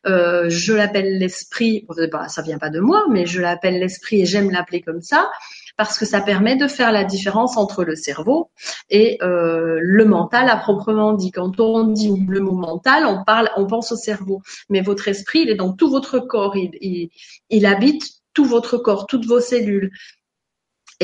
Euh, 0.06 0.49
je 0.49 0.74
l'appelle 0.74 1.18
l'esprit, 1.18 1.86
bah, 2.12 2.28
ça 2.28 2.41
vient 2.41 2.58
pas 2.58 2.70
de 2.70 2.80
moi, 2.80 3.06
mais 3.10 3.26
je 3.26 3.41
l'appelle 3.41 3.80
l'esprit 3.80 4.22
et 4.22 4.26
j'aime 4.26 4.52
l'appeler 4.52 4.82
comme 4.82 5.02
ça 5.02 5.30
parce 5.78 5.97
que 5.97 6.06
ça 6.06 6.22
permet 6.22 6.56
de 6.58 6.68
faire 6.68 6.91
la 6.91 7.04
différence 7.04 7.58
entre 7.58 7.84
le 7.84 7.95
cerveau 7.95 8.52
et 8.89 9.18
le 9.22 10.04
mental 10.04 10.49
à 10.49 10.58
proprement 10.58 11.14
dit. 11.14 11.32
Quand 11.32 11.60
on 11.60 11.86
dit 11.86 12.14
le 12.28 12.39
mot 12.39 12.52
mental, 12.52 13.06
on 13.06 13.24
parle, 13.24 13.49
on 13.56 13.66
pense 13.66 13.91
au 13.91 13.95
cerveau, 13.95 14.41
mais 14.70 14.82
votre 14.82 15.08
esprit, 15.08 15.39
il 15.39 15.49
est 15.49 15.56
dans 15.56 15.74
tout 15.74 15.89
votre 15.89 16.20
corps, 16.20 16.56
il, 16.56 17.10
il 17.49 17.66
habite 17.66 18.04
tout 18.34 18.45
votre 18.45 18.78
corps, 18.78 19.08
toutes 19.08 19.26
vos 19.26 19.39
cellules. 19.39 19.91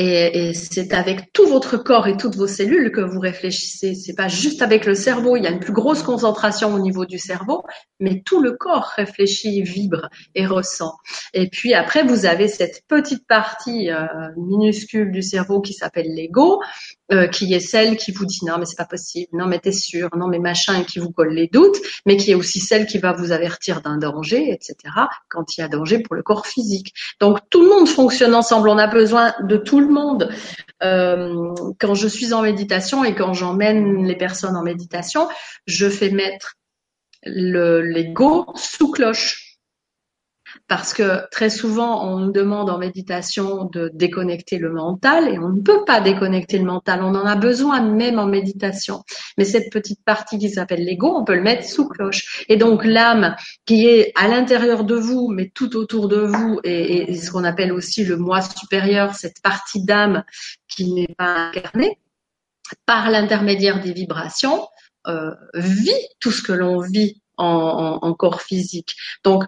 Et, 0.00 0.48
et 0.48 0.54
c'est 0.54 0.94
avec 0.94 1.32
tout 1.32 1.46
votre 1.48 1.76
corps 1.76 2.06
et 2.06 2.16
toutes 2.16 2.36
vos 2.36 2.46
cellules 2.46 2.92
que 2.92 3.00
vous 3.00 3.18
réfléchissez. 3.18 3.96
C'est 3.96 4.14
pas 4.14 4.28
juste 4.28 4.62
avec 4.62 4.86
le 4.86 4.94
cerveau. 4.94 5.36
Il 5.36 5.42
y 5.42 5.48
a 5.48 5.50
une 5.50 5.58
plus 5.58 5.72
grosse 5.72 6.04
concentration 6.04 6.72
au 6.72 6.78
niveau 6.78 7.04
du 7.04 7.18
cerveau, 7.18 7.64
mais 7.98 8.22
tout 8.24 8.40
le 8.40 8.52
corps 8.52 8.92
réfléchit, 8.94 9.60
vibre 9.62 10.08
et 10.36 10.46
ressent. 10.46 10.94
Et 11.34 11.48
puis 11.48 11.74
après, 11.74 12.04
vous 12.04 12.26
avez 12.26 12.46
cette 12.46 12.84
petite 12.86 13.26
partie 13.26 13.90
euh, 13.90 14.06
minuscule 14.36 15.10
du 15.10 15.22
cerveau 15.22 15.60
qui 15.60 15.72
s'appelle 15.72 16.14
l'ego, 16.14 16.62
euh, 17.12 17.26
qui 17.26 17.52
est 17.54 17.60
celle 17.60 17.96
qui 17.96 18.12
vous 18.12 18.26
dit 18.26 18.40
non 18.46 18.58
mais 18.58 18.66
c'est 18.66 18.76
pas 18.76 18.84
possible, 18.84 19.28
non 19.32 19.46
mais 19.46 19.58
t'es 19.58 19.72
sûr, 19.72 20.08
non 20.16 20.28
mais 20.28 20.38
machin, 20.38 20.84
qui 20.84 20.98
vous 20.98 21.10
colle 21.10 21.32
les 21.32 21.48
doutes, 21.48 21.76
mais 22.06 22.16
qui 22.16 22.30
est 22.32 22.34
aussi 22.34 22.60
celle 22.60 22.86
qui 22.86 22.98
va 22.98 23.12
vous 23.12 23.32
avertir 23.32 23.80
d'un 23.80 23.96
danger, 23.98 24.52
etc. 24.52 24.76
Quand 25.28 25.56
il 25.56 25.60
y 25.62 25.64
a 25.64 25.68
danger 25.68 26.00
pour 26.00 26.14
le 26.14 26.22
corps 26.22 26.46
physique. 26.46 26.94
Donc 27.20 27.38
tout 27.50 27.62
le 27.62 27.68
monde 27.68 27.88
fonctionne 27.88 28.34
ensemble. 28.34 28.68
On 28.68 28.78
a 28.78 28.86
besoin 28.86 29.34
de 29.42 29.56
tout 29.56 29.80
le 29.80 29.88
monde. 29.88 30.30
euh, 30.82 31.54
quand 31.80 31.94
je 31.94 32.08
suis 32.08 32.32
en 32.32 32.42
méditation 32.42 33.04
et 33.04 33.14
quand 33.14 33.32
j'emmène 33.32 34.04
les 34.06 34.16
personnes 34.16 34.56
en 34.56 34.62
méditation, 34.62 35.28
je 35.66 35.88
fais 35.88 36.10
mettre 36.10 36.54
l'ego 37.24 38.46
sous 38.54 38.90
cloche 38.90 39.47
parce 40.66 40.92
que 40.92 41.28
très 41.30 41.50
souvent, 41.50 42.06
on 42.06 42.18
nous 42.18 42.32
demande 42.32 42.70
en 42.70 42.78
méditation 42.78 43.64
de 43.64 43.90
déconnecter 43.94 44.58
le 44.58 44.70
mental 44.70 45.28
et 45.28 45.38
on 45.38 45.50
ne 45.50 45.60
peut 45.60 45.84
pas 45.84 46.00
déconnecter 46.00 46.58
le 46.58 46.64
mental. 46.64 47.02
On 47.02 47.14
en 47.14 47.26
a 47.26 47.36
besoin 47.36 47.80
même 47.80 48.18
en 48.18 48.26
méditation. 48.26 49.02
Mais 49.36 49.44
cette 49.44 49.70
petite 49.70 50.04
partie 50.04 50.38
qui 50.38 50.50
s'appelle 50.50 50.84
l'ego, 50.84 51.14
on 51.16 51.24
peut 51.24 51.34
le 51.34 51.42
mettre 51.42 51.64
sous 51.64 51.88
cloche. 51.88 52.44
Et 52.48 52.56
donc 52.56 52.84
l'âme 52.84 53.36
qui 53.66 53.86
est 53.86 54.12
à 54.14 54.28
l'intérieur 54.28 54.84
de 54.84 54.94
vous, 54.94 55.28
mais 55.28 55.50
tout 55.54 55.76
autour 55.76 56.08
de 56.08 56.20
vous, 56.20 56.60
et, 56.64 57.14
ce 57.14 57.30
qu'on 57.30 57.44
appelle 57.44 57.72
aussi 57.72 58.04
le 58.04 58.16
moi 58.16 58.40
supérieur, 58.42 59.14
cette 59.14 59.40
partie 59.42 59.84
d'âme 59.84 60.24
qui 60.68 60.92
n'est 60.92 61.14
pas 61.16 61.50
incarnée, 61.54 61.98
par 62.84 63.10
l'intermédiaire 63.10 63.80
des 63.80 63.92
vibrations, 63.92 64.66
euh, 65.06 65.34
vit 65.54 65.90
tout 66.20 66.32
ce 66.32 66.42
que 66.42 66.52
l'on 66.52 66.80
vit 66.80 67.22
en, 67.38 67.98
en 68.02 68.12
corps 68.14 68.42
physique. 68.42 68.94
Donc, 69.24 69.44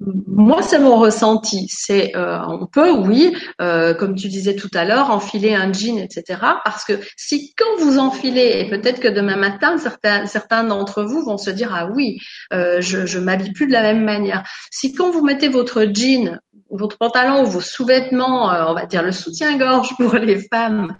moi, 0.00 0.62
c'est 0.62 0.78
mon 0.78 0.96
ressenti. 0.96 1.66
C'est, 1.70 2.14
euh, 2.16 2.38
on 2.46 2.66
peut, 2.66 2.90
oui, 2.90 3.36
euh, 3.60 3.94
comme 3.94 4.14
tu 4.14 4.28
disais 4.28 4.54
tout 4.54 4.70
à 4.74 4.84
l'heure, 4.84 5.10
enfiler 5.10 5.54
un 5.54 5.72
jean, 5.72 5.98
etc. 5.98 6.40
Parce 6.64 6.84
que 6.84 7.00
si 7.16 7.52
quand 7.56 7.82
vous 7.84 7.98
enfilez, 7.98 8.60
et 8.60 8.70
peut-être 8.70 9.00
que 9.00 9.08
demain 9.08 9.36
matin, 9.36 9.76
certains, 9.78 10.64
d'entre 10.64 11.02
vous 11.02 11.24
vont 11.24 11.38
se 11.38 11.50
dire 11.50 11.74
ah 11.74 11.88
oui, 11.92 12.18
euh, 12.52 12.80
je, 12.80 13.06
je 13.06 13.18
m'habille 13.18 13.52
plus 13.52 13.66
de 13.66 13.72
la 13.72 13.82
même 13.82 14.04
manière. 14.04 14.44
Si 14.70 14.92
quand 14.94 15.10
vous 15.10 15.24
mettez 15.24 15.48
votre 15.48 15.84
jean, 15.92 16.38
votre 16.70 16.98
pantalon 16.98 17.42
vos 17.42 17.60
sous-vêtements, 17.60 18.46
on 18.68 18.74
va 18.74 18.86
dire 18.86 19.02
le 19.02 19.12
soutien-gorge 19.12 19.96
pour 19.96 20.14
les 20.14 20.46
femmes, 20.48 20.96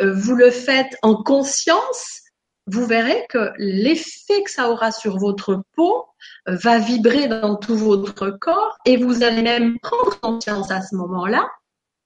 vous 0.00 0.34
le 0.34 0.50
faites 0.50 0.96
en 1.02 1.14
conscience, 1.14 2.20
vous 2.66 2.86
verrez 2.86 3.26
que 3.28 3.50
l'effet 3.58 4.42
que 4.44 4.50
ça 4.50 4.70
aura 4.70 4.92
sur 4.92 5.18
votre 5.18 5.62
peau 5.74 6.06
va 6.46 6.78
vibrer 6.78 7.28
dans 7.28 7.56
tout 7.56 7.76
votre 7.76 8.30
corps 8.30 8.78
et 8.84 8.96
vous 8.96 9.22
allez 9.22 9.42
même 9.42 9.78
prendre 9.80 10.20
conscience 10.20 10.70
à 10.70 10.82
ce 10.82 10.94
moment-là 10.96 11.48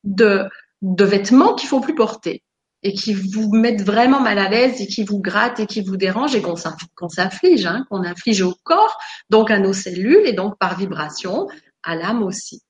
de, 0.05 0.45
de 0.83 1.05
vêtements 1.05 1.55
qu'il 1.55 1.69
faut 1.69 1.81
plus 1.81 1.95
porter 1.95 2.43
et 2.83 2.93
qui 2.93 3.15
vous 3.15 3.51
mettent 3.51 3.83
vraiment 3.83 4.21
mal 4.21 4.39
à 4.39 4.49
l'aise 4.49 4.81
et 4.81 4.87
qui 4.87 5.05
vous 5.05 5.19
grattent 5.19 5.59
et 5.59 5.67
qui 5.67 5.81
vous 5.81 5.97
dérangent 5.97 6.35
et 6.35 6.43
qu'on 6.43 7.09
s'afflige, 7.09 7.67
hein, 7.67 7.87
qu'on 7.89 8.05
inflige 8.05 8.43
au 8.43 8.55
corps, 8.63 8.99
donc 9.31 9.51
à 9.51 9.59
nos 9.59 9.73
cellules 9.73 10.27
et 10.27 10.35
donc 10.35 10.59
par 10.59 10.79
vibration 10.79 11.49
à 11.83 11.97
l'âme 11.97 12.23
aussi. 12.23 12.63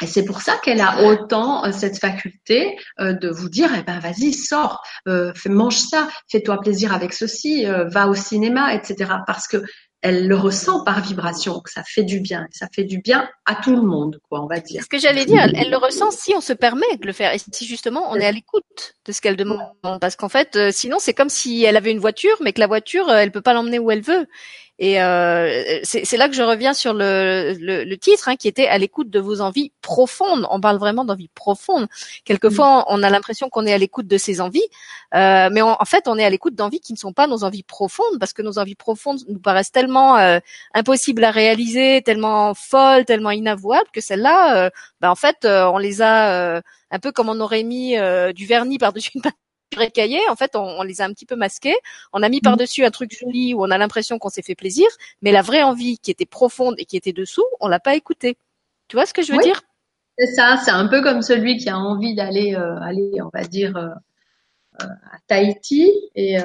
Et 0.00 0.06
c'est 0.06 0.24
pour 0.24 0.40
ça 0.40 0.56
qu'elle 0.62 0.80
a 0.80 1.04
autant 1.04 1.64
euh, 1.64 1.72
cette 1.72 1.98
faculté 1.98 2.76
euh, 3.00 3.12
de 3.12 3.28
vous 3.28 3.48
dire, 3.48 3.70
eh 3.76 3.82
ben 3.82 3.98
vas-y, 3.98 4.32
sors, 4.32 4.82
euh, 5.08 5.32
mange 5.46 5.76
ça, 5.76 6.08
fais-toi 6.30 6.60
plaisir 6.60 6.92
avec 6.92 7.12
ceci, 7.12 7.64
va 7.64 8.08
au 8.08 8.14
cinéma, 8.14 8.74
etc. 8.74 9.10
Parce 9.26 9.48
que 9.48 9.62
elle 10.00 10.28
le 10.28 10.36
ressent 10.36 10.84
par 10.84 11.00
vibration, 11.00 11.58
que 11.58 11.72
ça 11.72 11.82
fait 11.82 12.04
du 12.04 12.20
bien, 12.20 12.46
ça 12.52 12.68
fait 12.72 12.84
du 12.84 13.00
bien 13.00 13.28
à 13.46 13.56
tout 13.56 13.74
le 13.74 13.82
monde, 13.82 14.20
quoi, 14.28 14.40
on 14.40 14.46
va 14.46 14.60
dire. 14.60 14.84
Ce 14.84 14.88
que 14.88 14.98
j'allais 14.98 15.24
dire, 15.24 15.42
elle, 15.42 15.70
le 15.70 15.76
ressent 15.76 16.12
si 16.12 16.32
on 16.36 16.40
se 16.40 16.52
permet 16.52 16.86
de 17.00 17.06
le 17.06 17.12
faire, 17.12 17.34
et 17.34 17.38
si 17.52 17.66
justement 17.66 18.08
on 18.12 18.14
est 18.14 18.26
à 18.26 18.30
l'écoute 18.30 18.94
de 19.06 19.12
ce 19.12 19.20
qu'elle 19.20 19.36
demande, 19.36 19.72
parce 20.00 20.14
qu'en 20.14 20.28
fait, 20.28 20.70
sinon 20.70 20.98
c'est 21.00 21.14
comme 21.14 21.28
si 21.28 21.64
elle 21.64 21.76
avait 21.76 21.90
une 21.90 21.98
voiture, 21.98 22.36
mais 22.42 22.52
que 22.52 22.60
la 22.60 22.68
voiture, 22.68 23.10
elle 23.10 23.32
peut 23.32 23.40
pas 23.40 23.54
l'emmener 23.54 23.80
où 23.80 23.90
elle 23.90 24.02
veut. 24.02 24.28
Et 24.78 25.02
euh, 25.02 25.80
c'est 25.82 26.16
là 26.16 26.28
que 26.28 26.34
je 26.34 26.42
reviens 26.42 26.72
sur 26.72 26.94
le, 26.94 27.56
le, 27.58 27.84
le 27.84 27.96
titre, 27.96 28.28
hein, 28.28 28.36
qui 28.36 28.46
était 28.46 28.68
à 28.68 28.78
l'écoute 28.78 29.10
de 29.10 29.18
vos 29.18 29.40
envies 29.40 29.72
profondes. 29.82 30.46
On 30.50 30.60
parle 30.60 30.78
vraiment 30.78 31.04
d'envies 31.04 31.30
profondes. 31.34 31.88
Quelquefois, 32.24 32.80
mm. 32.80 32.84
on 32.88 33.02
a 33.02 33.10
l'impression 33.10 33.48
qu'on 33.48 33.66
est 33.66 33.72
à 33.72 33.78
l'écoute 33.78 34.06
de 34.06 34.16
ces 34.16 34.40
envies, 34.40 34.62
euh, 35.14 35.48
mais 35.50 35.62
en 35.62 35.84
fait, 35.84 36.06
on 36.06 36.16
est 36.16 36.24
à 36.24 36.30
l'écoute 36.30 36.54
d'envies 36.54 36.80
qui 36.80 36.92
ne 36.92 36.98
sont 36.98 37.12
pas 37.12 37.26
nos 37.26 37.42
envies 37.42 37.64
profondes, 37.64 38.18
parce 38.20 38.32
que 38.32 38.42
nos 38.42 38.58
envies 38.58 38.76
profondes 38.76 39.20
nous 39.28 39.40
paraissent 39.40 39.72
tellement 39.72 40.16
euh, 40.16 40.38
impossibles 40.74 41.24
à 41.24 41.30
réaliser, 41.30 42.02
tellement 42.02 42.54
folles, 42.54 43.04
tellement 43.04 43.30
inavouables, 43.30 43.88
que 43.92 44.00
celles-là, 44.00 44.66
euh, 44.66 44.70
ben, 45.00 45.10
en 45.10 45.16
fait, 45.16 45.44
euh, 45.44 45.66
on 45.66 45.78
les 45.78 46.02
a 46.02 46.62
un 46.90 46.98
peu 47.00 47.12
comme 47.12 47.28
on 47.28 47.40
aurait 47.40 47.64
mis 47.64 47.96
du 48.34 48.46
vernis 48.46 48.78
par-dessus 48.78 49.10
une 49.14 49.22
cahier, 49.94 50.20
en 50.30 50.36
fait, 50.36 50.56
on, 50.56 50.82
les 50.82 51.00
a 51.00 51.04
un 51.04 51.12
petit 51.12 51.26
peu 51.26 51.36
masqués. 51.36 51.76
On 52.12 52.22
a 52.22 52.28
mis 52.28 52.38
mmh. 52.38 52.42
par-dessus 52.42 52.84
un 52.84 52.90
truc 52.90 53.16
joli 53.18 53.54
où 53.54 53.62
on 53.62 53.70
a 53.70 53.78
l'impression 53.78 54.18
qu'on 54.18 54.28
s'est 54.28 54.42
fait 54.42 54.54
plaisir, 54.54 54.86
mais 55.22 55.32
la 55.32 55.42
vraie 55.42 55.62
envie 55.62 55.98
qui 55.98 56.10
était 56.10 56.26
profonde 56.26 56.74
et 56.78 56.84
qui 56.84 56.96
était 56.96 57.12
dessous, 57.12 57.44
on 57.60 57.68
l'a 57.68 57.80
pas 57.80 57.94
écoutée. 57.94 58.36
Tu 58.88 58.96
vois 58.96 59.06
ce 59.06 59.14
que 59.14 59.22
je 59.22 59.32
veux 59.32 59.42
dire? 59.42 59.60
C'est 60.18 60.34
ça. 60.34 60.56
C'est 60.64 60.70
un 60.70 60.88
peu 60.88 61.02
comme 61.02 61.22
celui 61.22 61.58
qui 61.58 61.68
a 61.68 61.78
envie 61.78 62.14
d'aller, 62.14 62.54
euh, 62.56 62.80
aller, 62.80 63.10
on 63.22 63.30
va 63.32 63.44
dire, 63.44 63.76
euh, 63.76 63.88
euh, 64.82 64.86
à 64.86 65.18
Tahiti 65.28 65.92
et 66.14 66.38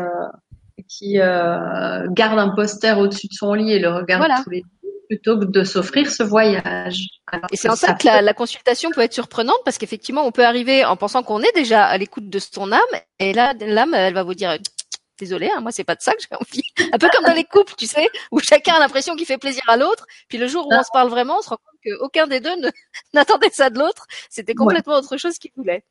qui 0.88 1.14
garde 1.16 2.40
un 2.40 2.50
poster 2.50 3.00
au-dessus 3.00 3.28
de 3.28 3.34
son 3.34 3.54
lit 3.54 3.72
et 3.72 3.80
le 3.80 3.90
regarde 3.90 4.30
tous 4.44 4.50
les 4.50 4.64
plutôt 5.08 5.40
que 5.40 5.46
de 5.46 5.64
s'offrir 5.64 6.10
ce 6.10 6.24
voyage. 6.24 7.08
et 7.52 7.58
c'est 7.58 7.70
en 7.70 7.76
ça 7.76 7.94
que 7.94 8.08
la, 8.08 8.34
consultation 8.34 8.90
peut 8.92 9.02
être 9.02 9.14
surprenante 9.14 9.60
parce 9.66 9.78
qu'effectivement, 9.78 10.26
on 10.26 10.32
peut 10.32 10.46
arriver 10.46 10.86
en 10.86 10.96
pensant 10.96 11.24
qu'on 11.24 11.42
est 11.42 11.56
déjà 11.56 11.86
à 11.86 11.98
l'écoute 11.98 12.30
de 12.30 12.40
son 12.40 12.72
âme 12.72 12.82
et 13.20 13.34
là, 13.34 13.54
l'âme, 13.60 13.94
elle 13.94 14.14
va 14.14 14.24
vous 14.24 14.34
dire 14.34 14.58
désolé, 15.20 15.50
hein, 15.56 15.62
moi 15.62 15.72
c'est 15.72 15.84
pas 15.84 15.96
de 15.96 16.02
ça 16.02 16.14
que 16.14 16.22
j'ai 16.22 16.36
envie. 16.36 16.90
Un 16.92 16.98
peu 16.98 17.08
comme 17.14 17.26
dans 17.26 17.34
les 17.34 17.44
couples, 17.44 17.74
tu 17.78 17.86
sais, 17.86 18.10
où 18.32 18.40
chacun 18.40 18.74
a 18.74 18.80
l'impression 18.80 19.16
qu'il 19.16 19.26
fait 19.26 19.38
plaisir 19.38 19.64
à 19.68 19.78
l'autre, 19.78 20.06
puis 20.28 20.38
le 20.38 20.48
jour 20.48 20.66
où 20.68 20.74
on 20.74 20.84
se 20.84 20.90
parle 20.92 21.10
vraiment, 21.10 21.38
on 21.40 21.42
se 21.42 21.50
rend 21.50 21.58
compte 21.58 21.80
qu'aucun 22.00 22.28
des 22.28 22.40
deux 22.40 22.56
n'attendait 23.14 23.50
ça 23.52 23.70
de 23.70 23.80
l'autre. 23.80 24.06
C'était 24.30 24.56
complètement 24.56 24.96
autre 24.96 25.18
chose 25.18 25.38
qu'il 25.38 25.52
voulait. 25.56 25.84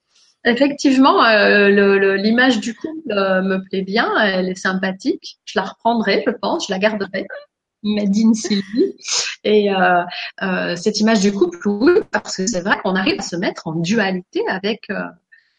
Effectivement, 0.44 1.24
euh, 1.24 2.16
l'image 2.16 2.58
du 2.58 2.74
couple 2.74 3.12
euh, 3.12 3.42
me 3.42 3.62
plaît 3.68 3.82
bien, 3.82 4.12
elle 4.20 4.48
est 4.48 4.56
sympathique. 4.56 5.38
Je 5.44 5.58
la 5.58 5.66
reprendrai, 5.66 6.24
je 6.26 6.32
pense, 6.32 6.66
je 6.66 6.72
la 6.72 6.80
garderai. 6.80 7.26
Madine 7.82 8.34
Sylvie. 8.34 8.94
Et 9.44 9.72
euh, 9.74 10.02
euh, 10.42 10.76
cette 10.76 11.00
image 11.00 11.20
du 11.20 11.32
couple, 11.32 11.58
oui, 11.66 11.92
parce 12.10 12.36
que 12.36 12.46
c'est 12.46 12.60
vrai 12.60 12.78
qu'on 12.82 12.94
arrive 12.94 13.18
à 13.18 13.22
se 13.22 13.36
mettre 13.36 13.66
en 13.66 13.72
dualité 13.72 14.42
avec 14.48 14.88
euh, 14.90 15.02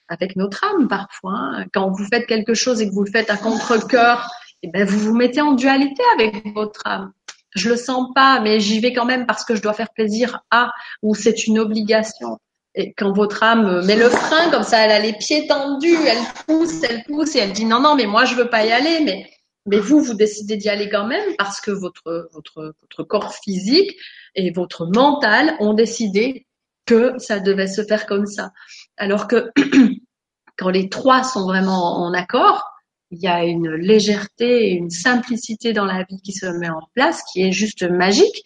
avec 0.07 0.35
notre 0.35 0.63
âme 0.63 0.87
parfois. 0.87 1.33
Hein. 1.33 1.65
Quand 1.73 1.89
vous 1.89 2.05
faites 2.05 2.25
quelque 2.25 2.53
chose 2.53 2.81
et 2.81 2.87
que 2.87 2.93
vous 2.93 3.03
le 3.03 3.11
faites 3.11 3.29
à 3.29 3.37
contre-cœur, 3.37 4.29
eh 4.61 4.69
ben 4.69 4.85
vous 4.85 4.99
vous 4.99 5.13
mettez 5.13 5.41
en 5.41 5.53
dualité 5.53 6.03
avec 6.17 6.53
votre 6.53 6.81
âme. 6.85 7.11
Je 7.55 7.69
le 7.69 7.75
sens 7.75 8.09
pas, 8.15 8.39
mais 8.39 8.59
j'y 8.59 8.79
vais 8.79 8.93
quand 8.93 9.05
même 9.05 9.25
parce 9.25 9.43
que 9.43 9.55
je 9.55 9.61
dois 9.61 9.73
faire 9.73 9.91
plaisir 9.93 10.39
à 10.49 10.71
ou 11.01 11.15
c'est 11.15 11.45
une 11.45 11.59
obligation. 11.59 12.39
Et 12.75 12.93
quand 12.93 13.11
votre 13.11 13.43
âme 13.43 13.85
met 13.85 13.95
le 13.95 14.09
frein 14.09 14.49
comme 14.49 14.63
ça, 14.63 14.79
elle 14.79 14.91
a 14.91 14.99
les 14.99 15.13
pieds 15.13 15.45
tendus, 15.45 15.97
elle 16.07 16.23
pousse, 16.47 16.81
elle 16.89 17.03
pousse 17.03 17.35
et 17.35 17.39
elle 17.39 17.53
dit 17.53 17.65
non 17.65 17.79
non 17.79 17.95
mais 17.95 18.07
moi 18.07 18.25
je 18.25 18.35
veux 18.35 18.49
pas 18.49 18.65
y 18.65 18.71
aller, 18.71 19.01
mais 19.03 19.29
mais 19.65 19.79
vous, 19.79 20.01
vous 20.01 20.13
décidez 20.13 20.57
d'y 20.57 20.69
aller 20.69 20.89
quand 20.89 21.07
même 21.07 21.35
parce 21.37 21.61
que 21.61 21.71
votre, 21.71 22.29
votre, 22.33 22.75
votre 22.81 23.03
corps 23.03 23.33
physique 23.33 23.95
et 24.35 24.51
votre 24.51 24.85
mental 24.87 25.55
ont 25.59 25.73
décidé 25.73 26.45
que 26.85 27.17
ça 27.17 27.39
devait 27.39 27.67
se 27.67 27.83
faire 27.83 28.05
comme 28.05 28.25
ça. 28.25 28.51
Alors 28.97 29.27
que 29.27 29.51
quand 30.57 30.69
les 30.69 30.89
trois 30.89 31.23
sont 31.23 31.45
vraiment 31.45 32.01
en 32.03 32.13
accord, 32.13 32.63
il 33.11 33.21
y 33.21 33.27
a 33.27 33.43
une 33.43 33.69
légèreté 33.69 34.69
et 34.69 34.71
une 34.71 34.89
simplicité 34.89 35.71
dans 35.71 35.85
la 35.85 36.03
vie 36.03 36.21
qui 36.21 36.33
se 36.33 36.45
met 36.45 36.69
en 36.69 36.81
place 36.93 37.21
qui 37.31 37.43
est 37.43 37.51
juste 37.51 37.83
magique. 37.83 38.43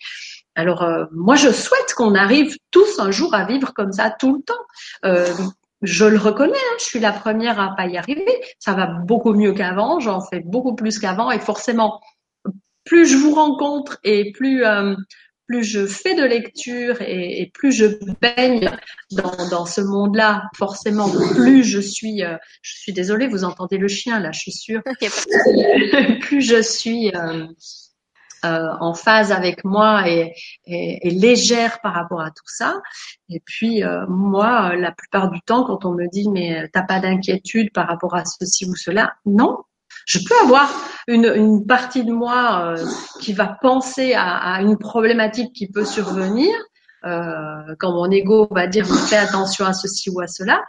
Alors 0.55 0.83
euh, 0.83 1.05
moi 1.11 1.35
je 1.35 1.49
souhaite 1.51 1.93
qu'on 1.95 2.15
arrive 2.15 2.57
tous 2.71 2.99
un 2.99 3.11
jour 3.11 3.33
à 3.33 3.45
vivre 3.45 3.73
comme 3.73 3.91
ça 3.91 4.11
tout 4.11 4.35
le 4.35 4.41
temps. 4.41 4.53
Euh, 5.05 5.33
je 5.81 6.05
le 6.05 6.17
reconnais, 6.17 6.53
hein, 6.53 6.75
je 6.79 6.85
suis 6.85 6.99
la 6.99 7.11
première 7.11 7.59
à 7.59 7.75
pas 7.75 7.87
y 7.87 7.97
arriver. 7.97 8.33
Ça 8.59 8.73
va 8.73 8.87
beaucoup 8.87 9.33
mieux 9.33 9.53
qu'avant, 9.53 9.99
j'en 9.99 10.21
fais 10.21 10.39
beaucoup 10.39 10.75
plus 10.75 10.99
qu'avant 10.99 11.31
et 11.31 11.39
forcément, 11.39 12.01
plus 12.83 13.05
je 13.05 13.17
vous 13.17 13.33
rencontre 13.33 13.99
et 14.03 14.31
plus 14.31 14.65
euh, 14.65 14.95
plus 15.47 15.63
je 15.63 15.85
fais 15.85 16.13
de 16.13 16.23
lecture 16.23 17.01
et, 17.01 17.49
plus 17.53 17.71
je 17.71 17.85
baigne 18.21 18.69
dans, 19.11 19.49
dans 19.49 19.65
ce 19.65 19.81
monde-là, 19.81 20.43
forcément, 20.55 21.09
plus 21.09 21.63
je 21.63 21.79
suis, 21.79 22.23
euh, 22.23 22.35
je 22.61 22.75
suis 22.77 22.93
désolée, 22.93 23.27
vous 23.27 23.45
entendez 23.45 23.77
le 23.77 23.87
chien 23.87 24.19
là, 24.19 24.31
je 24.33 24.39
suis 24.39 24.51
sûre. 24.51 24.81
plus 26.21 26.41
je 26.41 26.61
suis 26.61 27.15
euh, 27.15 27.47
euh, 28.45 28.67
en 28.79 28.93
phase 28.93 29.31
avec 29.31 29.63
moi 29.63 30.07
et, 30.07 30.33
et, 30.65 31.09
légère 31.09 31.79
par 31.81 31.93
rapport 31.93 32.21
à 32.21 32.29
tout 32.29 32.45
ça. 32.45 32.81
Et 33.29 33.41
puis 33.43 33.83
euh, 33.83 34.05
moi, 34.07 34.75
la 34.75 34.91
plupart 34.91 35.31
du 35.31 35.41
temps, 35.41 35.63
quand 35.63 35.85
on 35.85 35.93
me 35.93 36.07
dit 36.07 36.29
mais 36.29 36.69
t'as 36.71 36.83
pas 36.83 36.99
d'inquiétude 36.99 37.71
par 37.73 37.87
rapport 37.87 38.15
à 38.15 38.25
ceci 38.25 38.65
ou 38.69 38.75
cela, 38.75 39.13
non. 39.25 39.57
Je 40.05 40.19
peux 40.19 40.35
avoir 40.43 40.69
une, 41.07 41.25
une 41.25 41.65
partie 41.65 42.03
de 42.03 42.13
moi 42.13 42.75
euh, 42.77 42.85
qui 43.19 43.33
va 43.33 43.57
penser 43.61 44.13
à, 44.13 44.37
à, 44.37 44.61
une 44.61 44.77
problématique 44.77 45.53
qui 45.53 45.67
peut 45.67 45.85
survenir, 45.85 46.53
quand 47.03 47.93
mon 47.93 48.11
ego 48.11 48.49
va 48.51 48.67
dire 48.67 48.85
fais 48.85 49.15
attention 49.15 49.65
à 49.65 49.71
ceci 49.71 50.09
ou 50.09 50.19
à 50.19 50.27
cela, 50.27 50.65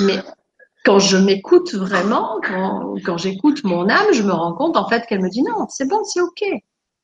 mais 0.00 0.22
quand 0.84 0.98
je 0.98 1.16
m'écoute 1.16 1.74
vraiment, 1.74 2.40
quand, 2.42 2.94
quand 3.04 3.18
j'écoute 3.18 3.62
mon 3.64 3.88
âme, 3.90 4.12
je 4.12 4.22
me 4.22 4.32
rends 4.32 4.54
compte 4.54 4.76
en 4.76 4.88
fait 4.88 5.04
qu'elle 5.06 5.20
me 5.20 5.28
dit 5.28 5.42
non, 5.42 5.66
c'est 5.68 5.86
bon, 5.86 6.02
c'est 6.04 6.20
ok 6.20 6.42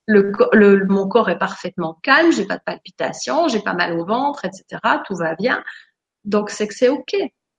le, 0.09 0.86
mon 0.86 1.06
corps 1.06 1.28
est 1.28 1.38
parfaitement 1.38 1.98
calme, 2.02 2.32
j'ai 2.32 2.46
pas 2.46 2.56
de 2.56 2.62
palpitations, 2.64 3.48
j'ai 3.48 3.61
pas 3.61 3.74
mal 3.74 3.98
au 3.98 4.06
ventre, 4.06 4.44
etc. 4.44 4.80
Tout 5.06 5.14
va 5.14 5.34
bien. 5.34 5.62
Donc 6.24 6.50
c'est 6.50 6.66
que 6.66 6.74
c'est 6.74 6.88
ok. 6.88 7.14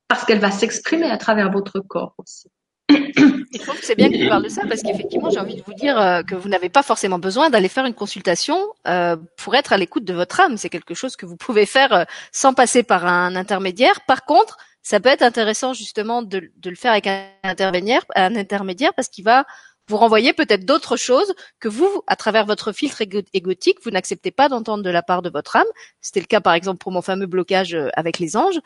parce 0.07 0.25
qu'elle 0.25 0.39
va 0.39 0.51
s'exprimer 0.51 1.09
à 1.09 1.17
travers 1.17 1.51
votre 1.51 1.79
corps 1.79 2.15
aussi. 2.17 2.49
Je 2.89 3.59
trouve 3.59 3.79
que 3.79 3.85
c'est 3.85 3.95
bien 3.95 4.09
que 4.09 4.17
tu 4.17 4.27
parles 4.27 4.43
de 4.43 4.49
ça 4.49 4.63
parce 4.67 4.81
qu'effectivement, 4.81 5.29
j'ai 5.29 5.39
envie 5.39 5.55
de 5.55 5.63
vous 5.63 5.73
dire 5.75 5.99
euh, 5.99 6.23
que 6.23 6.33
vous 6.33 6.49
n'avez 6.49 6.69
pas 6.69 6.81
forcément 6.81 7.19
besoin 7.19 7.51
d'aller 7.51 7.67
faire 7.67 7.85
une 7.85 7.93
consultation 7.93 8.57
euh, 8.87 9.15
pour 9.37 9.55
être 9.55 9.73
à 9.73 9.77
l'écoute 9.77 10.05
de 10.05 10.13
votre 10.13 10.39
âme. 10.39 10.57
C'est 10.57 10.69
quelque 10.69 10.95
chose 10.95 11.15
que 11.15 11.27
vous 11.27 11.37
pouvez 11.37 11.67
faire 11.67 11.93
euh, 11.93 12.03
sans 12.31 12.55
passer 12.55 12.81
par 12.81 13.05
un 13.05 13.35
intermédiaire. 13.35 14.01
Par 14.07 14.25
contre, 14.25 14.57
ça 14.81 14.99
peut 14.99 15.09
être 15.09 15.21
intéressant 15.21 15.73
justement 15.73 16.23
de, 16.23 16.51
de 16.55 16.69
le 16.69 16.75
faire 16.75 16.91
avec 16.91 17.05
un 17.05 17.25
intermédiaire, 17.43 18.03
un 18.15 18.35
intermédiaire 18.35 18.93
parce 18.95 19.09
qu'il 19.09 19.23
va 19.23 19.45
vous 19.89 19.97
renvoyez 19.97 20.33
peut-être 20.33 20.65
d'autres 20.65 20.97
choses 20.97 21.33
que 21.59 21.67
vous, 21.67 22.03
à 22.05 22.15
travers 22.15 22.45
votre 22.45 22.71
filtre 22.71 23.01
égotique, 23.33 23.79
vous 23.83 23.89
n'acceptez 23.89 24.29
pas 24.29 24.47
d'entendre 24.47 24.83
de 24.83 24.89
la 24.91 25.01
part 25.01 25.23
de 25.23 25.31
votre 25.31 25.55
âme. 25.55 25.65
C'était 25.99 26.19
le 26.19 26.27
cas, 26.27 26.41
par 26.41 26.53
exemple, 26.53 26.77
pour 26.77 26.91
mon 26.91 27.01
fameux 27.01 27.25
blocage 27.25 27.73
euh, 27.73 27.89
avec 27.95 28.19
les 28.19 28.37
anges. 28.37 28.59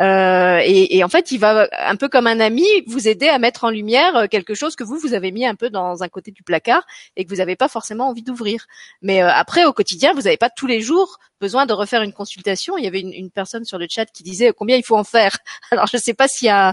Euh, 0.00 0.60
et, 0.64 1.02
en 1.02 1.08
fait, 1.08 1.32
il 1.32 1.38
va 1.38 1.68
un 1.72 1.96
peu 1.96 2.08
comme 2.08 2.28
un 2.28 2.38
ami 2.38 2.64
vous 2.86 3.08
aider 3.08 3.26
à 3.26 3.40
mettre 3.40 3.64
en 3.64 3.70
lumière 3.70 4.14
euh, 4.16 4.26
quelque 4.28 4.54
chose 4.54 4.76
que 4.76 4.84
vous 4.84 4.98
vous 4.98 5.14
avez 5.14 5.32
mis 5.32 5.44
un 5.44 5.56
peu 5.56 5.68
dans 5.68 6.04
un 6.04 6.08
côté 6.08 6.30
du 6.30 6.44
placard 6.44 6.86
et 7.16 7.24
que 7.24 7.30
vous 7.30 7.36
n'avez 7.36 7.56
pas 7.56 7.68
forcément 7.68 8.08
envie 8.08 8.22
d'ouvrir. 8.22 8.66
Mais 9.02 9.20
après, 9.20 9.64
au 9.64 9.72
quotidien, 9.72 10.14
vous 10.14 10.22
n'avez 10.22 10.36
pas 10.36 10.48
tous 10.48 10.68
les 10.68 10.80
jours 10.80 11.18
besoin 11.40 11.66
de 11.66 11.72
refaire 11.72 12.02
une 12.02 12.12
consultation. 12.12 12.78
Il 12.78 12.84
y 12.84 12.86
avait 12.86 13.00
une, 13.00 13.30
personne 13.32 13.64
sur 13.64 13.78
le 13.78 13.86
chat 13.90 14.06
qui 14.06 14.22
disait 14.22 14.52
combien 14.56 14.76
il 14.76 14.84
faut 14.84 14.96
en 14.96 15.04
faire? 15.04 15.38
Alors, 15.72 15.88
je 15.88 15.96
ne 15.96 16.02
sais 16.02 16.14
pas 16.14 16.28
s'il 16.28 16.46
y 16.46 16.50
a 16.50 16.72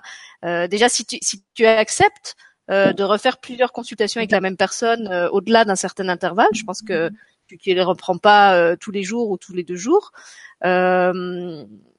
déjà 0.68 0.90
si 0.90 1.06
tu, 1.06 1.18
si 1.22 1.44
tu 1.56 1.66
acceptes 1.66 2.36
euh, 2.72 2.94
de 2.94 3.04
refaire 3.04 3.38
plusieurs 3.38 3.72
consultations 3.72 4.20
avec 4.20 4.32
la 4.32 4.42
même 4.42 4.58
personne 4.58 5.08
euh, 5.08 5.30
au-delà 5.30 5.66
d'un 5.66 5.76
certain 5.76 6.10
intervalle. 6.10 6.50
Je 6.54 6.64
pense 6.64 6.82
que 6.82 7.12
tu 7.48 7.60
ne 7.70 7.76
les 7.76 7.84
reprends 7.84 8.18
pas 8.18 8.56
euh, 8.56 8.76
tous 8.76 8.90
les 8.90 9.04
jours 9.04 9.30
ou 9.30 9.38
tous 9.38 9.54
les 9.54 9.64
deux 9.64 9.76
jours. 9.76 10.12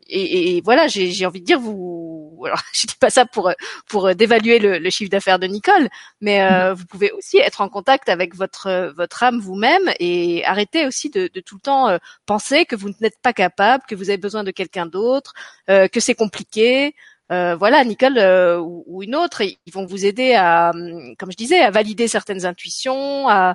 Et, 0.09 0.57
et, 0.57 0.61
voilà, 0.61 0.87
j'ai 0.87 1.27
envie 1.27 1.41
de 1.41 1.45
dire, 1.45 1.59
vous, 1.59 2.41
alors 2.47 2.61
je 2.73 2.87
dis 2.87 2.95
pas 2.95 3.11
ça 3.11 3.27
pour 3.27 3.53
pour 3.89 4.15
dévaluer 4.15 4.61
le, 4.61 4.79
le 4.79 4.91
chiffre 4.91 5.11
d'affaires 5.11 5.41
de 5.41 5.47
Nicole, 5.49 5.89
mais 6.21 6.43
euh, 6.43 6.75
vous 6.75 6.85
pouvez 6.87 7.11
aussi 7.11 7.39
être 7.39 7.61
en 7.61 7.69
contact 7.69 8.09
avec 8.09 8.35
votre 8.37 8.93
votre 8.97 9.23
âme 9.25 9.41
vous-même 9.41 9.93
et 9.99 10.45
arrêter 10.45 10.87
aussi 10.87 11.11
de, 11.11 11.29
de, 11.33 11.41
tout 11.41 11.57
le 11.57 11.61
temps 11.61 11.99
penser 12.25 12.67
que 12.67 12.77
vous 12.77 12.91
n'êtes 13.01 13.21
pas 13.21 13.33
capable, 13.33 13.85
que 13.89 13.97
vous 13.97 14.09
avez 14.11 14.17
besoin 14.17 14.45
de 14.45 14.53
quelqu'un 14.53 14.87
d'autre, 14.87 15.33
que 15.69 16.01
c'est 16.01 16.15
compliqué. 16.15 16.95
Euh, 17.33 17.57
voilà, 17.57 17.83
Nicole 17.85 18.19
euh, 18.19 18.61
ou, 18.61 19.03
une 19.03 19.17
autre, 19.17 19.43
ils 19.43 19.73
vont 19.73 19.85
vous 19.85 20.05
aider 20.05 20.35
à, 20.35 20.73
comme 21.19 21.33
je 21.33 21.37
disais, 21.37 21.61
à 21.61 21.71
valider 21.71 22.07
certaines 22.07 22.47
intuitions, 22.47 23.29
à, 23.29 23.55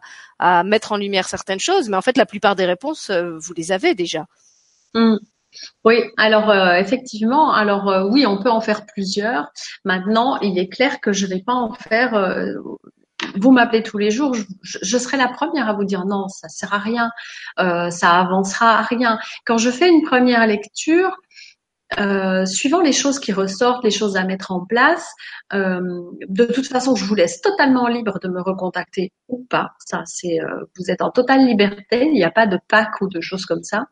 mettre 0.65 0.91
en 0.91 0.97
lumière 0.97 1.27
certaines 1.27 1.59
choses. 1.59 1.87
Mais 1.87 1.97
en 1.97 2.01
fait, 2.01 2.17
la 2.17 2.25
plupart 2.25 2.55
des 2.55 2.65
réponses, 2.65 3.09
euh, 3.09 3.37
vous 3.37 3.53
les 3.53 3.71
avez 3.71 3.95
déjà. 3.95 4.25
Mmh. 4.93 5.17
Oui, 5.83 5.97
alors 6.15 6.53
effectivement, 6.75 7.51
alors 7.51 8.09
oui, 8.09 8.25
on 8.25 8.41
peut 8.41 8.49
en 8.49 8.61
faire 8.61 8.85
plusieurs. 8.85 9.51
Maintenant, 9.83 10.39
il 10.39 10.57
est 10.57 10.69
clair 10.69 11.01
que 11.01 11.11
je 11.11 11.25
ne 11.25 11.31
vais 11.31 11.41
pas 11.41 11.53
en 11.53 11.73
faire. 11.73 12.13
vous 13.35 13.51
m'appelez 13.51 13.83
tous 13.83 13.97
les 13.97 14.11
jours, 14.11 14.33
je, 14.63 14.97
serai 14.97 15.17
la 15.17 15.27
première 15.27 15.67
à 15.67 15.73
vous 15.73 15.83
dire 15.83 16.05
non, 16.05 16.29
ça 16.29 16.47
sert 16.47 16.73
à 16.73 16.77
rien, 16.77 17.11
ça 17.57 18.17
avancera 18.17 18.77
à 18.77 18.81
rien. 18.81 19.19
Quand 19.45 19.57
je 19.57 19.69
fais 19.69 19.89
une 19.89 20.03
première 20.03 20.47
lecture, 20.47 21.17
euh, 21.99 22.45
suivant 22.45 22.81
les 22.81 22.93
choses 22.93 23.19
qui 23.19 23.33
ressortent, 23.33 23.83
les 23.83 23.91
choses 23.91 24.15
à 24.15 24.23
mettre 24.23 24.51
en 24.51 24.65
place, 24.65 25.13
euh, 25.53 25.81
de 26.27 26.45
toute 26.45 26.67
façon, 26.67 26.95
je 26.95 27.03
vous 27.03 27.15
laisse 27.15 27.41
totalement 27.41 27.87
libre 27.87 28.17
de 28.19 28.29
me 28.29 28.41
recontacter 28.41 29.11
ou 29.27 29.45
pas. 29.49 29.71
Ça, 29.85 30.03
c'est 30.05 30.39
euh, 30.39 30.65
vous 30.77 30.89
êtes 30.89 31.01
en 31.01 31.11
totale 31.11 31.45
liberté. 31.45 32.05
Il 32.05 32.13
n'y 32.13 32.23
a 32.23 32.31
pas 32.31 32.47
de 32.47 32.57
pack 32.69 33.01
ou 33.01 33.07
de 33.07 33.19
choses 33.19 33.45
comme 33.45 33.63
ça. 33.63 33.87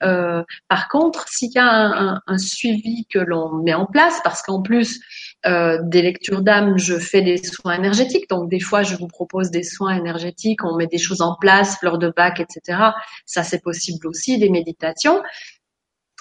par 0.00 0.88
contre, 0.88 1.28
s'il 1.28 1.52
y 1.52 1.58
a 1.58 1.66
un, 1.66 2.20
un, 2.26 2.38
suivi 2.38 3.06
que 3.06 3.18
l'on 3.18 3.62
met 3.62 3.74
en 3.74 3.86
place, 3.86 4.20
parce 4.24 4.42
qu'en 4.42 4.62
plus 4.62 5.00
des 5.44 6.02
lectures 6.02 6.40
d'âme, 6.40 6.78
je 6.78 6.98
fais 6.98 7.20
des 7.20 7.36
soins 7.36 7.74
énergétiques. 7.74 8.30
Donc 8.30 8.48
des 8.48 8.60
fois, 8.60 8.82
je 8.82 8.96
vous 8.96 9.08
propose 9.08 9.50
des 9.50 9.62
soins 9.62 9.94
énergétiques. 9.94 10.64
On 10.64 10.76
met 10.76 10.86
des 10.86 10.98
choses 10.98 11.20
en 11.20 11.36
place, 11.38 11.78
fleurs 11.78 11.98
de 11.98 12.10
bac, 12.14 12.40
etc. 12.40 12.78
Ça, 13.26 13.42
c'est 13.42 13.62
possible 13.62 14.06
aussi. 14.06 14.38
Des 14.38 14.48
méditations. 14.48 15.22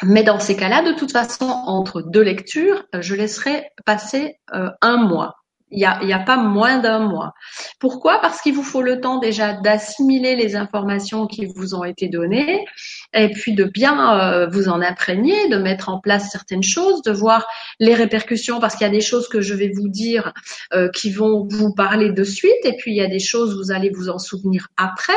Mais 0.01 0.23
dans 0.23 0.39
ces 0.39 0.55
cas-là, 0.55 0.81
de 0.81 0.97
toute 0.97 1.11
façon, 1.11 1.45
entre 1.45 2.01
deux 2.01 2.23
lectures, 2.23 2.83
euh, 2.95 3.01
je 3.01 3.15
laisserai 3.15 3.69
passer 3.85 4.37
euh, 4.53 4.69
un 4.81 4.97
mois. 4.97 5.35
Il 5.75 5.79
n'y 5.79 5.85
a, 5.85 6.17
a, 6.17 6.19
pas 6.19 6.37
moins 6.37 6.77
d'un 6.77 6.99
mois. 6.99 7.33
Pourquoi? 7.79 8.19
Parce 8.21 8.41
qu'il 8.41 8.53
vous 8.53 8.61
faut 8.61 8.83
le 8.83 9.01
temps 9.01 9.17
déjà 9.17 9.53
d'assimiler 9.53 10.35
les 10.35 10.55
informations 10.55 11.25
qui 11.25 11.47
vous 11.47 11.73
ont 11.73 11.83
été 11.83 12.09
données 12.09 12.63
et 13.11 13.31
puis 13.31 13.55
de 13.55 13.63
bien 13.63 14.19
euh, 14.19 14.47
vous 14.47 14.69
en 14.69 14.83
imprégner, 14.83 15.49
de 15.49 15.57
mettre 15.57 15.89
en 15.89 15.99
place 15.99 16.29
certaines 16.29 16.61
choses, 16.61 17.01
de 17.01 17.11
voir 17.11 17.47
les 17.79 17.95
répercussions 17.95 18.59
parce 18.59 18.75
qu'il 18.75 18.85
y 18.85 18.89
a 18.89 18.93
des 18.93 19.01
choses 19.01 19.27
que 19.27 19.41
je 19.41 19.55
vais 19.55 19.71
vous 19.75 19.89
dire 19.89 20.31
qui 20.93 21.09
vont 21.09 21.47
vous 21.49 21.73
parler 21.73 22.11
de 22.11 22.23
suite 22.23 22.65
et 22.65 22.77
puis 22.77 22.91
il 22.91 22.97
y 22.97 23.01
a 23.01 23.07
des 23.07 23.19
choses 23.19 23.57
vous 23.57 23.71
allez 23.71 23.89
vous 23.89 24.09
en 24.09 24.19
souvenir 24.19 24.67
après. 24.77 25.13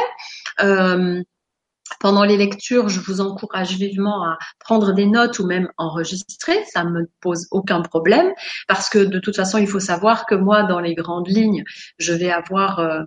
Pendant 2.00 2.24
les 2.24 2.36
lectures, 2.36 2.88
je 2.88 3.00
vous 3.00 3.20
encourage 3.20 3.76
vivement 3.76 4.24
à 4.24 4.38
prendre 4.58 4.92
des 4.92 5.06
notes 5.06 5.38
ou 5.38 5.46
même 5.46 5.68
enregistrer. 5.76 6.64
Ça 6.72 6.84
ne 6.84 6.90
me 6.90 7.10
pose 7.20 7.46
aucun 7.50 7.82
problème 7.82 8.32
parce 8.68 8.88
que 8.88 8.98
de 8.98 9.18
toute 9.18 9.36
façon, 9.36 9.58
il 9.58 9.68
faut 9.68 9.80
savoir 9.80 10.26
que 10.26 10.34
moi, 10.34 10.62
dans 10.64 10.80
les 10.80 10.94
grandes 10.94 11.28
lignes, 11.28 11.64
je 11.98 12.12
vais 12.12 12.30
avoir 12.30 12.80
euh, 12.80 13.02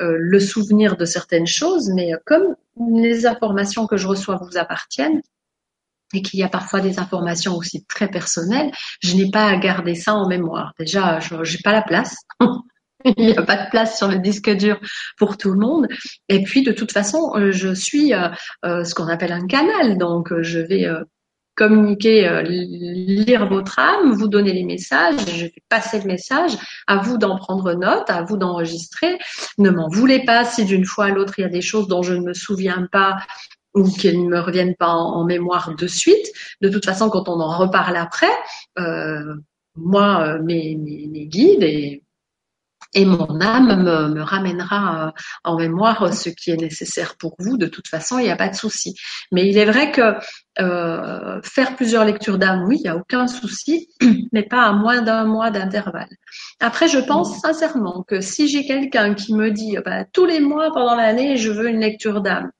euh, 0.00 0.16
le 0.18 0.40
souvenir 0.40 0.96
de 0.96 1.04
certaines 1.04 1.46
choses, 1.46 1.90
mais 1.94 2.12
comme 2.26 2.56
les 3.00 3.26
informations 3.26 3.86
que 3.86 3.96
je 3.96 4.06
reçois 4.06 4.36
vous 4.36 4.58
appartiennent, 4.58 5.20
et 6.12 6.22
qu'il 6.22 6.38
y 6.38 6.42
a 6.44 6.48
parfois 6.48 6.80
des 6.80 6.98
informations 6.98 7.56
aussi 7.56 7.84
très 7.86 8.08
personnelles, 8.08 8.70
je 9.00 9.16
n'ai 9.16 9.30
pas 9.30 9.46
à 9.46 9.56
garder 9.56 9.94
ça 9.94 10.14
en 10.14 10.28
mémoire. 10.28 10.72
Déjà, 10.78 11.18
je 11.20 11.34
n'ai 11.34 11.62
pas 11.62 11.72
la 11.72 11.82
place. 11.82 12.16
il 13.16 13.26
n'y 13.26 13.36
a 13.36 13.42
pas 13.42 13.56
de 13.56 13.70
place 13.70 13.98
sur 13.98 14.08
le 14.08 14.18
disque 14.18 14.50
dur 14.50 14.80
pour 15.18 15.36
tout 15.36 15.50
le 15.50 15.58
monde. 15.58 15.86
Et 16.28 16.42
puis, 16.42 16.62
de 16.62 16.72
toute 16.72 16.92
façon, 16.92 17.32
euh, 17.36 17.52
je 17.52 17.74
suis 17.74 18.14
euh, 18.14 18.28
euh, 18.64 18.84
ce 18.84 18.94
qu'on 18.94 19.08
appelle 19.08 19.32
un 19.32 19.46
canal. 19.46 19.98
Donc, 19.98 20.32
je 20.40 20.58
vais 20.58 20.88
communiquer, 21.56 22.42
lire 22.48 23.48
votre 23.48 23.78
âme, 23.78 24.10
vous 24.10 24.26
donner 24.26 24.52
les 24.52 24.64
messages, 24.64 25.14
je 25.36 25.44
vais 25.44 25.52
passer 25.68 26.00
le 26.00 26.06
message, 26.06 26.50
à 26.88 26.96
vous 26.96 27.16
d'en 27.16 27.36
prendre 27.36 27.74
note, 27.74 28.10
à 28.10 28.22
vous 28.22 28.36
d'enregistrer. 28.36 29.18
Ne 29.58 29.70
m'en 29.70 29.88
voulez 29.88 30.24
pas 30.24 30.44
si 30.44 30.64
d'une 30.64 30.84
fois 30.84 31.04
à 31.04 31.10
l'autre 31.10 31.34
il 31.38 31.42
y 31.42 31.44
a 31.44 31.48
des 31.48 31.60
choses 31.60 31.86
dont 31.86 32.02
je 32.02 32.14
ne 32.14 32.22
me 32.22 32.34
souviens 32.34 32.88
pas 32.90 33.18
ou 33.72 33.88
qu'elles 33.88 34.20
ne 34.20 34.28
me 34.28 34.40
reviennent 34.40 34.74
pas 34.74 34.88
en, 34.88 35.24
mémoire 35.24 35.76
de 35.76 35.86
suite. 35.86 36.26
De 36.60 36.68
toute 36.68 36.84
façon, 36.84 37.08
quand 37.08 37.28
on 37.28 37.38
en 37.38 37.56
reparle 37.56 37.96
après, 37.96 38.34
moi, 39.76 40.38
mes, 40.40 40.76
mes 40.76 41.26
guides 41.26 41.62
et 41.62 42.03
et 42.94 43.04
mon 43.04 43.40
âme 43.40 43.82
me, 43.82 44.22
ramènera 44.22 45.08
euh, 45.08 45.10
en 45.44 45.56
mémoire 45.56 46.14
ce 46.14 46.30
qui 46.30 46.50
est 46.50 46.56
nécessaire 46.56 47.16
pour 47.16 47.34
vous. 47.38 47.56
De 47.56 47.66
toute 47.66 47.88
façon, 47.88 48.18
il 48.18 48.24
n'y 48.24 48.30
a 48.30 48.36
pas 48.36 48.48
de 48.48 48.54
souci. 48.54 48.94
Mais 49.32 49.48
il 49.48 49.58
est 49.58 49.64
vrai 49.64 49.90
que 49.90 50.14
euh, 50.60 51.40
faire 51.42 51.76
plusieurs 51.76 52.04
lectures 52.04 52.38
d'âme, 52.38 52.64
oui, 52.66 52.76
il 52.78 52.82
n'y 52.82 52.88
a 52.88 52.96
aucun 52.96 53.26
souci, 53.26 53.88
mais 54.32 54.44
pas 54.44 54.62
à 54.62 54.72
moins 54.72 55.02
d'un 55.02 55.24
mois 55.24 55.50
d'intervalle. 55.50 56.08
Après, 56.60 56.88
je 56.88 56.98
pense 56.98 57.40
sincèrement 57.40 58.04
que 58.06 58.20
si 58.20 58.48
j'ai 58.48 58.64
quelqu'un 58.64 59.14
qui 59.14 59.34
me 59.34 59.50
dit 59.50 59.76
bah, 59.84 60.04
tous 60.12 60.26
les 60.26 60.40
mois 60.40 60.70
pendant 60.72 60.94
l'année, 60.94 61.36
je 61.36 61.50
veux 61.50 61.68
une 61.68 61.80
lecture 61.80 62.20
d'âme, 62.20 62.50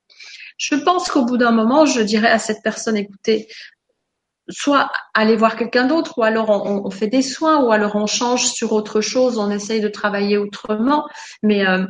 je 0.57 0.75
pense 0.77 1.09
qu'au 1.09 1.25
bout 1.25 1.37
d'un 1.37 1.51
moment, 1.51 1.85
je 1.85 2.01
dirais 2.01 2.31
à 2.31 2.39
cette 2.39 2.63
personne, 2.63 2.97
écoutez, 2.97 3.49
soit 4.49 4.91
aller 5.15 5.37
voir 5.37 5.57
quelqu'un 5.57 5.87
d'autre, 5.87 6.19
ou 6.19 6.23
alors 6.23 6.51
on, 6.51 6.91
fait 6.91 7.07
des 7.07 7.23
soins, 7.23 7.65
ou 7.65 7.73
alors 7.73 7.97
on 7.97 8.07
change 8.07 8.47
sur 8.47 8.73
autre 8.73 9.01
chose, 9.01 9.39
on 9.39 9.51
essaye 9.51 9.81
de 9.81 9.89
travailler 9.89 10.37
autrement. 10.37 11.09
Mais 11.43 11.67
euh, 11.67 11.87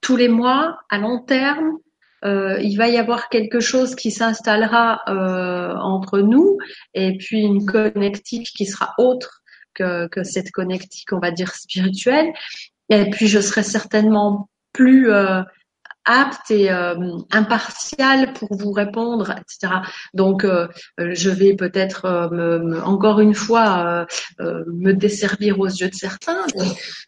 tous 0.00 0.16
les 0.16 0.28
mois, 0.28 0.78
à 0.90 0.98
long 0.98 1.22
terme, 1.22 1.78
euh, 2.24 2.58
il 2.60 2.76
va 2.76 2.88
y 2.88 2.98
avoir 2.98 3.28
quelque 3.28 3.60
chose 3.60 3.94
qui 3.94 4.10
s'installera 4.10 5.02
euh, 5.08 5.76
entre 5.76 6.18
nous, 6.18 6.58
et 6.94 7.16
puis 7.16 7.42
une 7.42 7.64
connectique 7.64 8.48
qui 8.56 8.66
sera 8.66 8.94
autre 8.98 9.42
que, 9.74 10.08
que 10.08 10.24
cette 10.24 10.50
connectique, 10.50 11.12
on 11.12 11.20
va 11.20 11.30
dire, 11.30 11.54
spirituelle. 11.54 12.32
Et 12.88 13.10
puis 13.10 13.28
je 13.28 13.38
serai 13.38 13.62
certainement 13.62 14.48
plus 14.72 15.10
apte 16.04 16.50
et 16.50 16.70
euh, 16.70 16.94
impartial 17.30 18.32
pour 18.32 18.48
vous 18.56 18.72
répondre, 18.72 19.30
etc. 19.30 19.80
Donc, 20.14 20.44
euh, 20.44 20.68
je 20.98 21.30
vais 21.30 21.54
peut-être 21.54 22.06
euh, 22.06 22.80
encore 22.82 23.20
une 23.20 23.34
fois 23.34 24.06
me 24.38 24.92
desservir 24.92 25.60
aux 25.60 25.66
yeux 25.66 25.88
de 25.88 25.94
certains. 25.94 26.46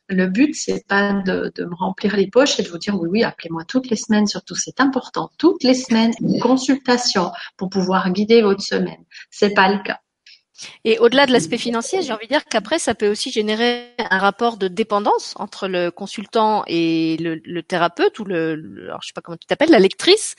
le 0.09 0.27
but, 0.27 0.55
c'est 0.55 0.87
pas 0.87 1.13
de, 1.13 1.51
de, 1.55 1.65
me 1.65 1.75
remplir 1.75 2.17
les 2.17 2.29
poches 2.29 2.59
et 2.61 2.63
de 2.63 2.69
vous 2.69 2.79
dire 2.79 3.01
oui, 3.01 3.09
oui, 3.11 3.25
appelez-moi 3.25 3.65
toutes 3.65 3.89
les 3.89 3.97
semaines. 3.97 4.27
Surtout, 4.27 4.55
c'est 4.55 4.81
important. 4.81 5.31
Toutes 5.39 5.63
les 5.63 5.75
semaines, 5.75 6.13
une 6.21 6.41
consultation 6.41 7.31
pour 7.57 7.71
pouvoir 7.71 8.11
guider 8.11 8.43
votre 8.43 8.63
semaine. 8.63 9.05
C'est 9.31 9.55
pas 9.55 9.73
le 9.73 9.83
cas. 9.83 10.01
Et 10.85 10.99
au-delà 10.99 11.27
de 11.27 11.33
l'aspect 11.33 11.59
financier, 11.59 12.03
j'ai 12.03 12.13
envie 12.13 12.27
de 12.27 12.33
dire 12.33 12.45
qu'après, 12.45 12.79
ça 12.79 12.95
peut 12.95 13.09
aussi 13.09 13.31
générer 13.31 13.89
un 14.11 14.19
rapport 14.19 14.57
de 14.57 14.69
dépendance 14.69 15.35
entre 15.37 15.69
le 15.69 15.91
consultant 15.91 16.65
et 16.67 17.17
le, 17.19 17.41
le 17.45 17.63
thérapeute 17.63 18.19
ou 18.19 18.25
le, 18.25 18.55
le, 18.55 18.89
alors 18.89 19.01
je 19.03 19.09
sais 19.09 19.13
pas 19.15 19.21
comment 19.21 19.37
tu 19.37 19.47
t'appelles, 19.47 19.71
la 19.71 19.79
lectrice, 19.79 20.35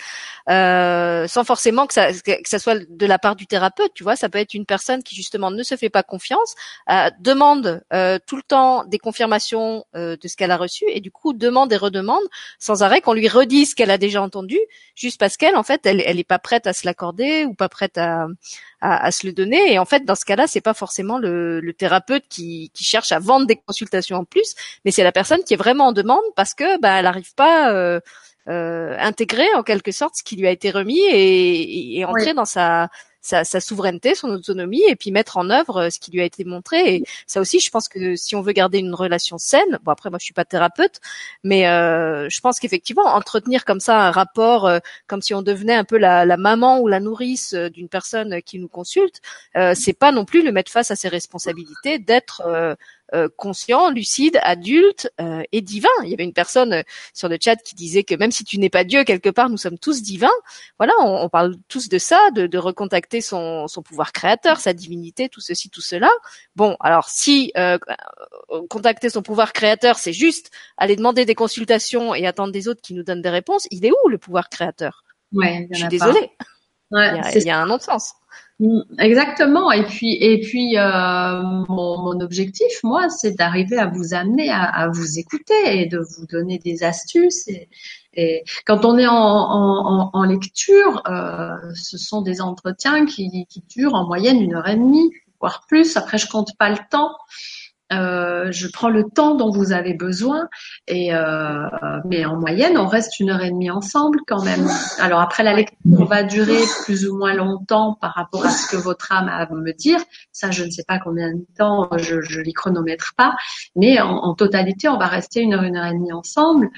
euh, 0.49 1.27
sans 1.27 1.43
forcément 1.43 1.87
que 1.87 1.93
ça, 1.93 2.11
que 2.13 2.31
ça 2.45 2.59
soit 2.59 2.79
de 2.89 3.05
la 3.05 3.19
part 3.19 3.35
du 3.35 3.47
thérapeute. 3.47 3.93
Tu 3.93 4.03
vois, 4.03 4.15
ça 4.15 4.29
peut 4.29 4.39
être 4.39 4.53
une 4.53 4.65
personne 4.65 5.03
qui 5.03 5.15
justement 5.15 5.51
ne 5.51 5.63
se 5.63 5.75
fait 5.75 5.89
pas 5.89 6.03
confiance, 6.03 6.55
euh, 6.89 7.09
demande 7.19 7.83
euh, 7.93 8.19
tout 8.25 8.35
le 8.35 8.43
temps 8.43 8.85
des 8.85 8.99
confirmations 8.99 9.85
euh, 9.95 10.17
de 10.17 10.27
ce 10.27 10.35
qu'elle 10.35 10.51
a 10.51 10.57
reçu 10.57 10.85
et 10.87 10.99
du 10.99 11.11
coup 11.11 11.33
demande 11.33 11.71
et 11.73 11.77
redemande 11.77 12.23
sans 12.59 12.83
arrêt 12.83 13.01
qu'on 13.01 13.13
lui 13.13 13.27
redise 13.27 13.71
ce 13.71 13.75
qu'elle 13.75 13.91
a 13.91 13.97
déjà 13.97 14.21
entendu, 14.21 14.59
juste 14.95 15.19
parce 15.19 15.37
qu'elle, 15.37 15.55
en 15.55 15.63
fait, 15.63 15.85
elle, 15.85 16.01
elle 16.05 16.19
est 16.19 16.23
pas 16.23 16.39
prête 16.39 16.67
à 16.67 16.73
se 16.73 16.85
l'accorder 16.85 17.45
ou 17.45 17.53
pas 17.53 17.69
prête 17.69 17.97
à 17.97 18.27
à, 18.81 19.05
à, 19.05 19.11
se 19.11 19.25
le 19.25 19.33
donner. 19.33 19.73
Et 19.73 19.79
en 19.79 19.85
fait, 19.85 20.05
dans 20.05 20.15
ce 20.15 20.25
cas-là, 20.25 20.47
c'est 20.47 20.61
pas 20.61 20.73
forcément 20.73 21.17
le, 21.17 21.59
le 21.59 21.73
thérapeute 21.73 22.23
qui, 22.29 22.71
qui, 22.73 22.83
cherche 22.83 23.11
à 23.11 23.19
vendre 23.19 23.45
des 23.45 23.55
consultations 23.55 24.17
en 24.17 24.25
plus, 24.25 24.55
mais 24.83 24.91
c'est 24.91 25.03
la 25.03 25.11
personne 25.11 25.43
qui 25.43 25.53
est 25.53 25.57
vraiment 25.57 25.87
en 25.87 25.91
demande 25.91 26.23
parce 26.35 26.53
que 26.53 26.79
bah, 26.79 26.97
elle 26.97 27.05
n'arrive 27.05 27.33
pas 27.35 27.71
euh, 27.73 27.99
euh, 28.49 28.97
intégrer 28.99 29.47
en 29.55 29.63
quelque 29.63 29.91
sorte 29.91 30.15
ce 30.15 30.23
qui 30.23 30.35
lui 30.35 30.47
a 30.47 30.51
été 30.51 30.71
remis 30.71 30.99
et, 30.99 31.99
et 31.99 32.05
entrer 32.05 32.29
oui. 32.29 32.33
dans 32.33 32.45
sa 32.45 32.89
sa, 33.21 33.43
souveraineté, 33.43 34.15
son 34.15 34.29
autonomie, 34.29 34.83
et 34.87 34.95
puis 34.95 35.11
mettre 35.11 35.37
en 35.37 35.49
œuvre 35.49 35.83
euh, 35.83 35.89
ce 35.89 35.99
qui 35.99 36.11
lui 36.11 36.21
a 36.21 36.25
été 36.25 36.43
montré. 36.43 36.95
Et 36.95 37.03
ça 37.27 37.39
aussi, 37.39 37.59
je 37.59 37.69
pense 37.69 37.87
que 37.87 38.15
si 38.15 38.35
on 38.35 38.41
veut 38.41 38.53
garder 38.53 38.79
une 38.79 38.93
relation 38.93 39.37
saine, 39.37 39.79
bon 39.83 39.91
après 39.91 40.09
moi 40.09 40.19
je 40.19 40.25
suis 40.25 40.33
pas 40.33 40.45
thérapeute, 40.45 40.99
mais 41.43 41.67
euh, 41.67 42.27
je 42.29 42.39
pense 42.41 42.59
qu'effectivement 42.59 43.05
entretenir 43.05 43.65
comme 43.65 43.79
ça 43.79 44.07
un 44.07 44.11
rapport, 44.11 44.67
euh, 44.67 44.79
comme 45.07 45.21
si 45.21 45.33
on 45.33 45.41
devenait 45.41 45.75
un 45.75 45.83
peu 45.83 45.97
la, 45.97 46.25
maman 46.37 46.79
ou 46.79 46.87
la 46.87 46.99
nourrice 46.99 47.53
d'une 47.53 47.89
personne 47.89 48.41
qui 48.41 48.59
nous 48.59 48.67
consulte, 48.67 49.21
euh, 49.55 49.73
c'est 49.75 49.93
pas 49.93 50.11
non 50.11 50.25
plus 50.25 50.43
le 50.43 50.51
mettre 50.51 50.71
face 50.71 50.91
à 50.91 50.95
ses 50.95 51.07
responsabilités 51.07 51.99
d'être 51.99 52.41
euh, 53.13 53.21
euh, 53.21 53.29
conscient, 53.35 53.89
lucide, 53.89 54.39
adulte 54.43 55.11
euh, 55.19 55.43
et 55.51 55.61
divin. 55.61 55.89
Il 56.03 56.09
y 56.09 56.13
avait 56.13 56.23
une 56.23 56.33
personne 56.33 56.73
euh, 56.73 56.83
sur 57.13 57.29
le 57.29 57.37
chat 57.41 57.55
qui 57.57 57.75
disait 57.75 58.03
que 58.03 58.15
même 58.15 58.31
si 58.31 58.43
tu 58.43 58.57
n'es 58.57 58.69
pas 58.69 58.83
Dieu 58.83 59.03
quelque 59.03 59.29
part, 59.29 59.49
nous 59.49 59.57
sommes 59.57 59.77
tous 59.77 60.01
divins. 60.01 60.29
Voilà, 60.77 60.93
on, 60.99 61.23
on 61.23 61.29
parle 61.29 61.55
tous 61.67 61.89
de 61.89 61.97
ça, 61.97 62.19
de, 62.31 62.47
de 62.47 62.57
recontacter 62.57 63.21
son, 63.21 63.67
son, 63.67 63.81
pouvoir 63.81 64.11
créateur, 64.11 64.59
sa 64.59 64.73
divinité, 64.73 65.29
tout 65.29 65.41
ceci, 65.41 65.69
tout 65.69 65.81
cela. 65.81 66.09
Bon, 66.55 66.77
alors 66.79 67.09
si 67.09 67.51
euh, 67.57 67.77
contacter 68.69 69.09
son 69.09 69.21
pouvoir 69.21 69.53
créateur, 69.53 69.97
c'est 69.97 70.13
juste 70.13 70.51
aller 70.77 70.95
demander 70.95 71.25
des 71.25 71.35
consultations 71.35 72.15
et 72.15 72.25
attendre 72.25 72.51
des 72.51 72.67
autres 72.67 72.81
qui 72.81 72.93
nous 72.93 73.03
donnent 73.03 73.21
des 73.21 73.29
réponses, 73.29 73.67
il 73.71 73.85
est 73.85 73.91
où 73.91 74.09
le 74.09 74.17
pouvoir 74.17 74.49
créateur? 74.49 75.03
Ouais, 75.33 75.67
je 75.71 75.79
suis 75.79 75.87
désolée. 75.87 76.31
Ouais, 76.91 77.09
il, 77.09 77.15
y 77.15 77.19
a, 77.19 77.37
il 77.37 77.43
y 77.43 77.49
a 77.49 77.57
un 77.57 77.69
autre 77.69 77.85
sens. 77.85 78.13
Mm, 78.50 78.50
exactement. 78.99 79.71
Et 79.71 79.83
puis, 79.83 80.15
et 80.21 80.39
puis, 80.41 80.77
euh, 80.77 81.41
mon, 81.69 81.97
mon, 82.03 82.19
objectif, 82.21 82.83
moi, 82.83 83.09
c'est 83.09 83.31
d'arriver 83.37 83.77
à 83.77 83.87
vous 83.87 84.13
amener 84.13 84.49
à, 84.49 84.63
à, 84.63 84.87
vous 84.89 85.19
écouter 85.19 85.81
et 85.81 85.85
de 85.85 85.97
vous 85.99 86.25
donner 86.27 86.59
des 86.59 86.83
astuces. 86.83 87.47
Et, 87.47 87.69
et 88.13 88.43
quand 88.65 88.85
on 88.85 88.97
est 88.97 89.07
en, 89.07 89.13
en, 89.15 90.09
en 90.13 90.23
lecture, 90.23 91.01
euh, 91.07 91.55
ce 91.75 91.97
sont 91.97 92.21
des 92.21 92.41
entretiens 92.41 93.05
qui, 93.05 93.45
qui, 93.49 93.63
durent 93.69 93.95
en 93.95 94.05
moyenne 94.05 94.41
une 94.41 94.55
heure 94.55 94.67
et 94.67 94.75
demie, 94.75 95.11
voire 95.39 95.65
plus. 95.67 95.95
Après, 95.97 96.17
je 96.17 96.27
compte 96.27 96.55
pas 96.57 96.69
le 96.69 96.79
temps. 96.89 97.15
Euh, 97.91 98.51
je 98.51 98.67
prends 98.67 98.89
le 98.89 99.03
temps 99.03 99.35
dont 99.35 99.51
vous 99.51 99.71
avez 99.73 99.93
besoin, 99.93 100.47
et 100.87 101.13
euh, 101.13 101.67
mais 102.05 102.25
en 102.25 102.39
moyenne, 102.39 102.77
on 102.77 102.87
reste 102.87 103.19
une 103.19 103.29
heure 103.29 103.41
et 103.41 103.49
demie 103.49 103.71
ensemble 103.71 104.19
quand 104.27 104.43
même. 104.43 104.67
Alors 104.99 105.19
après, 105.19 105.43
la 105.43 105.53
lecture 105.53 106.05
va 106.05 106.23
durer 106.23 106.61
plus 106.85 107.07
ou 107.07 107.17
moins 107.17 107.33
longtemps 107.33 107.97
par 107.99 108.13
rapport 108.13 108.45
à 108.45 108.49
ce 108.49 108.69
que 108.69 108.77
votre 108.77 109.11
âme 109.11 109.27
a 109.27 109.41
à 109.41 109.49
me 109.51 109.73
dire. 109.73 109.99
Ça, 110.31 110.51
je 110.51 110.63
ne 110.63 110.69
sais 110.69 110.83
pas 110.87 110.99
combien 110.99 111.33
de 111.33 111.45
temps, 111.57 111.89
je, 111.97 112.21
je 112.21 112.39
les 112.41 112.53
chronomètre 112.53 113.13
pas, 113.17 113.35
mais 113.75 113.99
en, 113.99 114.17
en, 114.17 114.35
totalité, 114.35 114.87
on 114.87 114.97
va 114.97 115.07
rester 115.07 115.41
une 115.41 115.53
heure, 115.53 115.63
une 115.63 115.75
heure 115.75 115.87
et 115.87 115.93
demie 115.93 116.13
ensemble 116.13 116.69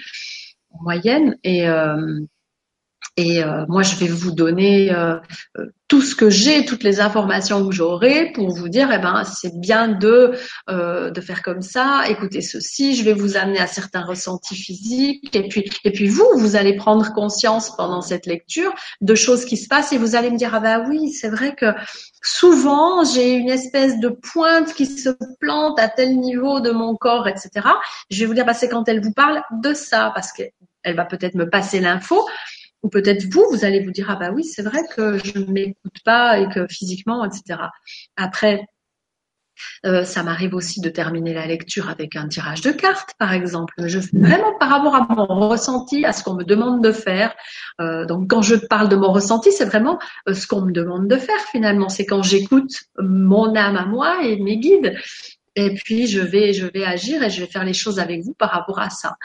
en 0.71 0.83
moyenne, 0.83 1.37
et 1.43 1.67
euh, 1.67 2.19
et 3.15 3.43
euh, 3.43 3.65
moi, 3.67 3.83
je 3.83 3.95
vais 3.95 4.07
vous 4.07 4.31
donner 4.31 4.91
euh, 4.91 5.17
euh, 5.59 5.67
tout 5.87 6.01
ce 6.01 6.15
que 6.15 6.31
j'ai, 6.31 6.65
toutes 6.65 6.81
les 6.81 6.99
informations 6.99 7.67
que 7.67 7.71
j'aurai 7.71 8.31
pour 8.33 8.49
vous 8.49 8.69
dire, 8.69 8.89
eh 8.91 8.97
ben, 8.97 9.23
c'est 9.23 9.55
bien 9.59 9.87
de 9.87 10.33
euh, 10.69 11.11
de 11.11 11.21
faire 11.21 11.43
comme 11.43 11.61
ça. 11.61 12.01
Écoutez 12.07 12.41
ceci, 12.41 12.95
je 12.95 13.03
vais 13.03 13.13
vous 13.13 13.37
amener 13.37 13.59
à 13.59 13.67
certains 13.67 14.01
ressentis 14.01 14.55
physiques. 14.55 15.35
Et 15.35 15.47
puis 15.47 15.69
et 15.83 15.91
puis 15.91 16.07
vous, 16.07 16.27
vous 16.37 16.55
allez 16.55 16.75
prendre 16.75 17.13
conscience 17.13 17.75
pendant 17.75 18.01
cette 18.01 18.25
lecture 18.25 18.73
de 19.01 19.13
choses 19.13 19.45
qui 19.45 19.57
se 19.57 19.67
passent 19.67 19.93
et 19.93 19.99
vous 19.99 20.15
allez 20.15 20.31
me 20.31 20.37
dire, 20.37 20.55
ah 20.55 20.59
ben 20.59 20.83
oui, 20.89 21.11
c'est 21.11 21.29
vrai 21.29 21.53
que 21.53 21.67
souvent 22.23 23.03
j'ai 23.03 23.33
une 23.33 23.49
espèce 23.49 23.99
de 23.99 24.09
pointe 24.09 24.73
qui 24.73 24.87
se 24.87 25.09
plante 25.39 25.79
à 25.79 25.89
tel 25.89 26.17
niveau 26.17 26.61
de 26.61 26.71
mon 26.71 26.95
corps, 26.95 27.27
etc. 27.27 27.67
Je 28.09 28.19
vais 28.21 28.25
vous 28.25 28.33
dire, 28.33 28.45
bah, 28.45 28.55
c'est 28.55 28.69
quand 28.69 28.89
elle 28.89 29.01
vous 29.01 29.13
parle 29.13 29.43
de 29.61 29.75
ça, 29.75 30.11
parce 30.15 30.31
qu'elle 30.31 30.95
va 30.95 31.05
peut-être 31.05 31.35
me 31.35 31.47
passer 31.47 31.79
l'info, 31.79 32.25
ou 32.83 32.89
peut-être 32.89 33.25
vous, 33.31 33.45
vous 33.51 33.65
allez 33.65 33.79
vous 33.79 33.91
dire 33.91 34.07
ah 34.09 34.15
bah 34.15 34.31
oui, 34.31 34.43
c'est 34.43 34.61
vrai 34.61 34.81
que 34.95 35.17
je 35.17 35.39
ne 35.39 35.51
m'écoute 35.51 35.97
pas 36.05 36.39
et 36.39 36.47
que 36.49 36.67
physiquement, 36.67 37.25
etc. 37.25 37.59
Après, 38.15 38.65
euh, 39.85 40.03
ça 40.03 40.23
m'arrive 40.23 40.53
aussi 40.53 40.81
de 40.81 40.89
terminer 40.89 41.33
la 41.33 41.45
lecture 41.45 41.89
avec 41.89 42.15
un 42.15 42.27
tirage 42.27 42.61
de 42.61 42.71
cartes, 42.71 43.11
par 43.17 43.33
exemple. 43.33 43.73
Je 43.85 43.99
fais 43.99 44.17
vraiment 44.17 44.57
par 44.59 44.69
rapport 44.69 44.95
à 44.95 45.07
mon 45.09 45.49
ressenti, 45.49 46.05
à 46.05 46.13
ce 46.13 46.23
qu'on 46.23 46.35
me 46.35 46.43
demande 46.43 46.83
de 46.83 46.91
faire. 46.91 47.33
Euh, 47.81 48.05
donc, 48.05 48.29
quand 48.29 48.41
je 48.41 48.55
parle 48.55 48.89
de 48.89 48.95
mon 48.95 49.11
ressenti, 49.11 49.51
c'est 49.51 49.65
vraiment 49.65 49.99
euh, 50.27 50.33
ce 50.33 50.47
qu'on 50.47 50.61
me 50.61 50.71
demande 50.71 51.07
de 51.07 51.17
faire 51.17 51.39
finalement. 51.51 51.89
C'est 51.89 52.05
quand 52.05 52.23
j'écoute 52.23 52.71
mon 52.97 53.55
âme 53.55 53.75
à 53.75 53.85
moi 53.85 54.23
et 54.23 54.37
mes 54.37 54.57
guides. 54.57 54.95
Et 55.55 55.75
puis 55.75 56.07
je 56.07 56.19
vais, 56.19 56.51
je 56.51 56.65
vais 56.65 56.83
agir 56.83 57.21
et 57.21 57.29
je 57.29 57.41
vais 57.41 57.47
faire 57.47 57.63
les 57.63 57.73
choses 57.73 57.99
avec 57.99 58.23
vous 58.23 58.33
par 58.33 58.49
rapport 58.49 58.79
à 58.79 58.89
ça. 58.89 59.17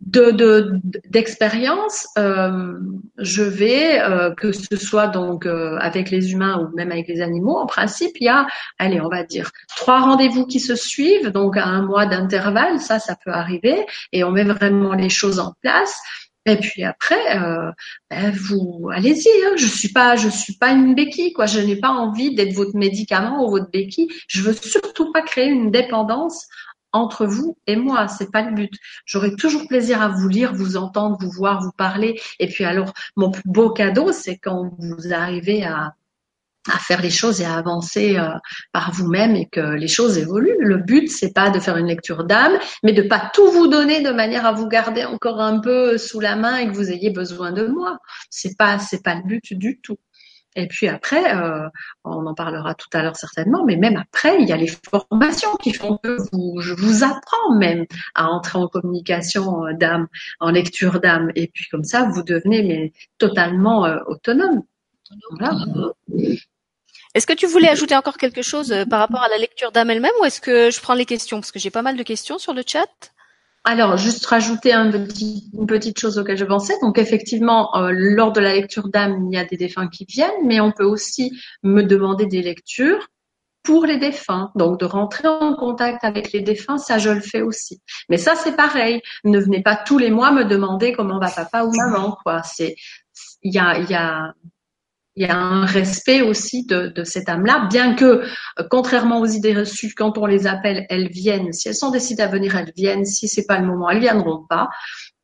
De 0.00 0.80
d'expérience, 1.08 2.06
de, 2.16 2.22
euh, 2.22 2.78
je 3.18 3.42
vais 3.42 4.00
euh, 4.00 4.32
que 4.34 4.52
ce 4.52 4.76
soit 4.76 5.08
donc 5.08 5.44
euh, 5.44 5.76
avec 5.80 6.10
les 6.10 6.32
humains 6.32 6.60
ou 6.60 6.76
même 6.76 6.92
avec 6.92 7.08
les 7.08 7.20
animaux. 7.20 7.56
En 7.56 7.66
principe, 7.66 8.12
il 8.20 8.24
y 8.24 8.28
a, 8.28 8.46
allez, 8.78 9.00
on 9.00 9.08
va 9.08 9.24
dire 9.24 9.50
trois 9.76 10.00
rendez-vous 10.00 10.46
qui 10.46 10.60
se 10.60 10.76
suivent, 10.76 11.30
donc 11.30 11.56
à 11.56 11.64
un 11.64 11.82
mois 11.82 12.06
d'intervalle, 12.06 12.80
ça, 12.80 12.98
ça 12.98 13.16
peut 13.24 13.32
arriver, 13.32 13.86
et 14.12 14.22
on 14.24 14.30
met 14.30 14.44
vraiment 14.44 14.94
les 14.94 15.08
choses 15.08 15.40
en 15.40 15.54
place. 15.62 16.00
Et 16.46 16.56
puis 16.56 16.82
après, 16.82 17.36
euh, 17.36 17.70
ben 18.10 18.30
vous 18.30 18.88
allez-y. 18.92 19.28
Hein. 19.44 19.54
Je 19.56 19.66
suis 19.66 19.90
pas, 19.90 20.16
je 20.16 20.28
suis 20.28 20.54
pas 20.54 20.70
une 20.70 20.94
béquille, 20.94 21.32
quoi. 21.32 21.46
Je 21.46 21.60
n'ai 21.60 21.76
pas 21.76 21.90
envie 21.90 22.34
d'être 22.34 22.54
votre 22.54 22.76
médicament 22.76 23.44
ou 23.44 23.50
votre 23.50 23.70
béquille. 23.70 24.08
Je 24.28 24.40
veux 24.40 24.54
surtout 24.54 25.12
pas 25.12 25.22
créer 25.22 25.48
une 25.48 25.70
dépendance 25.70 26.46
entre 26.92 27.26
vous 27.26 27.56
et 27.66 27.76
moi, 27.76 28.08
c'est 28.08 28.30
pas 28.30 28.42
le 28.42 28.54
but. 28.54 28.72
J'aurai 29.04 29.34
toujours 29.36 29.66
plaisir 29.68 30.00
à 30.00 30.08
vous 30.08 30.28
lire, 30.28 30.54
vous 30.54 30.76
entendre, 30.76 31.18
vous 31.20 31.30
voir, 31.30 31.62
vous 31.62 31.72
parler. 31.72 32.20
Et 32.38 32.48
puis 32.48 32.64
alors, 32.64 32.92
mon 33.16 33.32
beau 33.44 33.70
cadeau, 33.70 34.12
c'est 34.12 34.38
quand 34.38 34.70
vous 34.78 35.12
arrivez 35.12 35.64
à, 35.64 35.94
à 36.68 36.78
faire 36.78 37.00
les 37.00 37.10
choses 37.10 37.40
et 37.40 37.44
à 37.44 37.54
avancer 37.54 38.16
euh, 38.16 38.28
par 38.72 38.92
vous-même 38.92 39.36
et 39.36 39.46
que 39.46 39.60
les 39.60 39.88
choses 39.88 40.18
évoluent. 40.18 40.56
Le 40.60 40.78
but, 40.78 41.08
c'est 41.10 41.32
pas 41.32 41.50
de 41.50 41.60
faire 41.60 41.76
une 41.76 41.86
lecture 41.86 42.24
d'âme, 42.24 42.58
mais 42.82 42.92
de 42.92 43.02
pas 43.02 43.30
tout 43.32 43.50
vous 43.50 43.66
donner 43.66 44.02
de 44.02 44.10
manière 44.10 44.46
à 44.46 44.52
vous 44.52 44.68
garder 44.68 45.04
encore 45.04 45.40
un 45.40 45.60
peu 45.60 45.98
sous 45.98 46.20
la 46.20 46.36
main 46.36 46.56
et 46.56 46.68
que 46.68 46.74
vous 46.74 46.90
ayez 46.90 47.10
besoin 47.10 47.52
de 47.52 47.66
moi. 47.66 47.98
C'est 48.30 48.56
pas, 48.56 48.78
c'est 48.78 49.02
pas 49.02 49.14
le 49.14 49.22
but 49.22 49.52
du 49.52 49.80
tout. 49.80 49.98
Et 50.58 50.66
puis 50.66 50.88
après, 50.88 51.36
euh, 51.36 51.68
on 52.02 52.26
en 52.26 52.34
parlera 52.34 52.74
tout 52.74 52.88
à 52.92 53.00
l'heure 53.00 53.14
certainement, 53.14 53.64
mais 53.64 53.76
même 53.76 53.96
après, 53.96 54.42
il 54.42 54.48
y 54.48 54.52
a 54.52 54.56
les 54.56 54.66
formations 54.90 55.54
qui 55.62 55.72
font 55.72 55.98
que 56.02 56.16
vous, 56.32 56.60
je 56.60 56.74
vous 56.74 57.04
apprends 57.04 57.54
même 57.56 57.86
à 58.16 58.26
entrer 58.26 58.58
en 58.58 58.66
communication 58.66 59.64
euh, 59.66 59.74
d'âme, 59.74 60.08
en 60.40 60.50
lecture 60.50 60.98
d'âme. 60.98 61.30
Et 61.36 61.46
puis 61.46 61.66
comme 61.70 61.84
ça, 61.84 62.08
vous 62.12 62.24
devenez 62.24 62.92
totalement 63.18 63.86
euh, 63.86 64.00
autonome. 64.08 64.64
Est-ce 67.14 67.28
que 67.28 67.34
tu 67.34 67.46
voulais 67.46 67.68
ajouter 67.68 67.94
encore 67.94 68.16
quelque 68.16 68.42
chose 68.42 68.74
par 68.90 68.98
rapport 68.98 69.22
à 69.22 69.28
la 69.28 69.38
lecture 69.38 69.70
d'âme 69.70 69.90
elle-même 69.90 70.10
ou 70.20 70.24
est-ce 70.24 70.40
que 70.40 70.72
je 70.72 70.80
prends 70.80 70.94
les 70.94 71.06
questions? 71.06 71.38
Parce 71.38 71.52
que 71.52 71.60
j'ai 71.60 71.70
pas 71.70 71.82
mal 71.82 71.96
de 71.96 72.02
questions 72.02 72.38
sur 72.38 72.52
le 72.52 72.64
chat. 72.66 73.12
Alors, 73.70 73.98
juste 73.98 74.24
rajouter 74.24 74.72
une 74.72 75.66
petite 75.66 76.00
chose 76.00 76.18
auquel 76.18 76.38
je 76.38 76.46
pensais. 76.46 76.72
Donc, 76.80 76.96
effectivement, 76.96 77.76
euh, 77.76 77.90
lors 77.92 78.32
de 78.32 78.40
la 78.40 78.54
lecture 78.54 78.88
d'âme, 78.88 79.28
il 79.30 79.34
y 79.34 79.38
a 79.38 79.44
des 79.44 79.58
défunts 79.58 79.88
qui 79.88 80.06
viennent, 80.08 80.46
mais 80.46 80.58
on 80.58 80.72
peut 80.72 80.86
aussi 80.86 81.38
me 81.62 81.82
demander 81.82 82.24
des 82.24 82.40
lectures 82.40 83.08
pour 83.62 83.84
les 83.84 83.98
défunts. 83.98 84.52
Donc, 84.54 84.80
de 84.80 84.86
rentrer 84.86 85.28
en 85.28 85.54
contact 85.54 86.02
avec 86.02 86.32
les 86.32 86.40
défunts, 86.40 86.78
ça, 86.78 86.96
je 86.96 87.10
le 87.10 87.20
fais 87.20 87.42
aussi. 87.42 87.82
Mais 88.08 88.16
ça, 88.16 88.36
c'est 88.36 88.56
pareil. 88.56 89.02
Ne 89.24 89.38
venez 89.38 89.62
pas 89.62 89.76
tous 89.76 89.98
les 89.98 90.10
mois 90.10 90.32
me 90.32 90.44
demander 90.44 90.94
comment 90.94 91.18
va 91.18 91.28
papa 91.30 91.64
ou 91.64 91.72
maman, 91.76 92.16
quoi. 92.24 92.42
C'est, 92.44 92.74
il 93.42 93.52
y 93.52 93.58
a, 93.58 93.78
il 93.80 93.90
y 93.90 93.94
a, 93.94 94.32
il 95.18 95.26
y 95.26 95.30
a 95.30 95.36
un 95.36 95.66
respect 95.66 96.22
aussi 96.22 96.64
de, 96.64 97.02
cette 97.02 97.28
âme-là, 97.28 97.66
bien 97.68 97.94
que, 97.94 98.04
euh, 98.04 98.64
contrairement 98.70 99.18
aux 99.20 99.26
idées 99.26 99.52
reçues, 99.52 99.92
quand 99.96 100.16
on 100.16 100.26
les 100.26 100.46
appelle, 100.46 100.86
elles 100.90 101.08
viennent. 101.08 101.52
Si 101.52 101.68
elles 101.68 101.74
sont 101.74 101.90
décidées 101.90 102.22
à 102.22 102.28
venir, 102.28 102.56
elles 102.56 102.72
viennent. 102.76 103.04
Si 103.04 103.26
c'est 103.26 103.44
pas 103.44 103.58
le 103.58 103.66
moment, 103.66 103.90
elles 103.90 103.98
viendront 103.98 104.46
pas. 104.48 104.68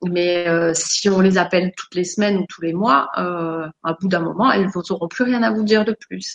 Mais 0.03 0.49
euh, 0.49 0.73
si 0.75 1.09
on 1.09 1.21
les 1.21 1.39
appelle 1.39 1.71
toutes 1.77 1.95
les 1.95 2.03
semaines 2.03 2.39
ou 2.39 2.47
tous 2.49 2.61
les 2.61 2.73
mois, 2.73 3.09
euh, 3.19 3.69
à 3.85 3.93
bout 3.93 4.09
d'un 4.09 4.19
moment, 4.19 4.51
elles 4.51 4.69
n'auront 4.75 5.07
plus 5.07 5.23
rien 5.23 5.45
à 5.45 5.53
vous 5.53 5.63
dire 5.63 5.85
de 5.85 5.97
plus. 6.09 6.35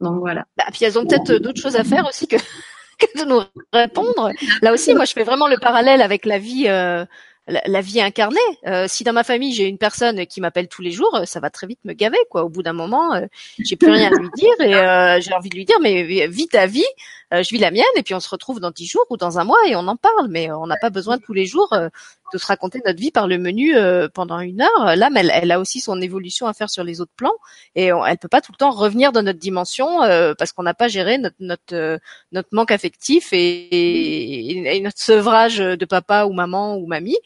Donc 0.00 0.20
voilà. 0.20 0.44
Bah, 0.56 0.64
puis 0.72 0.84
elles 0.84 0.96
ont 0.96 1.04
peut-être 1.04 1.34
d'autres 1.42 1.60
choses 1.60 1.76
à 1.76 1.82
faire 1.82 2.06
aussi 2.06 2.28
que, 2.28 2.36
de 2.36 3.24
nous 3.24 3.40
répondre. 3.72 4.30
Là 4.62 4.72
aussi, 4.72 4.94
moi, 4.94 5.04
je 5.04 5.12
fais 5.12 5.24
vraiment 5.24 5.48
le 5.48 5.58
parallèle 5.58 6.00
avec 6.00 6.26
la 6.26 6.38
vie. 6.38 6.68
La, 7.46 7.80
vie 7.80 8.00
incarnée. 8.00 8.38
Euh, 8.66 8.86
si 8.88 9.04
dans 9.04 9.12
ma 9.12 9.24
famille 9.24 9.54
j'ai 9.54 9.64
une 9.64 9.78
personne 9.78 10.26
qui 10.26 10.40
m'appelle 10.40 10.68
tous 10.68 10.82
les 10.82 10.90
jours, 10.90 11.20
ça 11.24 11.40
va 11.40 11.50
très 11.50 11.66
vite 11.66 11.80
me 11.84 11.92
gaver 11.92 12.18
quoi. 12.30 12.44
Au 12.44 12.48
bout 12.48 12.62
d'un 12.62 12.72
moment, 12.72 13.14
euh, 13.14 13.26
j'ai 13.58 13.76
plus 13.76 13.90
rien 13.90 14.10
à 14.10 14.14
lui 14.14 14.28
dire 14.36 14.60
et 14.60 14.74
euh, 14.74 15.20
j'ai 15.20 15.32
envie 15.34 15.50
de 15.50 15.56
lui 15.56 15.64
dire 15.64 15.76
mais 15.80 16.26
vis 16.26 16.48
ta 16.48 16.66
vie, 16.66 16.84
je 17.32 17.48
vis 17.50 17.58
la 17.58 17.70
mienne 17.70 17.84
et 17.96 18.02
puis 18.02 18.14
on 18.14 18.20
se 18.20 18.28
retrouve 18.28 18.60
dans 18.60 18.70
dix 18.70 18.86
jours 18.86 19.04
ou 19.10 19.16
dans 19.16 19.38
un 19.38 19.44
mois 19.44 19.58
et 19.66 19.76
on 19.76 19.86
en 19.88 19.96
parle. 19.96 20.28
Mais 20.28 20.50
on 20.52 20.66
n'a 20.66 20.76
pas 20.76 20.90
besoin 20.90 21.18
tous 21.18 21.32
les 21.32 21.46
jours 21.46 21.74
de 22.34 22.38
se 22.38 22.46
raconter 22.46 22.82
notre 22.84 23.00
vie 23.00 23.10
par 23.10 23.28
le 23.28 23.38
menu 23.38 23.74
pendant 24.12 24.40
une 24.40 24.60
heure. 24.60 24.96
Là, 24.96 25.08
elle, 25.14 25.30
elle, 25.32 25.52
a 25.52 25.60
aussi 25.60 25.80
son 25.80 26.00
évolution 26.00 26.46
à 26.46 26.52
faire 26.52 26.68
sur 26.68 26.84
les 26.84 27.00
autres 27.00 27.12
plans 27.16 27.34
et 27.74 27.92
on, 27.92 28.04
elle 28.04 28.18
peut 28.18 28.28
pas 28.28 28.40
tout 28.40 28.52
le 28.52 28.58
temps 28.58 28.70
revenir 28.70 29.12
dans 29.12 29.22
notre 29.22 29.38
dimension 29.38 30.00
parce 30.36 30.52
qu'on 30.52 30.64
n'a 30.64 30.74
pas 30.74 30.88
géré 30.88 31.18
notre 31.18 31.36
notre, 31.40 31.98
notre 32.32 32.48
manque 32.52 32.72
affectif 32.72 33.32
et, 33.32 34.76
et, 34.76 34.80
notre 34.80 35.00
sevrage 35.00 35.58
de 35.58 35.84
papa 35.84 36.24
ou 36.24 36.32
maman 36.32 36.76
ou 36.76 36.86
mamie. 36.86 37.18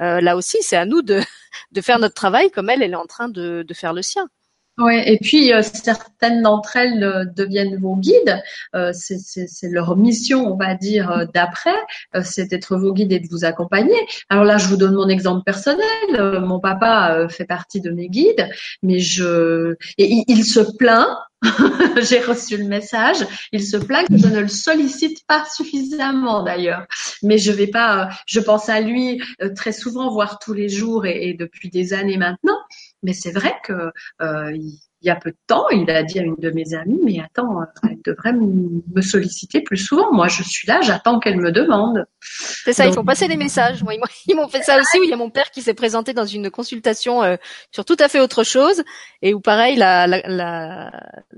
Euh, 0.00 0.20
là 0.20 0.36
aussi, 0.36 0.58
c'est 0.62 0.76
à 0.76 0.86
nous 0.86 1.02
de, 1.02 1.20
de 1.72 1.80
faire 1.80 1.98
notre 1.98 2.14
travail 2.14 2.50
comme 2.50 2.70
elle, 2.70 2.82
elle 2.82 2.92
est 2.92 2.96
en 2.96 3.06
train 3.06 3.28
de, 3.28 3.64
de 3.66 3.74
faire 3.74 3.92
le 3.92 4.02
sien. 4.02 4.28
Ouais, 4.76 5.12
et 5.12 5.18
puis 5.18 5.52
euh, 5.52 5.62
certaines 5.62 6.42
d'entre 6.42 6.76
elles 6.76 7.04
euh, 7.04 7.24
deviennent 7.24 7.76
vos 7.76 7.94
guides. 7.94 8.42
Euh, 8.74 8.90
c'est 8.92 9.68
leur 9.68 9.96
mission, 9.96 10.52
on 10.52 10.56
va 10.56 10.74
dire, 10.74 11.26
d'après, 11.32 11.76
c'est 12.22 12.46
d'être 12.50 12.76
vos 12.76 12.92
guides 12.92 13.12
et 13.12 13.20
de 13.20 13.28
vous 13.28 13.44
accompagner. 13.44 13.96
Alors 14.28 14.44
là, 14.44 14.58
je 14.58 14.66
vous 14.66 14.76
donne 14.76 14.94
mon 14.94 15.08
exemple 15.08 15.44
personnel. 15.44 16.40
mon 16.40 16.58
papa 16.58 17.28
fait 17.28 17.44
partie 17.44 17.80
de 17.80 17.90
mes 17.90 18.08
guides, 18.08 18.48
mais 18.82 18.98
je 18.98 19.76
et 19.98 20.24
il 20.26 20.44
se 20.44 20.60
plaint 20.76 21.16
J'ai 22.00 22.20
reçu 22.20 22.56
le 22.56 22.64
message. 22.64 23.18
Il 23.52 23.62
se 23.62 23.76
plaint 23.76 24.08
que 24.08 24.16
je 24.16 24.28
ne 24.28 24.40
le 24.40 24.48
sollicite 24.48 25.26
pas 25.26 25.44
suffisamment 25.54 26.42
d'ailleurs. 26.42 26.86
Mais 27.22 27.38
je 27.38 27.52
vais 27.52 27.66
pas. 27.66 28.08
Je 28.26 28.40
pense 28.40 28.68
à 28.68 28.80
lui 28.80 29.20
très 29.54 29.72
souvent, 29.72 30.10
voire 30.10 30.38
tous 30.38 30.54
les 30.54 30.68
jours 30.68 31.06
et, 31.06 31.28
et 31.28 31.34
depuis 31.34 31.68
des 31.68 31.92
années 31.92 32.16
maintenant. 32.16 32.56
Mais 33.04 33.12
c'est 33.12 33.30
vrai 33.30 33.54
que 33.62 33.92
euh, 34.22 34.56
il 35.04 35.08
y 35.08 35.10
a 35.10 35.16
peu 35.16 35.32
de 35.32 35.36
temps, 35.46 35.68
il 35.68 35.88
a 35.90 36.02
dit 36.02 36.18
à 36.18 36.22
une 36.22 36.36
de 36.38 36.50
mes 36.50 36.72
amies, 36.72 36.98
mais 37.04 37.20
attends, 37.20 37.58
elle 37.82 38.00
devrait 38.06 38.32
me 38.32 39.02
solliciter 39.02 39.60
plus 39.60 39.76
souvent. 39.76 40.10
Moi, 40.14 40.28
je 40.28 40.42
suis 40.42 40.66
là, 40.66 40.80
j'attends 40.80 41.20
qu'elle 41.20 41.36
me 41.36 41.52
demande. 41.52 42.06
C'est 42.20 42.72
ça, 42.72 42.86
ils 42.86 42.94
font 42.94 43.04
passer 43.04 43.28
des 43.28 43.36
messages. 43.36 43.84
ils 44.26 44.34
m'ont 44.34 44.48
fait 44.48 44.62
ça 44.62 44.80
aussi. 44.80 44.98
Où 44.98 45.02
il 45.02 45.10
y 45.10 45.12
a 45.12 45.16
mon 45.16 45.28
père 45.28 45.50
qui 45.50 45.60
s'est 45.60 45.74
présenté 45.74 46.14
dans 46.14 46.24
une 46.24 46.50
consultation 46.50 47.22
euh, 47.22 47.36
sur 47.70 47.84
tout 47.84 47.98
à 48.00 48.08
fait 48.08 48.20
autre 48.20 48.44
chose, 48.44 48.82
et 49.20 49.34
où 49.34 49.40
pareil, 49.40 49.76
la, 49.76 50.06
la, 50.06 50.22
la, 50.26 50.90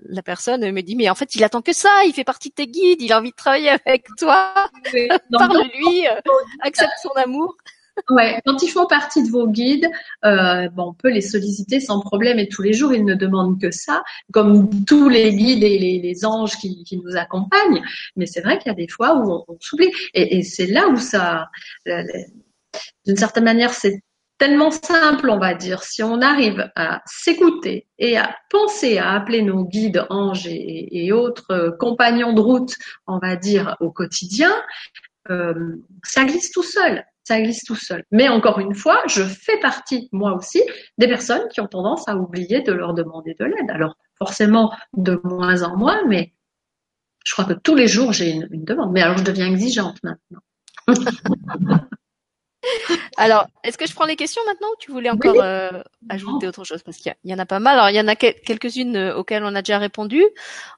la, 0.09 0.23
personne 0.23 0.71
me 0.71 0.81
dit, 0.83 0.95
mais 0.95 1.11
en 1.11 1.17
fait, 1.17 1.35
il 1.35 1.43
attend 1.43 1.61
que 1.61 1.73
ça. 1.73 2.05
Il 2.07 2.13
fait 2.13 2.23
partie 2.23 2.51
de 2.51 2.55
tes 2.55 2.69
guides. 2.69 3.03
Il 3.03 3.13
a 3.13 3.19
envie 3.19 3.33
de 3.33 3.37
travailler 3.37 3.71
avec 3.85 4.07
toi. 4.17 4.55
Parle-lui, 5.33 6.07
euh, 6.07 6.21
accepte 6.63 6.93
son 7.03 7.11
amour. 7.17 7.57
Ouais, 8.11 8.41
quand 8.45 8.63
ils 8.63 8.69
font 8.69 8.87
partie 8.87 9.23
de 9.23 9.31
vos 9.31 9.49
guides, 9.49 9.89
euh, 10.25 10.69
bon, 10.71 10.89
on 10.89 10.95
peut 10.95 11.11
les 11.11 11.23
solliciter 11.23 11.81
sans 11.81 12.01
problème 12.01 12.39
et 12.39 12.49
tous 12.49 12.63
les 12.63 12.73
jours, 12.73 12.93
ils 12.93 13.05
ne 13.05 13.15
demandent 13.15 13.61
que 13.61 13.71
ça, 13.71 14.05
comme 14.33 14.85
tous 14.85 15.09
les 15.09 15.35
guides 15.35 15.63
et 15.63 15.79
les, 15.79 16.25
anges 16.25 16.57
qui, 16.57 16.85
nous 17.05 17.17
accompagnent. 17.17 17.83
Mais 18.17 18.27
c'est 18.27 18.43
vrai 18.43 18.59
qu'il 18.59 18.69
y 18.69 18.71
a 18.71 18.75
des 18.75 18.89
fois 18.89 19.17
où 19.17 19.45
on, 19.49 19.57
s'oublie. 19.61 19.91
Et, 20.15 20.43
c'est 20.43 20.67
là 20.67 20.89
où 20.89 20.97
ça, 20.97 21.49
d'une 21.87 23.17
certaine 23.17 23.45
manière, 23.45 23.73
c'est 23.73 24.01
tellement 24.39 24.71
simple, 24.71 25.31
on 25.31 25.39
va 25.39 25.55
dire. 25.55 25.83
Si 25.83 26.03
on 26.03 26.21
arrive 26.21 26.71
à 26.77 27.03
s'écouter 27.07 27.87
et 27.99 28.19
à 28.19 28.37
penser 28.51 28.99
à 28.99 29.13
appeler 29.13 29.43
nos 29.43 29.65
guides, 29.65 30.05
anges 30.11 30.47
et, 30.47 31.13
autres 31.13 31.77
compagnons 31.81 32.35
de 32.35 32.41
route, 32.41 32.75
on 33.07 33.19
va 33.19 33.37
dire, 33.37 33.77
au 33.81 33.91
quotidien, 33.91 34.53
euh, 35.31 35.77
ça 36.05 36.25
glisse 36.25 36.51
tout 36.53 36.63
seul 36.63 37.05
ça 37.27 37.41
glisse 37.41 37.65
tout 37.65 37.75
seul. 37.75 38.05
Mais 38.13 38.29
encore 38.29 38.61
une 38.61 38.75
fois, 38.75 39.03
je 39.09 39.25
fais 39.25 39.59
partie, 39.59 40.09
moi 40.13 40.37
aussi, 40.37 40.63
des 40.97 41.09
personnes 41.09 41.49
qui 41.49 41.61
ont 41.61 41.67
tendance 41.67 42.09
à 42.09 42.17
oublier 42.17 42.63
de 42.63 42.73
leur 42.73 42.95
demander 42.95 43.35
de 43.39 43.45
l'aide. 43.45 43.69
Alors, 43.71 43.97
forcément, 44.17 44.73
de 44.97 45.21
moins 45.25 45.63
en 45.63 45.77
moins, 45.77 46.07
mais 46.07 46.33
je 47.25 47.33
crois 47.33 47.45
que 47.45 47.55
tous 47.55 47.75
les 47.75 47.89
jours, 47.89 48.13
j'ai 48.13 48.31
une, 48.31 48.47
une 48.53 48.65
demande. 48.65 48.93
Mais 48.93 49.03
alors, 49.03 49.19
je 49.19 49.25
deviens 49.25 49.47
exigeante 49.47 49.99
maintenant. 50.05 50.41
Alors, 53.17 53.47
est-ce 53.65 53.79
que 53.79 53.87
je 53.87 53.95
prends 53.95 54.05
les 54.05 54.17
questions 54.17 54.43
maintenant 54.47 54.69
ou 54.69 54.77
tu 54.79 54.91
voulais 54.91 55.11
encore 55.11 55.41
euh, 55.41 55.83
ajouter 56.09 56.47
autre 56.47 56.65
chose? 56.65 56.83
Parce 56.83 56.97
qu'il 56.97 57.15
y, 57.25 57.35
en 57.35 57.39
a 57.39 57.47
pas 57.47 57.59
mal. 57.59 57.79
Alors, 57.79 57.91
il 57.91 57.97
y 57.97 58.01
en 58.01 58.09
a 58.09 58.17
quelques-unes 58.17 58.97
euh, 58.97 59.17
auxquelles 59.17 59.45
on 59.45 59.55
a 59.55 59.63
déjà 59.63 59.79
répondu. 59.79 60.23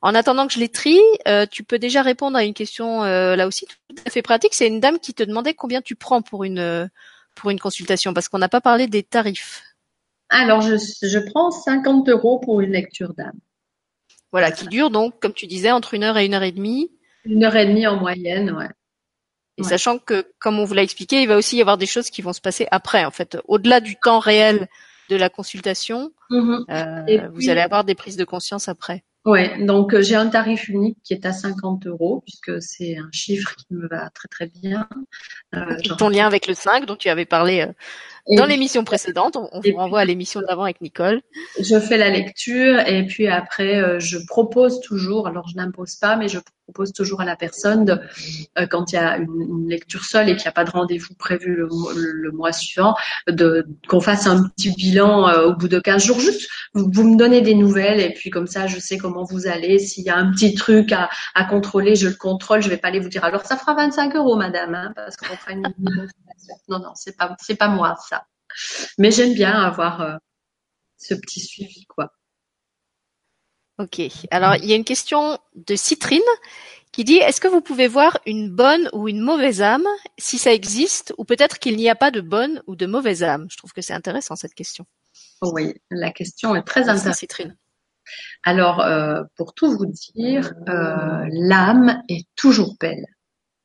En 0.02 0.14
attendant 0.14 0.46
que 0.46 0.52
je 0.52 0.58
les 0.58 0.68
trie, 0.68 1.00
euh, 1.26 1.46
tu 1.50 1.64
peux 1.64 1.78
déjà 1.78 2.02
répondre 2.02 2.36
à 2.36 2.44
une 2.44 2.54
question 2.54 3.02
là 3.02 3.46
aussi 3.46 3.66
tout 3.66 4.02
à 4.06 4.10
fait 4.10 4.22
pratique. 4.22 4.54
C'est 4.54 4.68
une 4.68 4.80
dame 4.80 4.98
qui 4.98 5.14
te 5.14 5.22
demandait 5.22 5.54
combien 5.54 5.82
tu 5.82 5.94
prends 5.94 6.22
pour 6.22 6.44
une 6.44 6.90
pour 7.34 7.50
une 7.50 7.60
consultation, 7.60 8.12
parce 8.12 8.28
qu'on 8.28 8.38
n'a 8.38 8.48
pas 8.48 8.60
parlé 8.60 8.88
des 8.88 9.04
tarifs. 9.04 9.62
Alors, 10.28 10.60
je, 10.60 10.74
je 10.76 11.18
prends 11.18 11.50
50 11.50 12.08
euros 12.08 12.40
pour 12.40 12.60
une 12.60 12.72
lecture 12.72 13.14
d'âme. 13.14 13.38
Voilà, 14.32 14.50
qui 14.50 14.66
dure 14.66 14.90
donc, 14.90 15.20
comme 15.20 15.32
tu 15.32 15.46
disais, 15.46 15.70
entre 15.70 15.94
une 15.94 16.04
heure 16.04 16.18
et 16.18 16.26
une 16.26 16.34
heure 16.34 16.42
et 16.42 16.52
demie. 16.52 16.90
Une 17.24 17.44
heure 17.44 17.56
et 17.56 17.66
demie 17.66 17.86
en 17.86 17.96
moyenne, 17.96 18.50
ouais. 18.50 18.68
Et 19.58 19.64
sachant 19.64 19.98
que, 19.98 20.26
comme 20.38 20.58
on 20.58 20.64
vous 20.64 20.74
l'a 20.74 20.82
expliqué, 20.82 21.20
il 21.22 21.28
va 21.28 21.36
aussi 21.36 21.56
y 21.56 21.60
avoir 21.60 21.78
des 21.78 21.86
choses 21.86 22.10
qui 22.10 22.22
vont 22.22 22.32
se 22.32 22.40
passer 22.40 22.66
après, 22.70 23.04
en 23.04 23.10
fait, 23.10 23.38
au-delà 23.46 23.80
du 23.80 23.96
temps 23.96 24.20
réel 24.20 24.68
de 25.10 25.16
la 25.16 25.28
consultation, 25.28 26.12
mm-hmm. 26.30 26.64
euh, 26.70 27.28
vous 27.34 27.50
allez 27.50 27.60
avoir 27.60 27.84
des 27.84 27.94
prises 27.94 28.16
de 28.16 28.24
conscience 28.24 28.68
après. 28.68 29.04
Ouais, 29.28 29.62
donc 29.62 29.92
euh, 29.92 30.00
j'ai 30.00 30.14
un 30.14 30.28
tarif 30.28 30.68
unique 30.68 30.96
qui 31.04 31.12
est 31.12 31.26
à 31.26 31.32
50 31.32 31.86
euros 31.86 32.22
puisque 32.24 32.62
c'est 32.62 32.96
un 32.96 33.10
chiffre 33.12 33.54
qui 33.56 33.66
me 33.70 33.86
va 33.86 34.08
très 34.10 34.28
très 34.28 34.46
bien. 34.46 34.88
Euh, 35.54 35.76
ton 35.98 36.08
lien 36.08 36.26
avec 36.26 36.46
le 36.46 36.54
5 36.54 36.86
dont 36.86 36.96
tu 36.96 37.10
avais 37.10 37.26
parlé 37.26 37.60
euh, 37.60 38.36
dans 38.36 38.46
l'émission 38.46 38.84
précédente, 38.84 39.36
on, 39.36 39.60
vous 39.60 39.76
renvoie 39.76 40.00
à 40.00 40.04
l'émission 40.06 40.40
d'avant 40.40 40.62
avec 40.62 40.80
Nicole. 40.80 41.20
Je 41.60 41.78
fais 41.78 41.98
la 41.98 42.08
lecture 42.08 42.80
et 42.80 43.04
puis 43.04 43.26
après 43.28 44.00
je 44.00 44.18
propose 44.26 44.80
toujours, 44.80 45.26
alors 45.26 45.46
je 45.48 45.56
n'impose 45.56 45.96
pas, 45.96 46.16
mais 46.16 46.28
je 46.28 46.38
propose 46.68 46.92
toujours 46.92 47.22
à 47.22 47.24
la 47.24 47.34
personne 47.34 47.86
de, 47.86 47.98
euh, 48.58 48.66
quand 48.66 48.92
il 48.92 48.96
y 48.96 48.98
a 48.98 49.16
une, 49.16 49.68
lecture 49.68 50.04
seule 50.04 50.28
et 50.28 50.36
qu'il 50.36 50.44
n'y 50.44 50.48
a 50.48 50.52
pas 50.52 50.64
de 50.64 50.70
rendez-vous 50.70 51.14
prévu 51.14 51.56
le, 51.56 52.30
mois 52.32 52.52
suivant, 52.52 52.94
de 53.26 53.66
qu'on 53.88 54.00
fasse 54.00 54.26
un 54.26 54.48
petit 54.50 54.74
bilan 54.74 55.28
euh, 55.28 55.46
au 55.46 55.56
bout 55.56 55.68
de 55.68 55.78
15 55.78 56.04
jours. 56.04 56.20
Juste, 56.20 56.48
vous, 56.74 57.04
me 57.04 57.16
donnez 57.16 57.40
des 57.40 57.54
nouvelles 57.54 58.00
et 58.00 58.12
puis 58.12 58.28
comme 58.28 58.46
ça 58.46 58.66
je 58.66 58.78
sais 58.78 58.98
comment 58.98 59.24
vous 59.24 59.46
allez. 59.46 59.78
S'il 59.78 60.04
y 60.04 60.10
a 60.10 60.16
un 60.16 60.30
petit 60.30 60.54
truc 60.54 60.92
à, 60.92 61.08
à 61.34 61.44
contrôler, 61.44 61.96
je 61.96 62.08
le 62.08 62.14
contrôle. 62.14 62.60
Je 62.60 62.68
vais 62.68 62.76
pas 62.76 62.88
aller 62.88 63.00
vous 63.00 63.08
dire 63.08 63.24
alors 63.24 63.46
ça 63.46 63.56
fera 63.56 63.74
25 63.74 64.14
euros, 64.16 64.36
madame, 64.36 64.74
hein, 64.74 64.92
parce 64.94 65.16
qu'on 65.16 65.34
fera 65.36 65.52
une 65.52 65.62
Non, 66.68 66.78
non, 66.78 66.92
c'est 66.94 67.16
pas 67.16 67.34
c'est 67.40 67.56
pas 67.56 67.68
moi 67.68 67.96
ça. 68.08 68.24
Mais 68.98 69.10
j'aime 69.10 69.34
bien 69.34 69.52
avoir 69.52 70.00
euh, 70.02 70.16
ce 70.98 71.14
petit 71.14 71.40
suivi, 71.40 71.86
quoi. 71.86 72.12
Ok. 73.78 74.00
Alors, 74.30 74.56
il 74.56 74.66
y 74.66 74.72
a 74.72 74.76
une 74.76 74.84
question 74.84 75.38
de 75.54 75.76
Citrine 75.76 76.20
qui 76.90 77.04
dit 77.04 77.16
est-ce 77.16 77.40
que 77.40 77.48
vous 77.48 77.60
pouvez 77.60 77.86
voir 77.86 78.18
une 78.26 78.50
bonne 78.50 78.88
ou 78.92 79.08
une 79.08 79.20
mauvaise 79.20 79.62
âme, 79.62 79.86
si 80.18 80.38
ça 80.38 80.52
existe, 80.52 81.14
ou 81.16 81.24
peut-être 81.24 81.58
qu'il 81.58 81.76
n'y 81.76 81.88
a 81.88 81.94
pas 81.94 82.10
de 82.10 82.20
bonne 82.20 82.62
ou 82.66 82.76
de 82.76 82.86
mauvaise 82.86 83.22
âme? 83.22 83.46
Je 83.50 83.56
trouve 83.56 83.72
que 83.72 83.82
c'est 83.82 83.92
intéressant 83.92 84.36
cette 84.36 84.54
question. 84.54 84.84
Oui, 85.42 85.74
la 85.90 86.10
question 86.10 86.56
est 86.56 86.62
très 86.62 86.82
intéressante. 86.88 87.14
Citrine. 87.14 87.56
Alors, 88.42 88.80
euh, 88.80 89.22
pour 89.36 89.54
tout 89.54 89.70
vous 89.76 89.86
dire, 89.86 90.52
euh, 90.68 91.26
l'âme 91.30 92.02
est 92.08 92.26
toujours 92.34 92.76
belle. 92.80 93.04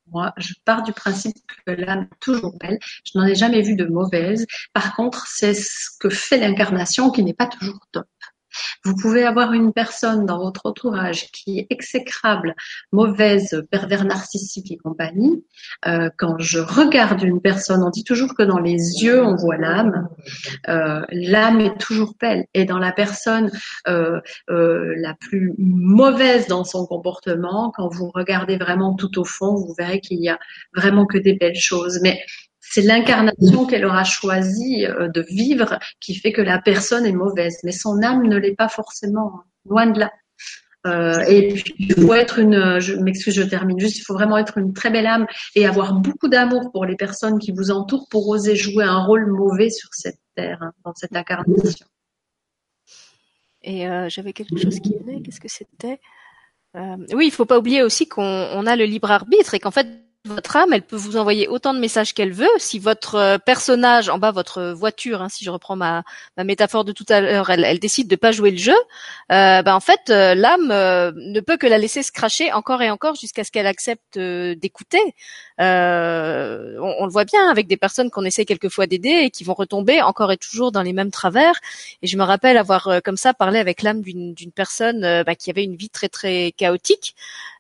Moi, 0.08 0.34
je 0.38 0.54
pars 0.66 0.84
du 0.84 0.92
principe 0.92 1.38
que 1.66 1.72
l'âme 1.72 2.08
est 2.12 2.20
toujours 2.20 2.56
belle. 2.60 2.78
Je 3.06 3.18
n'en 3.18 3.26
ai 3.26 3.36
jamais 3.36 3.62
vu 3.62 3.76
de 3.76 3.86
mauvaise. 3.86 4.46
Par 4.74 4.96
contre, 4.96 5.26
c'est 5.28 5.54
ce 5.54 5.90
que 6.00 6.10
fait 6.10 6.38
l'incarnation 6.38 7.10
qui 7.10 7.24
n'est 7.24 7.34
pas 7.34 7.48
toujours 7.48 7.80
top. 7.92 8.06
Vous 8.84 8.96
pouvez 8.96 9.24
avoir 9.24 9.54
une 9.54 9.74
personne 9.74 10.26
dans 10.26 10.40
votre 10.40 10.66
entourage 10.66 11.32
qui 11.32 11.60
est 11.60 11.68
exécrable, 11.70 12.56
mauvaise, 12.92 13.64
pervers 13.72 14.06
narcissique 14.06 14.72
et 14.72 14.78
compagnie. 14.78 15.46
Euh, 15.88 16.10
quand 16.18 16.36
je 16.40 16.60
regarde 16.60 17.22
une 17.24 17.42
personne, 17.42 17.84
on 17.84 17.90
dit 17.90 18.04
toujours 18.04 18.36
que 18.36 18.44
dans 18.44 18.60
les 18.60 19.04
yeux 19.04 19.24
on 19.24 19.36
voit 19.36 19.58
l'âme. 19.58 20.08
Euh, 20.68 21.02
l'âme 21.12 21.62
est 21.62 21.78
toujours 21.80 22.14
belle. 22.20 22.46
Et 22.54 22.66
dans 22.66 22.80
la 22.80 22.92
personne 22.92 23.52
euh, 23.88 24.22
la 24.48 25.14
plus 25.14 25.54
mauvaise 25.58 26.48
dans 26.48 26.64
son 26.64 26.86
comportement, 26.86 27.72
quand 27.76 27.88
vous 27.88 28.12
regardez 28.14 28.58
vraiment 28.58 28.96
tout 28.96 29.20
au 29.20 29.26
fond, 29.26 29.56
vous 29.56 29.74
verrez 29.78 30.00
qu'il 30.00 30.22
y 30.22 30.30
a 30.30 30.40
vraiment 30.76 31.06
que 31.06 31.18
des 31.18 31.34
belles 31.34 31.56
choses. 31.56 32.00
Mais 32.02 32.20
c'est 32.74 32.82
l'incarnation 32.82 33.68
qu'elle 33.68 33.86
aura 33.86 34.04
choisi 34.04 34.88
euh, 34.88 35.08
de 35.08 35.22
vivre 35.22 35.78
qui 36.00 36.16
fait 36.16 36.32
que 36.32 36.42
la 36.42 36.60
personne 36.60 37.06
est 37.06 37.14
mauvaise, 37.14 37.60
mais 37.64 37.72
son 37.72 38.02
âme 38.02 38.28
ne 38.28 38.36
l'est 38.36 38.56
pas 38.56 38.68
forcément, 38.68 39.44
loin 39.70 39.86
de 39.86 40.00
là. 40.00 40.12
Euh, 40.88 41.20
et 41.28 41.50
puis 41.50 41.76
il 41.78 41.94
faut 41.94 42.16
être 42.16 42.40
une, 42.40 42.80
je 42.80 42.96
m'excuse, 42.96 43.36
je 43.36 43.44
termine 43.44 43.80
juste, 43.80 44.00
il 44.00 44.02
faut 44.02 44.16
vraiment 44.16 44.40
être 44.40 44.58
une 44.58 44.74
très 44.74 44.90
belle 44.90 45.06
âme 45.06 45.28
et 45.54 45.68
avoir 45.68 45.94
beaucoup 45.94 46.28
d'amour 46.28 46.72
pour 46.72 46.86
les 46.86 46.96
personnes 46.96 47.38
qui 47.38 47.52
vous 47.52 47.70
entourent 47.70 48.08
pour 48.10 48.28
oser 48.28 48.56
jouer 48.56 48.86
un 48.86 49.06
rôle 49.06 49.28
mauvais 49.28 49.70
sur 49.70 49.90
cette 49.92 50.20
terre, 50.36 50.58
hein, 50.62 50.72
dans 50.84 50.96
cette 50.96 51.16
incarnation. 51.16 51.86
Et 53.62 53.88
euh, 53.88 54.10
j'avais 54.10 54.34
quelque 54.34 54.60
chose 54.60 54.80
qui 54.80 54.96
venait, 54.98 55.22
qu'est-ce 55.22 55.40
que 55.40 55.48
c'était? 55.48 56.00
Oui, 57.14 57.28
il 57.28 57.32
faut 57.32 57.46
pas 57.46 57.60
oublier 57.60 57.84
aussi 57.84 58.08
qu'on 58.08 58.66
a 58.66 58.76
le 58.76 58.86
libre 58.86 59.12
arbitre 59.12 59.54
et 59.54 59.60
qu'en 59.60 59.70
fait 59.70 59.88
votre 60.26 60.56
âme, 60.56 60.72
elle 60.72 60.84
peut 60.84 60.96
vous 60.96 61.18
envoyer 61.18 61.50
autant 61.50 61.74
de 61.74 61.80
messages 61.80 62.14
qu'elle 62.14 62.32
veut. 62.32 62.48
Si 62.58 62.80
votre 62.80 63.16
euh, 63.16 63.38
personnage, 63.38 64.08
en 64.08 64.18
bas, 64.20 64.32
votre 64.32 64.72
voiture, 64.72 65.22
hein, 65.22 65.28
si 65.28 65.44
je 65.44 65.50
reprends 65.50 65.76
ma, 65.76 66.04
métaphore 66.38 66.86
de 66.86 66.94
tout 66.94 67.06
à 67.10 67.20
l'heure, 67.20 67.50
elle, 67.50 67.80
décide 67.80 68.08
de 68.08 68.16
pas 68.16 68.32
jouer 68.32 68.52
le 68.52 68.58
jeu, 68.58 68.76
euh, 69.34 69.62
ben 69.62 69.76
en 69.76 69.82
fait, 69.82 70.10
euh, 70.10 70.34
l'âme 70.34 70.72
euh, 70.72 71.12
ne 71.16 71.42
peut 71.42 71.58
que 71.58 71.68
la 71.68 71.78
laisser 71.78 72.04
se 72.04 72.14
cracher 72.14 72.54
encore 72.54 72.82
et 72.82 72.90
encore 72.90 73.16
jusqu'à 73.16 73.44
ce 73.44 73.52
qu'elle 73.52 73.68
accepte 73.68 74.18
d'écouter. 74.18 75.02
On, 75.60 77.06
le 77.06 77.12
voit 77.12 77.26
bien 77.26 77.50
avec 77.50 77.68
des 77.68 77.78
personnes 77.78 78.10
qu'on 78.10 78.24
essaie 78.24 78.46
quelquefois 78.46 78.88
d'aider 78.88 79.24
et 79.26 79.30
qui 79.30 79.44
vont 79.44 79.54
retomber 79.54 80.02
encore 80.02 80.32
et 80.32 80.38
toujours 80.38 80.72
dans 80.72 80.84
les 80.84 80.94
mêmes 80.94 81.12
travers. 81.12 81.56
Et 82.02 82.08
je 82.08 82.18
me 82.18 82.24
rappelle 82.24 82.58
avoir 82.58 83.02
comme 83.04 83.18
ça 83.18 83.34
parlé 83.34 83.60
avec 83.60 83.82
l'âme 83.82 84.02
d'une 84.02 84.52
personne 84.56 85.02
ben, 85.02 85.36
qui 85.36 85.50
avait 85.50 85.64
une 85.66 85.76
vie 85.76 85.90
très 85.90 86.08
très 86.08 86.54
chaotique. 86.54 87.16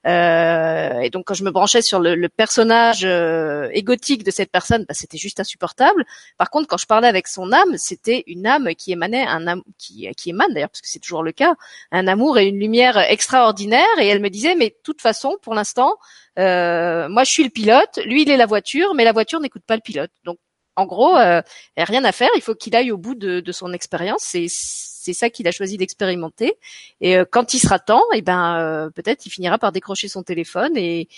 et 0.05 1.09
donc 1.11 1.25
quand 1.25 1.33
je 1.33 1.43
me 1.43 1.51
branchais 1.51 1.81
sur 1.81 1.99
le 1.99 2.29
personnage 2.29 2.52
personnage 2.53 3.03
euh, 3.03 3.67
égotique 3.73 4.23
de 4.23 4.29
cette 4.29 4.51
personne, 4.51 4.85
bah, 4.87 4.93
c'était 4.93 5.17
juste 5.17 5.39
insupportable. 5.39 6.05
Par 6.37 6.51
contre, 6.51 6.67
quand 6.67 6.77
je 6.77 6.85
parlais 6.85 7.07
avec 7.07 7.27
son 7.27 7.51
âme, 7.51 7.77
c'était 7.77 8.23
une 8.27 8.45
âme 8.45 8.75
qui 8.75 8.91
émanait 8.91 9.25
un 9.25 9.61
qui 9.79 10.11
émane 10.27 10.53
d'ailleurs, 10.53 10.69
parce 10.69 10.81
que 10.81 10.87
c'est 10.87 10.99
toujours 10.99 11.23
le 11.23 11.31
cas, 11.31 11.55
un 11.91 12.07
amour 12.07 12.37
et 12.37 12.45
une 12.45 12.59
lumière 12.59 12.95
extraordinaire. 12.99 13.87
Et 13.99 14.07
elle 14.07 14.21
me 14.21 14.29
disait, 14.29 14.53
mais 14.53 14.69
de 14.69 14.75
toute 14.83 15.01
façon, 15.01 15.35
pour 15.41 15.55
l'instant, 15.55 15.95
euh, 16.37 17.09
moi 17.09 17.23
je 17.23 17.31
suis 17.31 17.43
le 17.43 17.49
pilote, 17.49 17.99
lui 18.05 18.21
il 18.21 18.29
est 18.29 18.37
la 18.37 18.45
voiture, 18.45 18.93
mais 18.93 19.03
la 19.03 19.13
voiture 19.13 19.39
n'écoute 19.39 19.63
pas 19.65 19.75
le 19.75 19.81
pilote. 19.81 20.11
Donc 20.23 20.37
en 20.75 20.85
gros, 20.85 21.15
euh, 21.17 21.41
il 21.75 21.79
n'y 21.79 21.83
a 21.83 21.85
rien 21.85 22.03
à 22.03 22.11
faire. 22.11 22.29
Il 22.35 22.41
faut 22.41 22.55
qu'il 22.55 22.75
aille 22.75 22.91
au 22.91 22.97
bout 22.97 23.15
de, 23.15 23.39
de 23.39 23.51
son 23.51 23.73
expérience. 23.73 24.21
C'est 24.23 24.47
c'est 25.03 25.13
ça 25.13 25.29
qu'il 25.29 25.47
a 25.47 25.51
choisi 25.51 25.77
d'expérimenter. 25.77 26.53
Et 27.01 27.17
euh, 27.17 27.25
quand 27.29 27.53
il 27.53 27.59
sera 27.59 27.79
temps, 27.79 28.03
et 28.13 28.19
eh 28.19 28.21
ben 28.21 28.57
euh, 28.57 28.89
peut-être 28.89 29.25
il 29.25 29.29
finira 29.29 29.57
par 29.57 29.71
décrocher 29.71 30.07
son 30.07 30.23
téléphone 30.23 30.77
et, 30.77 31.09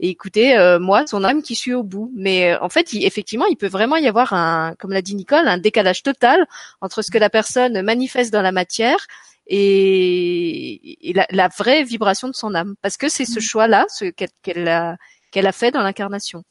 et 0.00 0.08
écouter 0.08 0.56
euh, 0.56 0.78
moi, 0.78 1.06
son 1.06 1.24
âme 1.24 1.42
qui 1.42 1.54
suit 1.54 1.74
au 1.74 1.82
bout. 1.82 2.10
Mais 2.16 2.56
en 2.56 2.68
fait, 2.70 2.94
effectivement, 2.94 3.46
il 3.46 3.56
peut 3.56 3.68
vraiment 3.68 3.96
y 3.96 4.08
avoir 4.08 4.32
un, 4.32 4.74
comme 4.78 4.92
l'a 4.92 5.02
dit 5.02 5.14
Nicole, 5.14 5.46
un 5.46 5.58
décalage 5.58 6.02
total 6.02 6.46
entre 6.80 7.02
ce 7.02 7.10
que 7.10 7.18
la 7.18 7.30
personne 7.30 7.82
manifeste 7.82 8.32
dans 8.32 8.42
la 8.42 8.52
matière 8.52 9.06
et, 9.46 11.12
la, 11.14 11.26
la, 11.30 11.48
vraie 11.48 11.84
vibration 11.84 12.28
de 12.28 12.34
son 12.34 12.54
âme, 12.54 12.76
parce 12.80 12.96
que 12.96 13.10
c'est 13.10 13.26
ce 13.26 13.40
mmh. 13.40 13.42
choix-là, 13.42 13.84
ce 13.90 14.06
qu'elle 14.42 14.68
a, 14.68 14.96
qu'elle 15.30 15.46
a 15.46 15.52
fait 15.52 15.70
dans 15.70 15.82
l'incarnation. 15.82 16.44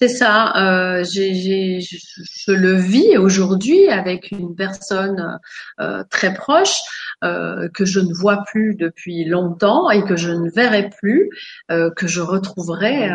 C'est 0.00 0.08
ça. 0.08 0.52
Euh, 0.56 1.02
je, 1.02 2.52
le 2.52 2.74
vis 2.74 3.18
aujourd'hui 3.18 3.88
avec 3.88 4.30
une 4.30 4.54
personne 4.54 5.40
euh, 5.80 6.04
très 6.08 6.32
proche 6.34 6.80
euh, 7.24 7.68
que 7.74 7.84
je 7.84 7.98
ne 7.98 8.14
vois 8.14 8.44
plus 8.44 8.76
depuis 8.76 9.24
longtemps 9.24 9.90
et 9.90 10.04
que 10.04 10.14
je 10.14 10.30
ne 10.30 10.48
verrai 10.50 10.88
plus, 10.88 11.30
euh, 11.72 11.90
que 11.90 12.06
je 12.06 12.20
retrouverai 12.20 13.10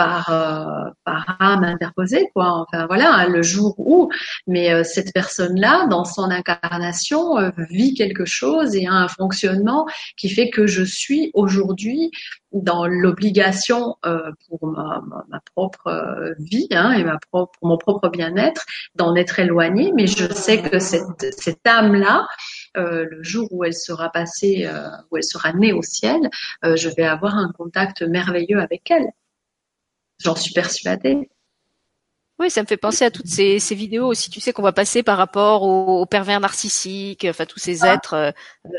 euh, 0.00 0.04
euh, 0.04 0.90
par 1.04 1.26
par 1.26 1.36
âme 1.40 1.64
interposée, 1.64 2.28
quoi. 2.34 2.66
Enfin 2.66 2.86
voilà, 2.86 3.26
le 3.28 3.42
jour 3.42 3.74
où. 3.78 4.10
Mais 4.46 4.84
cette 4.84 5.12
personne-là, 5.12 5.86
dans 5.88 6.04
son 6.04 6.30
incarnation, 6.30 7.36
vit 7.70 7.94
quelque 7.94 8.24
chose 8.24 8.74
et 8.74 8.86
a 8.86 8.92
un 8.92 9.08
fonctionnement 9.08 9.86
qui 10.16 10.28
fait 10.28 10.50
que 10.50 10.66
je 10.66 10.82
suis 10.82 11.30
aujourd'hui 11.34 12.10
dans 12.52 12.86
l'obligation 12.86 13.96
euh, 14.04 14.32
pour 14.48 14.66
ma, 14.68 15.02
ma, 15.28 15.40
propre 15.54 15.88
euh, 15.88 16.34
vie 16.38 16.68
hein, 16.70 16.92
et 16.92 17.04
ma 17.04 17.18
propre, 17.30 17.58
mon 17.62 17.76
propre 17.76 18.08
bien-être 18.08 18.64
d'en 18.94 19.14
être 19.14 19.38
éloignée, 19.38 19.92
mais 19.94 20.06
je 20.06 20.32
sais 20.32 20.62
que 20.62 20.78
cette, 20.78 21.34
cette 21.38 21.66
âme-là, 21.66 22.26
euh, 22.76 23.06
le 23.10 23.22
jour 23.22 23.48
où 23.50 23.64
elle 23.64 23.74
sera 23.74 24.10
passée, 24.10 24.66
euh, 24.66 24.88
où 25.10 25.16
elle 25.16 25.24
sera 25.24 25.52
née 25.52 25.72
au 25.72 25.82
ciel, 25.82 26.30
euh, 26.64 26.76
je 26.76 26.88
vais 26.88 27.04
avoir 27.04 27.36
un 27.36 27.52
contact 27.52 28.02
merveilleux 28.02 28.60
avec 28.60 28.90
elle. 28.90 29.06
J'en 30.18 30.34
suis 30.34 30.52
persuadée. 30.52 31.28
Oui, 32.38 32.50
ça 32.50 32.60
me 32.60 32.66
fait 32.66 32.76
penser 32.76 33.02
à 33.02 33.10
toutes 33.10 33.28
ces, 33.28 33.58
ces 33.58 33.74
vidéos 33.74 34.06
aussi, 34.06 34.28
tu 34.28 34.40
sais, 34.40 34.52
qu'on 34.52 34.62
va 34.62 34.72
passer 34.72 35.02
par 35.02 35.16
rapport 35.16 35.62
aux, 35.62 36.04
pervers 36.04 36.38
narcissiques, 36.38 37.26
enfin 37.26 37.46
tous 37.46 37.58
ces 37.58 37.82
ah. 37.82 37.94
êtres 37.94 38.12
euh, 38.12 38.30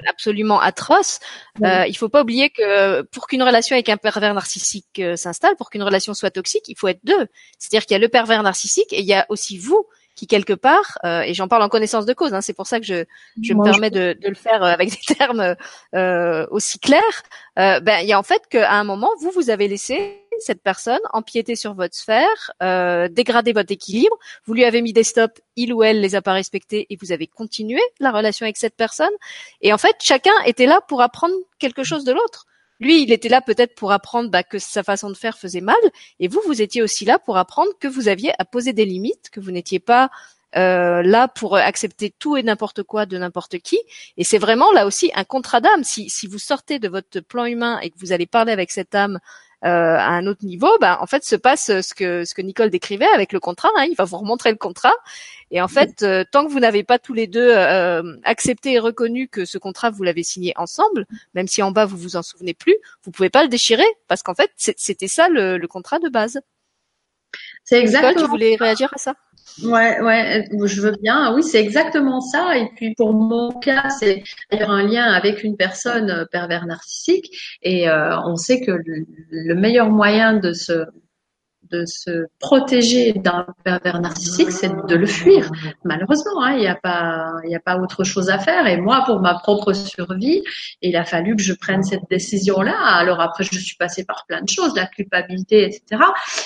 absolument 0.07 0.59
atroces. 0.59 1.19
Euh, 1.63 1.87
il 1.87 1.97
faut 1.97 2.07
pas 2.07 2.21
oublier 2.21 2.51
que 2.51 3.01
pour 3.01 3.25
qu'une 3.25 3.41
relation 3.41 3.75
avec 3.75 3.89
un 3.89 3.97
pervers 3.97 4.35
narcissique 4.35 4.99
euh, 4.99 5.15
s'installe, 5.15 5.55
pour 5.55 5.71
qu'une 5.71 5.81
relation 5.81 6.13
soit 6.13 6.29
toxique, 6.29 6.65
il 6.67 6.77
faut 6.77 6.87
être 6.87 7.03
deux. 7.03 7.27
C'est-à-dire 7.57 7.87
qu'il 7.87 7.93
y 7.93 7.95
a 7.95 7.99
le 7.99 8.09
pervers 8.09 8.43
narcissique 8.43 8.93
et 8.93 8.99
il 8.99 9.07
y 9.07 9.15
a 9.15 9.25
aussi 9.29 9.57
vous 9.57 9.87
qui 10.17 10.25
quelque 10.25 10.53
part, 10.53 10.97
euh, 11.05 11.21
et 11.21 11.35
j'en 11.35 11.47
parle 11.47 11.61
en 11.61 11.69
connaissance 11.69 12.07
de 12.07 12.13
cause, 12.13 12.33
hein, 12.33 12.41
c'est 12.41 12.53
pour 12.53 12.65
ça 12.65 12.79
que 12.79 12.85
je, 12.85 13.05
je 13.41 13.53
me 13.53 13.63
permets 13.63 13.91
de, 13.91 14.17
de, 14.19 14.27
le 14.27 14.35
faire 14.35 14.63
euh, 14.63 14.67
avec 14.67 14.89
des 15.07 15.15
termes 15.15 15.55
euh, 15.95 16.47
aussi 16.49 16.79
clairs, 16.79 17.23
euh, 17.59 17.79
ben 17.79 17.99
il 18.01 18.07
y 18.07 18.13
a 18.13 18.19
en 18.19 18.23
fait 18.23 18.41
qu'à 18.49 18.73
un 18.73 18.83
moment, 18.83 19.11
vous, 19.21 19.31
vous 19.31 19.51
avez 19.51 19.67
laissé 19.67 20.23
cette 20.39 20.61
personne 20.61 20.99
empiéter 21.13 21.55
sur 21.55 21.75
votre 21.75 21.95
sphère, 21.95 22.51
euh, 22.63 23.07
dégrader 23.07 23.53
votre 23.53 23.71
équilibre, 23.71 24.15
vous 24.45 24.53
lui 24.53 24.65
avez 24.65 24.81
mis 24.81 24.91
des 24.91 25.03
stops, 25.03 25.39
il 25.55 25.73
ou 25.73 25.83
elle 25.83 26.01
les 26.01 26.15
a 26.15 26.21
pas 26.21 26.33
respectés 26.33 26.87
et 26.89 26.97
vous 26.99 27.11
avez 27.11 27.27
continué 27.27 27.81
la 27.99 28.11
relation 28.11 28.45
avec 28.45 28.57
cette 28.57 28.75
personne. 28.75 29.13
Et 29.61 29.73
en 29.73 29.77
fait, 29.77 29.95
chacun 30.01 30.33
était 30.45 30.65
là 30.65 30.81
pour 30.87 31.01
apprendre 31.01 31.35
quelque 31.59 31.83
chose 31.83 32.03
de 32.03 32.11
l'autre. 32.11 32.45
Lui, 32.79 33.01
il 33.03 33.11
était 33.11 33.29
là 33.29 33.41
peut-être 33.41 33.75
pour 33.75 33.91
apprendre 33.91 34.29
bah, 34.29 34.43
que 34.43 34.59
sa 34.59 34.83
façon 34.83 35.09
de 35.09 35.15
faire 35.15 35.37
faisait 35.37 35.61
mal, 35.61 35.75
et 36.19 36.27
vous, 36.27 36.41
vous 36.45 36.61
étiez 36.61 36.81
aussi 36.81 37.05
là 37.05 37.19
pour 37.19 37.37
apprendre 37.37 37.71
que 37.79 37.87
vous 37.87 38.07
aviez 38.07 38.33
à 38.39 38.45
poser 38.45 38.73
des 38.73 38.85
limites, 38.85 39.29
que 39.31 39.39
vous 39.39 39.51
n'étiez 39.51 39.79
pas 39.79 40.09
euh, 40.55 41.01
là 41.03 41.27
pour 41.27 41.57
accepter 41.57 42.13
tout 42.17 42.37
et 42.37 42.43
n'importe 42.43 42.83
quoi 42.83 43.05
de 43.05 43.17
n'importe 43.17 43.59
qui. 43.59 43.79
Et 44.15 44.23
c'est 44.23 44.37
vraiment 44.37 44.71
là 44.71 44.85
aussi 44.85 45.11
un 45.13 45.23
contrat 45.23 45.59
d'âme. 45.59 45.83
Si, 45.83 46.09
si 46.09 46.27
vous 46.27 46.39
sortez 46.39 46.79
de 46.79 46.87
votre 46.87 47.19
plan 47.19 47.45
humain 47.45 47.79
et 47.81 47.89
que 47.89 47.99
vous 47.99 48.11
allez 48.11 48.25
parler 48.25 48.53
avec 48.53 48.71
cette 48.71 48.95
âme 48.95 49.19
euh, 49.65 49.97
à 49.97 50.09
un 50.09 50.27
autre 50.27 50.45
niveau, 50.45 50.69
bah, 50.79 50.99
en 51.01 51.07
fait 51.07 51.23
se 51.23 51.35
passe 51.35 51.65
ce 51.65 51.93
que 51.93 52.25
ce 52.25 52.35
que 52.35 52.41
Nicole 52.41 52.69
décrivait 52.69 53.07
avec 53.13 53.33
le 53.33 53.39
contrat. 53.39 53.69
Hein, 53.77 53.87
il 53.89 53.95
va 53.95 54.03
vous 54.03 54.17
remontrer 54.17 54.51
le 54.51 54.57
contrat, 54.57 54.93
et 55.49 55.61
en 55.61 55.67
fait, 55.67 56.03
euh, 56.03 56.23
tant 56.31 56.45
que 56.45 56.51
vous 56.51 56.59
n'avez 56.59 56.83
pas 56.83 56.99
tous 56.99 57.13
les 57.13 57.25
deux 57.25 57.51
euh, 57.55 58.17
accepté 58.23 58.73
et 58.73 58.79
reconnu 58.79 59.27
que 59.27 59.45
ce 59.45 59.57
contrat 59.57 59.89
vous 59.89 60.03
l'avez 60.03 60.23
signé 60.23 60.53
ensemble, 60.57 61.05
même 61.33 61.47
si 61.47 61.63
en 61.63 61.71
bas 61.71 61.85
vous 61.85 61.97
vous 61.97 62.15
en 62.17 62.23
souvenez 62.23 62.53
plus, 62.53 62.75
vous 63.03 63.11
pouvez 63.11 63.29
pas 63.29 63.43
le 63.43 63.49
déchirer 63.49 63.87
parce 64.07 64.23
qu'en 64.23 64.35
fait 64.35 64.51
c'était 64.55 65.07
ça 65.07 65.29
le, 65.29 65.57
le, 65.57 65.67
contrat 65.67 65.99
de 65.99 66.09
base. 66.09 66.39
C'est 67.63 67.79
exactement. 67.79 68.11
Nicole, 68.11 68.23
tu 68.23 68.29
voulais 68.29 68.55
réagir 68.57 68.89
à 68.93 68.97
ça? 68.97 69.15
Ouais, 69.63 69.99
ouais, 70.01 70.45
je 70.65 70.81
veux 70.81 70.95
bien. 71.01 71.33
Oui, 71.33 71.43
c'est 71.43 71.59
exactement 71.59 72.21
ça. 72.21 72.57
Et 72.57 72.69
puis 72.75 72.93
pour 72.95 73.13
mon 73.13 73.51
cas, 73.51 73.89
c'est 73.89 74.23
d'ailleurs 74.51 74.69
un 74.69 74.83
lien 74.83 75.03
avec 75.03 75.43
une 75.43 75.57
personne 75.57 76.09
euh, 76.09 76.25
pervers 76.25 76.65
narcissique. 76.65 77.57
Et 77.63 77.89
euh, 77.89 78.19
on 78.21 78.35
sait 78.35 78.61
que 78.61 78.71
le, 78.71 79.55
meilleur 79.55 79.89
moyen 79.89 80.33
de 80.33 80.53
se 80.53 80.85
de 81.69 81.83
se 81.85 82.27
protéger 82.39 83.11
d'un 83.11 83.45
pervers 83.65 83.99
narcissique, 83.99 84.51
c'est 84.51 84.69
de 84.69 84.95
le 84.95 85.05
fuir. 85.05 85.51
Malheureusement, 85.83 86.41
hein, 86.41 86.53
il 86.53 86.59
n'y 86.59 86.67
a 86.67 86.75
pas, 86.75 87.33
il 87.45 87.53
a 87.53 87.59
pas 87.59 87.77
autre 87.77 88.05
chose 88.05 88.29
à 88.29 88.39
faire. 88.39 88.67
Et 88.67 88.77
moi, 88.77 89.03
pour 89.05 89.19
ma 89.19 89.33
propre 89.33 89.73
survie, 89.73 90.43
il 90.81 90.95
a 90.95 91.03
fallu 91.03 91.35
que 91.35 91.41
je 91.41 91.51
prenne 91.51 91.83
cette 91.83 92.09
décision-là. 92.09 92.77
Alors 92.77 93.19
après, 93.19 93.43
je 93.43 93.59
suis 93.59 93.75
passée 93.75 94.05
par 94.05 94.25
plein 94.27 94.41
de 94.41 94.47
choses, 94.47 94.75
la 94.77 94.85
culpabilité, 94.85 95.65
etc. 95.65 96.03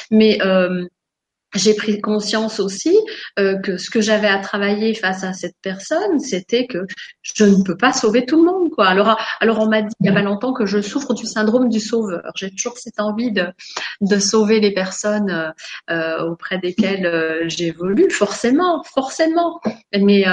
Mais 0.10 0.42
euh, 0.42 0.88
j'ai 1.56 1.74
pris 1.74 2.00
conscience 2.00 2.60
aussi 2.60 2.98
euh, 3.40 3.58
que 3.60 3.78
ce 3.78 3.90
que 3.90 4.02
j'avais 4.02 4.28
à 4.28 4.38
travailler 4.38 4.94
face 4.94 5.24
à 5.24 5.34
cette 5.34 5.56
personne, 5.62 6.20
c'était 6.20 6.66
que 6.68 6.86
je 7.22 7.44
ne 7.44 7.64
peux 7.64 7.78
pas 7.78 7.94
sauver 7.94 8.26
tout 8.26 8.38
le 8.38 8.52
monde, 8.52 8.70
quoi. 8.72 8.88
Alors, 8.88 9.20
alors 9.40 9.60
on 9.60 9.68
m'a 9.68 9.82
dit 9.82 9.94
il 10.00 10.08
y 10.08 10.10
a 10.10 10.14
pas 10.14 10.22
longtemps 10.22 10.54
que 10.54 10.66
je 10.66 10.82
souffre 10.82 11.14
du 11.14 11.26
syndrome 11.26 11.70
du 11.70 11.80
sauveur. 11.80 12.32
J'ai 12.36 12.52
toujours 12.52 12.78
cette 12.78 13.00
envie 13.00 13.32
de, 13.32 13.48
de 14.02 14.20
sauver 14.20 14.60
les 14.60 14.74
personnes 14.74 15.30
euh, 15.30 15.50
euh 15.90 16.22
auprès 16.22 16.58
desquelles 16.58 17.06
euh, 17.06 17.48
j'évolue, 17.48 18.10
forcément, 18.10 18.84
forcément. 18.84 19.60
Mais 19.94 20.26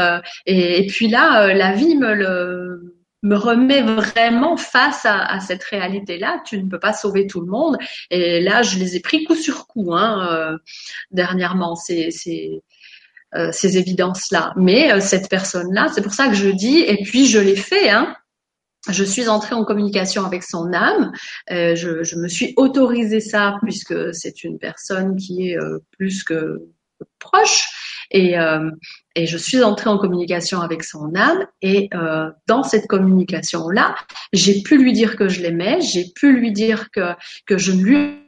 et, 0.47 0.81
et, 0.81 0.87
puis 0.87 1.09
là, 1.09 1.53
la 1.55 1.73
vie 1.73 1.97
me 1.97 2.15
le 2.15 2.98
me 3.23 3.37
remet 3.37 3.83
vraiment 3.83 4.57
face 4.57 5.05
à, 5.05 5.41
cette 5.41 5.65
réalité-là. 5.65 6.41
Tu 6.45 6.63
ne 6.63 6.69
peux 6.69 6.79
pas 6.79 6.93
sauver 6.93 7.27
tout 7.27 7.41
le 7.41 7.47
monde. 7.47 7.77
Et 8.11 8.41
là, 8.41 8.63
je 8.63 8.79
les 8.79 8.97
ai 8.97 9.01
pris 9.01 9.25
coup 9.25 9.35
sur 9.35 9.67
coup 9.67 9.95
hein, 9.95 10.29
euh, 10.31 10.59
dernièrement, 11.11 11.75
ces, 11.75 12.11
ces, 12.11 12.63
euh, 13.35 13.51
ces 13.53 13.79
évidences-là. 13.79 14.53
Mais 14.57 14.93
euh, 14.93 15.01
cette 15.01 15.29
personne-là, 15.29 15.89
c'est 15.95 16.03
pour 16.03 16.15
ça 16.15 16.29
que 16.29 16.35
je 16.35 16.49
dis, 16.49 16.79
et 16.79 17.03
puis 17.03 17.27
je 17.27 17.39
l'ai 17.39 17.57
fait. 17.57 17.91
Hein, 17.91 18.15
je 18.89 19.05
suis 19.05 19.29
entrée 19.29 19.55
en 19.55 19.65
communication 19.65 20.25
avec 20.25 20.45
son 20.45 20.73
âme. 20.73 21.13
Je, 21.51 22.05
je, 22.05 22.17
me 22.17 22.29
suis 22.29 22.55
autorisé 22.57 23.21
ça 23.21 23.57
puisque 23.63 24.15
c'est 24.15 24.45
une 24.45 24.59
personne 24.59 25.17
qui 25.17 25.51
est 25.51 25.59
plus 25.91 26.23
que 26.23 26.69
proche. 27.19 27.98
Et, 28.11 28.39
euh, 28.39 28.71
et 29.15 29.27
je 29.27 29.37
suis 29.37 29.63
entrée 29.63 29.91
en 29.91 29.99
communication 29.99 30.61
avec 30.61 30.83
son 30.83 31.15
âme. 31.15 31.47
Et 31.63 31.89
euh, 31.95 32.31
dans 32.47 32.63
cette 32.63 32.87
communication-là, 32.87 33.95
j'ai 34.33 34.63
pu 34.63 34.79
lui 34.79 34.93
dire 34.93 35.17
que 35.17 35.29
je 35.29 35.43
l'aimais, 35.43 35.81
j'ai 35.81 36.07
pu 36.15 36.33
lui 36.33 36.53
dire 36.53 36.91
que, 36.91 37.15
que 37.47 37.59
je 37.59 37.73
ne 37.73 37.83
lui 37.83 38.28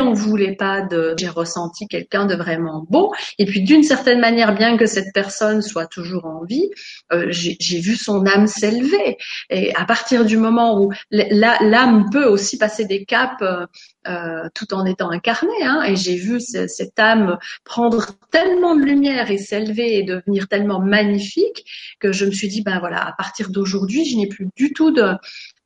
on 0.00 0.12
voulait 0.12 0.56
pas 0.56 0.82
de 0.82 1.14
j'ai 1.18 1.28
ressenti 1.28 1.86
quelqu'un 1.86 2.26
de 2.26 2.34
vraiment 2.34 2.84
beau. 2.88 3.12
Et 3.38 3.44
puis 3.44 3.62
d'une 3.62 3.82
certaine 3.82 4.20
manière 4.20 4.54
bien 4.54 4.76
que 4.76 4.86
cette 4.86 5.12
personne 5.14 5.62
soit 5.62 5.86
toujours 5.86 6.26
en 6.26 6.44
vie 6.44 6.70
euh, 7.12 7.26
j'ai 7.30 7.80
vu 7.80 7.96
son 7.96 8.26
âme 8.26 8.46
s'élever. 8.46 9.16
Et 9.50 9.74
à 9.74 9.84
partir 9.84 10.24
du 10.24 10.36
moment 10.36 10.80
où 10.80 10.92
l'âme 11.10 12.06
peut 12.10 12.26
aussi 12.26 12.58
passer 12.58 12.84
des 12.84 13.04
caps 13.04 13.42
euh, 13.42 13.66
euh, 14.06 14.48
tout 14.54 14.74
en 14.74 14.84
étant 14.84 15.10
incarnée 15.10 15.62
hein, 15.62 15.82
et 15.82 15.96
j'ai 15.96 16.16
vu 16.16 16.38
cette 16.38 16.98
âme 16.98 17.38
prendre 17.64 18.08
tellement 18.30 18.76
de 18.76 18.82
lumière 18.82 19.30
et 19.30 19.38
s'élever 19.38 19.96
et 19.96 20.02
devenir 20.02 20.46
tellement 20.46 20.78
magnifique 20.78 21.64
que 22.00 22.12
je 22.12 22.26
me 22.26 22.30
suis 22.30 22.48
dit 22.48 22.62
ben 22.62 22.80
voilà 22.80 23.06
à 23.06 23.12
partir 23.12 23.48
d'aujourd'hui 23.48 24.04
je 24.04 24.16
n'ai 24.16 24.26
plus 24.26 24.48
du 24.56 24.74
tout 24.74 24.90
de, 24.90 25.14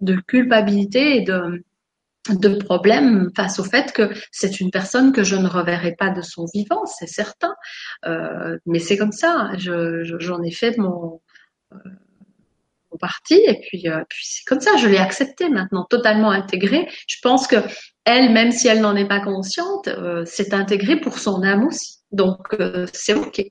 de 0.01 0.15
culpabilité 0.21 1.17
et 1.17 1.23
de 1.23 1.65
de 2.31 2.63
problème 2.63 3.31
face 3.35 3.59
au 3.59 3.65
fait 3.65 3.93
que 3.93 4.11
c'est 4.31 4.61
une 4.61 4.71
personne 4.71 5.13
que 5.13 5.23
je 5.23 5.37
ne 5.37 5.49
reverrai 5.49 5.95
pas 5.99 6.11
de 6.11 6.23
son 6.23 6.47
vivant, 6.53 6.85
c'est 6.87 7.07
certain. 7.07 7.55
Euh, 8.07 8.59
mais 8.67 8.79
c'est 8.79 8.97
comme 8.97 9.13
ça. 9.13 9.53
J'en 9.57 10.43
ai 10.43 10.51
fait 10.51 10.77
mon, 10.79 11.21
euh, 11.73 11.77
mon 12.93 12.99
parti 12.99 13.35
et 13.35 13.61
puis, 13.61 13.89
euh, 13.89 14.03
puis 14.09 14.25
c'est 14.25 14.45
comme 14.45 14.61
ça. 14.61 14.77
Je 14.77 14.89
l'ai 14.89 14.99
accepté 14.99 15.49
maintenant, 15.49 15.87
totalement 15.89 16.31
intégré. 16.31 16.89
Je 17.07 17.17
pense 17.23 17.47
que 17.47 17.57
elle, 18.05 18.33
même 18.33 18.53
si 18.53 18.69
elle 18.69 18.81
n'en 18.81 18.97
est 18.97 19.09
pas 19.09 19.21
consciente, 19.21 19.89
c'est 20.25 20.55
intégré 20.55 20.99
pour 21.01 21.19
son 21.19 21.43
âme 21.43 21.67
aussi. 21.67 21.99
Donc 22.11 22.57
c'est 22.93 23.15
ok. 23.15 23.43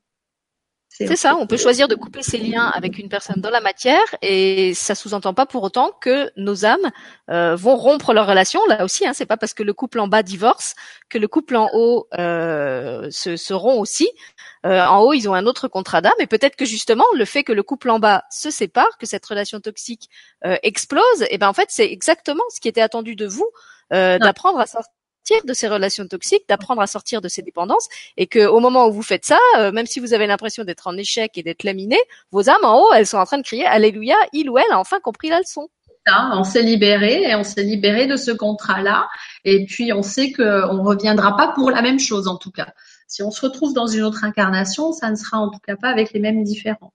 C'est 1.05 1.15
ça, 1.15 1.35
on 1.35 1.45
peut 1.45 1.57
choisir 1.57 1.87
de 1.87 1.95
couper 1.95 2.23
ses 2.23 2.39
liens 2.39 2.71
avec 2.73 2.97
une 2.97 3.07
personne 3.07 3.39
dans 3.39 3.51
la 3.51 3.61
matière 3.61 4.03
et 4.23 4.73
ça 4.73 4.95
sous-entend 4.95 5.33
pas 5.33 5.45
pour 5.45 5.61
autant 5.61 5.91
que 6.01 6.31
nos 6.37 6.65
âmes 6.65 6.91
euh, 7.29 7.55
vont 7.55 7.75
rompre 7.75 8.13
leur 8.13 8.25
relation. 8.25 8.59
Là 8.67 8.83
aussi, 8.83 9.05
hein, 9.05 9.13
c'est 9.13 9.27
pas 9.27 9.37
parce 9.37 9.53
que 9.53 9.61
le 9.61 9.73
couple 9.73 9.99
en 9.99 10.07
bas 10.07 10.23
divorce 10.23 10.73
que 11.09 11.19
le 11.19 11.27
couple 11.27 11.55
en 11.55 11.69
haut 11.73 12.07
euh, 12.17 13.07
se, 13.11 13.35
se, 13.35 13.53
rompt 13.53 13.79
aussi. 13.79 14.09
Euh, 14.65 14.83
en 14.85 15.01
haut, 15.01 15.13
ils 15.13 15.29
ont 15.29 15.33
un 15.33 15.45
autre 15.45 15.67
contrat 15.67 16.01
d'âme 16.01 16.13
et 16.19 16.27
peut-être 16.27 16.55
que 16.55 16.65
justement 16.65 17.05
le 17.15 17.25
fait 17.25 17.43
que 17.43 17.53
le 17.53 17.63
couple 17.63 17.89
en 17.89 17.99
bas 17.99 18.23
se 18.31 18.49
sépare, 18.49 18.97
que 18.97 19.05
cette 19.05 19.25
relation 19.25 19.59
toxique 19.59 20.09
euh, 20.45 20.57
explose, 20.63 21.21
et 21.21 21.27
eh 21.31 21.37
ben 21.37 21.47
en 21.47 21.53
fait 21.53 21.67
c'est 21.69 21.91
exactement 21.91 22.43
ce 22.49 22.59
qui 22.59 22.67
était 22.67 22.81
attendu 22.81 23.15
de 23.15 23.27
vous, 23.27 23.49
euh, 23.93 24.17
d'apprendre 24.17 24.59
à 24.59 24.65
sortir 24.65 24.91
de 25.45 25.53
ces 25.53 25.67
relations 25.67 26.07
toxiques, 26.07 26.43
d'apprendre 26.47 26.81
à 26.81 26.87
sortir 26.87 27.21
de 27.21 27.27
ces 27.27 27.41
dépendances, 27.41 27.87
et 28.17 28.27
que 28.27 28.45
au 28.45 28.59
moment 28.59 28.87
où 28.87 28.91
vous 28.91 29.03
faites 29.03 29.25
ça, 29.25 29.39
euh, 29.57 29.71
même 29.71 29.85
si 29.85 29.99
vous 29.99 30.13
avez 30.13 30.27
l'impression 30.27 30.63
d'être 30.63 30.87
en 30.87 30.97
échec 30.97 31.37
et 31.37 31.43
d'être 31.43 31.63
laminé, 31.63 31.97
vos 32.31 32.49
âmes 32.49 32.63
en 32.63 32.81
haut, 32.81 32.93
elles 32.93 33.07
sont 33.07 33.17
en 33.17 33.25
train 33.25 33.37
de 33.37 33.43
crier 33.43 33.65
Alléluia, 33.65 34.15
il 34.33 34.49
ou 34.49 34.57
elle 34.57 34.71
a 34.71 34.79
enfin 34.79 34.99
compris 34.99 35.29
la 35.29 35.39
leçon. 35.39 35.69
on 36.07 36.43
s'est 36.43 36.63
libéré 36.63 37.23
et 37.23 37.35
on 37.35 37.43
s'est 37.43 37.63
libéré 37.63 38.07
de 38.07 38.15
ce 38.15 38.31
contrat-là, 38.31 39.07
et 39.43 39.65
puis 39.65 39.93
on 39.93 40.03
sait 40.03 40.31
qu'on 40.31 40.83
reviendra 40.83 41.35
pas 41.35 41.49
pour 41.49 41.71
la 41.71 41.81
même 41.81 41.99
chose 41.99 42.27
en 42.27 42.37
tout 42.37 42.51
cas. 42.51 42.73
Si 43.07 43.23
on 43.23 43.31
se 43.31 43.41
retrouve 43.41 43.73
dans 43.73 43.87
une 43.87 44.03
autre 44.03 44.23
incarnation, 44.23 44.91
ça 44.91 45.09
ne 45.09 45.15
sera 45.15 45.39
en 45.39 45.49
tout 45.49 45.59
cas 45.65 45.77
pas 45.77 45.89
avec 45.89 46.11
les 46.11 46.19
mêmes 46.19 46.43
différents. 46.43 46.93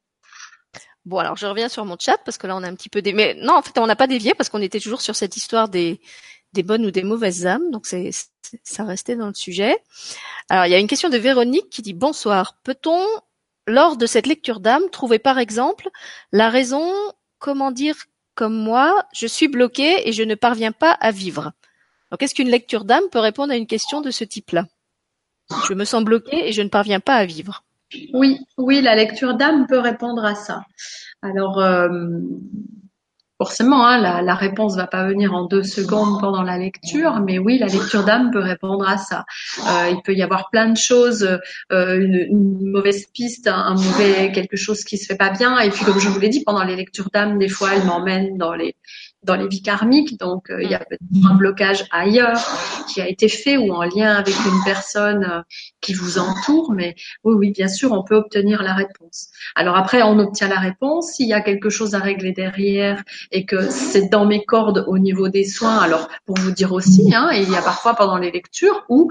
Bon, 1.05 1.19
alors 1.19 1.37
je 1.37 1.47
reviens 1.47 1.69
sur 1.69 1.85
mon 1.85 1.97
chat 1.99 2.19
parce 2.25 2.39
que 2.39 2.47
là 2.47 2.55
on 2.57 2.63
a 2.63 2.69
un 2.69 2.75
petit 2.75 2.89
peu 2.89 3.03
des. 3.03 3.13
Mais 3.13 3.35
non, 3.39 3.55
en 3.55 3.63
fait, 3.63 3.77
on 3.79 3.87
n'a 3.87 3.97
pas 3.97 4.07
dévié 4.07 4.35
parce 4.35 4.49
qu'on 4.49 4.63
était 4.63 4.79
toujours 4.79 5.01
sur 5.01 5.17
cette 5.17 5.37
histoire 5.37 5.69
des 5.69 6.01
des 6.53 6.63
bonnes 6.63 6.85
ou 6.87 6.91
des 6.91 7.03
mauvaises 7.03 7.47
âmes. 7.47 7.71
Donc 7.71 7.87
ça 7.87 8.85
restait 8.85 9.17
dans 9.17 9.29
le 9.29 9.35
sujet. 9.35 9.79
Alors 10.49 10.67
il 10.67 10.71
y 10.71 10.75
a 10.75 10.79
une 10.79 10.87
question 10.87 11.09
de 11.09 11.19
Véronique 11.19 11.71
qui 11.71 11.83
dit 11.83 11.95
bonsoir. 11.95 12.59
Peut-on 12.65 13.05
lors 13.67 13.97
de 13.97 14.07
cette 14.07 14.27
lecture 14.27 14.61
d'âme 14.61 14.89
trouver 14.91 15.19
par 15.19 15.39
exemple 15.39 15.89
la 16.33 16.51
raison 16.51 16.93
comment 17.39 17.71
dire 17.71 17.97
comme 18.35 18.55
moi 18.55 19.07
je 19.13 19.27
suis 19.27 19.49
bloqué 19.49 20.09
et 20.09 20.13
je 20.13 20.23
ne 20.23 20.35
parviens 20.35 20.73
pas 20.73 20.93
à 20.93 21.11
vivre? 21.11 21.53
Donc 22.11 22.23
est-ce 22.23 22.35
qu'une 22.35 22.51
lecture 22.51 22.85
d'âme 22.85 23.09
peut 23.11 23.19
répondre 23.19 23.53
à 23.53 23.57
une 23.57 23.67
question 23.67 24.01
de 24.01 24.11
ce 24.11 24.25
type-là? 24.25 24.67
Je 25.69 25.75
me 25.75 25.85
sens 25.85 26.05
bloqué 26.05 26.49
et 26.49 26.53
je 26.53 26.63
ne 26.63 26.69
parviens 26.69 27.01
pas 27.01 27.17
à 27.17 27.25
vivre. 27.25 27.65
Oui, 28.15 28.39
oui, 28.57 28.81
la 28.81 28.95
lecture 28.95 29.35
d'âme 29.35 29.67
peut 29.67 29.79
répondre 29.79 30.25
à 30.25 30.35
ça. 30.35 30.63
Alors, 31.21 31.59
euh, 31.59 31.89
forcément, 33.43 33.85
hein, 33.85 33.99
la, 34.01 34.23
la, 34.23 34.37
réponse 34.37 34.77
va 34.77 34.87
pas 34.87 35.05
venir 35.05 35.35
en 35.35 35.47
deux 35.47 35.65
secondes 35.65 36.21
pendant 36.21 36.43
la 36.43 36.59
lecture, 36.59 37.19
mais 37.27 37.41
oui, 37.41 37.59
la 37.59 37.67
lecture 37.67 38.05
d'âme 38.05 38.31
peut 38.31 38.39
répondre 38.39 38.89
à 38.89 38.99
ça. 38.99 39.25
Euh, 39.67 39.91
il 39.91 40.01
peut 40.03 40.15
y 40.15 40.23
avoir 40.23 40.49
plein 40.49 40.69
de 40.69 40.77
choses, 40.77 41.29
euh, 41.73 42.01
une, 42.01 42.71
mauvaise 42.71 43.07
piste, 43.13 43.49
un, 43.49 43.75
mauvais 43.75 44.31
quelque 44.31 44.57
chose 44.57 44.85
qui 44.85 44.97
se 44.97 45.07
fait 45.07 45.17
pas 45.17 45.31
bien, 45.31 45.59
et 45.59 45.71
puis 45.71 45.85
comme 45.85 45.99
je 45.99 46.09
vous 46.09 46.21
l'ai 46.21 46.29
dit, 46.29 46.45
pendant 46.45 46.63
les 46.63 46.77
lectures 46.77 47.09
d'âme, 47.13 47.37
des 47.37 47.49
fois, 47.49 47.71
elles 47.75 47.85
m'emmènent 47.85 48.39
dans 48.39 48.55
les 48.55 48.77
dans 49.23 49.37
les 49.37 49.47
vies 49.47 49.63
karmiques, 49.63 50.19
donc 50.19 50.51
euh, 50.51 50.63
il 50.63 50.71
y 50.71 50.75
a 50.75 50.85
un 51.25 51.35
blocage 51.35 51.85
ailleurs 51.91 52.41
qui 52.89 53.01
a 53.01 53.09
été 53.09 53.29
fait 53.29 53.57
ou 53.57 53.73
en 53.73 53.83
lien 53.83 54.15
avec 54.15 54.35
une 54.35 54.65
personne 54.65 55.25
euh, 55.25 55.43
qui 55.81 55.95
vous 55.95 56.19
entoure, 56.19 56.73
mais 56.73 56.97
oui, 57.23 57.35
oui, 57.35 57.51
bien 57.53 57.69
sûr, 57.69 57.93
on 57.93 58.03
peut 58.03 58.17
obtenir 58.17 58.63
la 58.63 58.75
réponse. 58.75 59.29
Alors 59.55 59.77
après, 59.77 60.03
on 60.03 60.19
obtient 60.19 60.49
la 60.49 60.59
réponse. 60.59 61.13
S'il 61.13 61.29
y 61.29 61.33
a 61.33 61.41
quelque 61.41 61.71
chose 61.71 61.95
à 61.95 62.01
régler 62.01 62.33
derrière 62.33 63.03
et 63.31 63.47
que 63.47 63.71
c'est 63.71 64.09
dans 64.09 64.27
mes 64.27 64.45
cordes 64.45 64.85
au 64.89 64.99
niveau 64.99 65.29
des 65.29 65.45
soins, 65.45 65.79
alors 65.79 66.09
pour 66.27 66.37
vous 66.39 66.51
dire 66.51 66.73
aussi, 66.73 67.15
hein, 67.15 67.31
il 67.33 67.51
y 67.51 67.57
a 67.57 67.63
parfois 67.63 67.95
pendant 67.95 68.19
les 68.19 68.31
lectures 68.31 68.85
où 68.89 69.11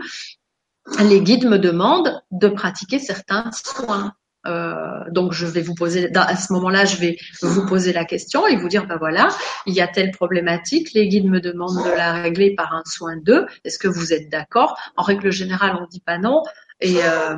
les 1.00 1.22
guides 1.22 1.46
me 1.46 1.58
demandent 1.58 2.22
de 2.32 2.48
pratiquer 2.50 3.00
certains 3.00 3.50
soins. 3.52 4.14
Euh, 4.48 5.04
donc 5.12 5.34
je 5.34 5.46
vais 5.46 5.62
vous 5.62 5.76
poser 5.76 6.10
à 6.16 6.36
ce 6.36 6.52
moment-là, 6.54 6.86
je 6.86 6.98
vais 6.98 7.18
vous 7.42 7.66
poser 7.66 7.94
la 7.94 8.06
question 8.06 8.48
et 8.48 8.56
vous 8.56 8.70
dire 8.70 8.88
ben 8.88 8.98
voilà, 8.98 9.30
il 9.68 9.74
y 9.74 9.82
a 9.82 9.88
telle 9.88 10.12
problématique, 10.12 10.94
les 10.94 11.08
guides 11.08 11.30
me 11.30 11.40
demandent 11.40 11.84
de 11.86 11.92
la 11.96 12.14
régler 12.14 12.56
par 12.56 12.74
un 12.74 12.84
soin 12.86 13.18
d'eux. 13.18 13.46
Est-ce 13.64 13.78
que 13.78 13.88
vous 13.88 14.14
êtes 14.14 14.30
d'accord? 14.30 14.78
En 14.98 15.04
règle 15.04 15.32
générale, 15.32 15.78
on 15.80 15.86
dit 15.88 16.02
pas 16.02 16.18
non. 16.18 16.42
Et 16.80 17.04
euh, 17.04 17.36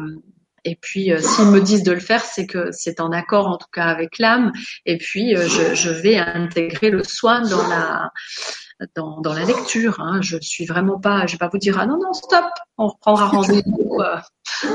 et 0.66 0.78
puis 0.80 1.12
euh, 1.12 1.20
s'ils 1.20 1.48
me 1.48 1.60
disent 1.60 1.84
de 1.84 1.92
le 1.92 2.00
faire, 2.00 2.24
c'est 2.24 2.48
que 2.48 2.72
c'est 2.72 3.02
en 3.02 3.12
accord 3.12 3.48
en 3.48 3.58
tout 3.58 3.68
cas 3.72 3.86
avec 3.86 4.18
l'âme. 4.18 4.54
Et 4.86 4.98
puis 4.98 5.36
euh, 5.36 5.48
je, 5.48 5.76
je, 5.76 5.90
vais 5.90 6.18
intégrer 6.18 6.90
le 6.90 7.04
soin 7.04 7.42
dans 7.42 7.68
la 7.68 8.12
dans, 8.96 9.20
dans 9.20 9.34
la 9.34 9.44
lecture. 9.44 10.00
Hein. 10.00 10.22
Je 10.22 10.38
suis 10.40 10.66
vraiment 10.66 11.00
pas, 11.00 11.26
je 11.26 11.34
vais 11.34 11.38
pas 11.38 11.50
vous 11.50 11.58
dire 11.58 11.78
ah 11.80 11.86
non 11.86 12.00
non 12.02 12.14
stop, 12.14 12.46
on 12.78 12.88
reprendra 12.88 13.28
rendez-vous. 13.28 14.02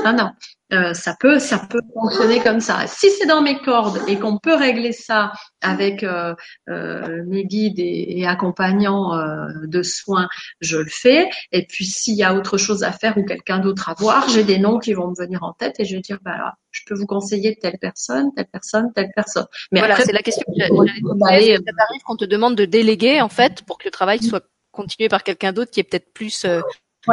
Non 0.03 0.13
non, 0.13 0.31
euh, 0.71 0.93
ça 0.93 1.15
peut, 1.19 1.39
ça 1.39 1.57
peut 1.57 1.81
fonctionner 1.93 2.39
comme 2.41 2.59
ça. 2.59 2.85
Si 2.85 3.09
c'est 3.09 3.25
dans 3.25 3.41
mes 3.41 3.59
cordes 3.59 3.99
et 4.07 4.19
qu'on 4.19 4.37
peut 4.37 4.53
régler 4.55 4.91
ça 4.91 5.33
avec 5.61 6.03
euh, 6.03 6.35
euh, 6.69 7.23
mes 7.25 7.45
guides 7.45 7.79
et, 7.79 8.25
accompagnants 8.27 9.17
de 9.63 9.81
soins, 9.81 10.29
je 10.61 10.77
le 10.77 10.89
fais. 10.89 11.27
Et 11.51 11.65
puis 11.65 11.85
s'il 11.85 12.15
y 12.15 12.23
a 12.23 12.35
autre 12.35 12.57
chose 12.57 12.83
à 12.83 12.91
faire 12.91 13.17
ou 13.17 13.25
quelqu'un 13.25 13.57
d'autre 13.57 13.89
à 13.89 13.95
voir, 13.95 14.29
j'ai 14.29 14.43
des 14.43 14.59
noms 14.59 14.77
qui 14.77 14.93
vont 14.93 15.09
me 15.09 15.15
venir 15.15 15.43
en 15.43 15.53
tête 15.53 15.79
et 15.79 15.85
je 15.85 15.95
vais 15.95 16.01
dire 16.01 16.19
bah 16.21 16.33
alors, 16.35 16.51
je 16.71 16.81
peux 16.85 16.93
vous 16.93 17.07
conseiller 17.07 17.57
telle 17.59 17.77
personne, 17.79 18.29
telle 18.35 18.47
personne, 18.51 18.91
telle 18.93 19.09
personne. 19.15 19.45
Mais 19.71 19.79
voilà, 19.79 19.95
c'est 19.95 20.11
la 20.11 20.21
question 20.21 20.43
que 20.45 20.53
j'allais 20.55 21.55
Ça 21.55 21.71
t'arrive 21.77 22.01
qu'on 22.05 22.17
te 22.17 22.25
demande 22.25 22.55
de 22.55 22.65
déléguer 22.65 23.21
en 23.21 23.29
fait 23.29 23.63
pour 23.63 23.79
que 23.79 23.85
le 23.85 23.91
travail 23.91 24.21
soit 24.21 24.43
continué 24.71 25.09
par 25.09 25.23
quelqu'un 25.23 25.51
d'autre 25.51 25.71
qui 25.71 25.79
est 25.79 25.83
peut-être 25.83 26.13
plus 26.13 26.45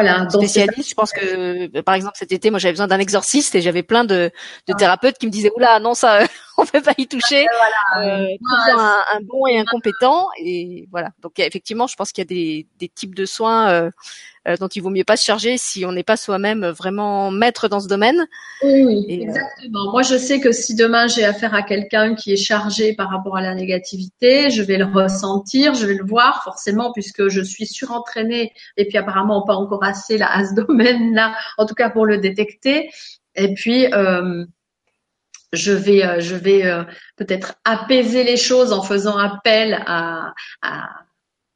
voilà, 0.03 0.29
spécialiste. 0.29 0.91
Je 0.91 0.95
pense 0.95 1.13
que, 1.13 1.81
par 1.81 1.95
exemple, 1.95 2.15
cet 2.19 2.33
été, 2.33 2.51
moi, 2.51 2.59
j'avais 2.59 2.73
besoin 2.73 2.87
d'un 2.87 2.99
exorciste 2.99 3.55
et 3.55 3.63
j'avais 3.63 3.83
plein 3.83 4.05
de, 4.05 4.31
de 4.69 4.75
thérapeutes 4.75 5.19
qui 5.19 5.27
me 5.27 5.31
disaient, 5.31 5.51
oula, 5.57 5.81
non, 5.81 5.95
ça, 5.95 6.21
on 6.59 6.67
peut 6.67 6.83
pas 6.83 6.95
y 6.99 7.07
toucher. 7.07 7.47
Voilà. 7.93 8.09
Euh, 8.09 8.29
un, 8.79 9.17
un, 9.17 9.21
bon 9.23 9.47
et 9.47 9.59
un 9.59 9.65
compétent. 9.65 10.29
Et 10.39 10.89
voilà. 10.91 11.11
Donc, 11.23 11.39
effectivement, 11.39 11.87
je 11.87 11.97
pense 11.97 12.13
qu'il 12.13 12.23
y 12.23 12.27
a 12.27 12.29
des, 12.29 12.67
des 12.79 12.89
types 12.89 13.15
de 13.15 13.27
soins 13.27 13.69
euh, 13.69 13.91
euh, 14.47 14.57
dont 14.57 14.69
il 14.69 14.81
vaut 14.81 14.91
mieux 14.91 15.05
pas 15.05 15.17
se 15.17 15.25
charger 15.25 15.59
si 15.59 15.85
on 15.85 15.93
n'est 15.93 16.05
pas 16.05 16.17
soi-même 16.17 16.67
vraiment 16.67 17.33
maître 17.33 17.67
dans 17.69 17.81
ce 17.81 17.89
domaine. 17.89 18.27
Oui, 18.63 18.85
oui 18.85 19.07
euh, 19.09 19.23
exactement. 19.23 19.91
Moi, 19.91 20.03
je 20.03 20.17
sais 20.17 20.41
que 20.41 20.53
si 20.53 20.77
demain 20.77 21.09
j'ai 21.09 21.25
affaire 21.25 21.55
à 21.55 21.63
quelqu'un 21.63 22.15
qui 22.15 22.33
est 22.33 22.37
chargé 22.37 22.95
par 22.95 23.11
rapport 23.11 23.37
à 23.37 23.41
la 23.41 23.55
négativité, 23.55 24.51
je 24.51 24.63
vais 24.63 24.77
le 24.77 24.85
ressentir, 24.85 25.75
je 25.75 25.87
vais 25.87 25.95
le 25.95 26.05
voir 26.05 26.45
forcément 26.45 26.93
puisque 26.93 27.29
je 27.29 27.41
suis 27.41 27.67
surentraînée 27.67 28.53
et 28.77 28.87
puis 28.87 28.99
apparemment 28.99 29.43
pas 29.43 29.55
encore 29.55 29.83
assez 29.83 30.17
là 30.17 30.29
à 30.33 30.45
ce 30.45 30.55
domaine-là, 30.67 31.35
en 31.59 31.67
tout 31.67 31.75
cas 31.75 31.91
pour 31.91 32.07
le 32.07 32.19
détecter. 32.19 32.91
Et 33.35 33.53
puis 33.53 33.93
euh, 33.93 34.45
je 35.53 35.73
vais, 35.73 36.21
je 36.21 36.35
vais 36.35 36.65
peut-être 37.17 37.55
apaiser 37.65 38.25
les 38.25 38.37
choses 38.37 38.73
en 38.73 38.83
faisant 38.83 39.17
appel 39.17 39.83
à, 39.87 40.33
à, 40.63 40.89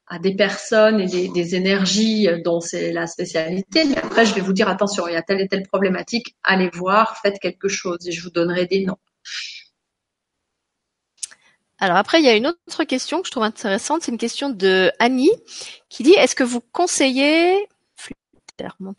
à 0.07 0.19
des 0.19 0.35
personnes 0.35 0.99
et 0.99 1.07
des, 1.07 1.29
des 1.29 1.55
énergies 1.55 2.27
dont 2.43 2.59
c'est 2.59 2.91
la 2.91 3.07
spécialité. 3.07 3.85
Mais 3.85 3.97
après, 3.97 4.25
je 4.25 4.33
vais 4.33 4.41
vous 4.41 4.53
dire, 4.53 4.67
attention, 4.67 5.07
il 5.07 5.13
y 5.13 5.17
a 5.17 5.21
telle 5.21 5.41
et 5.41 5.47
telle 5.47 5.63
problématique, 5.63 6.35
allez 6.43 6.69
voir, 6.73 7.17
faites 7.21 7.39
quelque 7.39 7.69
chose 7.69 8.07
et 8.07 8.11
je 8.11 8.21
vous 8.21 8.29
donnerai 8.29 8.65
des 8.65 8.85
noms. 8.85 8.97
Alors 11.79 11.97
après, 11.97 12.19
il 12.19 12.25
y 12.25 12.29
a 12.29 12.35
une 12.35 12.45
autre 12.45 12.83
question 12.83 13.21
que 13.21 13.27
je 13.27 13.31
trouve 13.31 13.43
intéressante. 13.43 14.03
C'est 14.03 14.11
une 14.11 14.19
question 14.19 14.51
de 14.51 14.91
Annie 14.99 15.31
qui 15.89 16.03
dit, 16.03 16.13
est-ce 16.13 16.35
que 16.35 16.43
vous 16.43 16.61
conseillez, 16.61 17.57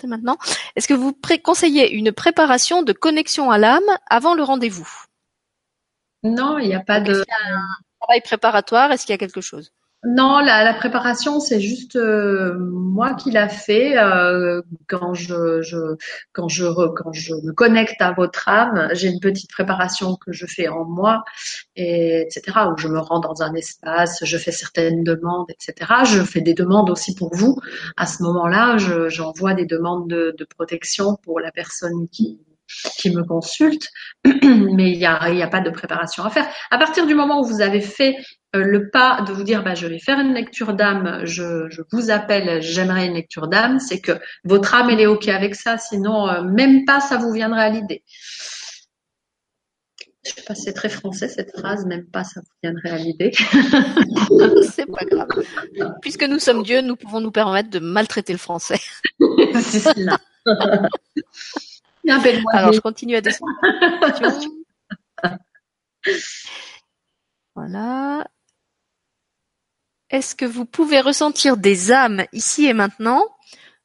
maintenant, 0.07 0.39
est-ce 0.77 0.89
que 0.89 0.95
vous 0.95 1.17
conseillez 1.43 1.93
une 1.93 2.13
préparation 2.13 2.83
de 2.83 2.93
connexion 2.93 3.51
à 3.51 3.59
l'âme 3.59 3.83
avant 4.09 4.35
le 4.35 4.43
rendez-vous? 4.43 4.89
Non, 6.23 6.59
il 6.59 6.69
n'y 6.69 6.75
a 6.75 6.81
pas 6.81 7.01
de... 7.01 7.25
un 7.45 7.67
travail 8.01 8.21
préparatoire? 8.21 8.93
Est-ce 8.93 9.05
qu'il 9.07 9.13
y 9.13 9.15
a 9.15 9.19
quelque 9.19 9.41
chose? 9.41 9.73
Non, 10.05 10.41
la, 10.41 10.75
préparation, 10.75 11.39
c'est 11.39 11.61
juste 11.61 11.95
euh, 11.95 12.59
moi 12.59 13.15
qui 13.15 13.31
l'a 13.31 13.49
fait. 13.49 13.97
Euh, 13.97 14.61
quand 14.89 15.15
je, 15.15 15.63
quand 16.33 16.49
je 16.49 16.65
quand 16.97 17.13
je 17.13 17.35
me 17.35 17.53
connecte 17.53 18.03
à 18.03 18.11
votre 18.13 18.49
âme, 18.49 18.89
j'ai 18.95 19.09
une 19.09 19.21
petite 19.21 19.51
préparation 19.51 20.17
que 20.17 20.33
je 20.33 20.45
fais 20.47 20.67
en 20.67 20.85
moi, 20.85 21.23
et 21.77 22.23
etc. 22.23 22.59
Où 22.73 22.77
je 22.79 22.89
me 22.89 22.99
rends 22.99 23.21
dans 23.21 23.43
un 23.43 23.55
espace, 23.55 24.25
je 24.25 24.39
fais 24.39 24.51
certaines 24.51 25.05
demandes, 25.05 25.47
etc. 25.51 25.93
Je 26.05 26.23
fais 26.23 26.41
des 26.41 26.55
demandes 26.55 26.91
aussi 26.91 27.15
pour 27.15 27.33
vous. 27.37 27.61
À 27.97 28.07
ce 28.07 28.25
moment-là, 28.25 28.79
j'envoie 29.09 29.55
des 29.55 29.67
demandes 29.67 30.09
de, 30.09 30.35
de 30.37 30.45
protection 30.45 31.17
pour 31.23 31.39
la 31.39 31.53
personne 31.53 32.09
qui 32.09 32.41
qui 32.99 33.11
me 33.11 33.23
consulte, 33.23 33.89
mais 34.25 34.93
il 34.93 34.99
n'y 34.99 35.07
a, 35.07 35.31
y 35.31 35.43
a 35.43 35.49
pas 35.49 35.61
de 35.61 35.71
préparation 35.71 36.25
à 36.25 36.31
faire. 36.31 36.49
À 36.71 36.79
partir 36.79 37.07
du 37.07 37.15
moment 37.15 37.41
où 37.41 37.45
vous 37.45 37.61
avez 37.61 37.81
fait 37.81 38.17
euh, 38.55 38.65
le 38.65 38.91
pas 38.91 39.23
de 39.23 39.33
vous 39.33 39.45
dire 39.45 39.63
bah, 39.63 39.75
je 39.75 39.87
vais 39.87 39.99
faire 39.99 40.19
une 40.19 40.35
lecture 40.35 40.75
d'âme, 40.75 41.23
je, 41.25 41.69
je, 41.71 41.81
vous 41.91 42.11
appelle, 42.11 42.61
j'aimerais 42.61 43.07
une 43.07 43.15
lecture 43.15 43.49
d'âme, 43.49 43.79
c'est 43.79 44.01
que 44.01 44.13
votre 44.45 44.75
âme 44.75 44.91
elle 44.91 45.01
est 45.01 45.07
ok 45.07 45.29
avec 45.29 45.55
ça, 45.55 45.79
sinon 45.79 46.29
euh, 46.29 46.43
même 46.43 46.85
pas 46.85 47.01
ça 47.01 47.17
vous 47.17 47.33
viendrait 47.33 47.63
à 47.63 47.71
l'idée. 47.71 48.03
Je 50.25 50.31
sais 50.31 50.43
pas, 50.47 50.55
c'est 50.55 50.73
très 50.73 50.89
français 50.89 51.29
cette 51.29 51.51
phrase, 51.59 51.85
même 51.87 52.05
pas 52.07 52.25
ça 52.25 52.41
vous 52.41 52.53
viendrait 52.63 52.91
à 52.91 52.99
l'idée. 52.99 53.33
c'est 54.71 54.87
pas 54.87 55.05
grave. 55.05 55.29
Puisque 56.03 56.25
nous 56.25 56.39
sommes 56.39 56.63
Dieu, 56.63 56.83
nous 56.83 56.95
pouvons 56.95 57.21
nous 57.21 57.33
permettre 57.33 57.71
de 57.71 57.79
maltraiter 57.79 58.33
le 58.35 58.39
français. 58.39 58.81
c'est 59.63 59.81
cela. 59.81 60.19
Alors 62.53 62.73
je 62.73 62.81
continue 62.81 63.17
à 63.17 63.21
descendre. 63.21 63.53
voilà. 67.55 68.27
Est-ce 70.11 70.35
que 70.35 70.45
vous 70.45 70.67
pouvez 70.67 71.01
ressentir 71.01 71.57
des 71.57 71.93
âmes 71.93 72.25
ici 72.33 72.67
et 72.67 72.75
maintenant? 72.75 73.25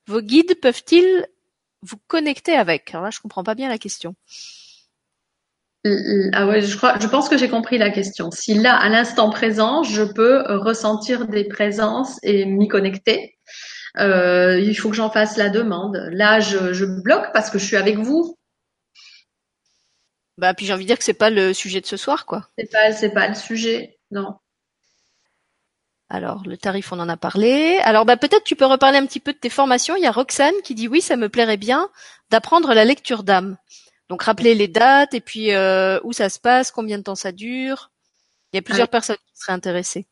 Vos 0.07 0.21
guides 0.21 0.59
peuvent-ils 0.59 1.25
vous 1.81 1.97
connecter 2.07 2.53
avec? 2.53 2.89
Alors 2.91 3.03
là, 3.03 3.09
je 3.11 3.19
comprends 3.19 3.43
pas 3.43 3.55
bien 3.55 3.69
la 3.69 3.77
question. 3.77 4.15
Ah 6.33 6.47
ouais, 6.47 6.61
je 6.61 6.75
crois, 6.75 6.99
je 6.99 7.07
pense 7.07 7.29
que 7.29 7.37
j'ai 7.37 7.49
compris 7.49 7.77
la 7.77 7.89
question. 7.89 8.29
Si 8.31 8.53
là, 8.55 8.75
à 8.75 8.89
l'instant 8.89 9.29
présent, 9.29 9.83
je 9.83 10.03
peux 10.03 10.43
ressentir 10.47 11.27
des 11.27 11.45
présences 11.45 12.19
et 12.23 12.45
m'y 12.45 12.67
connecter, 12.67 13.37
euh, 13.99 14.59
il 14.59 14.75
faut 14.75 14.89
que 14.89 14.95
j'en 14.95 15.09
fasse 15.09 15.37
la 15.37 15.49
demande. 15.49 15.97
Là, 16.11 16.39
je, 16.39 16.73
je 16.73 16.85
bloque 16.85 17.31
parce 17.33 17.49
que 17.49 17.59
je 17.59 17.65
suis 17.65 17.77
avec 17.77 17.97
vous. 17.97 18.37
Bah, 20.37 20.53
puis 20.53 20.65
j'ai 20.65 20.73
envie 20.73 20.83
de 20.83 20.87
dire 20.87 20.97
que 20.97 21.03
c'est 21.03 21.13
pas 21.13 21.29
le 21.29 21.53
sujet 21.53 21.81
de 21.81 21.85
ce 21.85 21.97
soir, 21.97 22.25
quoi. 22.25 22.47
C'est 22.57 22.71
pas, 22.71 22.91
c'est 22.91 23.09
pas 23.09 23.27
le 23.27 23.35
sujet, 23.35 23.97
non. 24.11 24.35
Alors, 26.09 26.43
le 26.45 26.57
tarif, 26.57 26.91
on 26.93 26.99
en 26.99 27.09
a 27.09 27.17
parlé. 27.17 27.79
Alors, 27.83 28.05
bah, 28.05 28.17
peut-être 28.17 28.43
tu 28.43 28.55
peux 28.55 28.65
reparler 28.65 28.97
un 28.97 29.05
petit 29.05 29.19
peu 29.19 29.33
de 29.33 29.37
tes 29.37 29.49
formations. 29.49 29.95
Il 29.95 30.03
y 30.03 30.05
a 30.05 30.11
Roxane 30.11 30.53
qui 30.63 30.73
dit 30.75 30.87
oui, 30.87 31.01
ça 31.01 31.17
me 31.17 31.27
plairait 31.27 31.57
bien 31.57 31.89
d'apprendre 32.29 32.73
la 32.73 32.85
lecture 32.85 33.23
d'âme. 33.23 33.57
Donc, 34.09 34.23
rappeler 34.23 34.55
les 34.55 34.69
dates 34.69 35.13
et 35.13 35.19
puis 35.19 35.53
euh, 35.53 35.99
où 36.03 36.13
ça 36.13 36.29
se 36.29 36.39
passe, 36.39 36.71
combien 36.71 36.97
de 36.97 37.03
temps 37.03 37.15
ça 37.15 37.31
dure. 37.33 37.91
Il 38.53 38.57
y 38.57 38.59
a 38.59 38.61
plusieurs 38.61 38.87
personnes 38.87 39.17
qui 39.17 39.39
seraient 39.41 39.53
intéressées. 39.53 40.07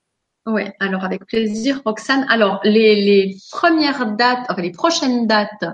Oui, 0.47 0.61
alors 0.80 1.03
avec 1.03 1.26
plaisir, 1.26 1.81
Roxane. 1.85 2.26
Alors, 2.30 2.59
les, 2.63 3.35
premières 3.51 4.11
dates, 4.15 4.45
enfin 4.47 4.61
les 4.61 4.72
prochaines 4.72 5.26
dates 5.26 5.65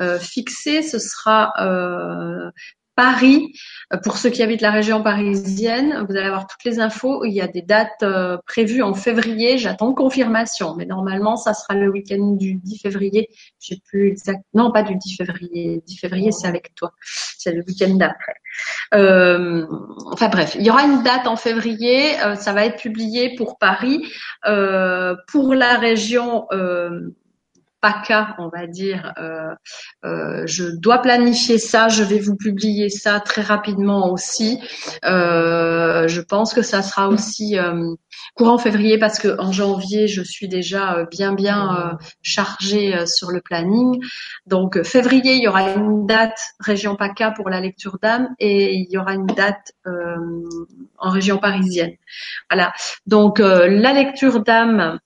euh, 0.00 0.18
fixées, 0.18 0.82
ce 0.82 0.98
sera 0.98 1.52
euh, 1.60 2.50
Paris, 2.96 3.52
euh, 3.92 3.98
pour 3.98 4.16
ceux 4.16 4.30
qui 4.30 4.42
habitent 4.42 4.62
la 4.62 4.70
région 4.70 5.02
parisienne, 5.02 6.04
vous 6.08 6.16
allez 6.16 6.26
avoir 6.26 6.46
toutes 6.46 6.64
les 6.64 6.80
infos. 6.80 7.24
Il 7.24 7.32
y 7.34 7.42
a 7.42 7.46
des 7.46 7.60
dates 7.60 8.02
euh, 8.02 8.38
prévues 8.46 8.82
en 8.82 8.94
février. 8.94 9.58
J'attends 9.58 9.92
confirmation, 9.92 10.74
mais 10.74 10.86
normalement, 10.86 11.36
ça 11.36 11.52
sera 11.52 11.74
le 11.74 11.90
week-end 11.90 12.32
du 12.32 12.54
10 12.54 12.78
février. 12.78 13.28
Je 13.60 13.74
sais 13.74 13.80
plus 13.86 14.08
exact. 14.08 14.42
Non, 14.54 14.72
pas 14.72 14.82
du 14.82 14.96
10 14.96 15.16
février. 15.16 15.82
10 15.86 15.98
février, 15.98 16.32
c'est 16.32 16.48
avec 16.48 16.74
toi. 16.74 16.92
C'est 17.38 17.52
le 17.52 17.62
week-end 17.66 17.94
d'après. 17.94 18.34
Euh, 18.94 19.66
enfin 20.06 20.28
bref, 20.28 20.56
il 20.58 20.64
y 20.64 20.70
aura 20.70 20.84
une 20.84 21.02
date 21.02 21.26
en 21.26 21.36
février. 21.36 22.12
ça 22.36 22.54
va 22.54 22.64
être 22.64 22.80
publié 22.80 23.34
pour 23.36 23.58
Paris. 23.58 24.10
pour 25.28 25.54
la 25.54 25.76
région 25.76 26.46
On 28.38 28.48
va 28.48 28.66
dire, 28.66 29.12
euh, 29.18 29.54
euh, 30.04 30.42
je 30.46 30.64
dois 30.64 30.98
planifier 30.98 31.58
ça, 31.58 31.88
je 31.88 32.02
vais 32.02 32.18
vous 32.18 32.36
publier 32.36 32.88
ça 32.88 33.20
très 33.20 33.42
rapidement 33.42 34.12
aussi. 34.12 34.60
Euh, 35.04 36.08
je 36.08 36.20
pense 36.20 36.52
que 36.52 36.62
ça 36.62 36.82
sera 36.82 37.08
aussi 37.08 37.56
courant 38.34 38.58
février 38.58 38.98
parce 38.98 39.18
que 39.18 39.40
en 39.40 39.52
janvier, 39.52 40.08
je 40.08 40.22
suis 40.22 40.48
déjà 40.48 41.04
bien 41.10 41.32
bien 41.32 41.98
chargée 42.22 43.06
sur 43.06 43.30
le 43.30 43.40
planning. 43.40 44.02
Donc 44.46 44.82
février, 44.82 45.34
il 45.34 45.42
y 45.42 45.48
aura 45.48 45.70
une 45.70 46.06
date 46.06 46.38
région 46.60 46.96
PACA 46.96 47.30
pour 47.30 47.50
la 47.50 47.60
lecture 47.60 47.98
d'âme 48.02 48.28
et 48.38 48.74
il 48.74 48.90
y 48.90 48.98
aura 48.98 49.14
une 49.14 49.26
date 49.26 49.72
en 50.98 51.10
région 51.10 51.38
parisienne. 51.38 51.94
Voilà. 52.50 52.72
Donc 53.06 53.38
la 53.38 53.92
lecture 53.92 54.42
d'âme 54.42 54.98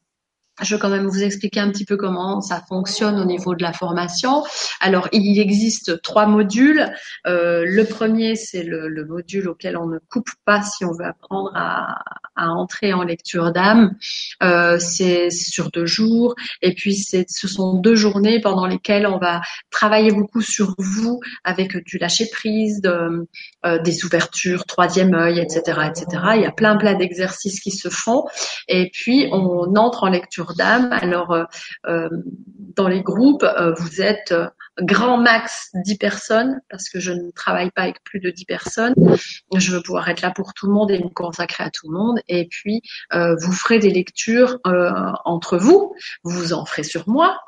je 0.63 0.75
vais 0.75 0.81
quand 0.81 0.89
même 0.89 1.07
vous 1.07 1.23
expliquer 1.23 1.61
un 1.61 1.71
petit 1.71 1.85
peu 1.85 1.97
comment 1.97 2.41
ça 2.41 2.63
fonctionne 2.69 3.19
au 3.19 3.25
niveau 3.25 3.55
de 3.55 3.63
la 3.63 3.73
formation. 3.73 4.45
Alors, 4.81 5.09
il 5.13 5.39
existe 5.39 6.03
trois 6.03 6.27
modules. 6.27 6.91
Euh, 7.27 7.65
le 7.67 7.85
premier, 7.85 8.37
c'est 8.37 8.63
le, 8.63 8.89
le, 8.89 9.05
module 9.05 9.49
auquel 9.49 9.77
on 9.77 9.87
ne 9.87 9.99
coupe 10.11 10.31
pas 10.45 10.63
si 10.63 10.85
on 10.85 10.93
veut 10.93 11.07
apprendre 11.07 11.51
à, 11.55 11.99
à 12.37 12.49
entrer 12.49 12.93
en 12.93 13.03
lecture 13.03 13.53
d'âme. 13.53 13.97
Euh, 14.43 14.79
c'est 14.79 15.31
sur 15.31 15.71
deux 15.71 15.87
jours. 15.87 16.35
Et 16.63 16.75
puis, 16.75 16.95
ce 16.97 17.49
sont 17.49 17.75
deux 17.75 17.95
journées 17.95 18.41
pendant 18.41 18.67
lesquelles 18.67 19.07
on 19.07 19.19
va 19.19 19.41
travailler 19.71 20.13
beaucoup 20.13 20.43
sur 20.43 20.75
vous 20.79 21.21
avec 21.45 21.77
du 21.85 21.99
lâcher 21.99 22.29
prise, 22.31 22.81
de, 22.81 23.27
euh, 23.67 23.79
des 23.79 24.05
ouvertures, 24.05 24.65
troisième 24.65 25.15
œil, 25.15 25.39
etc., 25.41 25.81
etc. 25.89 26.23
Il 26.37 26.43
y 26.43 26.47
a 26.47 26.53
plein 26.53 26.77
plein 26.77 26.95
d'exercices 26.95 27.61
qui 27.61 27.71
se 27.71 27.89
font. 27.89 28.25
Et 28.69 28.91
puis, 28.93 29.29
on 29.33 29.75
entre 29.77 30.05
en 30.05 30.09
lecture 30.09 30.50
d'âme. 30.55 30.93
Alors, 30.93 31.33
euh, 31.33 31.45
euh, 31.87 32.09
dans 32.77 32.89
les 32.89 33.03
groupes, 33.03 33.43
euh, 33.43 33.73
vous 33.75 34.01
êtes 34.01 34.35
grand 34.81 35.19
max 35.19 35.71
10 35.75 35.99
personnes 35.99 36.61
parce 36.71 36.89
que 36.89 37.01
je 37.01 37.13
ne 37.13 37.31
travaille 37.33 37.71
pas 37.71 37.83
avec 37.83 38.03
plus 38.05 38.21
de 38.21 38.31
10 38.31 38.45
personnes. 38.45 38.95
Je 39.55 39.73
veux 39.73 39.83
pouvoir 39.83 40.09
être 40.09 40.23
là 40.23 40.31
pour 40.31 40.55
tout 40.55 40.67
le 40.67 40.73
monde 40.73 40.91
et 40.91 40.99
me 40.99 41.09
consacrer 41.09 41.65
à 41.65 41.71
tout 41.71 41.91
le 41.91 41.99
monde. 41.99 42.21
Et 42.29 42.47
puis, 42.49 42.83
vous 43.13 43.53
ferez 43.53 43.79
des 43.79 43.91
lectures 43.91 44.59
entre 45.25 45.59
vous. 45.59 45.95
Vous 46.25 46.53
en 46.53 46.65
ferez 46.65 46.85
sur 46.85 47.09
moi. 47.09 47.39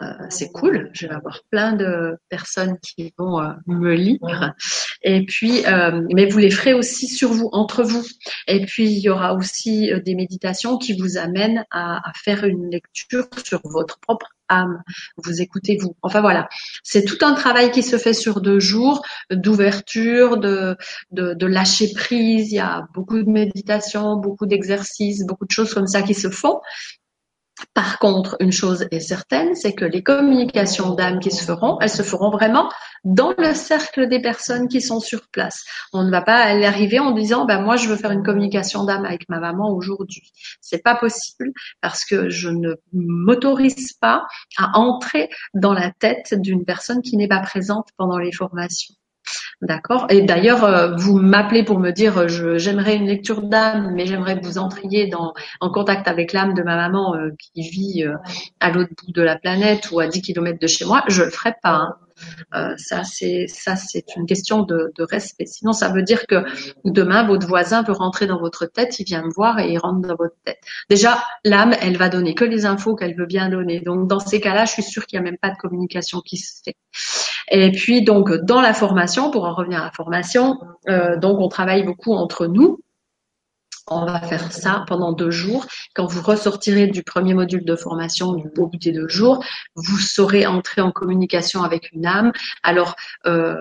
Euh, 0.00 0.06
c'est 0.30 0.50
cool, 0.50 0.90
je 0.92 1.06
vais 1.06 1.14
avoir 1.14 1.40
plein 1.50 1.72
de 1.74 2.16
personnes 2.28 2.78
qui 2.78 3.12
vont 3.18 3.40
euh, 3.40 3.52
me 3.66 3.94
lire. 3.94 4.54
Et 5.02 5.24
puis, 5.26 5.66
euh, 5.66 6.02
mais 6.14 6.26
vous 6.26 6.38
les 6.38 6.50
ferez 6.50 6.74
aussi 6.74 7.06
sur 7.06 7.32
vous, 7.32 7.48
entre 7.52 7.82
vous. 7.82 8.04
Et 8.46 8.64
puis, 8.64 8.90
il 8.90 8.98
y 9.00 9.08
aura 9.08 9.34
aussi 9.34 9.90
des 10.04 10.14
méditations 10.14 10.78
qui 10.78 10.96
vous 10.96 11.18
amènent 11.18 11.64
à, 11.70 12.00
faire 12.24 12.44
une 12.44 12.70
lecture 12.70 13.26
sur 13.44 13.60
votre 13.64 13.98
propre 14.00 14.26
âme. 14.48 14.82
Vous 15.16 15.40
écoutez 15.40 15.76
vous. 15.80 15.96
Enfin 16.02 16.20
voilà, 16.20 16.48
c'est 16.82 17.04
tout 17.04 17.18
un 17.22 17.34
travail 17.34 17.70
qui 17.70 17.82
se 17.82 17.98
fait 17.98 18.12
sur 18.12 18.40
deux 18.40 18.60
jours 18.60 19.02
d'ouverture, 19.30 20.36
de, 20.38 20.76
lâcher 21.12 21.92
prise. 21.94 22.52
Il 22.52 22.56
y 22.56 22.60
a 22.60 22.86
beaucoup 22.94 23.22
de 23.22 23.30
méditation, 23.30 24.16
beaucoup 24.16 24.46
d'exercices, 24.46 25.24
beaucoup 25.26 25.46
de 25.46 25.52
choses 25.52 25.74
comme 25.74 25.86
ça 25.86 26.02
qui 26.02 26.14
se 26.14 26.28
font. 26.30 26.60
Par 27.74 27.98
contre, 27.98 28.36
une 28.40 28.52
chose 28.52 28.86
est 28.90 29.00
certaine, 29.00 29.54
c'est 29.54 29.74
que 29.74 29.84
les 29.84 30.02
communications 30.02 30.94
d'âme 30.94 31.20
qui 31.20 31.30
se 31.30 31.44
feront, 31.44 31.78
elles 31.80 31.90
se 31.90 32.02
feront 32.02 32.30
vraiment 32.30 32.70
dans 33.04 33.34
le 33.38 33.54
cercle 33.54 34.08
des 34.08 34.20
personnes 34.20 34.68
qui 34.68 34.80
sont 34.80 35.00
sur 35.00 35.28
place. 35.28 35.64
On 35.92 36.04
ne 36.04 36.10
va 36.10 36.22
pas 36.22 36.36
aller 36.36 36.66
arriver 36.66 36.98
en 36.98 37.12
disant, 37.12 37.44
ben 37.44 37.60
moi 37.62 37.76
je 37.76 37.88
veux 37.88 37.96
faire 37.96 38.10
une 38.10 38.22
communication 38.22 38.84
d'âme 38.84 39.04
avec 39.04 39.28
ma 39.28 39.40
maman 39.40 39.72
aujourd'hui. 39.74 40.32
C'est 40.60 40.82
pas 40.82 40.94
possible 40.94 41.52
parce 41.80 42.04
que 42.04 42.28
je 42.28 42.48
ne 42.48 42.74
m'autorise 42.92 43.92
pas 43.94 44.24
à 44.56 44.78
entrer 44.78 45.30
dans 45.54 45.72
la 45.72 45.90
tête 45.90 46.34
d'une 46.34 46.64
personne 46.64 47.02
qui 47.02 47.16
n'est 47.16 47.28
pas 47.28 47.40
présente 47.40 47.88
pendant 47.96 48.18
les 48.18 48.32
formations. 48.32 48.94
D'accord. 49.62 50.06
Et 50.10 50.22
d'ailleurs, 50.22 50.64
euh, 50.64 50.96
vous 50.96 51.18
m'appelez 51.18 51.62
pour 51.62 51.78
me 51.78 51.92
dire, 51.92 52.18
euh, 52.18 52.58
j'aimerais 52.58 52.96
une 52.96 53.06
lecture 53.06 53.42
d'âme, 53.42 53.92
mais 53.94 54.06
j'aimerais 54.06 54.40
que 54.40 54.44
vous 54.44 54.58
entriez 54.58 55.06
dans, 55.06 55.34
en 55.60 55.70
contact 55.70 56.08
avec 56.08 56.32
l'âme 56.32 56.54
de 56.54 56.62
ma 56.62 56.74
maman 56.74 57.14
euh, 57.14 57.30
qui 57.38 57.62
vit 57.62 58.04
à 58.58 58.70
l'autre 58.70 58.90
bout 58.98 59.12
de 59.12 59.22
la 59.22 59.38
planète 59.38 59.90
ou 59.92 60.00
à 60.00 60.08
10 60.08 60.20
kilomètres 60.20 60.58
de 60.58 60.66
chez 60.66 60.84
moi. 60.84 61.04
Je 61.06 61.22
le 61.22 61.30
ferai 61.30 61.54
pas. 61.62 61.94
Hein. 62.52 62.74
Ça, 62.76 63.02
c'est 63.04 63.46
une 64.16 64.26
question 64.26 64.62
de, 64.62 64.92
de, 64.96 65.02
respect. 65.04 65.46
Sinon, 65.46 65.72
ça 65.72 65.88
veut 65.88 66.02
dire 66.02 66.26
que 66.26 66.44
demain, 66.84 67.24
votre 67.24 67.46
voisin 67.46 67.82
veut 67.82 67.92
rentrer 67.92 68.26
dans 68.26 68.38
votre 68.38 68.66
tête, 68.66 68.98
il 69.00 69.04
vient 69.04 69.22
me 69.22 69.32
voir 69.32 69.58
et 69.58 69.72
il 69.72 69.78
rentre 69.78 70.06
dans 70.06 70.16
votre 70.16 70.36
tête. 70.44 70.58
Déjà, 70.90 71.22
l'âme, 71.44 71.74
elle 71.80 71.96
va 71.96 72.08
donner 72.08 72.34
que 72.34 72.44
les 72.44 72.66
infos 72.66 72.94
qu'elle 72.94 73.16
veut 73.16 73.26
bien 73.26 73.48
donner. 73.48 73.80
Donc, 73.80 74.08
dans 74.08 74.20
ces 74.20 74.40
cas-là, 74.40 74.64
je 74.64 74.72
suis 74.72 74.82
sûre 74.82 75.06
qu'il 75.06 75.20
n'y 75.20 75.26
a 75.26 75.30
même 75.30 75.38
pas 75.38 75.50
de 75.50 75.56
communication 75.56 76.20
qui 76.20 76.36
se 76.36 76.62
fait. 76.64 76.76
Et 77.54 77.70
puis, 77.70 78.02
donc, 78.02 78.32
dans 78.32 78.62
la 78.62 78.72
formation, 78.72 79.30
pour 79.30 79.44
en 79.44 79.54
revenir 79.54 79.82
à 79.82 79.84
la 79.84 79.90
formation, 79.92 80.58
euh, 80.88 81.18
donc, 81.18 81.38
on 81.38 81.48
travaille 81.48 81.82
beaucoup 81.84 82.14
entre 82.14 82.46
nous 82.46 82.80
On 83.86 84.06
va 84.06 84.20
faire 84.22 84.50
ça 84.50 84.84
pendant 84.88 85.12
deux 85.12 85.30
jours. 85.30 85.66
Quand 85.94 86.06
vous 86.06 86.22
ressortirez 86.22 86.86
du 86.86 87.02
premier 87.02 87.34
module 87.34 87.66
de 87.66 87.76
formation 87.76 88.32
du 88.32 88.48
beau 88.48 88.70
des 88.72 88.92
deux 88.92 89.08
jours, 89.08 89.44
vous 89.76 89.98
saurez 89.98 90.46
entrer 90.46 90.80
en 90.80 90.92
communication 90.92 91.62
avec 91.62 91.92
une 91.92 92.06
âme. 92.06 92.32
Alors, 92.62 92.96
euh, 93.26 93.60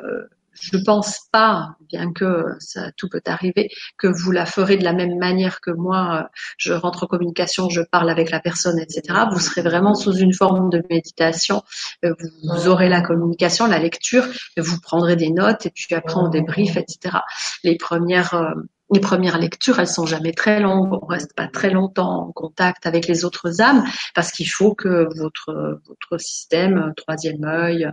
je 0.62 0.78
pense 0.78 1.22
pas, 1.32 1.76
bien 1.90 2.14
que 2.14 2.46
ça 2.60 2.92
tout 2.96 3.10
peut 3.10 3.22
arriver, 3.26 3.70
que 3.98 4.08
vous 4.08 4.32
la 4.32 4.46
ferez 4.46 4.78
de 4.78 4.84
la 4.84 4.94
même 4.94 5.18
manière 5.18 5.60
que 5.60 5.72
moi. 5.72 6.30
Je 6.58 6.74
rentre 6.74 7.04
en 7.04 7.08
communication, 7.08 7.70
je 7.70 7.82
parle 7.82 8.10
avec 8.10 8.30
la 8.30 8.40
personne, 8.40 8.80
etc. 8.80 9.26
Vous 9.32 9.40
serez 9.40 9.62
vraiment 9.62 9.96
sous 9.96 10.14
une 10.14 10.34
forme 10.34 10.70
de 10.70 10.84
méditation. 10.90 11.64
Euh, 12.06 12.14
vous 12.44 12.68
aurez 12.68 12.90
la 12.90 13.02
communication, 13.02 13.66
la 13.66 13.80
lecture, 13.80 14.26
vous 14.56 14.80
prendrez 14.80 15.16
des 15.16 15.32
notes 15.32 15.66
et 15.66 15.72
puis 15.72 15.96
après 15.96 16.16
on 16.16 16.30
débrief, 16.30 16.78
etc. 16.78 17.18
Les 17.64 17.76
premières 17.78 18.36
euh, 18.36 18.54
les 18.92 19.00
premières 19.00 19.38
lectures, 19.38 19.80
elles 19.80 19.88
sont 19.88 20.06
jamais 20.06 20.34
très 20.34 20.60
longues. 20.60 21.00
On 21.02 21.06
reste 21.06 21.34
pas 21.36 21.48
très 21.48 21.70
longtemps 21.70 22.28
en 22.28 22.32
contact 22.32 22.86
avec 22.86 23.08
les 23.08 23.26
autres 23.26 23.62
âmes 23.62 23.84
parce 24.14 24.32
qu'il 24.32 24.50
faut 24.50 24.76
que 24.76 25.08
votre 25.18 25.80
votre 25.88 26.22
système, 26.22 26.94
troisième 26.98 27.44
œil, 27.44 27.90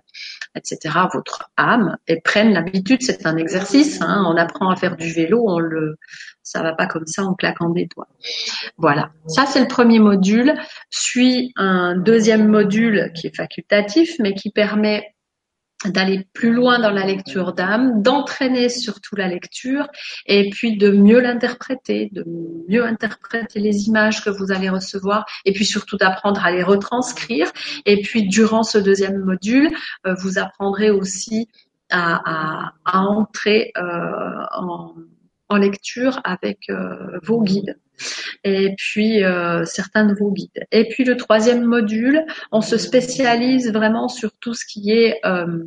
etc., 0.55 0.95
votre 1.13 1.51
âme, 1.57 1.97
et 2.07 2.21
prenne 2.21 2.53
l'habitude. 2.53 3.03
C'est 3.03 3.27
un 3.27 3.37
exercice. 3.37 4.01
Hein. 4.03 4.25
On 4.27 4.37
apprend 4.37 4.71
à 4.71 4.77
faire 4.77 4.97
du 4.97 5.13
vélo, 5.13 5.45
on 5.47 5.59
le, 5.59 5.97
ça 6.43 6.63
va 6.63 6.73
pas 6.73 6.87
comme 6.87 7.07
ça 7.07 7.23
en 7.23 7.35
claquant 7.35 7.71
des 7.71 7.87
doigts. 7.87 8.09
Voilà. 8.77 9.11
Ça 9.27 9.47
c'est 9.47 9.61
le 9.61 9.69
premier 9.69 10.01
module. 10.01 10.55
Suit 10.91 11.53
un 11.57 11.97
deuxième 11.97 12.49
module 12.49 13.13
qui 13.15 13.29
est 13.29 13.37
facultatif, 13.37 14.17
mais 14.19 14.35
qui 14.35 14.51
permet 14.51 15.15
d'aller 15.85 16.27
plus 16.33 16.53
loin 16.53 16.81
dans 16.81 16.91
la 16.91 17.07
lecture 17.07 17.53
d'âme, 17.53 18.03
d'entraîner 18.03 18.69
surtout 18.69 19.15
la 19.15 19.29
lecture 19.29 19.87
et 20.27 20.51
puis 20.51 20.77
de 20.77 20.91
mieux 20.91 21.21
l'interpréter, 21.21 22.09
de 22.13 22.25
mieux 22.69 22.85
interpréter 22.85 23.61
les 23.61 23.87
images 23.87 24.25
que 24.25 24.31
vous 24.31 24.51
allez 24.51 24.69
recevoir 24.69 25.25
et 25.45 25.53
puis 25.53 25.65
surtout 25.65 25.97
d'apprendre 25.97 26.45
à 26.45 26.51
les 26.51 26.65
retranscrire. 26.65 27.51
Et 27.87 28.01
puis 28.03 28.27
durant 28.27 28.65
ce 28.65 28.79
deuxième 28.79 29.19
module, 29.19 29.71
euh, 30.07 30.15
vous 30.15 30.39
apprendrez 30.39 30.91
aussi 30.91 31.49
à, 31.91 32.73
entrer 32.85 33.73
euh, 33.79 34.45
en, 34.53 35.57
lecture 35.57 36.21
avec 36.25 36.69
euh, 36.69 37.19
vos 37.23 37.41
guides 37.41 37.79
et 38.45 38.75
puis 38.77 39.25
euh, 39.25 39.65
certains 39.65 40.13
vos 40.15 40.33
guides. 40.33 40.65
Et 40.73 40.89
puis 40.89 41.05
le 41.05 41.17
troisième 41.17 41.65
module, 41.65 42.25
on 42.53 42.61
se 42.61 42.79
spécialise 42.79 43.73
vraiment 43.73 44.09
sur 44.09 44.31
tout 44.41 44.55
ce 44.55 44.65
qui 44.67 44.91
est 44.91 45.21
euh, 45.25 45.65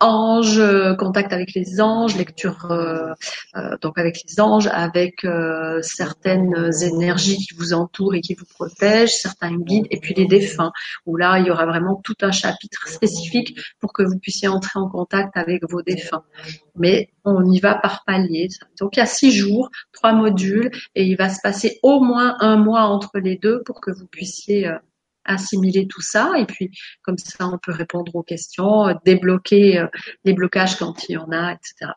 anges, 0.00 0.62
contact 0.98 1.32
avec 1.32 1.54
les 1.54 1.80
anges, 1.80 2.16
lecture 2.16 2.70
euh, 2.70 3.12
euh, 3.56 3.76
donc 3.80 3.98
avec 3.98 4.18
les 4.26 4.40
anges, 4.40 4.68
avec 4.72 5.24
euh, 5.24 5.80
certaines 5.82 6.70
énergies 6.82 7.36
qui 7.36 7.54
vous 7.56 7.72
entourent 7.72 8.14
et 8.14 8.20
qui 8.20 8.34
vous 8.34 8.44
protègent, 8.44 9.14
certains 9.14 9.56
guides, 9.56 9.86
et 9.90 10.00
puis 10.00 10.14
les 10.14 10.26
défunts, 10.26 10.72
où 11.06 11.16
là 11.16 11.38
il 11.38 11.46
y 11.46 11.50
aura 11.50 11.66
vraiment 11.66 12.00
tout 12.02 12.16
un 12.22 12.32
chapitre 12.32 12.88
spécifique 12.88 13.58
pour 13.80 13.92
que 13.92 14.02
vous 14.02 14.18
puissiez 14.18 14.48
entrer 14.48 14.78
en 14.78 14.88
contact 14.88 15.36
avec 15.36 15.62
vos 15.70 15.82
défunts. 15.82 16.24
Mais 16.74 17.10
on 17.24 17.44
y 17.48 17.60
va 17.60 17.74
par 17.74 18.04
palier. 18.04 18.48
Donc 18.80 18.96
il 18.96 19.00
y 19.00 19.02
a 19.02 19.06
six 19.06 19.30
jours, 19.30 19.70
trois 19.92 20.12
modules, 20.12 20.70
et 20.94 21.04
il 21.04 21.16
va 21.16 21.28
se 21.28 21.40
passer 21.42 21.61
au 21.82 22.00
moins 22.00 22.36
un 22.40 22.56
mois 22.56 22.82
entre 22.82 23.18
les 23.18 23.36
deux 23.36 23.62
pour 23.62 23.80
que 23.80 23.90
vous 23.90 24.06
puissiez 24.06 24.70
assimiler 25.24 25.86
tout 25.86 26.00
ça 26.00 26.32
et 26.38 26.46
puis 26.46 26.70
comme 27.02 27.18
ça 27.18 27.48
on 27.48 27.58
peut 27.58 27.72
répondre 27.72 28.14
aux 28.14 28.22
questions, 28.22 28.88
euh, 28.88 28.94
débloquer 29.04 29.78
euh, 29.78 29.86
les 30.24 30.32
blocages 30.32 30.76
quand 30.76 31.08
il 31.08 31.12
y 31.12 31.16
en 31.16 31.30
a, 31.30 31.52
etc. 31.52 31.92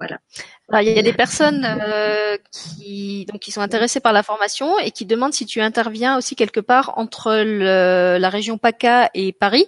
Voilà. 0.00 0.82
il 0.82 0.96
y 0.96 0.98
a 0.98 1.02
des 1.02 1.12
personnes 1.12 1.64
euh, 1.64 2.38
qui 2.50 3.26
donc 3.26 3.40
qui 3.40 3.52
sont 3.52 3.60
intéressées 3.60 4.00
par 4.00 4.14
la 4.14 4.22
formation 4.22 4.78
et 4.78 4.92
qui 4.92 5.04
demandent 5.04 5.34
si 5.34 5.44
tu 5.44 5.60
interviens 5.60 6.16
aussi 6.16 6.36
quelque 6.36 6.60
part 6.60 6.94
entre 6.96 7.34
le, 7.34 8.16
la 8.18 8.30
région 8.30 8.56
PACA 8.56 9.10
et 9.12 9.32
Paris, 9.32 9.66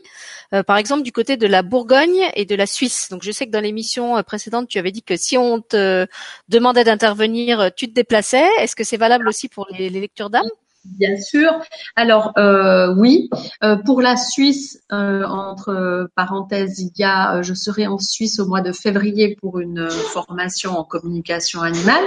par 0.66 0.78
exemple 0.78 1.02
du 1.02 1.12
côté 1.12 1.36
de 1.36 1.46
la 1.46 1.62
Bourgogne 1.62 2.30
et 2.34 2.46
de 2.46 2.54
la 2.54 2.66
Suisse. 2.66 3.08
Donc 3.10 3.22
je 3.22 3.30
sais 3.30 3.46
que 3.46 3.50
dans 3.50 3.60
l'émission 3.60 4.22
précédente 4.22 4.68
tu 4.68 4.78
avais 4.78 4.90
dit 4.90 5.02
que 5.02 5.16
si 5.16 5.36
on 5.36 5.60
te 5.60 6.06
demandait 6.48 6.84
d'intervenir, 6.84 7.70
tu 7.76 7.88
te 7.88 7.92
déplaçais. 7.92 8.48
Est-ce 8.60 8.74
que 8.74 8.84
c'est 8.84 8.96
valable 8.96 9.28
aussi 9.28 9.48
pour 9.48 9.66
les, 9.70 9.90
les 9.90 10.00
lectures 10.00 10.30
d'âme? 10.30 10.48
Bien 10.84 11.16
sûr. 11.16 11.60
Alors 11.94 12.32
euh, 12.38 12.92
oui, 12.96 13.30
euh, 13.62 13.76
pour 13.76 14.02
la 14.02 14.16
Suisse, 14.16 14.82
euh, 14.90 15.24
entre 15.24 16.10
parenthèses, 16.16 16.80
il 16.80 16.90
y 16.98 17.04
a, 17.04 17.40
je 17.42 17.54
serai 17.54 17.86
en 17.86 17.98
Suisse 17.98 18.40
au 18.40 18.46
mois 18.46 18.62
de 18.62 18.72
février 18.72 19.36
pour 19.40 19.60
une 19.60 19.88
formation 19.88 20.76
en 20.76 20.82
communication 20.82 21.62
animale, 21.62 22.04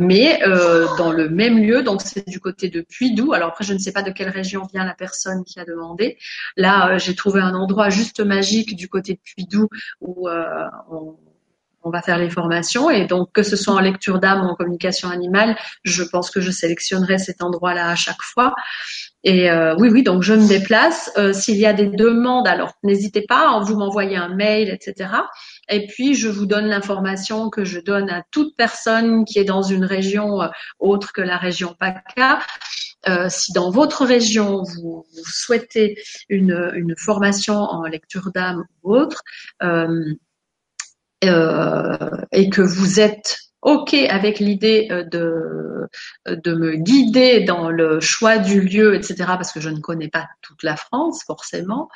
mais 0.00 0.40
dans 0.98 1.10
le 1.10 1.28
même 1.28 1.58
lieu, 1.58 1.82
donc 1.82 2.02
c'est 2.02 2.28
du 2.28 2.38
côté 2.38 2.68
de 2.68 2.80
Puydou. 2.80 3.32
Alors 3.32 3.48
après, 3.48 3.64
je 3.64 3.72
ne 3.72 3.78
sais 3.78 3.92
pas 3.92 4.02
de 4.02 4.12
quelle 4.12 4.30
région 4.30 4.62
vient 4.72 4.84
la 4.84 4.94
personne 4.94 5.44
qui 5.44 5.58
a 5.58 5.64
demandé. 5.64 6.16
Là, 6.56 6.96
j'ai 6.98 7.16
trouvé 7.16 7.40
un 7.40 7.54
endroit 7.54 7.90
juste 7.90 8.20
magique 8.20 8.76
du 8.76 8.88
côté 8.88 9.14
de 9.14 9.20
Puydou 9.24 9.68
où 10.00 10.28
on 10.28 11.16
on 11.82 11.90
va 11.90 12.02
faire 12.02 12.18
les 12.18 12.30
formations 12.30 12.90
et 12.90 13.06
donc 13.06 13.32
que 13.32 13.42
ce 13.42 13.56
soit 13.56 13.74
en 13.74 13.80
lecture 13.80 14.18
d'âme 14.18 14.44
ou 14.44 14.48
en 14.48 14.54
communication 14.54 15.08
animale, 15.08 15.56
je 15.84 16.02
pense 16.02 16.30
que 16.30 16.40
je 16.40 16.50
sélectionnerai 16.50 17.18
cet 17.18 17.42
endroit-là 17.42 17.88
à 17.90 17.96
chaque 17.96 18.22
fois. 18.22 18.54
Et 19.24 19.50
euh, 19.50 19.74
oui, 19.78 19.88
oui, 19.90 20.02
donc 20.02 20.22
je 20.22 20.32
me 20.32 20.46
déplace. 20.46 21.10
Euh, 21.16 21.32
s'il 21.32 21.56
y 21.56 21.66
a 21.66 21.72
des 21.72 21.88
demandes, 21.88 22.46
alors 22.46 22.72
n'hésitez 22.84 23.22
pas, 23.22 23.60
vous 23.60 23.76
m'envoyez 23.76 24.16
un 24.16 24.34
mail, 24.34 24.70
etc. 24.70 25.10
Et 25.68 25.86
puis 25.86 26.14
je 26.14 26.28
vous 26.28 26.46
donne 26.46 26.66
l'information 26.66 27.50
que 27.50 27.64
je 27.64 27.80
donne 27.80 28.10
à 28.10 28.22
toute 28.30 28.56
personne 28.56 29.24
qui 29.24 29.38
est 29.38 29.44
dans 29.44 29.62
une 29.62 29.84
région 29.84 30.42
euh, 30.42 30.48
autre 30.78 31.12
que 31.12 31.20
la 31.20 31.36
région 31.36 31.74
PACA. 31.78 32.38
si 33.28 33.52
dans 33.52 33.70
votre 33.70 34.04
région 34.04 34.62
vous, 34.62 35.06
souhaitez 35.24 35.98
une, 36.28 36.94
formation 36.96 37.56
en 37.56 37.84
lecture 37.84 38.30
d'âme 38.32 38.64
ou 38.82 38.94
autre, 38.94 39.22
et 41.22 42.50
que 42.50 42.62
vous 42.62 43.00
êtes 43.00 43.38
OK 43.62 43.94
avec 43.94 44.38
l'idée 44.38 44.88
euh, 44.90 45.04
de, 45.04 45.88
de 46.26 46.54
me 46.54 46.76
guider 46.76 47.40
dans 47.40 47.70
le 47.70 48.00
choix 48.00 48.38
du 48.38 48.60
lieu, 48.60 48.94
etc., 48.94 49.16
parce 49.26 49.52
que 49.52 49.60
je 49.60 49.70
ne 49.70 49.80
connais 49.80 50.08
pas 50.08 50.28
toute 50.42 50.62
la 50.62 50.76
France, 50.76 51.24
forcément, 51.26 51.88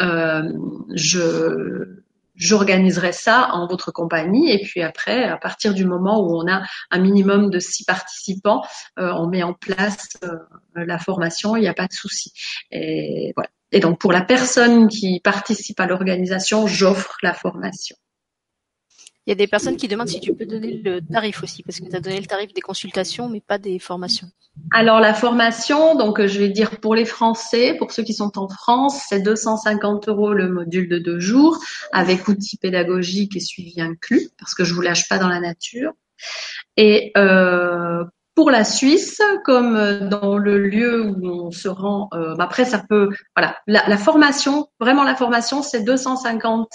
euh, 0.00 0.42
je, 0.94 2.02
j'organiserai 2.34 3.12
ça 3.12 3.50
en 3.52 3.66
votre 3.66 3.92
compagnie. 3.92 4.50
Et 4.50 4.62
puis 4.62 4.82
après, 4.82 5.24
à 5.24 5.36
partir 5.36 5.74
du 5.74 5.84
moment 5.84 6.20
où 6.20 6.36
on 6.36 6.50
a 6.50 6.62
un 6.90 6.98
minimum 6.98 7.50
de 7.50 7.58
six 7.58 7.84
participants, 7.84 8.62
euh, 8.98 9.12
on 9.14 9.26
met 9.28 9.42
en 9.42 9.54
place 9.54 10.08
euh, 10.24 10.36
la 10.74 10.98
formation, 10.98 11.56
il 11.56 11.60
n'y 11.60 11.68
a 11.68 11.74
pas 11.74 11.86
de 11.86 11.92
souci. 11.92 12.32
Et 12.70 13.32
voilà. 13.36 13.50
Et 13.72 13.78
donc 13.78 14.00
pour 14.00 14.12
la 14.12 14.22
personne 14.22 14.88
qui 14.88 15.20
participe 15.20 15.78
à 15.78 15.86
l'organisation, 15.86 16.66
j'offre 16.66 17.16
la 17.22 17.32
formation. 17.32 17.96
Il 19.26 19.30
y 19.30 19.32
a 19.32 19.36
des 19.36 19.46
personnes 19.46 19.76
qui 19.76 19.86
demandent 19.86 20.08
si 20.08 20.20
tu 20.20 20.34
peux 20.34 20.46
donner 20.46 20.80
le 20.82 21.00
tarif 21.00 21.42
aussi, 21.42 21.62
parce 21.62 21.78
que 21.78 21.88
tu 21.88 21.94
as 21.94 22.00
donné 22.00 22.20
le 22.20 22.26
tarif 22.26 22.54
des 22.54 22.62
consultations, 22.62 23.28
mais 23.28 23.40
pas 23.40 23.58
des 23.58 23.78
formations. 23.78 24.28
Alors 24.72 25.00
la 25.00 25.14
formation, 25.14 25.94
donc 25.94 26.24
je 26.24 26.38
vais 26.38 26.48
dire 26.48 26.80
pour 26.80 26.94
les 26.94 27.04
Français, 27.04 27.74
pour 27.78 27.92
ceux 27.92 28.02
qui 28.02 28.14
sont 28.14 28.38
en 28.38 28.48
France, 28.48 29.02
c'est 29.08 29.20
250 29.20 30.08
euros 30.08 30.32
le 30.32 30.48
module 30.48 30.88
de 30.88 30.98
deux 30.98 31.20
jours, 31.20 31.58
avec 31.92 32.28
outils 32.28 32.56
pédagogiques 32.56 33.36
et 33.36 33.40
suivi 33.40 33.80
inclus, 33.80 34.30
parce 34.38 34.54
que 34.54 34.64
je 34.64 34.74
vous 34.74 34.80
lâche 34.80 35.08
pas 35.08 35.18
dans 35.18 35.28
la 35.28 35.40
nature. 35.40 35.92
Et 36.76 37.12
euh, 37.16 38.04
pour 38.34 38.50
la 38.50 38.64
Suisse, 38.64 39.20
comme 39.44 40.08
dans 40.08 40.38
le 40.38 40.58
lieu 40.58 41.04
où 41.04 41.26
on 41.26 41.50
se 41.50 41.68
rend, 41.68 42.08
euh, 42.14 42.34
après 42.38 42.64
ça 42.64 42.82
peut, 42.86 43.10
voilà, 43.36 43.56
la, 43.66 43.86
la 43.88 43.98
formation, 43.98 44.68
vraiment 44.80 45.04
la 45.04 45.14
formation, 45.14 45.62
c'est 45.62 45.82
250 45.84 46.68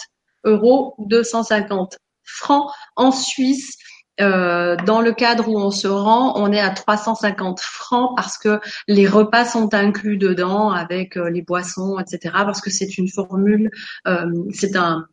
euros, 0.45 0.95
250 0.99 1.97
francs 2.25 2.71
en 2.95 3.11
Suisse. 3.11 3.77
Euh, 4.21 4.77
dans 4.85 5.01
le 5.01 5.11
cadre 5.11 5.49
où 5.49 5.59
on 5.59 5.71
se 5.71 5.87
rend, 5.87 6.39
on 6.39 6.51
est 6.53 6.59
à 6.59 6.69
350 6.69 7.59
francs 7.59 8.15
parce 8.15 8.37
que 8.37 8.61
les 8.87 9.07
repas 9.07 9.43
sont 9.43 9.73
inclus 9.73 10.17
dedans 10.17 10.71
avec 10.71 11.17
euh, 11.17 11.29
les 11.29 11.41
boissons, 11.41 11.99
etc. 11.99 12.33
Parce 12.33 12.61
que 12.61 12.69
c'est 12.69 12.97
une 12.97 13.09
formule, 13.09 13.69
euh, 14.07 14.31
c'est 14.53 14.77
un, 14.77 15.05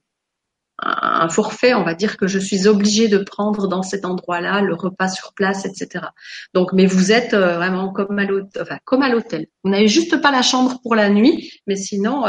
un 0.78 1.28
forfait, 1.28 1.74
on 1.74 1.82
va 1.82 1.94
dire 1.94 2.16
que 2.16 2.28
je 2.28 2.38
suis 2.38 2.68
obligée 2.68 3.08
de 3.08 3.18
prendre 3.18 3.66
dans 3.66 3.82
cet 3.82 4.04
endroit-là 4.04 4.60
le 4.60 4.74
repas 4.74 5.08
sur 5.08 5.32
place, 5.32 5.64
etc. 5.64 6.06
Donc, 6.54 6.72
mais 6.72 6.86
vous 6.86 7.10
êtes 7.10 7.34
vraiment 7.34 7.92
comme 7.92 8.18
à 8.18 8.24
l'hôtel, 8.24 8.62
enfin 8.62 8.78
comme 8.84 9.02
à 9.02 9.08
l'hôtel. 9.08 9.46
Vous 9.64 9.70
n'avez 9.70 9.88
juste 9.88 10.20
pas 10.20 10.30
la 10.30 10.42
chambre 10.42 10.80
pour 10.82 10.94
la 10.94 11.08
nuit, 11.08 11.52
mais 11.66 11.76
sinon 11.76 12.24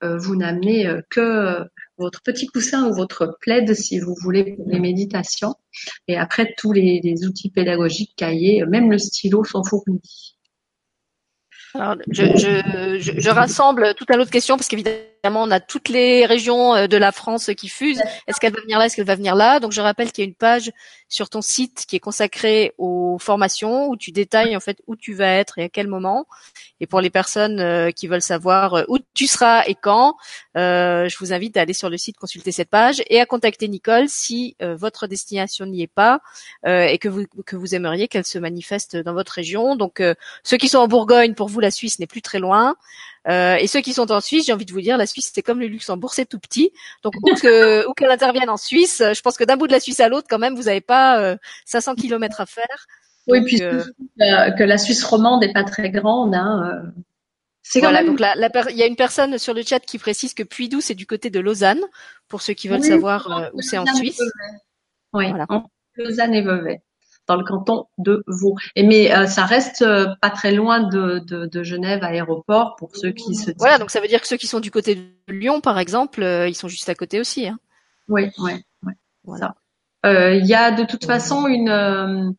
vous 0.00 0.36
n'amenez 0.36 0.88
que 1.10 1.64
votre 1.98 2.22
petit 2.22 2.46
coussin 2.46 2.88
ou 2.88 2.94
votre 2.94 3.36
plaid 3.40 3.74
si 3.74 3.98
vous 3.98 4.14
voulez 4.22 4.54
pour 4.54 4.68
les 4.68 4.80
méditations. 4.80 5.54
Et 6.08 6.16
après, 6.16 6.54
tous 6.56 6.72
les, 6.72 7.00
outils 7.26 7.50
pédagogiques, 7.50 8.14
cahiers, 8.16 8.64
même 8.66 8.90
le 8.90 8.98
stylo 8.98 9.44
sont 9.44 9.62
fournis. 9.64 10.36
Alors, 11.74 11.96
je, 12.10 13.30
rassemble 13.30 13.94
tout 13.94 14.04
un 14.10 14.16
lot 14.16 14.24
de 14.24 14.30
questions 14.30 14.56
parce 14.56 14.68
qu'évidemment, 14.68 14.98
on 15.24 15.50
a 15.50 15.60
toutes 15.60 15.88
les 15.88 16.26
régions 16.26 16.74
euh, 16.74 16.86
de 16.86 16.96
la 16.96 17.12
France 17.12 17.50
qui 17.56 17.68
fusent. 17.68 18.02
Est-ce 18.26 18.40
qu'elle 18.40 18.52
va 18.52 18.60
venir 18.60 18.78
là? 18.78 18.86
Est-ce 18.86 18.96
qu'elle 18.96 19.06
va 19.06 19.14
venir 19.14 19.34
là? 19.34 19.60
Donc, 19.60 19.72
je 19.72 19.80
rappelle 19.80 20.10
qu'il 20.10 20.24
y 20.24 20.26
a 20.26 20.28
une 20.28 20.34
page 20.34 20.72
sur 21.08 21.28
ton 21.28 21.42
site 21.42 21.84
qui 21.86 21.96
est 21.96 22.00
consacrée 22.00 22.72
aux 22.78 23.18
formations 23.20 23.88
où 23.88 23.96
tu 23.96 24.12
détailles 24.12 24.56
en 24.56 24.60
fait 24.60 24.82
où 24.86 24.96
tu 24.96 25.12
vas 25.14 25.28
être 25.28 25.58
et 25.58 25.64
à 25.64 25.68
quel 25.68 25.86
moment. 25.86 26.26
Et 26.80 26.86
pour 26.86 27.00
les 27.00 27.10
personnes 27.10 27.60
euh, 27.60 27.90
qui 27.90 28.08
veulent 28.08 28.22
savoir 28.22 28.74
euh, 28.74 28.84
où 28.88 28.98
tu 29.14 29.26
seras 29.26 29.62
et 29.66 29.74
quand, 29.74 30.16
je 30.54 31.18
vous 31.18 31.32
invite 31.32 31.56
à 31.56 31.60
aller 31.60 31.72
sur 31.72 31.90
le 31.90 31.98
site 31.98 32.16
consulter 32.16 32.50
cette 32.50 32.70
page 32.70 33.02
et 33.08 33.20
à 33.20 33.26
contacter 33.26 33.68
Nicole 33.68 34.08
si 34.08 34.56
votre 34.60 35.06
destination 35.06 35.66
n'y 35.66 35.82
est 35.82 35.86
pas 35.86 36.20
et 36.66 36.98
que 36.98 37.08
vous 37.08 37.24
que 37.46 37.56
vous 37.56 37.74
aimeriez 37.74 38.08
qu'elle 38.08 38.24
se 38.24 38.38
manifeste 38.38 38.96
dans 38.96 39.14
votre 39.14 39.32
région. 39.32 39.76
Donc, 39.76 40.02
ceux 40.42 40.56
qui 40.56 40.68
sont 40.68 40.78
en 40.78 40.88
Bourgogne, 40.88 41.34
pour 41.34 41.48
vous, 41.48 41.60
la 41.60 41.70
Suisse 41.70 41.98
n'est 41.98 42.06
plus 42.06 42.22
très 42.22 42.38
loin. 42.38 42.76
Euh, 43.28 43.54
et 43.54 43.66
ceux 43.66 43.80
qui 43.80 43.92
sont 43.92 44.10
en 44.10 44.20
Suisse, 44.20 44.46
j'ai 44.46 44.52
envie 44.52 44.64
de 44.64 44.72
vous 44.72 44.80
dire, 44.80 44.96
la 44.96 45.06
Suisse 45.06 45.30
c'est 45.32 45.42
comme 45.42 45.60
le 45.60 45.66
Luxembourg, 45.66 46.12
c'est 46.12 46.26
tout 46.26 46.38
petit. 46.38 46.72
Donc 47.02 47.14
où 47.22 47.34
que 47.34 47.86
où 47.88 47.92
qu'elle 47.92 48.10
intervienne 48.10 48.50
en 48.50 48.56
Suisse, 48.56 49.02
je 49.14 49.20
pense 49.20 49.36
que 49.36 49.44
d'un 49.44 49.56
bout 49.56 49.66
de 49.66 49.72
la 49.72 49.80
Suisse 49.80 50.00
à 50.00 50.08
l'autre, 50.08 50.26
quand 50.28 50.38
même, 50.38 50.54
vous 50.54 50.64
n'avez 50.64 50.80
pas 50.80 51.20
euh, 51.20 51.36
500 51.66 51.94
kilomètres 51.94 52.40
à 52.40 52.46
faire. 52.46 52.86
Oui, 53.28 53.44
puis 53.44 53.62
euh, 53.62 53.84
que 54.18 54.64
la 54.64 54.78
Suisse 54.78 55.04
romande 55.04 55.42
n'est 55.42 55.52
pas 55.52 55.62
très 55.62 55.90
grande. 55.90 56.34
Hein, 56.34 56.82
euh. 56.84 57.00
c'est 57.62 57.78
voilà, 57.78 58.02
donc 58.02 58.18
la, 58.18 58.34
il 58.70 58.76
y 58.76 58.82
a 58.82 58.86
une 58.86 58.96
personne 58.96 59.38
sur 59.38 59.54
le 59.54 59.62
chat 59.62 59.78
qui 59.78 59.98
précise 59.98 60.34
que 60.34 60.42
Puydou 60.42 60.80
c'est 60.80 60.96
du 60.96 61.06
côté 61.06 61.30
de 61.30 61.38
Lausanne, 61.38 61.82
pour 62.26 62.42
ceux 62.42 62.54
qui 62.54 62.66
veulent 62.66 62.82
savoir 62.82 63.50
où 63.54 63.62
c'est 63.62 63.78
en 63.78 63.86
Suisse. 63.86 64.20
Oui, 65.12 65.28
voilà. 65.28 65.46
Lausanne 65.94 66.34
et 66.34 66.42
Vevey 66.42 66.82
dans 67.28 67.36
le 67.36 67.44
canton 67.44 67.86
de 67.98 68.24
Vaud. 68.26 68.56
Et 68.74 68.82
mais 68.82 69.14
euh, 69.14 69.26
ça 69.26 69.44
reste 69.44 69.82
euh, 69.82 70.08
pas 70.20 70.30
très 70.30 70.52
loin 70.52 70.80
de, 70.80 71.20
de, 71.20 71.46
de, 71.46 71.62
Genève 71.62 72.02
aéroport 72.02 72.76
pour 72.76 72.96
ceux 72.96 73.12
qui 73.12 73.34
se. 73.34 73.50
Voilà, 73.58 73.78
donc 73.78 73.90
ça 73.90 74.00
veut 74.00 74.08
dire 74.08 74.20
que 74.20 74.26
ceux 74.26 74.36
qui 74.36 74.46
sont 74.46 74.60
du 74.60 74.70
côté 74.70 74.96
de 74.96 75.32
Lyon, 75.32 75.60
par 75.60 75.78
exemple, 75.78 76.22
euh, 76.22 76.48
ils 76.48 76.54
sont 76.54 76.68
juste 76.68 76.88
à 76.88 76.94
côté 76.94 77.20
aussi. 77.20 77.46
Hein. 77.46 77.58
Oui, 78.08 78.30
oui, 78.38 78.52
oui. 78.84 78.92
Voilà. 79.24 79.54
Il 80.04 80.44
y 80.46 80.54
a 80.54 80.72
de 80.72 80.82
toute 80.82 81.04
façon 81.04 81.46
une 81.46 82.34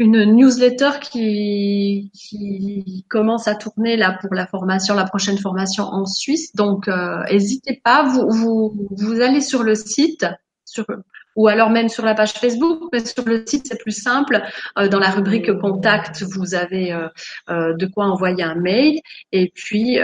une 0.00 0.24
newsletter 0.24 0.98
qui, 1.00 2.10
qui 2.12 3.06
commence 3.08 3.46
à 3.46 3.54
tourner 3.54 3.96
là 3.96 4.18
pour 4.20 4.34
la 4.34 4.48
formation, 4.48 4.96
la 4.96 5.04
prochaine 5.04 5.38
formation 5.38 5.84
en 5.84 6.04
Suisse. 6.04 6.52
Donc, 6.56 6.88
n'hésitez 7.30 7.80
pas. 7.84 8.02
Vous, 8.02 8.28
vous, 8.28 8.88
vous 8.90 9.20
allez 9.20 9.40
sur 9.40 9.62
le 9.62 9.76
site, 9.76 10.26
sur 10.64 10.84
ou 11.36 11.48
alors 11.48 11.70
même 11.70 11.88
sur 11.88 12.04
la 12.04 12.14
page 12.14 12.32
Facebook, 12.32 12.88
mais 12.92 13.04
sur 13.04 13.24
le 13.24 13.44
site 13.46 13.66
c'est 13.68 13.80
plus 13.80 13.92
simple. 13.92 14.42
Euh, 14.78 14.88
dans 14.88 14.98
la 14.98 15.10
rubrique 15.10 15.52
contact, 15.58 16.22
vous 16.22 16.54
avez 16.54 16.92
euh, 16.92 17.08
euh, 17.50 17.74
de 17.74 17.86
quoi 17.86 18.06
envoyer 18.06 18.42
un 18.42 18.54
mail 18.54 19.00
et 19.32 19.50
puis 19.54 19.98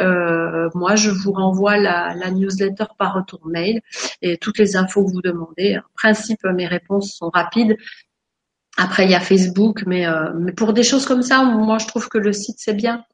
moi 0.74 0.96
je 0.96 1.10
vous 1.10 1.32
renvoie 1.32 1.76
la, 1.76 2.14
la, 2.14 2.30
newsletter 2.30 2.84
par 2.98 3.14
retour 3.14 3.40
mail 3.46 3.80
et 4.22 4.36
toutes 4.38 4.58
les 4.58 4.76
infos 4.76 5.04
que 5.04 5.10
vous 5.10 5.22
demandez. 5.22 5.78
En 5.78 5.94
principe, 5.94 6.44
mes 6.44 6.66
réponses 6.66 7.14
sont 7.14 7.30
rapides. 7.32 7.76
Après, 8.76 9.04
il 9.04 9.10
y 9.10 9.14
a 9.14 9.20
Facebook, 9.20 9.82
mais, 9.86 10.06
mais 10.36 10.52
pour 10.52 10.72
des 10.72 10.82
choses 10.82 11.06
comme 11.06 11.22
ça, 11.22 11.42
moi 11.42 11.78
je 11.78 11.86
trouve 11.86 12.08
que 12.08 12.18
le 12.18 12.32
site 12.32 12.56
c'est 12.58 12.74
bien. 12.74 13.04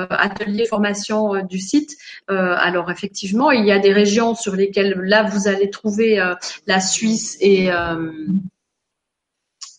atelier 0.09 0.65
formation 0.65 1.35
euh, 1.35 1.41
du 1.41 1.59
site. 1.59 1.97
alors, 2.27 2.91
effectivement, 2.91 3.51
il 3.51 3.65
y 3.65 3.71
a 3.71 3.79
des 3.79 3.93
régions 3.93 4.35
sur 4.35 4.55
lesquelles 4.55 4.99
là, 5.01 5.23
vous 5.23 5.47
allez 5.47 5.69
trouver 5.69 6.21
la 6.67 6.79
Suisse 6.79 7.37
et 7.39 7.69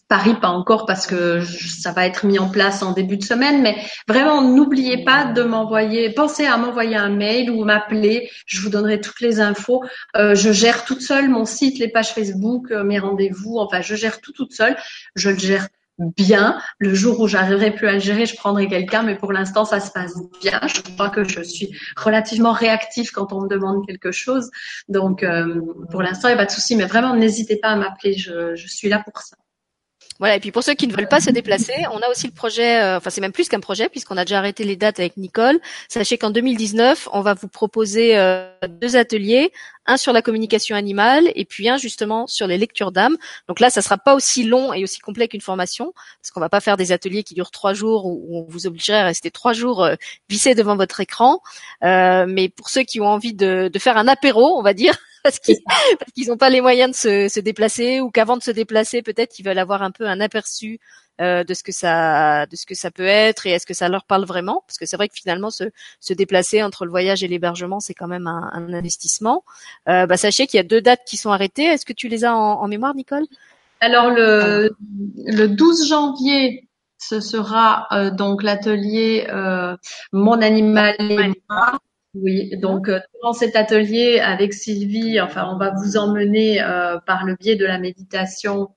Paris, 0.08 0.34
pas 0.40 0.48
encore 0.48 0.86
parce 0.86 1.06
que 1.06 1.42
ça 1.42 1.92
va 1.92 2.06
être 2.06 2.24
mis 2.24 2.38
en 2.38 2.48
place 2.48 2.82
en 2.82 2.92
début 2.92 3.18
de 3.18 3.24
semaine, 3.24 3.60
mais 3.60 3.76
vraiment 4.08 4.40
n'oubliez 4.40 5.04
pas 5.04 5.26
de 5.26 5.42
m'envoyer, 5.42 6.10
pensez 6.14 6.46
à 6.46 6.56
m'envoyer 6.56 6.96
un 6.96 7.10
mail 7.10 7.50
ou 7.50 7.62
m'appeler, 7.64 8.30
je 8.46 8.62
vous 8.62 8.70
donnerai 8.70 9.02
toutes 9.02 9.20
les 9.20 9.40
infos. 9.40 9.84
Euh, 10.16 10.34
je 10.34 10.50
gère 10.50 10.84
toute 10.86 11.02
seule 11.02 11.28
mon 11.28 11.44
site, 11.44 11.78
les 11.78 11.88
pages 11.88 12.14
Facebook, 12.14 12.70
euh, 12.70 12.84
mes 12.84 12.98
rendez-vous, 12.98 13.58
enfin 13.58 13.82
je 13.82 13.94
gère 13.96 14.22
tout 14.22 14.32
toute 14.32 14.54
seule. 14.54 14.76
Je 15.14 15.28
le 15.28 15.38
gère 15.38 15.68
bien. 15.98 16.58
Le 16.78 16.94
jour 16.94 17.20
où 17.20 17.28
j'arriverai 17.28 17.72
plus 17.72 17.88
à 17.88 17.92
le 17.92 17.98
gérer, 17.98 18.24
je 18.24 18.36
prendrai 18.36 18.66
quelqu'un, 18.66 19.02
mais 19.02 19.16
pour 19.16 19.32
l'instant 19.32 19.66
ça 19.66 19.78
se 19.78 19.90
passe 19.90 20.14
bien. 20.40 20.60
Je 20.68 20.80
crois 20.94 21.10
que 21.10 21.24
je 21.24 21.42
suis 21.42 21.70
relativement 21.98 22.52
réactive 22.52 23.10
quand 23.10 23.34
on 23.34 23.42
me 23.42 23.48
demande 23.48 23.86
quelque 23.86 24.10
chose, 24.10 24.50
donc 24.88 25.22
euh, 25.22 25.60
pour 25.90 26.00
l'instant 26.00 26.28
il 26.28 26.30
n'y 26.30 26.36
a 26.36 26.38
pas 26.38 26.46
de 26.46 26.50
souci, 26.50 26.76
mais 26.76 26.86
vraiment 26.86 27.14
n'hésitez 27.14 27.56
pas 27.56 27.68
à 27.68 27.76
m'appeler, 27.76 28.14
je 28.14 28.66
suis 28.66 28.88
là 28.88 29.02
pour 29.04 29.20
ça. 29.20 29.36
Voilà, 30.18 30.34
et 30.34 30.40
puis 30.40 30.50
pour 30.50 30.64
ceux 30.64 30.74
qui 30.74 30.88
ne 30.88 30.92
veulent 30.92 31.08
pas 31.08 31.20
se 31.20 31.30
déplacer, 31.30 31.74
on 31.92 31.98
a 31.98 32.08
aussi 32.08 32.26
le 32.26 32.32
projet, 32.32 32.82
euh, 32.82 32.96
enfin 32.96 33.08
c'est 33.08 33.20
même 33.20 33.32
plus 33.32 33.48
qu'un 33.48 33.60
projet 33.60 33.88
puisqu'on 33.88 34.16
a 34.16 34.24
déjà 34.24 34.38
arrêté 34.38 34.64
les 34.64 34.74
dates 34.74 34.98
avec 34.98 35.16
Nicole. 35.16 35.60
Sachez 35.88 36.18
qu'en 36.18 36.30
2019, 36.30 37.08
on 37.12 37.20
va 37.20 37.34
vous 37.34 37.46
proposer 37.46 38.18
euh, 38.18 38.50
deux 38.68 38.96
ateliers, 38.96 39.52
un 39.86 39.96
sur 39.96 40.12
la 40.12 40.20
communication 40.20 40.74
animale 40.74 41.30
et 41.36 41.44
puis 41.44 41.68
un 41.68 41.76
justement 41.76 42.26
sur 42.26 42.48
les 42.48 42.58
lectures 42.58 42.90
d'âme. 42.90 43.16
Donc 43.46 43.60
là, 43.60 43.70
ça 43.70 43.80
sera 43.80 43.96
pas 43.96 44.16
aussi 44.16 44.42
long 44.42 44.72
et 44.72 44.82
aussi 44.82 44.98
complet 44.98 45.28
qu'une 45.28 45.40
formation 45.40 45.92
parce 46.20 46.32
qu'on 46.32 46.40
va 46.40 46.48
pas 46.48 46.60
faire 46.60 46.76
des 46.76 46.90
ateliers 46.90 47.22
qui 47.22 47.34
durent 47.34 47.52
trois 47.52 47.72
jours 47.72 48.06
où 48.06 48.40
on 48.40 48.46
vous 48.48 48.66
obligerait 48.66 48.98
à 48.98 49.04
rester 49.04 49.30
trois 49.30 49.52
jours 49.52 49.84
euh, 49.84 49.94
vissé 50.28 50.56
devant 50.56 50.76
votre 50.76 50.98
écran. 50.98 51.40
mais 51.82 52.48
pour 52.48 52.70
ceux 52.70 52.82
qui 52.82 53.00
ont 53.00 53.06
envie 53.06 53.34
de 53.34 53.70
faire 53.78 53.96
un 53.96 54.08
apéro, 54.08 54.58
on 54.58 54.62
va 54.62 54.74
dire, 54.74 54.98
parce 55.24 55.38
qu'ils 55.38 56.28
n'ont 56.28 56.36
pas 56.36 56.50
les 56.50 56.60
moyens 56.60 56.90
de 56.90 56.96
se, 56.96 57.28
se 57.28 57.40
déplacer 57.40 58.00
ou 58.00 58.10
qu'avant 58.10 58.36
de 58.36 58.42
se 58.42 58.50
déplacer, 58.50 59.02
peut-être 59.02 59.38
ils 59.38 59.44
veulent 59.44 59.58
avoir 59.58 59.82
un 59.82 59.90
peu 59.90 60.06
un 60.06 60.20
aperçu 60.20 60.80
euh, 61.20 61.42
de 61.42 61.52
ce 61.52 61.64
que 61.64 61.72
ça 61.72 62.46
de 62.46 62.54
ce 62.54 62.64
que 62.64 62.76
ça 62.76 62.92
peut 62.92 63.04
être 63.04 63.44
et 63.46 63.50
est-ce 63.50 63.66
que 63.66 63.74
ça 63.74 63.88
leur 63.88 64.04
parle 64.04 64.24
vraiment? 64.24 64.62
Parce 64.68 64.78
que 64.78 64.86
c'est 64.86 64.96
vrai 64.96 65.08
que 65.08 65.16
finalement 65.16 65.50
se, 65.50 65.64
se 65.98 66.12
déplacer 66.14 66.62
entre 66.62 66.84
le 66.84 66.90
voyage 66.90 67.24
et 67.24 67.28
l'hébergement 67.28 67.80
c'est 67.80 67.94
quand 67.94 68.06
même 68.06 68.28
un, 68.28 68.48
un 68.52 68.72
investissement. 68.72 69.44
Euh, 69.88 70.06
bah, 70.06 70.16
sachez 70.16 70.46
qu'il 70.46 70.58
y 70.58 70.60
a 70.60 70.64
deux 70.64 70.80
dates 70.80 71.02
qui 71.04 71.16
sont 71.16 71.30
arrêtées. 71.30 71.64
Est-ce 71.64 71.84
que 71.84 71.92
tu 71.92 72.06
les 72.06 72.24
as 72.24 72.36
en, 72.36 72.60
en 72.60 72.68
mémoire, 72.68 72.94
Nicole? 72.94 73.26
Alors 73.80 74.10
le 74.10 74.76
le 75.16 75.46
12 75.46 75.88
janvier 75.88 76.68
ce 76.98 77.20
sera 77.20 77.86
euh, 77.92 78.10
donc 78.10 78.42
l'atelier 78.42 79.26
euh, 79.30 79.76
Mon 80.12 80.40
animal 80.40 80.94
et 80.98 81.32
moi 81.48 81.78
oui, 82.22 82.56
donc 82.56 82.88
euh, 82.88 83.00
dans 83.22 83.32
cet 83.32 83.54
atelier 83.54 84.20
avec 84.20 84.52
Sylvie, 84.52 85.20
enfin, 85.20 85.48
on 85.52 85.58
va 85.58 85.72
vous 85.76 85.96
emmener 85.96 86.62
euh, 86.62 86.98
par 87.06 87.24
le 87.24 87.36
biais 87.36 87.56
de 87.56 87.66
la 87.66 87.78
méditation 87.78 88.68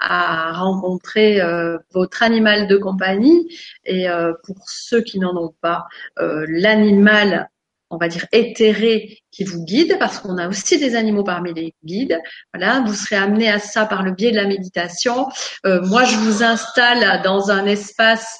à 0.00 0.52
rencontrer 0.52 1.40
euh, 1.40 1.78
votre 1.92 2.22
animal 2.22 2.66
de 2.66 2.76
compagnie. 2.76 3.48
Et 3.84 4.06
pour 4.44 4.56
ceux 4.66 5.02
qui 5.02 5.18
n'en 5.18 5.36
ont 5.36 5.54
pas, 5.60 5.86
l'animal, 6.16 7.48
on 7.90 7.96
va 7.96 8.08
dire 8.08 8.26
éthéré, 8.32 9.18
qui 9.30 9.44
vous 9.44 9.64
guide, 9.64 9.96
parce 9.98 10.18
qu'on 10.18 10.38
a 10.38 10.48
aussi 10.48 10.78
des 10.78 10.94
animaux 10.96 11.24
parmi 11.24 11.52
les 11.52 11.74
guides. 11.84 12.18
Voilà, 12.54 12.80
vous 12.86 12.94
serez 12.94 13.16
amené 13.16 13.50
à 13.50 13.58
ça 13.58 13.86
par 13.86 14.02
le 14.02 14.12
biais 14.12 14.30
de 14.30 14.36
la 14.36 14.46
méditation. 14.46 15.26
moi, 15.64 16.04
je 16.04 16.16
vous 16.16 16.42
installe 16.42 17.22
dans 17.22 17.50
un 17.50 17.66
espace 17.66 18.38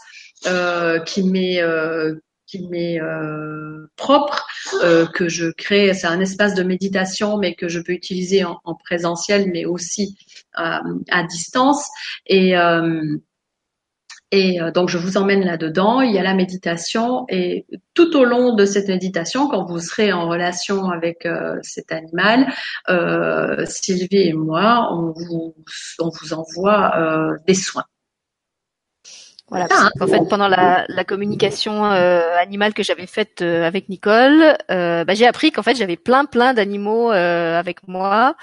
qui 1.07 1.23
m'est 1.25 1.63
qui 2.51 2.67
m'est 2.69 3.01
euh, 3.01 3.87
propre, 3.97 4.47
euh, 4.83 5.07
que 5.07 5.29
je 5.29 5.51
crée. 5.51 5.95
C'est 5.95 6.09
un 6.09 6.21
espace 6.21 6.55
de 6.55 6.63
méditation, 6.65 7.39
mais 7.39 7.55
que 7.55 7.69
je 7.69 7.79
peux 7.79 7.93
utiliser 7.93 8.45
en, 8.45 8.61
en 8.65 8.75
présentiel, 8.75 9.51
mais 9.53 9.65
aussi 9.65 10.19
euh, 10.59 10.79
à 11.11 11.23
distance. 11.25 11.89
Et 12.27 12.55
Et 14.33 14.61
donc, 14.77 14.89
je 14.89 14.97
vous 14.97 15.17
emmène 15.17 15.45
là-dedans. 15.45 16.03
Il 16.03 16.13
y 16.13 16.19
a 16.19 16.23
la 16.23 16.35
méditation. 16.35 17.25
Et 17.29 17.67
tout 17.95 18.17
au 18.17 18.25
long 18.25 18.55
de 18.55 18.65
cette 18.65 18.87
méditation, 18.87 19.49
quand 19.49 19.65
vous 19.65 19.81
serez 19.81 20.13
en 20.13 20.29
relation 20.29 20.89
avec 20.91 21.27
cet 21.63 21.91
animal, 21.91 22.47
Sylvie 23.67 24.29
et 24.29 24.33
moi, 24.33 24.89
on 24.93 25.11
vous, 25.11 25.55
on 25.99 26.11
vous 26.11 26.33
envoie 26.33 27.37
des 27.49 27.55
soins. 27.55 27.87
Voilà, 29.51 29.67
en 30.01 30.07
fait, 30.07 30.29
pendant 30.29 30.47
la, 30.47 30.85
la 30.87 31.03
communication 31.03 31.85
euh, 31.85 32.37
animale 32.39 32.73
que 32.73 32.85
j'avais 32.85 33.09
faite 33.09 33.43
euh, 33.43 33.67
avec 33.67 33.89
Nicole, 33.89 34.57
euh, 34.71 35.05
bah, 35.05 35.15
j'ai 35.15 35.27
appris 35.27 35.51
qu'en 35.51 35.65
fait 35.65 35.75
j'avais 35.75 35.97
plein 35.97 36.25
plein 36.25 36.55
d'animaux 36.55 37.11
euh, 37.11 37.59
avec 37.59 37.87
moi 37.89 38.37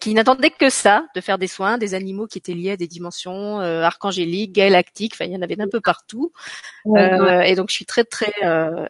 qui 0.00 0.14
n'attendaient 0.14 0.50
que 0.50 0.68
ça, 0.68 1.04
de 1.14 1.20
faire 1.20 1.38
des 1.38 1.46
soins, 1.46 1.78
des 1.78 1.94
animaux 1.94 2.26
qui 2.26 2.38
étaient 2.38 2.54
liés 2.54 2.72
à 2.72 2.76
des 2.76 2.88
dimensions 2.88 3.60
archangéliques, 3.60 4.50
galactiques, 4.50 5.12
enfin 5.14 5.26
il 5.26 5.32
y 5.32 5.36
en 5.36 5.42
avait 5.42 5.54
d'un 5.54 5.68
peu 5.68 5.80
partout. 5.80 6.32
et 6.96 7.54
donc 7.54 7.70
je 7.70 7.74
suis 7.74 7.84
très 7.84 8.02
très 8.02 8.32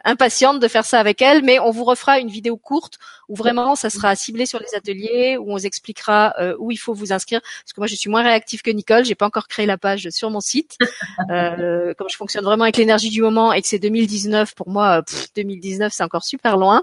impatiente 0.05 0.59
de 0.59 0.69
faire 0.69 0.87
ça 0.87 0.99
avec 0.99 1.21
elle, 1.21 1.45
mais 1.45 1.59
on 1.59 1.71
vous 1.71 1.85
refera 1.85 2.19
une 2.19 2.31
vidéo 2.31 2.57
courte 2.57 2.95
où 3.29 3.35
vraiment 3.35 3.75
ça 3.75 3.91
sera 3.91 4.17
ciblé 4.17 4.47
sur 4.47 4.59
les 4.59 4.75
ateliers, 4.75 5.37
où 5.37 5.51
on 5.51 5.57
vous 5.57 5.67
expliquera 5.67 6.35
où 6.59 6.71
il 6.71 6.79
faut 6.79 6.95
vous 6.95 7.13
inscrire, 7.13 7.43
parce 7.43 7.75
que 7.75 7.81
moi 7.81 7.89
je 7.89 7.95
suis 7.95 8.09
moins 8.09 8.23
réactive 8.23 8.63
que 8.63 8.71
Nicole, 8.71 9.05
j'ai 9.05 9.15
pas 9.15 9.27
encore 9.27 9.49
créé 9.49 9.67
la 9.67 9.77
page 9.77 10.09
sur 10.09 10.31
mon 10.31 10.41
site. 10.41 10.79
Euh, 11.59 11.95
comme 11.95 12.09
je 12.11 12.17
fonctionne 12.17 12.45
vraiment 12.45 12.65
avec 12.65 12.77
l'énergie 12.77 13.11
du 13.11 13.23
moment 13.23 13.53
et 13.53 13.63
que 13.63 13.69
c'est 13.69 13.79
2019 13.79 14.55
pour 14.55 14.69
moi, 14.69 15.03
2019 15.37 15.93
c'est 15.93 16.05
encore 16.05 16.25
super 16.25 16.57
loin. 16.57 16.83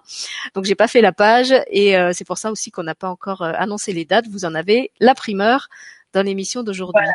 Donc 0.55 0.65
j'ai 0.65 0.75
pas 0.75 0.87
fait 0.87 1.01
la 1.01 1.11
page 1.11 1.53
et 1.67 1.97
euh, 1.97 2.11
c'est 2.13 2.25
pour 2.25 2.37
ça 2.37 2.51
aussi 2.51 2.71
qu'on 2.71 2.83
n'a 2.83 2.95
pas 2.95 3.09
encore 3.09 3.41
euh, 3.41 3.53
annoncé 3.55 3.93
les 3.93 4.05
dates. 4.05 4.27
Vous 4.27 4.45
en 4.45 4.55
avez 4.55 4.91
la 4.99 5.15
primeur 5.15 5.69
dans 6.13 6.21
l'émission 6.21 6.63
d'aujourd'hui. 6.63 7.05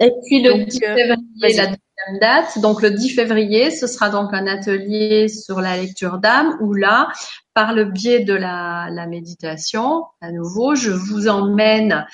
Et 0.00 0.10
puis 0.26 0.42
le 0.42 0.64
10 0.64 0.78
février, 0.78 1.16
la 1.56 1.66
deuxième 1.66 2.18
date. 2.20 2.58
Donc 2.60 2.82
le 2.82 2.90
10 2.90 3.14
février, 3.14 3.70
ce 3.70 3.86
sera 3.86 4.08
donc 4.08 4.32
un 4.32 4.46
atelier 4.46 5.28
sur 5.28 5.60
la 5.60 5.76
lecture 5.76 6.18
d'âme 6.18 6.56
où 6.60 6.72
là, 6.72 7.08
par 7.54 7.74
le 7.74 7.84
biais 7.84 8.20
de 8.20 8.34
la, 8.34 8.88
la 8.90 9.06
méditation, 9.06 10.04
à 10.20 10.32
nouveau, 10.32 10.74
je 10.74 10.90
vous 10.90 11.28
emmène 11.28 12.06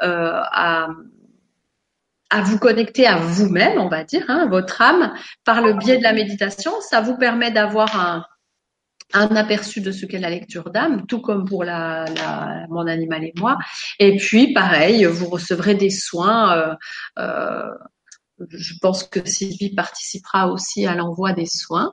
euh, 0.00 0.40
à 0.50 0.88
à 2.32 2.40
vous 2.40 2.58
connecter 2.58 3.06
à 3.06 3.18
vous-même, 3.18 3.78
on 3.78 3.88
va 3.88 4.04
dire, 4.04 4.24
hein, 4.28 4.48
votre 4.50 4.80
âme, 4.80 5.12
par 5.44 5.60
le 5.60 5.74
biais 5.74 5.98
de 5.98 6.02
la 6.02 6.14
méditation. 6.14 6.72
Ça 6.80 7.02
vous 7.02 7.16
permet 7.18 7.50
d'avoir 7.50 7.94
un, 8.00 8.24
un 9.12 9.36
aperçu 9.36 9.82
de 9.82 9.92
ce 9.92 10.06
qu'est 10.06 10.18
la 10.18 10.30
lecture 10.30 10.70
d'âme, 10.70 11.06
tout 11.06 11.20
comme 11.20 11.44
pour 11.44 11.62
la, 11.62 12.06
la, 12.16 12.66
mon 12.70 12.86
animal 12.86 13.22
et 13.22 13.34
moi. 13.36 13.58
Et 13.98 14.16
puis, 14.16 14.54
pareil, 14.54 15.04
vous 15.04 15.28
recevrez 15.28 15.74
des 15.74 15.90
soins. 15.90 16.56
Euh, 16.56 16.74
euh, 17.18 17.68
je 18.48 18.74
pense 18.80 19.04
que 19.04 19.20
Sylvie 19.28 19.74
participera 19.74 20.48
aussi 20.48 20.86
à 20.86 20.94
l'envoi 20.94 21.34
des 21.34 21.46
soins. 21.46 21.92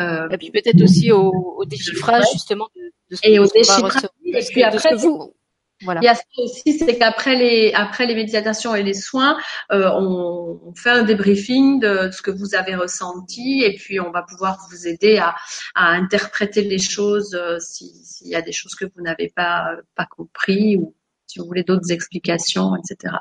Euh, 0.00 0.28
et 0.28 0.36
puis 0.36 0.50
peut-être 0.50 0.82
aussi 0.82 1.10
au, 1.10 1.32
au 1.58 1.64
déchiffrage 1.64 2.24
justement 2.32 2.68
de, 2.76 2.82
de 3.10 3.16
ce 3.16 3.20
et 3.24 3.38
au 3.38 3.46
déchiffrage. 3.46 4.08
Et 4.26 4.44
puis 4.52 4.62
après, 4.62 4.94
vous, 4.94 5.34
voilà. 5.82 6.00
Il 6.02 6.04
y 6.04 6.08
a 6.08 6.14
ça 6.14 6.22
aussi, 6.38 6.78
c'est 6.78 6.98
qu'après 6.98 7.34
les 7.34 7.72
après 7.74 8.06
les 8.06 8.14
méditations 8.14 8.74
et 8.74 8.82
les 8.82 8.94
soins, 8.94 9.36
euh, 9.72 9.90
on, 9.92 10.60
on, 10.64 10.74
fait 10.74 10.90
un 10.90 11.02
débriefing 11.02 11.80
de 11.80 12.10
ce 12.12 12.22
que 12.22 12.30
vous 12.30 12.54
avez 12.54 12.74
ressenti 12.74 13.62
et 13.62 13.74
puis 13.74 13.98
on 14.00 14.10
va 14.10 14.22
pouvoir 14.22 14.58
vous 14.70 14.86
aider 14.86 15.18
à, 15.18 15.34
à 15.74 15.88
interpréter 15.88 16.62
les 16.62 16.78
choses 16.78 17.34
euh, 17.34 17.58
s'il 17.58 18.28
y 18.28 18.34
a 18.36 18.42
des 18.42 18.52
choses 18.52 18.74
que 18.74 18.84
vous 18.84 19.02
n'avez 19.02 19.32
pas 19.34 19.76
pas 19.94 20.06
compris 20.06 20.76
ou 20.76 20.94
si 21.26 21.40
vous 21.40 21.46
voulez 21.46 21.64
d'autres 21.64 21.90
explications, 21.90 22.76
etc. 22.76 23.14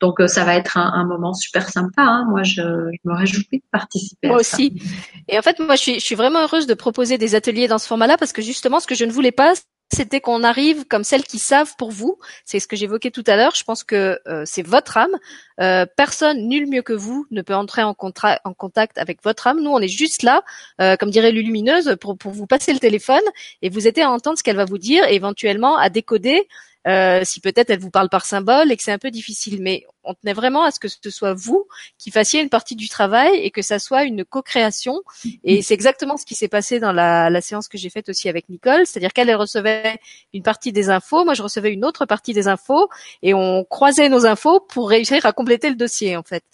Donc 0.00 0.20
euh, 0.20 0.26
ça 0.26 0.44
va 0.44 0.54
être 0.54 0.76
un, 0.78 0.92
un 0.92 1.04
moment 1.04 1.34
super 1.34 1.68
sympa. 1.68 2.02
Hein. 2.02 2.26
Moi, 2.28 2.42
je, 2.42 2.62
je, 2.62 3.08
me 3.08 3.14
réjouis 3.14 3.46
de 3.52 3.62
participer. 3.70 4.28
Moi 4.28 4.36
à 4.36 4.40
aussi. 4.40 4.80
Et 5.28 5.38
en 5.38 5.42
fait, 5.42 5.58
moi, 5.58 5.76
je 5.76 5.82
suis, 5.82 5.94
je 5.94 6.04
suis 6.04 6.14
vraiment 6.14 6.40
heureuse 6.40 6.66
de 6.66 6.74
proposer 6.74 7.18
des 7.18 7.34
ateliers 7.34 7.68
dans 7.68 7.78
ce 7.78 7.86
format-là 7.86 8.16
parce 8.16 8.32
que 8.32 8.42
justement, 8.42 8.80
ce 8.80 8.86
que 8.86 8.94
je 8.94 9.04
ne 9.04 9.12
voulais 9.12 9.32
pas, 9.32 9.54
c'était 9.90 10.20
qu'on 10.20 10.44
arrive 10.44 10.84
comme 10.86 11.04
celles 11.04 11.24
qui 11.24 11.38
savent 11.38 11.74
pour 11.76 11.90
vous. 11.90 12.18
C'est 12.44 12.60
ce 12.60 12.68
que 12.68 12.76
j'évoquais 12.76 13.10
tout 13.10 13.24
à 13.26 13.36
l'heure. 13.36 13.54
Je 13.54 13.64
pense 13.64 13.84
que 13.84 14.20
euh, 14.26 14.42
c'est 14.44 14.62
votre 14.62 14.96
âme. 14.96 15.16
Euh, 15.60 15.86
personne, 15.96 16.46
nul 16.46 16.68
mieux 16.68 16.82
que 16.82 16.92
vous, 16.92 17.26
ne 17.30 17.42
peut 17.42 17.54
entrer 17.54 17.82
en, 17.82 17.94
contact 17.94 18.98
avec 18.98 19.22
votre 19.22 19.46
âme. 19.46 19.60
Nous, 19.62 19.70
on 19.70 19.80
est 19.80 19.88
juste 19.88 20.22
là, 20.22 20.42
euh, 20.80 20.96
comme 20.96 21.10
dirait 21.10 21.32
Lulumineuse, 21.32 21.96
pour, 22.00 22.18
pour 22.18 22.32
vous 22.32 22.46
passer 22.46 22.72
le 22.72 22.78
téléphone 22.78 23.22
et 23.62 23.70
vous 23.70 23.88
aider 23.88 24.02
à 24.02 24.10
entendre 24.10 24.36
ce 24.38 24.42
qu'elle 24.42 24.56
va 24.56 24.66
vous 24.66 24.78
dire 24.78 25.04
et 25.08 25.14
éventuellement 25.14 25.76
à 25.76 25.88
décoder 25.88 26.46
euh, 26.86 27.22
si 27.24 27.40
peut-être 27.40 27.70
elle 27.70 27.80
vous 27.80 27.90
parle 27.90 28.08
par 28.08 28.24
symbole 28.24 28.70
et 28.70 28.76
que 28.76 28.82
c'est 28.82 28.92
un 28.92 28.98
peu 28.98 29.10
difficile. 29.10 29.60
Mais 29.60 29.84
on 30.04 30.14
tenait 30.14 30.32
vraiment 30.32 30.64
à 30.64 30.70
ce 30.70 30.80
que 30.80 30.88
ce 30.88 31.10
soit 31.10 31.34
vous 31.34 31.66
qui 31.98 32.10
fassiez 32.10 32.40
une 32.40 32.48
partie 32.48 32.76
du 32.76 32.88
travail 32.88 33.36
et 33.36 33.50
que 33.50 33.62
ça 33.62 33.78
soit 33.78 34.04
une 34.04 34.24
co-création. 34.24 35.02
Et 35.44 35.62
c'est 35.62 35.74
exactement 35.74 36.16
ce 36.16 36.24
qui 36.24 36.34
s'est 36.34 36.48
passé 36.48 36.80
dans 36.80 36.92
la, 36.92 37.30
la 37.30 37.40
séance 37.40 37.68
que 37.68 37.76
j'ai 37.78 37.90
faite 37.90 38.08
aussi 38.08 38.28
avec 38.28 38.48
Nicole, 38.48 38.86
c'est-à-dire 38.86 39.12
qu'elle 39.12 39.34
recevait 39.34 39.98
une 40.32 40.42
partie 40.42 40.72
des 40.72 40.88
infos, 40.90 41.24
moi 41.24 41.34
je 41.34 41.42
recevais 41.42 41.72
une 41.72 41.84
autre 41.84 42.06
partie 42.06 42.32
des 42.32 42.48
infos 42.48 42.88
et 43.22 43.34
on 43.34 43.64
croisait 43.64 44.08
nos 44.08 44.26
infos 44.26 44.60
pour 44.60 44.88
réussir 44.88 45.24
à 45.26 45.32
compléter 45.32 45.68
le 45.68 45.76
dossier 45.76 46.16
en 46.16 46.22
fait. 46.22 46.44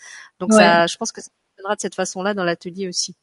Donc 0.41 0.51
ouais. 0.51 0.59
ça, 0.59 0.87
je 0.87 0.97
pense 0.97 1.13
que 1.13 1.21
ça 1.21 1.31
fonctionnera 1.51 1.77
de 1.77 1.81
cette 1.81 1.95
façon-là 1.95 2.35
dans 2.35 2.45
l'atelier 2.45 2.89
aussi. 2.89 3.15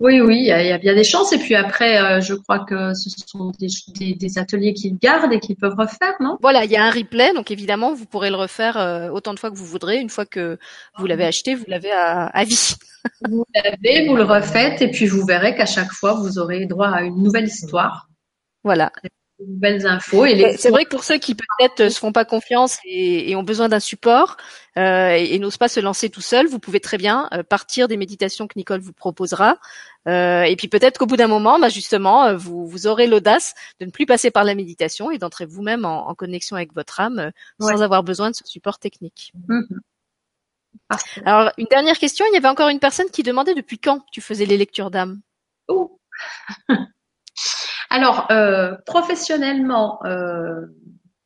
Oui, 0.00 0.18
oui, 0.22 0.38
il 0.38 0.46
y, 0.46 0.50
a, 0.50 0.78
bien 0.78 0.94
des 0.94 1.04
chances. 1.04 1.32
Et 1.34 1.38
puis 1.38 1.54
après, 1.54 2.02
euh, 2.02 2.20
je 2.22 2.32
crois 2.32 2.60
que 2.60 2.94
ce 2.94 3.10
sont 3.26 3.52
des, 3.58 3.68
des, 3.88 4.14
des 4.14 4.38
ateliers 4.38 4.72
qu'ils 4.72 4.96
gardent 4.98 5.32
et 5.32 5.40
qu'ils 5.40 5.56
peuvent 5.56 5.76
refaire, 5.76 6.14
non? 6.20 6.38
Voilà, 6.40 6.64
il 6.64 6.70
y 6.70 6.76
a 6.76 6.84
un 6.84 6.90
replay, 6.90 7.34
donc 7.34 7.50
évidemment, 7.50 7.92
vous 7.92 8.06
pourrez 8.06 8.30
le 8.30 8.36
refaire 8.36 8.78
euh, 8.78 9.10
autant 9.10 9.34
de 9.34 9.38
fois 9.38 9.50
que 9.50 9.56
vous 9.56 9.66
voudrez. 9.66 9.98
Une 9.98 10.08
fois 10.08 10.24
que 10.24 10.58
vous 10.96 11.06
l'avez 11.06 11.24
acheté, 11.24 11.54
vous 11.54 11.66
l'avez 11.68 11.92
à, 11.92 12.24
à, 12.26 12.44
vie. 12.44 12.76
vous 13.28 13.44
l'avez, 13.54 14.08
vous 14.08 14.16
le 14.16 14.24
refaites, 14.24 14.80
et 14.80 14.90
puis 14.90 15.06
vous 15.06 15.26
verrez 15.26 15.54
qu'à 15.54 15.66
chaque 15.66 15.92
fois, 15.92 16.14
vous 16.14 16.38
aurez 16.38 16.64
droit 16.64 16.88
à 16.88 17.02
une 17.02 17.22
nouvelle 17.22 17.44
histoire. 17.44 18.08
Voilà 18.64 18.90
nouvelles 19.46 19.86
infos. 19.86 20.24
Et 20.26 20.56
c'est 20.56 20.70
vrai 20.70 20.84
que 20.84 20.90
pour 20.90 21.04
ceux 21.04 21.18
qui 21.18 21.34
peut-être 21.34 21.90
se 21.90 21.98
font 21.98 22.12
pas 22.12 22.24
confiance 22.24 22.78
et, 22.84 23.30
et 23.30 23.36
ont 23.36 23.42
besoin 23.42 23.68
d'un 23.68 23.80
support 23.80 24.36
euh, 24.76 25.10
et, 25.12 25.34
et 25.34 25.38
n'osent 25.38 25.56
pas 25.56 25.68
se 25.68 25.80
lancer 25.80 26.10
tout 26.10 26.20
seul, 26.20 26.46
vous 26.46 26.58
pouvez 26.58 26.80
très 26.80 26.98
bien 26.98 27.28
euh, 27.32 27.42
partir 27.42 27.88
des 27.88 27.96
méditations 27.96 28.46
que 28.46 28.54
Nicole 28.56 28.80
vous 28.80 28.92
proposera. 28.92 29.58
Euh, 30.08 30.42
et 30.42 30.56
puis 30.56 30.68
peut-être 30.68 30.98
qu'au 30.98 31.06
bout 31.06 31.16
d'un 31.16 31.28
moment, 31.28 31.58
bah 31.58 31.68
justement, 31.68 32.34
vous, 32.34 32.66
vous 32.66 32.86
aurez 32.86 33.06
l'audace 33.06 33.54
de 33.80 33.86
ne 33.86 33.90
plus 33.90 34.06
passer 34.06 34.30
par 34.30 34.44
la 34.44 34.54
méditation 34.54 35.10
et 35.10 35.18
d'entrer 35.18 35.46
vous-même 35.46 35.84
en, 35.84 36.08
en, 36.08 36.14
connexion 36.14 36.56
avec 36.56 36.72
votre 36.74 37.00
âme 37.00 37.32
ouais. 37.60 37.72
sans 37.72 37.82
avoir 37.82 38.02
besoin 38.02 38.30
de 38.30 38.34
ce 38.34 38.44
support 38.46 38.78
technique. 38.78 39.32
Mmh. 39.48 39.64
Alors, 41.24 41.52
une 41.58 41.66
dernière 41.70 41.98
question. 41.98 42.24
Il 42.30 42.34
y 42.34 42.36
avait 42.36 42.48
encore 42.48 42.68
une 42.68 42.80
personne 42.80 43.10
qui 43.10 43.22
demandait 43.22 43.54
depuis 43.54 43.78
quand 43.78 44.04
tu 44.10 44.20
faisais 44.20 44.46
les 44.46 44.56
lectures 44.56 44.90
d'âme? 44.90 45.20
Oh. 45.68 45.98
Alors, 47.90 48.28
euh, 48.30 48.76
professionnellement, 48.86 49.98
euh, 50.04 50.66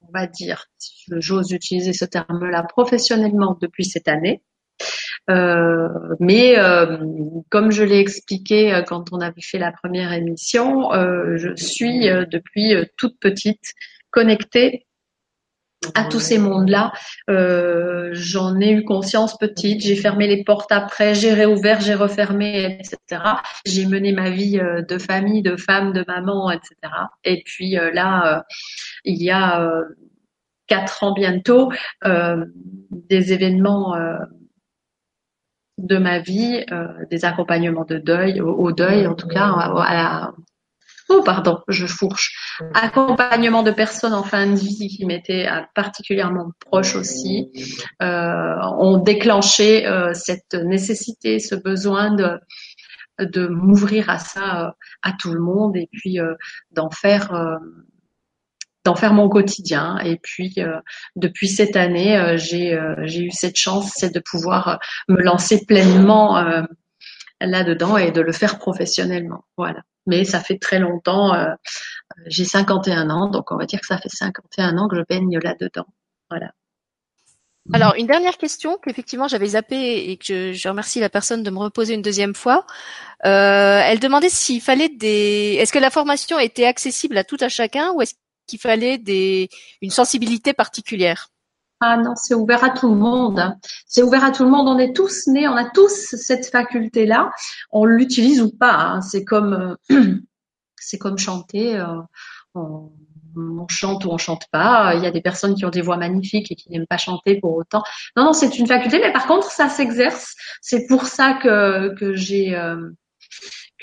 on 0.01 0.13
va 0.13 0.27
dire, 0.27 0.67
j'ose 1.11 1.53
utiliser 1.53 1.93
ce 1.93 2.07
terme-là, 2.07 2.63
professionnellement 2.63 3.57
depuis 3.61 3.85
cette 3.85 4.09
année. 4.09 4.43
Euh, 5.31 5.89
mais 6.21 6.59
euh, 6.59 6.99
comme 7.49 7.71
je 7.71 7.83
l'ai 7.83 7.99
expliqué 7.99 8.75
euh, 8.75 8.83
quand 8.83 9.13
on 9.13 9.21
avait 9.21 9.41
fait 9.41 9.59
la 9.59 9.73
première 9.73 10.13
émission, 10.13 10.93
euh, 10.93 11.37
je 11.37 11.55
suis 11.55 12.07
depuis 12.31 12.75
toute 12.99 13.19
petite 13.21 13.73
connectée 14.11 14.87
à 15.95 16.05
tous 16.05 16.21
ces 16.21 16.39
mondes-là. 16.39 16.93
Euh, 17.31 18.11
J'en 18.13 18.59
ai 18.61 18.73
eu 18.73 18.85
conscience 18.85 19.37
petite, 19.37 19.81
j'ai 19.81 19.97
fermé 19.97 20.27
les 20.27 20.45
portes 20.45 20.73
après, 20.73 21.15
j'ai 21.15 21.33
réouvert, 21.33 21.81
j'ai 21.81 21.95
refermé, 21.95 22.79
etc. 22.81 23.23
J'ai 23.67 23.87
mené 23.87 24.13
ma 24.13 24.31
vie 24.31 24.59
euh, 24.59 24.83
de 24.83 24.99
famille, 24.99 25.43
de 25.43 25.57
femme, 25.57 25.93
de 25.93 26.05
maman, 26.07 26.51
etc. 26.51 26.75
Et 27.25 27.43
puis 27.45 27.79
euh, 27.79 27.93
là, 27.93 28.39
euh, 28.39 28.43
il 29.05 29.23
y 29.23 29.31
a 29.31 29.83
quatre 30.67 31.03
ans 31.05 31.13
bientôt, 31.13 31.71
des 32.03 33.33
événements 33.33 33.95
de 35.77 35.99
ma 35.99 36.21
vie, 36.21 36.65
des 37.11 37.25
accompagnements 37.27 37.85
de 37.85 37.99
deuil, 37.99 38.41
au, 38.41 38.73
deuil 38.73 39.07
en 39.07 39.15
tout 39.15 39.29
cas, 39.29 39.45
à, 39.45 40.33
oh 41.09 41.23
pardon, 41.25 41.61
je 41.69 41.87
fourche, 41.87 42.59
accompagnement 42.75 43.63
de 43.63 43.71
personnes 43.71 44.15
en 44.15 44.23
fin 44.23 44.47
de 44.47 44.57
vie 44.57 44.89
qui 44.89 45.05
m'étaient 45.05 45.47
euh, 45.47 45.61
particulièrement 45.75 46.53
proches 46.61 46.97
aussi, 46.97 47.51
euh, 48.03 48.55
ont 48.79 48.99
déclenché 48.99 49.87
euh, 49.87 50.15
cette 50.15 50.55
nécessité, 50.55 51.39
ce 51.39 51.55
besoin 51.55 52.15
de 52.15 52.39
de 53.21 53.47
m'ouvrir 53.47 54.11
à 54.11 54.19
ça, 54.19 54.67
euh, 54.67 54.71
à 55.03 55.13
tout 55.13 55.33
le 55.33 55.41
monde, 55.41 55.77
et 55.77 55.89
puis 55.93 56.19
euh, 56.19 56.35
d'en 56.73 56.91
faire 56.91 57.59
d'en 58.85 58.95
faire 58.95 59.15
mon 59.15 59.29
quotidien. 59.29 59.99
Et 59.99 60.19
puis 60.23 60.57
depuis 61.17 61.49
cette 61.49 61.77
année, 61.77 62.37
j'ai 62.37 62.79
j'ai 63.05 63.23
eu 63.23 63.31
cette 63.31 63.57
chance, 63.57 63.93
c'est 63.95 64.13
de 64.13 64.21
pouvoir 64.21 64.79
me 65.09 65.23
lancer 65.23 65.65
pleinement 65.65 66.67
là-dedans 67.41 67.97
et 67.97 68.11
de 68.11 68.21
le 68.21 68.33
faire 68.33 68.59
professionnellement. 68.59 69.45
Voilà 69.57 69.81
mais 70.07 70.25
ça 70.25 70.41
fait 70.41 70.59
très 70.59 70.79
longtemps. 70.79 71.35
Euh, 71.35 71.55
j'ai 72.27 72.45
51 72.45 73.11
ans, 73.11 73.29
donc 73.29 73.51
on 73.53 73.57
va 73.57 73.67
dire 73.67 73.81
que 73.81 73.87
ça 73.87 73.99
fait 73.99 74.09
51 74.09 74.79
ans 74.79 74.89
que 74.89 74.97
je 74.97 75.03
baigne 75.09 75.39
là-dedans. 75.39 75.87
Voilà. 76.31 76.53
Alors, 77.73 77.95
une 77.97 78.07
dernière 78.07 78.37
question 78.37 78.77
qu'effectivement 78.83 79.27
j'avais 79.27 79.49
zappé 79.49 80.11
et 80.11 80.19
que 80.19 80.53
je, 80.53 80.69
remercie 80.69 81.01
la 81.01 81.09
personne 81.09 81.43
de 81.43 81.51
me 81.51 81.59
reposer 81.59 81.95
une 81.95 82.03
deuxième 82.03 82.35
fois. 82.35 82.67
Euh, 83.25 83.81
elle 83.83 84.01
demandait 84.01 84.29
s'il 84.29 84.61
fallait 84.61 84.91
des. 84.91 85.57
Est-ce 85.59 85.73
que 85.73 85.79
la 85.79 85.91
formation 85.91 86.39
était 86.39 86.67
accessible 86.67 87.17
à 87.17 87.25
tout 87.25 87.39
à 87.41 87.49
chacun 87.49 87.93
ou 87.93 88.03
est-ce 88.03 88.15
qu'il 88.47 88.59
fallait 88.59 88.99
des 88.99 89.49
une 89.81 89.91
sensibilité 89.91 90.53
particulière? 90.53 91.31
Ah 91.81 91.97
non, 91.97 92.15
c'est 92.17 92.35
ouvert 92.35 92.65
à 92.65 92.71
tout 92.71 92.89
le 92.89 92.97
monde. 92.97 93.57
C'est 93.87 94.03
ouvert 94.03 94.25
à 94.25 94.31
tout 94.31 94.45
le 94.45 94.51
monde. 94.51 94.69
On 94.69 94.79
est 94.79 94.95
tous 94.95 95.27
nés, 95.27 95.49
on 95.49 95.57
a 95.57 95.69
tous 95.69 96.15
cette 96.17 96.47
faculté-là. 96.47 97.31
On 97.71 97.85
l'utilise 97.85 98.41
ou 98.41 98.51
pas. 98.51 98.75
Hein. 98.75 99.01
C'est 99.03 99.25
comme, 99.25 99.77
euh, 99.91 100.01
c'est 100.81 100.99
comme 100.99 101.19
chanter. 101.19 101.77
Euh, 101.77 102.01
on, 102.55 102.91
chante 103.69 104.05
ou 104.05 104.11
on 104.11 104.19
chante 104.19 104.47
pas. 104.53 104.95
Il 104.95 105.03
y 105.03 105.07
a 105.07 105.11
des 105.11 105.21
personnes 105.21 105.57
qui 105.57 105.65
ont 105.65 105.71
des 105.71 105.83
voix 105.83 105.97
magnifiques 105.97 106.53
et 106.53 106.55
qui 106.55 106.71
n'aiment 106.71 106.87
pas 106.87 106.99
chanter 106.99 107.41
pour 107.41 107.57
autant. 107.57 107.83
Non, 108.17 108.25
non, 108.25 108.33
c'est 108.33 108.59
une 108.59 108.67
faculté. 108.67 109.01
Mais 109.01 109.13
par 109.13 109.27
contre, 109.27 109.51
ça 109.51 109.69
s'exerce. 109.69 110.35
C'est 110.61 110.87
pour 110.87 111.07
ça 111.07 111.35
que 111.35 111.95
que 111.97 112.15
j'ai 112.15 112.55
euh, 112.55 112.91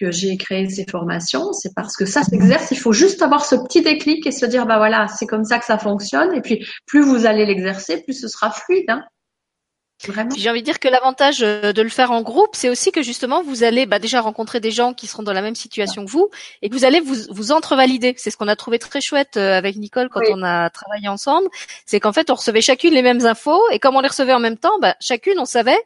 que 0.02 0.12
j'ai 0.12 0.36
créé 0.38 0.68
ces 0.68 0.86
formations, 0.90 1.54
c'est 1.54 1.74
parce 1.76 1.96
que 1.96 2.06
ça 2.06 2.24
s'exerce. 2.24 2.72
Il 2.72 2.80
faut 2.80 2.92
juste 2.92 3.22
avoir 3.22 3.46
ce 3.46 3.56
petit 3.56 3.82
déclic 3.82 4.26
et 4.26 4.32
se 4.32 4.48
dire, 4.48 4.66
bah 4.66 4.78
voilà, 4.78 5.08
c'est 5.08 5.28
comme 5.28 5.46
ça 5.46 5.60
que 5.60 5.66
ça 5.66 5.78
fonctionne. 5.78 6.34
Et 6.34 6.42
puis, 6.42 6.66
plus 6.88 7.02
vous 7.02 7.28
allez 7.28 7.46
l'exercer, 7.46 8.02
plus 8.02 8.20
ce 8.20 8.28
sera 8.28 8.50
fluide. 8.50 8.90
Hein. 8.90 9.04
J'ai 10.36 10.50
envie 10.50 10.62
de 10.62 10.66
dire 10.66 10.80
que 10.80 10.88
l'avantage 10.88 11.44
euh, 11.44 11.74
de 11.74 11.82
le 11.84 11.90
faire 11.90 12.10
en 12.10 12.24
groupe, 12.24 12.56
c'est 12.56 12.70
aussi 12.70 12.92
que 12.92 13.04
justement 13.04 13.44
vous 13.44 13.64
allez 13.64 13.86
bah, 13.86 14.00
déjà 14.00 14.20
rencontrer 14.20 14.60
des 14.60 14.72
gens 14.72 14.96
qui 14.96 15.06
seront 15.06 15.22
dans 15.22 15.34
la 15.34 15.44
même 15.44 15.54
situation 15.54 16.04
que 16.04 16.10
vous 16.10 16.32
et 16.64 16.70
que 16.70 16.76
vous 16.76 16.86
allez 16.86 17.00
vous, 17.00 17.16
vous 17.30 17.52
entre-valider. 17.52 18.16
C'est 18.18 18.32
ce 18.32 18.38
qu'on 18.38 18.48
a 18.48 18.56
trouvé 18.56 18.80
très 18.80 19.00
chouette 19.00 19.38
euh, 19.38 19.56
avec 19.56 19.76
Nicole 19.76 20.10
quand 20.10 20.22
on 20.32 20.42
a 20.42 20.72
travaillé 20.72 21.08
ensemble. 21.08 21.48
C'est 21.86 22.00
qu'en 22.00 22.14
fait 22.14 22.32
on 22.32 22.36
recevait 22.36 22.62
chacune 22.62 22.96
les 22.96 23.04
mêmes 23.04 23.28
infos 23.28 23.62
et 23.72 23.78
comme 23.78 23.96
on 23.96 24.02
les 24.02 24.08
recevait 24.08 24.34
en 24.34 24.40
même 24.40 24.58
temps, 24.58 24.80
bah, 24.82 24.96
chacune 25.00 25.38
on 25.38 25.46
savait 25.46 25.80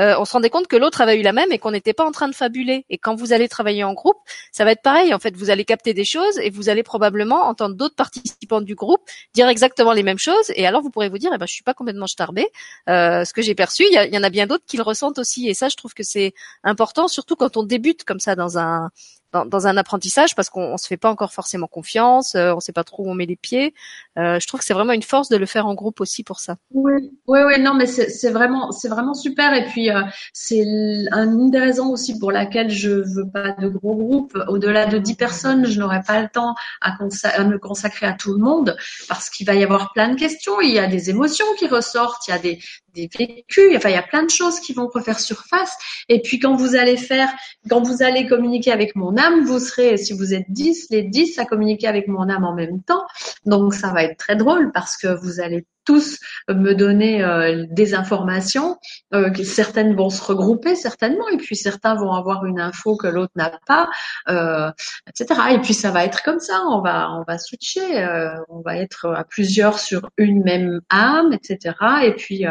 euh, 0.00 0.14
on 0.18 0.24
se 0.24 0.32
rendait 0.32 0.50
compte 0.50 0.66
que 0.66 0.76
l'autre 0.76 1.00
avait 1.00 1.18
eu 1.18 1.22
la 1.22 1.32
même 1.32 1.50
et 1.52 1.58
qu'on 1.58 1.70
n'était 1.70 1.92
pas 1.92 2.04
en 2.04 2.12
train 2.12 2.28
de 2.28 2.34
fabuler. 2.34 2.84
Et 2.88 2.98
quand 2.98 3.14
vous 3.14 3.32
allez 3.32 3.48
travailler 3.48 3.84
en 3.84 3.94
groupe, 3.94 4.18
ça 4.52 4.64
va 4.64 4.72
être 4.72 4.82
pareil. 4.82 5.12
En 5.12 5.18
fait, 5.18 5.36
vous 5.36 5.50
allez 5.50 5.64
capter 5.64 5.94
des 5.94 6.04
choses 6.04 6.38
et 6.38 6.50
vous 6.50 6.68
allez 6.68 6.82
probablement 6.82 7.42
entendre 7.42 7.74
d'autres 7.74 7.96
participants 7.96 8.60
du 8.60 8.74
groupe 8.74 9.00
dire 9.34 9.48
exactement 9.48 9.92
les 9.92 10.02
mêmes 10.02 10.18
choses. 10.18 10.52
Et 10.54 10.66
alors, 10.66 10.82
vous 10.82 10.90
pourrez 10.90 11.08
vous 11.08 11.18
dire, 11.18 11.30
eh 11.34 11.38
ben, 11.38 11.46
je 11.46 11.52
suis 11.52 11.64
pas 11.64 11.74
complètement 11.74 12.06
starbé. 12.06 12.46
Euh, 12.88 13.24
ce 13.24 13.32
que 13.32 13.42
j'ai 13.42 13.54
perçu, 13.54 13.84
il 13.90 13.92
y, 13.92 14.14
y, 14.14 14.18
en 14.18 14.22
a 14.22 14.30
bien 14.30 14.46
d'autres 14.46 14.64
qui 14.66 14.76
le 14.76 14.82
ressentent 14.82 15.18
aussi. 15.18 15.48
Et 15.48 15.54
ça, 15.54 15.68
je 15.68 15.76
trouve 15.76 15.94
que 15.94 16.02
c'est 16.02 16.32
important, 16.62 17.08
surtout 17.08 17.36
quand 17.36 17.56
on 17.56 17.62
débute 17.62 18.04
comme 18.04 18.20
ça 18.20 18.34
dans 18.34 18.58
un 18.58 18.90
dans, 19.32 19.66
un 19.66 19.76
apprentissage 19.76 20.34
parce 20.34 20.48
qu'on 20.48 20.76
se 20.76 20.86
fait 20.86 20.96
pas 20.96 21.10
encore 21.10 21.32
forcément 21.32 21.66
confiance, 21.66 22.34
euh, 22.34 22.54
on 22.54 22.60
sait 22.60 22.72
pas 22.72 22.84
trop 22.84 23.04
où 23.04 23.10
on 23.10 23.14
met 23.14 23.26
les 23.26 23.36
pieds. 23.36 23.74
Euh, 24.18 24.40
je 24.40 24.46
trouve 24.46 24.60
que 24.60 24.66
c'est 24.66 24.74
vraiment 24.74 24.94
une 24.94 25.02
force 25.02 25.28
de 25.28 25.36
le 25.36 25.46
faire 25.46 25.66
en 25.66 25.74
groupe 25.74 26.00
aussi 26.00 26.24
pour 26.24 26.40
ça. 26.40 26.56
Oui, 26.72 26.92
oui, 27.26 27.40
oui, 27.46 27.60
non, 27.60 27.74
mais 27.74 27.86
c'est 27.86 28.30
vraiment, 28.30 28.72
c'est 28.72 28.88
vraiment 28.88 29.14
super. 29.14 29.52
Et 29.52 29.64
puis 29.66 29.90
euh, 29.90 30.02
c'est 30.32 30.60
une 30.60 31.50
des 31.50 31.58
raisons 31.58 31.90
aussi 31.90 32.18
pour 32.18 32.32
laquelle 32.32 32.70
je 32.70 32.90
veux 32.90 33.28
pas 33.30 33.52
de 33.52 33.68
gros 33.68 33.96
groupes. 33.96 34.38
Au-delà 34.48 34.86
de 34.86 34.98
10 34.98 35.14
personnes, 35.16 35.66
je 35.66 35.78
n'aurai 35.78 36.00
pas 36.06 36.22
le 36.22 36.28
temps 36.28 36.54
à, 36.80 36.96
à, 37.24 37.44
me 37.44 37.58
consacrer 37.58 38.06
à 38.06 38.14
tout 38.14 38.32
le 38.32 38.38
monde 38.38 38.76
parce 39.08 39.28
qu'il 39.28 39.46
va 39.46 39.54
y 39.54 39.62
avoir 39.62 39.92
plein 39.92 40.08
de 40.08 40.18
questions. 40.18 40.60
Il 40.60 40.72
y 40.72 40.78
a 40.78 40.86
des 40.86 41.10
émotions 41.10 41.46
qui 41.58 41.68
ressortent, 41.68 42.26
il 42.28 42.30
y 42.30 42.34
a 42.34 42.38
des, 42.38 42.58
des 42.94 43.08
vécus. 43.16 43.76
Enfin, 43.76 43.90
il 43.90 43.94
y 43.94 43.98
a 43.98 44.02
plein 44.02 44.22
de 44.22 44.30
choses 44.30 44.60
qui 44.60 44.72
vont 44.72 44.88
refaire 44.88 45.20
surface. 45.20 45.76
Et 46.08 46.22
puis 46.22 46.38
quand 46.38 46.56
vous 46.56 46.74
allez 46.76 46.96
faire, 46.96 47.28
quand 47.68 47.82
vous 47.82 48.02
allez 48.02 48.26
communiquer 48.26 48.72
avec 48.72 48.96
mon 48.96 49.17
âme, 49.18 49.44
vous 49.44 49.58
serez, 49.58 49.96
si 49.96 50.12
vous 50.12 50.34
êtes 50.34 50.46
10, 50.48 50.88
les 50.90 51.02
10 51.02 51.38
à 51.38 51.44
communiquer 51.44 51.86
avec 51.86 52.08
mon 52.08 52.28
âme 52.28 52.44
en 52.44 52.54
même 52.54 52.82
temps. 52.82 53.04
Donc 53.46 53.74
ça 53.74 53.92
va 53.92 54.04
être 54.04 54.16
très 54.16 54.36
drôle 54.36 54.72
parce 54.72 54.96
que 54.96 55.08
vous 55.08 55.40
allez 55.40 55.66
tous 55.88 56.18
me 56.50 56.74
donner 56.74 57.24
euh, 57.24 57.64
des 57.70 57.94
informations. 57.94 58.76
Euh, 59.14 59.32
certaines 59.42 59.96
vont 59.96 60.10
se 60.10 60.22
regrouper 60.22 60.74
certainement, 60.76 61.26
et 61.28 61.38
puis 61.38 61.56
certains 61.56 61.94
vont 61.94 62.12
avoir 62.12 62.44
une 62.44 62.60
info 62.60 62.94
que 62.98 63.06
l'autre 63.06 63.32
n'a 63.36 63.50
pas, 63.66 63.88
euh, 64.28 64.70
etc. 65.08 65.40
Et 65.52 65.58
puis 65.60 65.72
ça 65.72 65.90
va 65.90 66.04
être 66.04 66.22
comme 66.22 66.40
ça. 66.40 66.62
On 66.68 66.82
va 66.82 67.10
on 67.12 67.24
va 67.26 67.38
switcher. 67.38 68.06
on 68.50 68.60
va 68.60 68.76
être 68.76 69.06
à 69.14 69.24
plusieurs 69.24 69.78
sur 69.78 70.10
une 70.18 70.42
même 70.42 70.80
âme, 70.90 71.32
etc. 71.32 71.74
Et 72.02 72.12
puis 72.12 72.44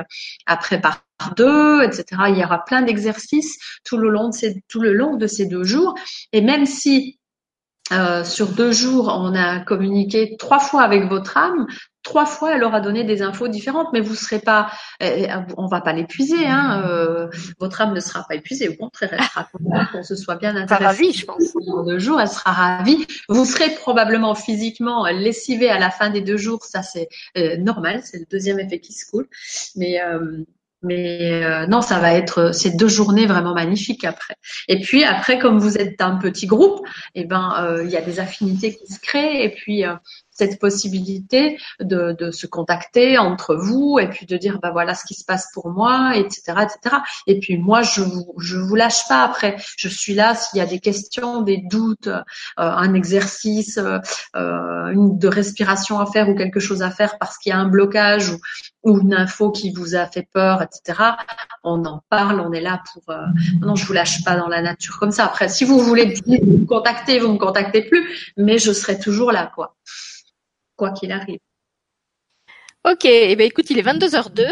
après 0.47 0.81
par 0.81 1.06
deux, 1.35 1.83
etc. 1.83 2.05
Il 2.29 2.37
y 2.37 2.43
aura 2.43 2.63
plein 2.63 2.81
d'exercices 2.81 3.57
tout 3.83 3.97
le 3.97 4.09
long 4.09 4.29
de 4.29 4.33
ces 4.33 4.63
tout 4.67 4.81
le 4.81 4.93
long 4.93 5.15
de 5.15 5.27
ces 5.27 5.45
deux 5.45 5.63
jours. 5.63 5.95
Et 6.33 6.41
même 6.41 6.65
si 6.65 7.19
euh, 7.91 8.23
sur 8.23 8.47
deux 8.47 8.71
jours, 8.71 9.13
on 9.15 9.33
a 9.33 9.59
communiqué 9.59 10.35
trois 10.37 10.59
fois 10.59 10.83
avec 10.83 11.05
votre 11.05 11.37
âme. 11.37 11.67
Trois 12.03 12.25
fois, 12.25 12.55
elle 12.55 12.63
aura 12.63 12.79
donné 12.79 13.03
des 13.03 13.21
infos 13.21 13.49
différentes, 13.49 13.87
mais 13.91 13.99
vous 13.99 14.15
serez 14.15 14.39
pas, 14.39 14.71
euh, 15.03 15.27
on 15.57 15.67
va 15.67 15.81
pas 15.81 15.91
l'épuiser. 15.91 16.45
Hein, 16.45 16.83
euh, 16.87 17.27
votre 17.59 17.81
âme 17.81 17.93
ne 17.93 17.99
sera 17.99 18.23
pas 18.27 18.35
épuisée. 18.35 18.69
Au 18.69 18.75
contraire, 18.75 19.09
elle 19.11 19.23
sera 19.23 19.43
contente 19.45 19.91
qu'on 19.91 20.03
se 20.03 20.15
soit 20.15 20.35
bien 20.35 20.55
intéressé. 20.55 20.85
ravie, 20.85 21.13
je 21.13 21.25
pense. 21.25 21.53
Dans 21.65 21.83
deux 21.83 21.99
jours, 21.99 22.19
elle 22.21 22.29
sera 22.29 22.51
ravie. 22.51 23.05
Vous 23.27 23.43
serez 23.45 23.71
probablement 23.75 24.35
physiquement 24.35 25.05
lessivé 25.07 25.69
à 25.69 25.79
la 25.79 25.91
fin 25.91 26.09
des 26.09 26.21
deux 26.21 26.37
jours. 26.37 26.63
Ça, 26.63 26.81
c'est 26.81 27.09
normal. 27.59 28.01
C'est 28.05 28.19
le 28.19 28.25
deuxième 28.29 28.59
effet 28.59 28.79
qui 28.79 28.93
se 28.93 29.09
coule. 29.09 29.27
Mais 29.75 29.99
mais 30.83 31.43
euh, 31.43 31.65
non, 31.67 31.81
ça 31.81 31.99
va 31.99 32.13
être 32.13 32.39
euh, 32.39 32.51
ces 32.51 32.71
deux 32.75 32.87
journées 32.87 33.25
vraiment 33.25 33.53
magnifiques 33.53 34.03
après. 34.03 34.35
Et 34.67 34.79
puis 34.79 35.03
après, 35.03 35.39
comme 35.39 35.59
vous 35.59 35.77
êtes 35.77 36.01
un 36.01 36.17
petit 36.17 36.45
groupe, 36.45 36.85
eh 37.15 37.25
ben 37.25 37.53
euh, 37.59 37.83
il 37.83 37.89
y 37.89 37.97
a 37.97 38.01
des 38.01 38.19
affinités 38.19 38.75
qui 38.75 38.93
se 38.93 38.99
créent. 38.99 39.43
Et 39.43 39.49
puis 39.49 39.83
cette 40.37 40.59
possibilité 40.59 41.57
de, 41.79 42.15
de, 42.17 42.31
se 42.31 42.45
contacter 42.45 43.17
entre 43.17 43.55
vous 43.55 43.99
et 43.99 44.09
puis 44.09 44.25
de 44.25 44.37
dire 44.37 44.59
bah 44.61 44.71
voilà 44.71 44.93
ce 44.93 45.05
qui 45.05 45.13
se 45.13 45.25
passe 45.25 45.49
pour 45.53 45.69
moi, 45.69 46.13
etc., 46.15 46.41
etc. 46.63 46.97
Et 47.25 47.39
puis 47.39 47.57
moi 47.57 47.81
je 47.81 48.01
vous 48.01 48.33
je 48.37 48.57
vous 48.57 48.75
lâche 48.75 49.07
pas 49.07 49.23
après. 49.23 49.55
Je 49.77 49.87
suis 49.87 50.13
là 50.13 50.35
s'il 50.35 50.59
y 50.59 50.61
a 50.61 50.65
des 50.65 50.79
questions, 50.79 51.41
des 51.41 51.57
doutes, 51.57 52.07
euh, 52.07 52.21
un 52.57 52.93
exercice 52.93 53.79
euh, 54.35 54.87
une, 54.91 55.17
de 55.17 55.27
respiration 55.27 55.99
à 55.99 56.05
faire 56.05 56.29
ou 56.29 56.35
quelque 56.35 56.59
chose 56.59 56.81
à 56.81 56.91
faire 56.91 57.17
parce 57.17 57.37
qu'il 57.37 57.51
y 57.51 57.53
a 57.53 57.57
un 57.57 57.67
blocage 57.67 58.29
ou, 58.29 58.39
ou, 58.83 58.99
une 58.99 59.13
info 59.13 59.51
qui 59.51 59.71
vous 59.71 59.95
a 59.95 60.05
fait 60.05 60.27
peur, 60.31 60.61
etc. 60.61 61.01
On 61.63 61.85
en 61.85 62.03
parle, 62.09 62.39
on 62.39 62.51
est 62.51 62.61
là 62.61 62.81
pour. 62.93 63.03
Euh, 63.09 63.25
non, 63.61 63.75
je 63.75 63.85
vous 63.85 63.93
lâche 63.93 64.23
pas 64.23 64.35
dans 64.35 64.47
la 64.47 64.61
nature 64.61 64.99
comme 64.99 65.11
ça. 65.11 65.25
Après, 65.25 65.49
si 65.49 65.65
vous 65.65 65.79
voulez 65.79 66.15
me 66.27 66.65
contacter, 66.65 67.19
vous 67.19 67.33
me 67.33 67.37
contactez 67.37 67.81
plus, 67.83 68.33
mais 68.37 68.57
je 68.57 68.71
serai 68.71 68.99
toujours 68.99 69.31
là, 69.31 69.51
quoi 69.53 69.75
quoi 70.77 70.91
qu'il 70.91 71.11
arrive. 71.11 71.39
Ok, 72.85 73.03
eh 73.03 73.35
ben 73.35 73.45
écoute, 73.45 73.69
il 73.69 73.79
est 73.79 73.81
22h02. 73.81 74.47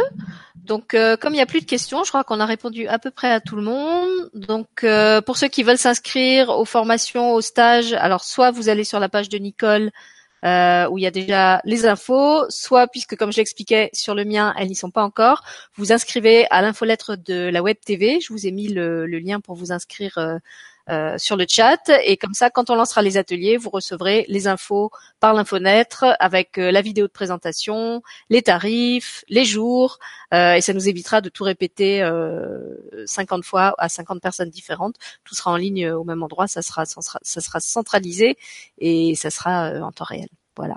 Donc, 0.56 0.93
euh, 0.93 1.15
comme 1.15 1.34
il 1.34 1.38
n'y 1.38 1.41
a 1.41 1.45
plus 1.45 1.61
de 1.61 1.65
questions, 1.65 2.03
je 2.03 2.10
crois 2.10 2.23
qu'on 2.23 2.39
a 2.39 2.45
répondu 2.45 2.88
à 2.88 2.99
peu 2.99 3.11
près 3.11 3.31
à 3.31 3.39
tout 3.39 3.56
le 3.56 3.61
monde. 3.61 4.10
Donc, 4.34 4.84
euh, 4.84 5.22
pour 5.22 5.38
ceux 5.38 5.47
qui 5.47 5.64
veulent 5.64 5.77
s'inscrire 5.77 6.49
aux 6.49 6.65
formations, 6.65 7.34
aux 7.34 7.41
stages, 7.41 7.93
alors 7.93 8.23
soit 8.23 8.52
vous 8.52 8.68
allez 8.68 8.84
sur 8.84 8.99
la 8.99 9.07
page 9.07 9.30
de 9.30 9.38
Nicole 9.38 9.91
euh, 10.43 10.88
où 10.89 10.97
il 10.97 11.03
y 11.03 11.07
a 11.07 11.11
déjà 11.11 11.61
les 11.65 11.85
infos, 11.85 12.45
soit 12.49 12.88
puisque 12.88 13.15
comme 13.15 13.31
je 13.31 13.38
l'expliquais 13.38 13.89
sur 13.93 14.15
le 14.15 14.26
mien, 14.26 14.53
elles 14.57 14.68
n'y 14.68 14.76
sont 14.76 14.91
pas 14.91 15.03
encore, 15.03 15.43
vous 15.76 15.93
inscrivez 15.93 16.45
à 16.49 16.61
l'infolettre 16.61 17.15
de 17.15 17.49
la 17.49 17.61
web 17.61 17.77
TV. 17.85 18.19
Je 18.19 18.34
vous 18.34 18.47
ai 18.47 18.52
mis 18.52 18.68
le, 18.68 19.06
le 19.06 19.19
lien 19.19 19.39
pour 19.39 19.56
vous 19.56 19.72
inscrire 19.72 20.18
euh, 20.90 21.18
sur 21.18 21.36
le 21.36 21.45
chat 21.49 21.90
et 22.03 22.16
comme 22.18 22.34
ça, 22.34 22.49
quand 22.49 22.70
on 22.70 22.76
lancera 22.76 23.02
les 23.02 23.18
ateliers, 23.18 23.57
vous 23.57 23.70
recevrez 23.72 24.26
les 24.28 24.48
infos 24.48 24.91
par 25.20 25.34
l'infonêtre 25.34 26.16
avec 26.20 26.57
euh, 26.57 26.72
la 26.72 26.82
vidéo 26.82 27.07
de 27.07 27.12
présentation, 27.12 28.03
les 28.30 28.44
tarifs, 28.44 29.24
les 29.28 29.45
jours 29.45 29.98
euh, 30.34 30.53
et 30.53 30.62
ça 30.62 30.74
nous 30.74 30.88
évitera 30.88 31.22
de 31.22 31.30
tout 31.30 31.44
répéter 31.44 32.07
50 33.06 33.44
fois 33.44 33.74
à 33.78 33.90
50 33.90 34.22
personnes 34.22 34.49
différentes. 34.49 34.95
Tout 35.24 35.36
sera 35.36 35.52
en 35.52 35.57
ligne 35.57 35.90
au 35.91 36.03
même 36.03 36.24
endroit, 36.24 36.48
ça 36.48 36.62
sera, 36.62 36.86
ça 36.86 37.41
sera 37.41 37.60
centralisé 37.60 38.38
et 38.78 39.16
ça 39.16 39.30
sera 39.30 39.72
en 39.82 39.91
temps 39.91 40.06
réel. 40.06 40.30
Voilà. 40.56 40.76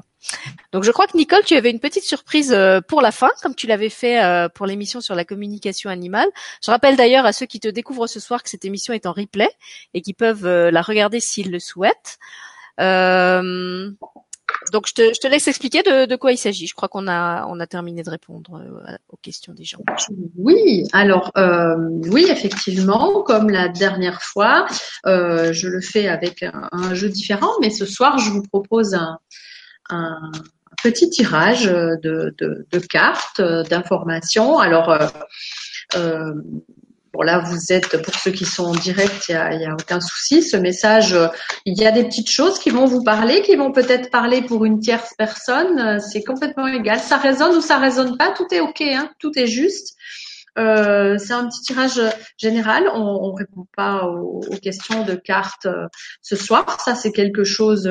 Donc 0.73 0.85
je 0.85 0.91
crois 0.91 1.07
que 1.07 1.17
Nicole, 1.17 1.45
tu 1.45 1.55
avais 1.55 1.71
une 1.71 1.81
petite 1.81 2.05
surprise 2.05 2.53
euh, 2.53 2.81
pour 2.81 3.01
la 3.01 3.13
fin, 3.13 3.31
comme 3.43 3.55
tu 3.55 3.67
l'avais 3.67 3.89
fait 3.89 4.23
euh, 4.23 4.49
pour 4.49 4.67
l'émission 4.67 5.01
sur 5.01 5.15
la 5.15 5.25
communication 5.25 5.91
animale. 5.91 6.29
Je 6.65 6.71
rappelle 6.71 6.97
d'ailleurs 6.97 7.25
à 7.25 7.33
ceux 7.33 7.47
qui 7.47 7.61
te 7.61 7.69
découvrent 7.69 8.07
ce 8.07 8.21
soir 8.21 8.43
que 8.43 8.51
cette 8.51 8.65
émission 8.65 8.93
est 8.93 9.07
en 9.07 9.13
replay 9.13 9.49
et 9.95 10.03
qui 10.03 10.15
peuvent 10.15 10.47
euh, 10.47 10.71
la 10.71 10.83
regarder 10.83 11.21
s'ils 11.21 11.51
le 11.51 11.61
souhaitent. 11.61 12.19
donc 14.73 14.87
je 14.87 14.93
te, 14.95 15.29
laisse 15.29 15.47
expliquer 15.47 15.83
de, 15.83 16.17
quoi 16.17 16.33
il 16.33 16.39
s'agit. 16.39 16.67
Je 16.67 16.75
crois 16.75 16.89
qu'on 16.89 17.07
a 17.07 17.67
terminé 17.67 18.03
de 18.03 18.11
répondre 18.11 18.61
aux 19.09 19.17
questions 19.17 19.55
des 19.55 19.65
gens. 19.65 19.79
Oui, 20.37 20.85
alors 20.93 21.33
oui 21.37 22.27
effectivement, 22.29 23.23
comme 23.23 23.51
la 23.51 23.69
dernière 23.69 24.21
fois, 24.23 24.67
je 25.05 25.69
le 25.69 25.81
fais 25.81 26.09
avec 26.09 26.45
un, 26.73 26.95
jeu 26.95 27.09
différent, 27.09 27.53
mais 27.61 27.71
ce 27.71 27.87
soir 27.87 28.19
je 28.19 28.31
vous 28.31 28.43
propose 28.43 28.95
un, 28.95 29.19
un 29.89 30.31
petit 30.83 31.11
tirage 31.11 31.65
de, 31.65 32.35
de, 32.39 32.67
de 32.71 32.79
cartes, 32.79 33.41
d'informations. 33.41 34.59
Alors, 34.59 34.91
euh, 34.91 35.07
euh 35.97 36.33
Bon 37.15 37.23
là, 37.23 37.39
vous 37.39 37.73
êtes 37.73 38.03
pour 38.03 38.15
ceux 38.15 38.31
qui 38.31 38.45
sont 38.45 38.65
en 38.65 38.75
direct, 38.75 39.31
il 39.31 39.33
y 39.33 39.35
a, 39.35 39.47
a, 39.47 39.73
aucun 39.73 39.99
souci. 39.99 40.43
Ce 40.43 40.59
message, 40.59 41.17
il 41.65 41.77
y 41.77 41.87
a 41.87 41.91
des 41.91 42.05
petites 42.05 42.31
choses 42.31 42.59
qui 42.59 42.69
vont 42.69 42.85
vous 42.85 43.03
parler, 43.03 43.41
qui 43.41 43.57
vont 43.57 43.73
peut-être 43.73 44.11
parler 44.11 44.43
pour 44.43 44.67
une 44.67 44.79
tierce 44.79 45.15
personne. 45.17 45.99
C'est 46.01 46.23
complètement 46.23 46.67
égal. 46.67 47.01
Ça 47.01 47.17
résonne 47.17 47.57
ou 47.57 47.61
ça 47.63 47.79
résonne 47.79 48.19
pas, 48.19 48.35
tout 48.37 48.47
est 48.53 48.61
ok, 48.61 48.83
hein, 48.83 49.11
tout 49.19 49.33
est 49.37 49.47
juste. 49.47 49.97
Euh, 50.59 51.19
c'est 51.19 51.33
un 51.33 51.49
petit 51.49 51.63
tirage 51.63 52.01
général. 52.37 52.89
On, 52.93 53.33
ne 53.33 53.39
répond 53.39 53.67
pas 53.77 54.05
aux, 54.07 54.41
questions 54.61 55.05
de 55.05 55.15
cartes 55.15 55.67
euh, 55.67 55.87
ce 56.21 56.37
soir. 56.37 56.81
Ça, 56.81 56.95
c'est 56.95 57.13
quelque 57.13 57.45
chose 57.45 57.87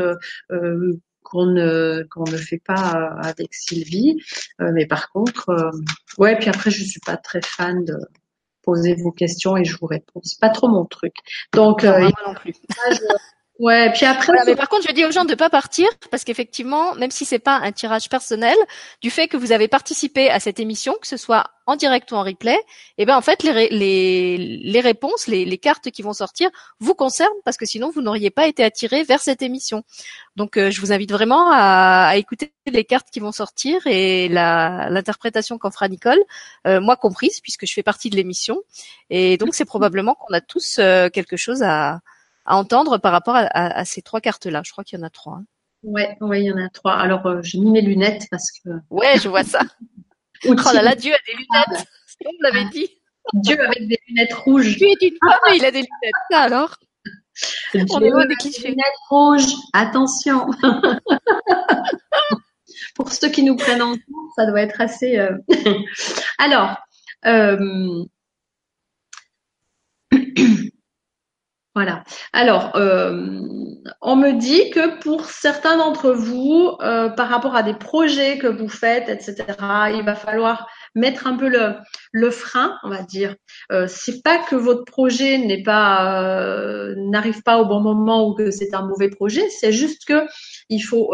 euh, 0.51 0.99
qu'on 1.29 1.45
ne 1.45 2.07
qu'on 2.09 2.23
ne 2.23 2.37
fait 2.37 2.61
pas 2.63 3.11
avec 3.21 3.53
Sylvie. 3.53 4.21
mais 4.59 4.85
par 4.85 5.09
contre, 5.09 5.71
ouais. 6.17 6.37
Puis 6.37 6.49
après, 6.49 6.71
je 6.71 6.83
suis 6.83 7.01
pas 7.05 7.17
très 7.17 7.41
fan 7.41 7.83
de 7.83 7.97
poser 8.63 8.95
vos 8.95 9.11
questions 9.11 9.57
et 9.57 9.65
je 9.65 9.77
vous 9.77 9.87
réponds. 9.87 10.21
C'est 10.23 10.39
pas 10.39 10.49
trop 10.49 10.69
mon 10.69 10.85
truc. 10.85 11.15
Donc, 11.53 11.83
non, 11.83 12.09
non 12.27 12.33
plus. 12.33 12.53
Ouais, 13.59 13.91
puis 13.91 14.05
après. 14.05 14.33
mais 14.45 14.55
par 14.55 14.69
contre, 14.69 14.87
je 14.87 14.93
dis 14.93 15.03
aux 15.03 15.11
gens 15.11 15.25
de 15.25 15.33
pas 15.33 15.49
partir 15.49 15.87
parce 16.11 16.23
qu'effectivement, 16.23 16.93
même 16.95 17.09
si 17.09 17.25
c'est 17.25 17.39
pas 17.39 17.55
un 17.55 17.71
tirage 17.71 18.07
personnel, 18.07 18.55
du 19.01 19.09
fait 19.09 19.27
que 19.27 19.35
vous 19.35 19.51
avez 19.51 19.67
participé 19.67 20.29
à 20.29 20.39
cette 20.39 20.59
émission, 20.59 20.95
que 21.01 21.07
ce 21.07 21.17
soit 21.17 21.45
en 21.65 21.75
direct 21.75 22.11
ou 22.11 22.15
en 22.15 22.23
replay, 22.23 22.57
eh 22.99 23.05
ben 23.05 23.17
en 23.17 23.21
fait 23.21 23.41
les 23.41 23.69
les, 23.69 24.37
les 24.37 24.79
réponses, 24.79 25.25
les, 25.27 25.43
les 25.43 25.57
cartes 25.57 25.89
qui 25.89 26.03
vont 26.03 26.13
sortir 26.13 26.49
vous 26.79 26.93
concernent 26.93 27.29
parce 27.45 27.57
que 27.57 27.65
sinon 27.65 27.89
vous 27.89 28.01
n'auriez 28.01 28.29
pas 28.29 28.47
été 28.47 28.63
attiré 28.63 29.03
vers 29.03 29.21
cette 29.21 29.41
émission. 29.41 29.83
Donc 30.35 30.57
euh, 30.57 30.69
je 30.69 30.79
vous 30.79 30.91
invite 30.91 31.11
vraiment 31.11 31.51
à, 31.51 32.09
à, 32.09 32.15
écouter 32.17 32.53
les 32.67 32.85
cartes 32.85 33.07
qui 33.11 33.19
vont 33.19 33.31
sortir 33.31 33.85
et 33.87 34.29
la 34.29 34.87
l'interprétation 34.91 35.57
qu'en 35.57 35.71
fera 35.71 35.87
Nicole, 35.87 36.19
euh, 36.67 36.79
moi 36.79 36.95
comprise 36.95 37.39
puisque 37.41 37.65
je 37.65 37.73
fais 37.73 37.83
partie 37.83 38.11
de 38.11 38.15
l'émission. 38.17 38.61
Et 39.09 39.37
donc 39.37 39.55
c'est 39.55 39.65
probablement 39.65 40.13
qu'on 40.13 40.33
a 40.33 40.41
tous 40.41 40.77
euh, 40.77 41.09
quelque 41.09 41.37
chose 41.37 41.63
à 41.63 42.01
à 42.47 42.55
entendre 42.55 42.97
par 42.97 43.11
rapport 43.11 43.35
à, 43.35 43.85
ces 43.85 44.01
trois 44.01 44.21
cartes-là. 44.21 44.61
Je 44.65 44.71
crois 44.71 44.83
qu'il 44.83 44.97
y 44.97 45.01
en 45.01 45.05
a 45.05 45.09
trois. 45.09 45.35
Hein. 45.35 45.45
Ouais, 45.83 46.17
ouais, 46.21 46.41
il 46.41 46.45
y 46.45 46.51
en 46.51 46.57
a 46.57 46.69
trois. 46.69 46.93
Alors, 46.93 47.25
euh, 47.27 47.41
j'ai 47.43 47.59
mis 47.59 47.69
mes 47.69 47.81
lunettes 47.81 48.27
parce 48.31 48.51
que. 48.51 48.69
Ouais, 48.89 49.19
je 49.19 49.29
vois 49.29 49.43
ça. 49.43 49.59
oh 50.47 50.55
là 50.73 50.81
là, 50.81 50.95
Dieu 50.95 51.13
a 51.13 51.17
des 51.27 51.33
lunettes. 51.33 51.85
on 52.25 52.31
me 52.31 52.43
l'avait 52.43 52.69
dit. 52.69 52.89
Dieu 53.33 53.61
avec 53.61 53.87
des 53.87 53.99
lunettes 54.07 54.33
rouges. 54.33 54.77
Dieu 54.77 54.87
est 54.87 55.05
une 55.05 55.17
femme 55.21 55.53
et 55.53 55.57
il 55.57 55.65
a 55.65 55.71
des 55.71 55.79
lunettes. 55.79 56.13
Ça 56.31 56.39
alors. 56.39 56.77
on 57.73 58.01
est 58.01 58.09
loin 58.09 58.25
des 58.25 58.35
clichés. 58.35 58.69
Lunettes 58.69 58.85
rouges. 59.09 59.53
Attention. 59.73 60.47
Pour 62.95 63.11
ceux 63.11 63.29
qui 63.29 63.43
nous 63.43 63.57
prennent 63.57 63.81
en 63.81 63.91
compte, 63.91 64.31
ça 64.37 64.45
doit 64.45 64.61
être 64.61 64.79
assez. 64.79 65.17
Euh... 65.17 65.37
alors. 66.37 66.77
Euh... 67.25 68.05
Voilà. 71.77 72.03
Alors, 72.33 72.75
euh, 72.75 73.39
on 74.01 74.15
me 74.15 74.31
dit 74.31 74.71
que 74.71 74.99
pour 74.99 75.25
certains 75.25 75.77
d'entre 75.77 76.09
vous, 76.09 76.75
euh, 76.81 77.07
par 77.09 77.29
rapport 77.29 77.55
à 77.55 77.61
des 77.61 77.75
projets 77.75 78.39
que 78.39 78.47
vous 78.47 78.67
faites, 78.67 79.09
etc., 79.09 79.35
il 79.93 80.01
va 80.03 80.15
falloir 80.15 80.67
mettre 80.95 81.27
un 81.27 81.37
peu 81.37 81.47
le, 81.49 81.75
le 82.13 82.31
frein, 82.31 82.79
on 82.81 82.89
va 82.89 83.03
dire. 83.03 83.35
Euh, 83.71 83.85
c'est 83.87 84.23
pas 84.23 84.39
que 84.39 84.55
votre 84.55 84.85
projet 84.85 85.37
n'est 85.37 85.61
pas 85.61 86.23
euh, 86.23 86.95
n'arrive 86.97 87.43
pas 87.43 87.59
au 87.59 87.65
bon 87.65 87.79
moment 87.79 88.27
ou 88.27 88.33
que 88.33 88.49
c'est 88.49 88.73
un 88.73 88.81
mauvais 88.81 89.11
projet, 89.11 89.47
c'est 89.51 89.71
juste 89.71 90.05
que 90.05 90.25
il 90.69 90.79
faut 90.79 91.13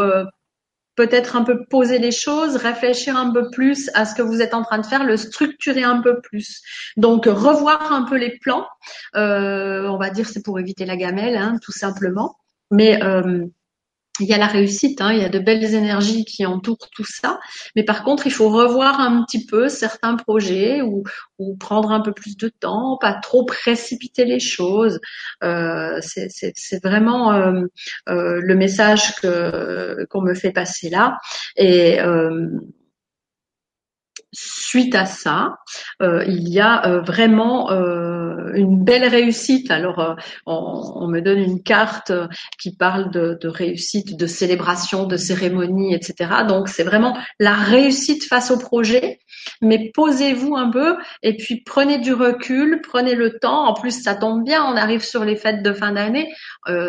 peut-être 0.96 1.36
un 1.36 1.44
peu 1.44 1.66
poser 1.66 1.98
les 2.00 2.12
choses, 2.12 2.56
réfléchir 2.56 3.18
un 3.18 3.32
peu 3.32 3.50
plus 3.50 3.90
à 3.94 4.06
ce 4.06 4.16
que 4.16 4.22
vous 4.22 4.42
êtes 4.42 4.54
en 4.54 4.64
train 4.64 4.80
de 4.80 4.86
faire, 4.86 5.04
le 5.04 5.18
structurer 5.18 5.84
un 5.84 6.02
peu 6.02 6.22
plus. 6.22 6.62
Donc 6.98 7.26
revoir 7.26 7.92
un 7.92 8.04
peu 8.04 8.18
les 8.18 8.38
plans. 8.40 8.68
Euh, 9.16 9.88
on 9.88 9.98
va 9.98 10.10
dire 10.10 10.28
c'est 10.28 10.44
pour 10.44 10.60
éviter 10.60 10.86
la 10.86 10.98
gamelle, 10.98 11.36
hein, 11.36 11.58
tout 11.62 11.72
simplement. 11.72 12.36
Mais 12.72 13.04
euh, 13.04 13.46
il 14.20 14.28
y 14.28 14.34
a 14.34 14.38
la 14.38 14.48
réussite, 14.48 15.02
hein, 15.02 15.12
il 15.12 15.22
y 15.22 15.26
a 15.26 15.30
de 15.30 15.40
belles 15.40 15.64
énergies 15.74 16.24
qui 16.26 16.46
entourent 16.46 16.90
tout 16.92 17.06
ça. 17.06 17.40
Mais 17.76 17.84
par 17.84 18.04
contre, 18.04 18.28
il 18.28 18.32
faut 18.32 18.50
revoir 18.50 19.00
un 19.00 19.24
petit 19.24 19.46
peu 19.46 19.70
certains 19.70 20.16
projets 20.16 20.82
ou, 20.82 21.04
ou 21.40 21.56
prendre 21.58 21.92
un 21.92 22.00
peu 22.00 22.14
plus 22.14 22.38
de 22.38 22.48
temps, 22.48 22.98
pas 23.02 23.14
trop 23.14 23.44
précipiter 23.46 24.26
les 24.26 24.40
choses. 24.40 25.00
Euh, 25.44 26.00
c'est 26.02 26.84
vraiment 26.84 27.34
euh, 27.34 27.62
euh, 28.10 28.40
le 28.42 28.56
message 28.56 29.16
que 29.16 30.06
qu'on 30.10 30.22
me 30.22 30.36
fait 30.36 30.52
passer 30.52 30.90
là. 30.90 31.18
Et 31.56 32.00
euh, 32.00 32.50
suite 34.34 34.96
à 34.96 35.06
ça, 35.06 35.58
euh, 36.02 36.24
il 36.28 36.50
y 36.50 36.60
a 36.60 36.88
euh, 36.88 37.02
vraiment 37.02 37.72
une 38.56 38.84
belle 38.84 39.08
réussite. 39.08 39.72
Alors, 39.72 40.16
on, 40.46 41.08
me 41.08 41.20
donne 41.20 41.40
une 41.40 41.62
carte 41.62 42.12
qui 42.60 42.76
parle 42.76 43.12
de, 43.12 43.38
de, 43.40 43.48
réussite, 43.48 44.18
de 44.18 44.26
célébration, 44.26 45.06
de 45.06 45.18
cérémonie, 45.18 45.94
etc. 45.94 46.32
Donc, 46.48 46.70
c'est 46.70 46.84
vraiment 46.84 47.18
la 47.40 47.54
réussite 47.54 48.26
face 48.26 48.52
au 48.52 48.58
projet. 48.58 49.20
Mais 49.62 49.92
posez-vous 49.94 50.56
un 50.56 50.70
peu 50.70 50.96
et 51.22 51.36
puis 51.36 51.62
prenez 51.66 51.98
du 51.98 52.14
recul, 52.14 52.82
prenez 52.82 53.16
le 53.16 53.38
temps. 53.40 53.66
En 53.66 53.74
plus, 53.74 54.04
ça 54.04 54.16
tombe 54.16 54.44
bien, 54.44 54.64
on 54.64 54.76
arrive 54.78 55.04
sur 55.04 55.26
les 55.26 55.36
fêtes 55.36 55.64
de 55.64 55.74
fin 55.74 55.92
d'année. 55.92 56.32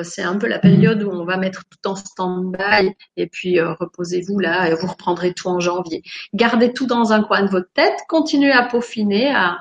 c'est 0.03 0.23
un 0.23 0.37
peu 0.37 0.47
la 0.47 0.59
période 0.59 1.03
où 1.03 1.11
on 1.11 1.25
va 1.25 1.37
mettre 1.37 1.65
tout 1.65 1.89
en 1.89 1.97
stand-by 1.97 2.93
et 3.17 3.27
puis 3.27 3.61
reposez-vous 3.61 4.39
là 4.39 4.69
et 4.69 4.75
vous 4.75 4.87
reprendrez 4.87 5.33
tout 5.33 5.49
en 5.49 5.61
janvier. 5.61 6.03
Gardez 6.35 6.73
tout 6.73 6.87
dans 6.87 7.13
un 7.13 7.23
coin 7.23 7.43
de 7.43 7.51
votre 7.51 7.73
tête, 7.75 7.99
continuez 8.09 8.53
à 8.53 8.63
peaufiner, 8.63 9.35
à, 9.35 9.59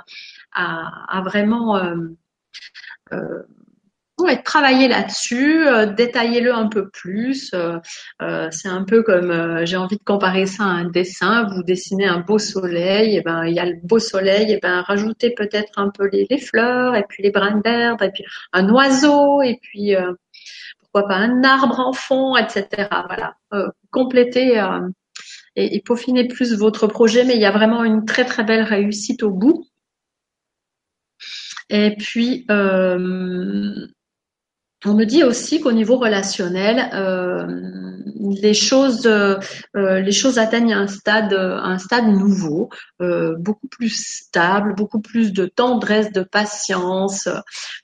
à, 0.54 1.22
vraiment 1.24 1.78
euh, 1.78 1.96
euh, 3.14 3.44
travailler 4.46 4.88
là-dessus, 4.88 5.68
euh, 5.68 5.86
détaillez-le 5.88 6.54
un 6.54 6.68
peu 6.68 6.90
plus. 6.90 7.54
c'est 8.52 8.68
un 8.70 8.84
peu 8.84 9.04
comme 9.04 9.66
j'ai 9.66 9.78
envie 9.78 9.98
de 9.98 10.04
comparer 10.04 10.46
ça 10.46 10.64
à 10.64 10.68
un 10.68 10.90
dessin. 10.90 11.48
Vous 11.54 11.64
dessinez 11.64 12.06
un 12.06 12.20
beau 12.20 12.40
soleil, 12.40 13.18
et 13.18 13.22
ben 13.22 13.46
il 13.46 13.54
y 13.54 13.60
a 13.60 13.66
le 13.66 13.76
beau 13.84 14.00
soleil, 14.00 14.52
et 14.52 14.60
ben 14.62 14.82
rajoutez 14.82 15.32
peut-être 15.32 15.74
un 15.78 15.90
peu 15.90 16.10
les, 16.12 16.38
fleurs, 16.38 16.96
et 16.96 17.06
puis 17.08 17.24
les 17.24 17.32
brins 17.32 17.60
d'herbe, 17.64 18.02
et 18.02 18.12
puis 18.12 18.24
un 18.54 18.70
oiseau, 18.70 19.42
et 19.42 19.60
puis 19.62 19.94
pourquoi 20.80 21.08
pas 21.08 21.16
un 21.16 21.44
arbre 21.44 21.80
en 21.80 21.94
fond, 21.94 22.38
etc. 22.38 22.88
Voilà, 23.08 23.36
complétez 23.92 24.62
et, 25.56 25.76
et 25.76 25.82
peaufiner 25.82 26.28
plus 26.28 26.54
votre 26.54 26.88
projet, 26.88 27.26
mais 27.26 27.36
il 27.36 27.42
y 27.42 27.46
a 27.46 27.52
vraiment 27.52 27.84
une 27.84 28.06
très 28.06 28.26
très 28.26 28.44
belle 28.44 28.64
réussite 28.64 29.24
au 29.24 29.32
bout. 29.32 29.66
Et 31.70 31.96
puis, 31.98 32.46
euh, 32.52 33.88
on 34.86 34.94
me 34.94 35.06
dit 35.06 35.24
aussi 35.24 35.62
qu'au 35.62 35.72
niveau 35.72 35.98
relationnel, 35.98 36.90
euh, 36.94 37.48
les 38.42 38.54
choses, 38.54 39.06
euh, 39.06 39.38
les 39.74 40.12
atteignent 40.40 40.74
un 40.74 40.88
stade, 40.88 41.34
nouveau, 42.08 42.70
beaucoup 43.00 43.68
plus 43.68 43.90
stable, 43.90 44.76
beaucoup 44.76 45.00
plus 45.00 45.32
de 45.32 45.46
tendresse, 45.46 46.12
de 46.12 46.24
patience, 46.24 47.30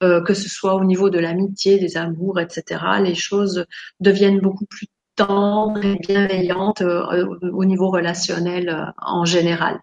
que 0.02 0.34
ce 0.34 0.50
soit 0.50 0.76
au 0.76 0.84
niveau 0.84 1.10
de 1.10 1.20
l'amitié, 1.20 1.80
des 1.80 1.98
amours, 1.98 2.40
etc. 2.40 2.82
Les 3.04 3.16
choses 3.16 3.66
deviennent 4.00 4.40
beaucoup 4.40 4.66
plus 4.66 4.88
tendre 5.20 5.84
et 5.84 5.96
bienveillante 5.96 6.82
euh, 6.82 7.26
au 7.52 7.66
niveau 7.66 7.90
relationnel 7.90 8.70
euh, 8.70 8.86
en 8.98 9.26
général. 9.26 9.80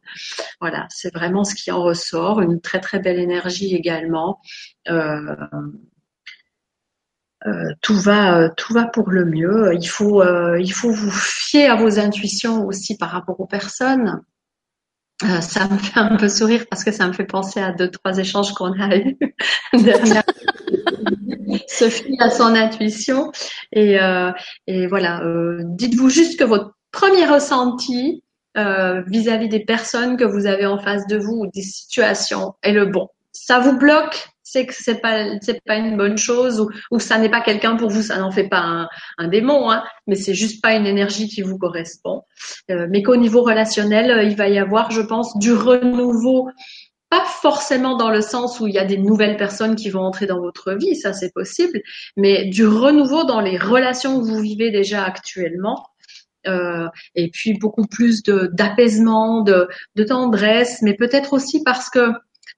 Voilà, 0.61 0.87
c'est 0.89 1.13
vraiment 1.13 1.45
ce 1.45 1.55
qui 1.55 1.71
en 1.71 1.83
ressort. 1.83 2.41
Une 2.41 2.61
très 2.61 2.81
très 2.81 3.01
belle 3.01 3.21
énergie 3.21 3.75
également. 3.75 4.41
Euh, 4.89 5.37
tout 7.83 7.95
va 7.95 8.49
tout 8.51 8.73
va 8.73 8.87
pour 8.87 9.11
le 9.11 9.25
mieux. 9.25 9.75
Il 9.75 9.87
faut 9.87 10.25
il 10.59 10.73
faut 10.73 10.91
vous 10.91 11.11
fier 11.11 11.69
à 11.69 11.77
vos 11.77 12.01
intuitions 12.01 12.67
aussi 12.67 12.97
par 12.97 13.11
rapport 13.11 13.39
aux 13.39 13.47
personnes. 13.47 14.23
Ça 15.41 15.69
me 15.69 15.79
fait 15.79 15.99
un 15.99 16.17
peu 16.17 16.29
sourire 16.29 16.67
parce 16.69 16.85
que 16.85 16.93
ça 16.93 17.07
me 17.07 17.13
fait 17.13 17.25
penser 17.25 17.61
à 17.61 17.73
deux 17.73 17.91
trois 17.91 18.19
échanges 18.19 18.53
qu'on 18.53 18.73
a 18.81 18.97
eu 18.97 19.17
se 21.67 21.89
fie 21.89 22.17
à 22.21 22.31
son 22.31 22.55
intuition. 22.55 23.33
Et, 23.73 24.01
euh, 24.01 24.33
et 24.67 24.87
voilà, 24.87 25.23
euh, 25.23 25.61
dites-vous 25.65 26.11
juste 26.11 26.39
que 26.39 26.45
votre 26.45 26.77
premier 26.93 27.27
ressenti 27.27 28.23
euh, 28.57 29.03
vis-à-vis 29.07 29.49
des 29.49 29.61
personnes 29.61 30.17
que 30.17 30.25
vous 30.25 30.47
avez 30.47 30.67
en 30.67 30.79
face 30.79 31.07
de 31.07 31.19
vous 31.19 31.45
ou 31.45 31.47
des 31.53 31.63
situations 31.63 32.55
est 32.63 32.73
le 32.73 32.87
bon. 32.87 33.09
Ça 33.33 33.59
vous 33.59 33.77
bloque, 33.77 34.29
c'est 34.48 34.64
que 34.64 34.74
c'est 34.74 35.01
pas 35.01 35.27
c'est 35.40 35.60
pas 35.64 35.74
une 35.74 35.97
bonne 35.97 36.16
chose 36.16 36.60
ou, 36.60 36.70
ou 36.93 37.01
ça 37.01 37.18
n'est 37.18 37.28
pas 37.28 37.40
quelqu'un 37.40 37.74
pour 37.74 37.90
vous, 37.90 38.02
ça 38.02 38.18
n'en 38.18 38.31
fait 38.31 38.48
pas 38.48 38.60
un, 38.60 38.89
un 39.18 39.27
démon, 39.27 39.73
hein, 39.73 39.82
mais 40.06 40.14
c'est 40.14 40.35
juste 40.35 40.62
pas 40.62 40.74
une 40.74 40.86
énergie 40.86 41.27
qui 41.27 41.43
vous 41.43 41.59
correspond. 41.59 42.23
Euh, 42.70 42.86
mais 42.89 43.02
qu'au 43.02 43.16
niveau 43.16 43.43
relationnel, 43.43 44.24
il 44.31 44.36
va 44.36 44.48
y 44.48 44.59
avoir, 44.59 44.93
je 44.93 45.01
pense, 45.01 45.36
du 45.39 45.52
renouveau 45.52 46.48
pas 47.10 47.24
forcément 47.24 47.97
dans 47.97 48.10
le 48.10 48.20
sens 48.20 48.60
où 48.60 48.68
il 48.68 48.74
y 48.74 48.78
a 48.78 48.85
des 48.85 48.98
nouvelles 48.98 49.36
personnes 49.36 49.74
qui 49.74 49.90
vont 49.90 50.02
entrer 50.02 50.27
dans 50.27 50.40
votre 50.40 50.74
vie, 50.74 50.94
ça 50.94 51.12
c'est 51.12 51.32
possible, 51.32 51.81
mais 52.16 52.44
du 52.47 52.66
renouveau 52.66 53.24
dans 53.24 53.40
les 53.40 53.59
relations 53.59 54.20
que 54.20 54.27
vous 54.27 54.40
vivez 54.40 54.70
déjà 54.70 55.05
actuellement. 55.05 55.86
Euh, 56.47 56.86
et 57.16 57.31
puis 57.31 57.59
beaucoup 57.59 57.86
plus 57.86 58.23
de 58.23 58.48
d'apaisement, 58.52 59.43
de, 59.43 59.66
de 59.97 60.05
tendresse, 60.05 60.82
mais 60.82 60.94
peut-être 60.94 61.32
aussi 61.32 61.64
parce 61.64 61.90
que 61.90 62.12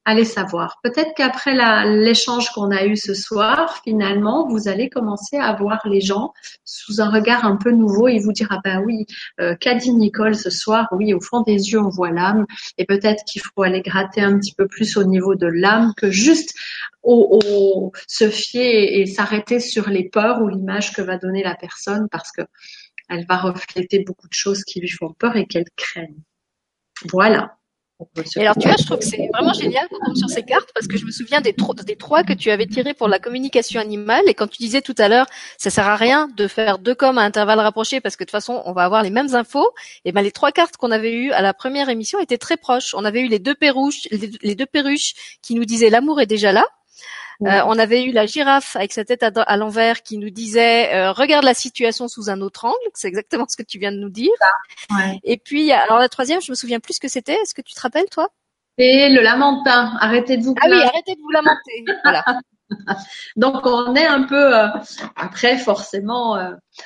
allez 0.08 0.24
savoir. 0.24 0.78
Peut-être 0.82 1.12
qu'après 1.14 1.54
l'échange 1.84 2.48
qu'on 2.50 2.70
a 2.70 2.86
eu 2.86 2.96
ce 2.96 3.12
soir, 3.12 3.78
finalement, 3.84 4.48
vous 4.48 4.66
allez 4.66 4.88
commencer 4.88 5.36
à 5.36 5.52
voir 5.52 5.80
les 5.84 6.00
gens 6.00 6.32
sous 6.64 7.02
un 7.02 7.10
regard 7.10 7.44
un 7.44 7.56
peu 7.56 7.70
nouveau 7.70 8.08
et 8.08 8.18
vous 8.18 8.32
dire 8.32 8.48
ah 8.50 8.60
ben 8.64 8.82
oui, 8.86 9.04
euh, 9.38 9.54
qu'a 9.54 9.74
dit 9.74 9.92
Nicole 9.92 10.34
ce 10.34 10.48
soir? 10.48 10.88
Oui, 10.92 11.12
au 11.12 11.20
fond 11.20 11.42
des 11.42 11.72
yeux 11.72 11.78
on 11.78 11.90
voit 11.90 12.10
l'âme 12.10 12.46
et 12.78 12.86
peut-être 12.86 13.22
qu'il 13.24 13.42
faut 13.42 13.62
aller 13.62 13.82
gratter 13.82 14.22
un 14.22 14.38
petit 14.38 14.54
peu 14.54 14.66
plus 14.66 14.96
au 14.96 15.04
niveau 15.04 15.34
de 15.34 15.46
l'âme 15.46 15.92
que 15.94 16.10
juste 16.10 16.54
au, 17.02 17.92
se 18.06 18.30
fier 18.30 19.00
et 19.00 19.06
s'arrêter 19.06 19.60
sur 19.60 19.90
les 19.90 20.08
peurs 20.08 20.40
ou 20.40 20.48
l'image 20.48 20.92
que 20.94 21.02
va 21.02 21.18
donner 21.18 21.42
la 21.42 21.54
personne 21.54 22.08
parce 22.10 22.32
que 22.32 22.42
elle 23.10 23.26
va 23.26 23.36
refléter 23.36 24.00
beaucoup 24.00 24.28
de 24.28 24.34
choses 24.34 24.64
qui 24.64 24.80
lui 24.80 24.88
font 24.88 25.12
peur 25.12 25.36
et 25.36 25.46
qu'elle 25.46 25.68
craigne. 25.76 26.16
Voilà. 27.10 27.57
Et 28.36 28.42
alors, 28.42 28.56
tu 28.56 28.68
vois, 28.68 28.76
je 28.78 28.84
trouve 28.84 28.98
que 28.98 29.04
c'est 29.04 29.28
vraiment 29.32 29.52
génial 29.52 29.88
qu'on 29.88 29.98
tombe 30.04 30.16
sur 30.16 30.28
ces 30.28 30.44
cartes 30.44 30.70
parce 30.72 30.86
que 30.86 30.96
je 30.96 31.04
me 31.04 31.10
souviens 31.10 31.40
des, 31.40 31.54
des 31.84 31.96
trois 31.96 32.22
que 32.22 32.32
tu 32.32 32.50
avais 32.50 32.66
tirés 32.66 32.94
pour 32.94 33.08
la 33.08 33.18
communication 33.18 33.80
animale. 33.80 34.22
Et 34.28 34.34
quand 34.34 34.46
tu 34.46 34.58
disais 34.58 34.82
tout 34.82 34.94
à 34.98 35.08
l'heure, 35.08 35.26
ça 35.56 35.70
sert 35.70 35.86
à 35.86 35.96
rien 35.96 36.28
de 36.36 36.46
faire 36.46 36.78
deux 36.78 36.94
coms 36.94 37.18
à 37.18 37.22
intervalles 37.22 37.60
rapprochés 37.60 38.00
parce 38.00 38.16
que 38.16 38.22
de 38.22 38.26
toute 38.26 38.32
façon, 38.32 38.62
on 38.66 38.72
va 38.72 38.84
avoir 38.84 39.02
les 39.02 39.10
mêmes 39.10 39.34
infos. 39.34 39.68
Et 40.04 40.12
ben, 40.12 40.22
les 40.22 40.32
trois 40.32 40.52
cartes 40.52 40.76
qu'on 40.76 40.90
avait 40.90 41.12
eues 41.12 41.32
à 41.32 41.42
la 41.42 41.54
première 41.54 41.88
émission 41.88 42.20
étaient 42.20 42.38
très 42.38 42.56
proches. 42.56 42.94
On 42.94 43.04
avait 43.04 43.20
eu 43.20 43.28
les 43.28 43.40
deux 43.40 43.54
perruches, 43.54 44.06
les 44.10 44.54
deux 44.54 44.66
perruches 44.66 45.38
qui 45.42 45.54
nous 45.54 45.64
disaient 45.64 45.90
l'amour 45.90 46.20
est 46.20 46.26
déjà 46.26 46.52
là. 46.52 46.64
Euh, 47.46 47.60
on 47.66 47.78
avait 47.78 48.02
eu 48.02 48.10
la 48.10 48.26
girafe 48.26 48.74
avec 48.74 48.92
sa 48.92 49.04
tête 49.04 49.22
à, 49.22 49.56
l'envers 49.56 50.02
qui 50.02 50.18
nous 50.18 50.30
disait 50.30 50.92
euh, 50.92 51.12
regarde 51.12 51.44
la 51.44 51.54
situation 51.54 52.08
sous 52.08 52.30
un 52.30 52.40
autre 52.40 52.64
angle. 52.64 52.76
C'est 52.94 53.06
exactement 53.06 53.46
ce 53.48 53.56
que 53.56 53.62
tu 53.62 53.78
viens 53.78 53.92
de 53.92 53.98
nous 53.98 54.10
dire. 54.10 54.32
Et 55.22 55.36
puis 55.36 55.70
alors 55.70 55.98
la 55.98 56.08
troisième, 56.08 56.40
je 56.40 56.50
me 56.50 56.56
souviens 56.56 56.80
plus 56.80 56.94
ce 56.94 57.00
que 57.00 57.08
c'était. 57.08 57.34
Est-ce 57.34 57.54
que 57.54 57.62
tu 57.62 57.74
te 57.74 57.80
rappelles 57.80 58.08
toi? 58.10 58.28
C'est 58.76 59.08
le 59.08 59.22
lamentin. 59.22 59.96
Arrêtez 60.00 60.36
de 60.36 60.42
vous. 60.42 60.54
Ah 60.60 60.66
oui, 60.68 60.82
arrêtez 60.82 61.14
de 61.14 61.20
vous 61.20 61.30
lamenter. 61.30 61.84
voilà. 62.04 62.24
Donc 63.36 63.64
on 63.64 63.94
est 63.94 64.06
un 64.06 64.24
peu 64.24 64.56
euh, 64.56 64.66
après 65.16 65.56
forcément 65.56 66.36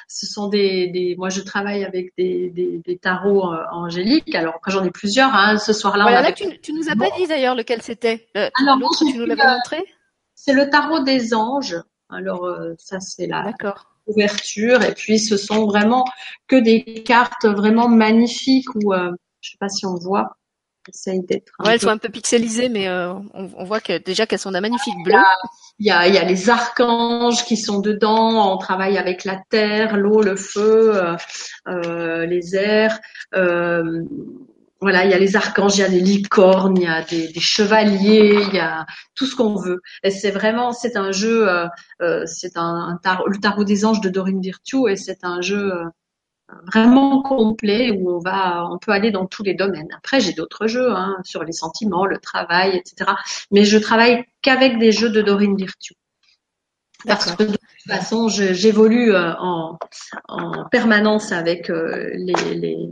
ce 0.07 0.27
sont 0.27 0.49
des, 0.49 1.17
moi 1.19 1.29
je 1.29 1.41
travaille 1.41 1.85
avec 1.85 2.13
des, 2.17 2.51
des, 2.51 2.99
tarots 2.99 3.53
angéliques 3.73 4.33
alors 4.37 4.55
après 4.57 4.71
j'en 4.71 4.85
ai 4.85 4.93
plusieurs 4.93 5.35
hein. 5.35 5.59
ce 5.59 5.73
soir-là 5.73 6.05
voilà, 6.05 6.23
là, 6.23 6.31
tu, 6.31 6.61
tu, 6.61 6.73
nous 6.73 6.89
as 6.89 6.95
pas 6.95 7.11
dit 7.17 7.27
d'ailleurs 7.27 7.57
lequel 7.57 7.83
c'était 7.83 8.29
l'autre 8.35 9.05
tu 9.11 9.19
nous 9.19 9.27
l'avais 9.27 9.45
montré? 9.45 9.85
C'est 10.45 10.53
le 10.53 10.69
tarot 10.69 11.05
des 11.05 11.35
anges. 11.35 11.77
Alors 12.09 12.45
euh, 12.45 12.75
ça 12.79 13.01
c'est 13.01 13.27
la 13.27 13.53
ouverture 14.07 14.83
et 14.83 14.93
puis 14.93 15.21
ce 15.21 15.37
sont 15.37 15.67
vraiment 15.67 16.05
que 16.49 16.57
des 16.57 17.05
cartes 17.05 17.47
vraiment 17.47 17.89
magnifiques 17.89 18.75
ou 18.75 18.93
euh, 18.93 19.13
je 19.41 19.51
sais 19.51 19.57
pas 19.59 19.69
si 19.69 19.87
on 19.87 19.95
voit. 19.95 20.37
d'être. 21.07 21.53
Ouais, 21.61 21.75
elles 21.75 21.81
sont 21.81 21.89
un 21.89 21.97
peu 21.97 22.09
pixelisées, 22.09 22.69
mais 22.69 22.89
euh, 22.89 23.15
on, 23.35 23.65
voit 23.65 23.81
que 23.81 23.99
déjà 23.99 24.27
qu'elles 24.27 24.41
sont 24.41 24.51
d'un 24.51 24.61
magnifique 24.61 24.97
bleu. 25.05 25.15
Il 25.79 25.87
y, 25.87 25.91
a, 25.93 26.09
il 26.09 26.15
y 26.15 26.19
a 26.19 26.25
les 26.25 26.51
archanges 26.51 27.45
qui 27.45 27.57
sont 27.57 27.79
dedans. 27.79 28.53
On 28.53 28.59
travaille 28.59 28.99
avec 28.99 29.25
la 29.25 29.41
terre, 29.49 29.97
l'eau, 29.97 30.23
le 30.23 30.35
feu, 30.35 31.01
les 31.67 32.57
airs 32.57 32.99
voilà, 34.83 35.05
il 35.05 35.11
y 35.13 35.15
a 35.15 35.19
les 35.19 35.37
archanges, 35.37 35.79
il 35.79 35.81
y 35.81 35.85
a 35.85 35.89
les 35.89 36.01
licornes, 36.01 36.77
il 36.77 36.83
y 36.83 36.87
a 36.87 37.03
des, 37.03 37.41
chevaliers, 37.41 38.37
il 38.49 38.55
y 38.55 38.59
a 38.59 38.85
tout 39.15 39.27
ce 39.27 39.37
qu'on 39.37 39.55
veut. 39.55 39.81
Et 40.03 40.11
c'est 40.11 40.33
vraiment, 40.33 40.73
c'est 40.73 40.97
un 40.97 41.13
jeu, 41.13 41.49
euh, 41.49 41.67
euh, 42.03 42.25
c'est 42.27 42.57
un, 42.57 42.99
tarot, 43.03 43.29
le 43.29 43.39
tarot 43.39 43.65
des 43.65 43.85
anges 43.85 44.01
de 44.01 44.09
Dorine 44.09 44.41
Virtue, 44.41 44.91
et 44.91 44.97
c'est 44.97 45.23
un 45.23 45.41
jeu 45.41 45.73
euh, 45.73 45.85
vraiment 46.73 47.23
complet 47.23 47.93
où 47.93 48.11
on 48.11 48.19
va, 48.19 48.67
on 48.71 48.79
peut 48.79 48.91
aller 48.91 49.13
dans 49.13 49.27
tous 49.27 49.45
les 49.45 49.55
domaines. 49.55 49.89
Après, 49.97 50.19
j'ai 50.19 50.33
d'autres 50.33 50.67
jeux 50.67 50.91
hein, 50.91 51.17
sur 51.23 51.45
les 51.45 51.53
sentiments, 51.53 52.05
le 52.05 52.19
travail, 52.19 52.77
etc. 52.77 53.13
Mais 53.53 53.65
je 53.65 53.79
travaille 53.79 54.25
qu'avec 54.43 54.81
des 54.81 54.91
jeux 54.91 55.11
de 55.11 55.23
Dorine 55.23 55.57
Virtue. 55.57 55.95
Parce 57.07 57.35
que 57.37 57.45
de 57.45 57.53
toute 57.53 57.61
façon, 57.87 58.29
j'évolue 58.29 59.15
en, 59.17 59.77
en 60.29 60.69
permanence 60.71 61.33
avec 61.33 61.69
les 61.69 62.89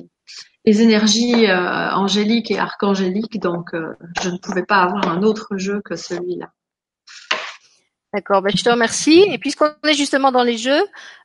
les 0.65 0.83
énergies 0.83 1.47
euh, 1.47 1.91
angéliques 1.93 2.51
et 2.51 2.59
archangéliques, 2.59 3.41
donc 3.41 3.75
euh, 3.75 3.95
je 4.23 4.29
ne 4.29 4.39
pouvais 4.39 4.65
pas 4.65 4.83
avoir 4.83 5.09
un 5.09 5.23
autre 5.23 5.57
jeu 5.57 5.81
que 5.85 5.97
celui-là. 5.97 6.51
D'accord, 8.13 8.43
ben 8.43 8.51
je 8.53 8.65
te 8.65 8.69
remercie. 8.69 9.25
Et 9.31 9.39
puisqu'on 9.39 9.71
est 9.87 9.95
justement 9.95 10.33
dans 10.33 10.43
les 10.43 10.59
jeux, 10.59 10.83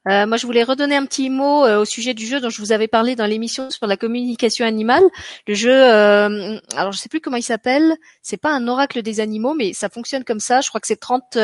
euh, 0.07 0.27
moi 0.27 0.37
je 0.37 0.45
voulais 0.45 0.61
redonner 0.61 0.95
un 0.95 1.07
petit 1.07 1.31
mot 1.31 1.67
au 1.67 1.83
sujet 1.83 2.13
du 2.13 2.27
jeu 2.27 2.39
dont 2.39 2.51
je 2.51 2.61
vous 2.61 2.71
avais 2.71 2.87
parlé 2.87 3.15
dans 3.15 3.25
l'émission 3.25 3.71
sur 3.71 3.87
la 3.87 3.97
communication 3.97 4.67
animale. 4.67 5.01
Le 5.47 5.55
jeu, 5.55 5.73
alors 5.73 6.91
je 6.91 6.99
sais 6.99 7.09
plus 7.09 7.21
comment 7.21 7.37
il 7.37 7.43
s'appelle, 7.43 7.95
c'est 8.21 8.37
pas 8.37 8.51
un 8.51 8.67
oracle 8.67 9.01
des 9.01 9.19
animaux, 9.19 9.55
mais 9.55 9.73
ça 9.73 9.89
fonctionne 9.89 10.23
comme 10.23 10.39
ça. 10.39 10.61
Je 10.61 10.69
crois 10.69 10.79
que 10.79 10.85
c'est 10.85 10.99
30 10.99 11.39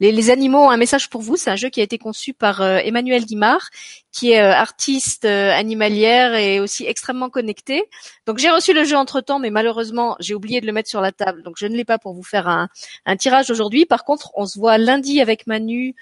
les, 0.00 0.30
animaux 0.30 0.58
ont 0.58 0.70
un 0.70 0.76
message 0.76 1.08
pour 1.10 1.22
vous. 1.22 1.36
C'est 1.36 1.50
un 1.50 1.56
jeu 1.56 1.68
qui 1.68 1.80
a 1.80 1.82
été 1.82 1.98
conçu 1.98 2.32
par 2.32 2.60
euh, 2.60 2.78
Emmanuel 2.78 3.24
Guimard, 3.24 3.70
qui 4.12 4.32
est 4.32 4.40
euh, 4.40 4.52
artiste 4.52 5.24
euh, 5.24 5.52
animalière 5.52 6.34
et 6.34 6.60
aussi 6.60 6.86
extrêmement 6.86 7.30
connecté. 7.30 7.84
Donc 8.26 8.38
j'ai 8.38 8.50
reçu 8.50 8.72
le 8.72 8.84
jeu 8.84 8.96
entre 8.96 9.20
temps, 9.20 9.38
mais 9.38 9.50
malheureusement 9.50 10.16
j'ai 10.20 10.34
oublié 10.34 10.60
de 10.60 10.66
le 10.66 10.72
mettre 10.72 10.88
sur 10.88 11.00
la 11.00 11.12
table, 11.12 11.42
donc 11.42 11.56
je 11.58 11.66
ne 11.66 11.76
l'ai 11.76 11.84
pas 11.84 11.98
pour 11.98 12.14
vous 12.14 12.22
faire 12.22 12.48
un, 12.48 12.68
un 13.06 13.16
tirage 13.16 13.50
aujourd'hui. 13.50 13.86
Par 13.86 14.04
contre, 14.04 14.30
on 14.34 14.46
se 14.46 14.58
voit 14.58 14.78
lundi 14.78 15.20
avec 15.20 15.46
Manu 15.46 15.94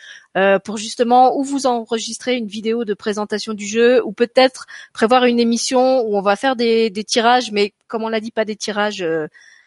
pour 0.64 0.76
justement 0.76 1.34
ou 1.38 1.44
vous 1.44 1.66
enregistrer 1.66 2.36
une 2.36 2.46
vidéo 2.46 2.84
de 2.84 2.92
présentation 2.92 3.54
du 3.54 3.66
jeu, 3.66 4.04
ou 4.04 4.12
peut-être 4.12 4.66
prévoir 4.92 5.24
une 5.24 5.40
émission 5.40 6.02
où 6.02 6.14
on 6.14 6.20
va 6.20 6.36
faire 6.36 6.56
des, 6.56 6.90
des 6.90 7.04
tirages, 7.04 7.52
mais 7.52 7.72
comme 7.88 8.02
on 8.02 8.10
l'a 8.10 8.20
dit, 8.20 8.32
pas 8.32 8.44
des 8.44 8.56
tirages 8.56 9.02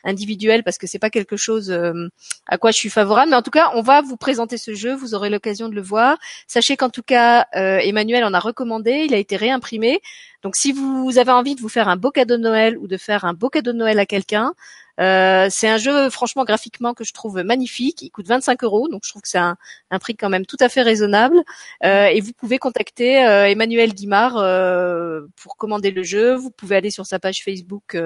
individuel 0.03 0.63
parce 0.63 0.77
que 0.77 0.87
c'est 0.87 0.99
pas 0.99 1.09
quelque 1.09 1.37
chose 1.37 1.71
euh, 1.71 2.07
à 2.47 2.57
quoi 2.57 2.71
je 2.71 2.77
suis 2.77 2.89
favorable. 2.89 3.31
Mais 3.31 3.35
en 3.35 3.41
tout 3.41 3.51
cas, 3.51 3.71
on 3.75 3.81
va 3.81 4.01
vous 4.01 4.17
présenter 4.17 4.57
ce 4.57 4.73
jeu. 4.73 4.93
Vous 4.93 5.15
aurez 5.15 5.29
l'occasion 5.29 5.69
de 5.69 5.75
le 5.75 5.81
voir. 5.81 6.17
Sachez 6.47 6.77
qu'en 6.77 6.89
tout 6.89 7.03
cas, 7.03 7.47
euh, 7.55 7.79
Emmanuel 7.79 8.23
en 8.23 8.33
a 8.33 8.39
recommandé. 8.39 9.05
Il 9.05 9.13
a 9.13 9.17
été 9.17 9.35
réimprimé. 9.35 10.01
Donc, 10.43 10.55
si 10.55 10.71
vous 10.71 11.17
avez 11.17 11.31
envie 11.31 11.55
de 11.55 11.61
vous 11.61 11.69
faire 11.69 11.89
un 11.89 11.97
beau 11.97 12.11
cadeau 12.11 12.37
de 12.37 12.41
Noël 12.41 12.77
ou 12.77 12.87
de 12.87 12.97
faire 12.97 13.25
un 13.25 13.33
beau 13.33 13.49
cadeau 13.49 13.73
de 13.73 13.77
Noël 13.77 13.99
à 13.99 14.05
quelqu'un, 14.05 14.53
euh, 14.99 15.47
c'est 15.49 15.69
un 15.69 15.77
jeu 15.77 16.09
franchement 16.09 16.43
graphiquement 16.43 16.93
que 16.93 17.03
je 17.03 17.13
trouve 17.13 17.41
magnifique. 17.43 18.01
Il 18.01 18.09
coûte 18.09 18.27
25 18.27 18.63
euros, 18.63 18.89
donc 18.89 19.01
je 19.05 19.09
trouve 19.09 19.21
que 19.21 19.29
c'est 19.29 19.37
un, 19.37 19.55
un, 19.91 19.99
prix 19.99 20.15
quand 20.15 20.29
même 20.29 20.45
tout 20.45 20.57
à 20.59 20.67
fait 20.67 20.81
raisonnable. 20.81 21.37
Euh, 21.85 22.07
et 22.07 22.19
vous 22.19 22.33
pouvez 22.33 22.57
contacter 22.57 23.25
euh, 23.25 23.47
Emmanuel 23.49 23.93
Guimard 23.93 24.37
euh, 24.37 25.21
pour 25.41 25.55
commander 25.55 25.91
le 25.91 26.03
jeu. 26.03 26.35
Vous 26.35 26.51
pouvez 26.51 26.75
aller 26.75 26.91
sur 26.91 27.05
sa 27.05 27.19
page 27.19 27.43
Facebook 27.43 27.97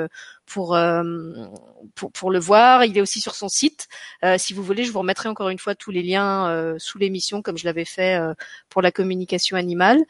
pour, 0.45 0.77
pour, 1.95 2.11
pour 2.11 2.31
le 2.31 2.39
voir. 2.39 2.85
Il 2.85 2.97
est 2.97 3.01
aussi 3.01 3.19
sur 3.21 3.35
son 3.35 3.49
site. 3.49 3.87
si 4.37 4.53
vous 4.53 4.63
voulez, 4.63 4.83
je 4.83 4.91
vous 4.91 4.99
remettrai 4.99 5.29
encore 5.29 5.49
une 5.49 5.59
fois 5.59 5.75
tous 5.75 5.91
les 5.91 6.03
liens 6.03 6.75
sous 6.77 6.97
l'émission, 6.97 7.41
comme 7.41 7.57
je 7.57 7.65
l'avais 7.65 7.85
fait 7.85 8.19
pour 8.69 8.81
la 8.81 8.91
communication 8.91 9.57
animale. 9.57 10.03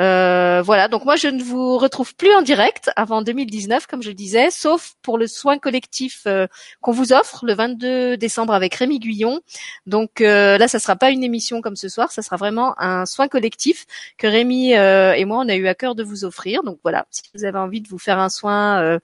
Euh, 0.00 0.62
voilà, 0.62 0.88
donc 0.88 1.04
moi 1.04 1.16
je 1.16 1.28
ne 1.28 1.42
vous 1.42 1.76
retrouve 1.76 2.14
plus 2.14 2.32
en 2.34 2.40
direct 2.40 2.90
avant 2.96 3.20
2019, 3.20 3.86
comme 3.86 4.02
je 4.02 4.08
le 4.08 4.14
disais, 4.14 4.50
sauf 4.50 4.94
pour 5.02 5.18
le 5.18 5.26
soin 5.26 5.58
collectif 5.58 6.22
euh, 6.26 6.46
qu'on 6.80 6.92
vous 6.92 7.12
offre 7.12 7.44
le 7.44 7.52
22 7.52 8.16
décembre 8.16 8.54
avec 8.54 8.74
Rémi 8.74 8.98
Guyon. 8.98 9.40
Donc 9.86 10.22
euh, 10.22 10.56
là, 10.56 10.68
ça 10.68 10.78
sera 10.78 10.96
pas 10.96 11.10
une 11.10 11.22
émission 11.22 11.60
comme 11.60 11.76
ce 11.76 11.90
soir, 11.90 12.12
ça 12.12 12.22
sera 12.22 12.36
vraiment 12.36 12.74
un 12.80 13.04
soin 13.04 13.28
collectif 13.28 13.84
que 14.16 14.26
Rémi 14.26 14.72
et 14.72 15.24
moi 15.26 15.38
on 15.44 15.48
a 15.48 15.56
eu 15.56 15.66
à 15.66 15.74
cœur 15.74 15.94
de 15.94 16.02
vous 16.02 16.24
offrir. 16.24 16.62
Donc 16.62 16.78
voilà, 16.82 17.06
si 17.10 17.22
vous 17.34 17.44
avez 17.44 17.58
envie 17.58 17.82
de 17.82 17.88
vous 17.88 17.98
faire 17.98 18.18
un 18.18 18.30
soin 18.30 18.98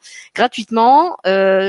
gratuitement, 0.66 1.16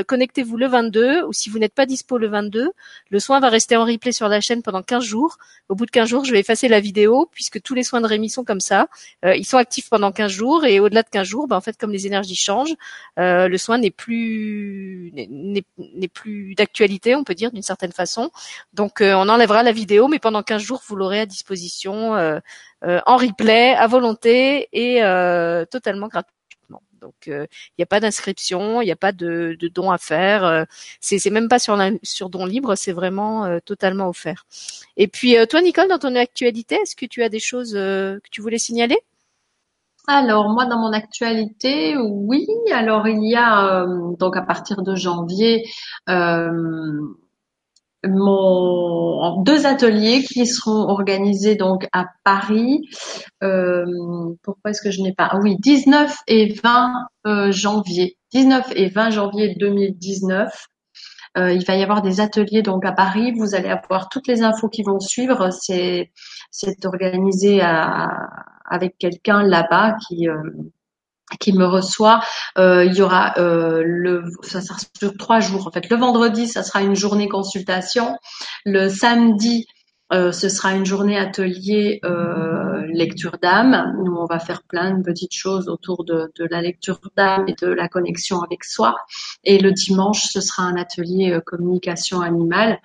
connectez-vous 0.06 0.56
le 0.56 0.66
22 0.66 1.24
ou 1.24 1.32
si 1.32 1.50
vous 1.50 1.58
n'êtes 1.58 1.74
pas 1.74 1.86
dispo 1.86 2.18
le 2.18 2.28
22, 2.28 2.70
le 3.10 3.18
soin 3.20 3.40
va 3.40 3.48
rester 3.48 3.76
en 3.76 3.84
replay 3.84 4.12
sur 4.12 4.28
la 4.28 4.40
chaîne 4.40 4.62
pendant 4.62 4.82
15 4.82 5.04
jours. 5.04 5.38
Au 5.68 5.74
bout 5.74 5.86
de 5.86 5.90
15 5.90 6.08
jours, 6.08 6.24
je 6.24 6.32
vais 6.32 6.40
effacer 6.40 6.68
la 6.68 6.80
vidéo 6.80 7.28
puisque 7.32 7.60
tous 7.62 7.74
les 7.74 7.82
soins 7.82 8.00
de 8.00 8.06
Rémi 8.06 8.30
sont 8.30 8.44
comme 8.44 8.60
ça. 8.60 8.88
Euh, 9.24 9.36
ils 9.36 9.44
sont 9.44 9.56
actifs 9.56 9.88
pendant 9.90 10.12
15 10.12 10.30
jours 10.32 10.64
et 10.64 10.80
au-delà 10.80 11.02
de 11.02 11.08
15 11.10 11.26
jours, 11.26 11.48
ben, 11.48 11.56
en 11.56 11.60
fait, 11.60 11.76
comme 11.76 11.92
les 11.92 12.06
énergies 12.06 12.36
changent, 12.36 12.74
euh, 13.18 13.48
le 13.48 13.58
soin 13.58 13.78
n'est 13.78 13.90
plus 13.90 15.12
n'est 15.14 16.08
plus 16.08 16.54
d'actualité, 16.54 17.14
on 17.14 17.24
peut 17.24 17.34
dire 17.34 17.50
d'une 17.52 17.62
certaine 17.62 17.92
façon. 17.92 18.30
Donc, 18.72 19.00
euh, 19.00 19.14
on 19.14 19.28
enlèvera 19.28 19.62
la 19.62 19.72
vidéo, 19.72 20.08
mais 20.08 20.18
pendant 20.18 20.42
15 20.42 20.62
jours, 20.62 20.82
vous 20.86 20.96
l'aurez 20.96 21.20
à 21.20 21.26
disposition 21.26 22.12
en 22.82 23.16
replay, 23.16 23.74
à 23.74 23.86
volonté 23.86 24.68
et 24.72 25.00
totalement 25.70 26.08
gratuit. 26.08 26.37
Donc 27.00 27.14
il 27.26 27.46
n'y 27.78 27.82
a 27.82 27.86
pas 27.86 28.00
d'inscription, 28.00 28.80
il 28.82 28.86
n'y 28.86 28.92
a 28.92 28.96
pas 28.96 29.12
de, 29.12 29.56
de 29.58 29.68
don 29.68 29.90
à 29.90 29.98
faire. 29.98 30.44
Euh, 30.44 30.64
c'est 31.00 31.30
même 31.30 31.48
pas 31.48 31.58
sur, 31.58 31.78
sur 32.02 32.30
don 32.30 32.46
libre, 32.46 32.74
c'est 32.74 32.92
vraiment 32.92 33.44
euh, 33.44 33.58
totalement 33.64 34.08
offert. 34.08 34.46
Et 34.96 35.08
puis 35.08 35.36
toi, 35.48 35.60
Nicole, 35.62 35.88
dans 35.88 35.98
ton 35.98 36.14
actualité, 36.14 36.76
est-ce 36.76 36.96
que 36.96 37.06
tu 37.06 37.22
as 37.22 37.28
des 37.28 37.40
choses 37.40 37.72
que 37.72 38.30
tu 38.30 38.40
voulais 38.40 38.58
signaler? 38.58 38.98
Alors 40.06 40.48
moi 40.48 40.64
dans 40.64 40.78
mon 40.78 40.92
actualité, 40.92 41.96
oui. 41.98 42.46
Alors 42.72 43.06
il 43.06 43.28
y 43.28 43.36
a 43.36 43.86
donc 44.18 44.36
à 44.36 44.42
partir 44.42 44.82
de 44.82 44.94
janvier 44.94 45.64
mon 48.08 49.42
deux 49.42 49.66
ateliers 49.66 50.22
qui 50.22 50.46
seront 50.46 50.88
organisés 50.88 51.56
donc 51.56 51.86
à 51.92 52.06
Paris. 52.24 52.88
Euh, 53.42 53.84
pourquoi 54.42 54.70
est-ce 54.70 54.82
que 54.82 54.90
je 54.90 55.02
n'ai 55.02 55.12
pas 55.12 55.28
ah 55.30 55.38
Oui, 55.40 55.56
19 55.60 56.16
et 56.26 56.54
20 56.62 56.92
euh, 57.26 57.52
janvier. 57.52 58.16
19 58.32 58.72
et 58.76 58.88
20 58.88 59.10
janvier 59.10 59.54
2019. 59.58 60.66
il 61.36 61.64
va 61.64 61.76
y 61.76 61.82
avoir 61.82 62.02
des 62.02 62.20
ateliers 62.20 62.62
donc 62.62 62.84
à 62.84 62.92
Paris. 62.92 63.32
Vous 63.32 63.54
allez 63.54 63.68
avoir 63.68 64.08
toutes 64.08 64.26
les 64.26 64.42
infos 64.42 64.68
qui 64.68 64.82
vont 64.82 65.00
suivre. 65.00 65.50
C'est 65.50 66.10
c'est 66.50 66.84
organisé 66.84 67.60
avec 67.60 68.98
quelqu'un 68.98 69.42
là-bas 69.42 69.96
qui 70.06 70.26
qui 71.40 71.52
me 71.52 71.66
reçoit. 71.66 72.20
Euh, 72.58 72.84
il 72.84 72.94
y 72.94 73.02
aura 73.02 73.34
euh, 73.38 73.82
le, 73.84 74.24
ça 74.42 74.60
sera 74.60 74.78
sur 74.98 75.16
trois 75.16 75.40
jours. 75.40 75.66
En 75.66 75.70
fait, 75.70 75.88
le 75.90 75.96
vendredi, 75.96 76.46
ça 76.46 76.62
sera 76.62 76.82
une 76.82 76.96
journée 76.96 77.28
consultation. 77.28 78.16
Le 78.64 78.88
samedi, 78.88 79.66
euh, 80.12 80.32
ce 80.32 80.48
sera 80.48 80.72
une 80.72 80.86
journée 80.86 81.18
atelier 81.18 82.00
lecture 82.90 83.36
d'âme. 83.42 83.94
Nous, 84.02 84.14
on 84.14 84.24
va 84.24 84.38
faire 84.38 84.62
plein 84.62 84.96
de 84.96 85.02
petites 85.02 85.34
choses 85.34 85.68
autour 85.68 86.04
de, 86.04 86.32
de 86.36 86.48
la 86.50 86.62
lecture 86.62 86.98
d'âme 87.16 87.44
et 87.46 87.54
de 87.60 87.68
la 87.68 87.88
connexion 87.88 88.40
avec 88.40 88.64
soi. 88.64 88.96
Et 89.44 89.58
le 89.58 89.72
dimanche, 89.72 90.22
ce 90.22 90.40
sera 90.40 90.62
un 90.62 90.76
atelier 90.76 91.38
communication 91.44 92.22
animale. 92.22 92.78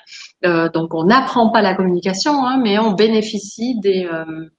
donc, 0.44 0.94
on 0.94 1.06
n'apprend 1.06 1.50
pas 1.50 1.62
la 1.62 1.74
communication, 1.74 2.46
hein, 2.46 2.60
mais 2.62 2.78
on 2.78 2.92
bénéficie 2.92 3.80
des 3.80 4.06
euh, 4.06 4.50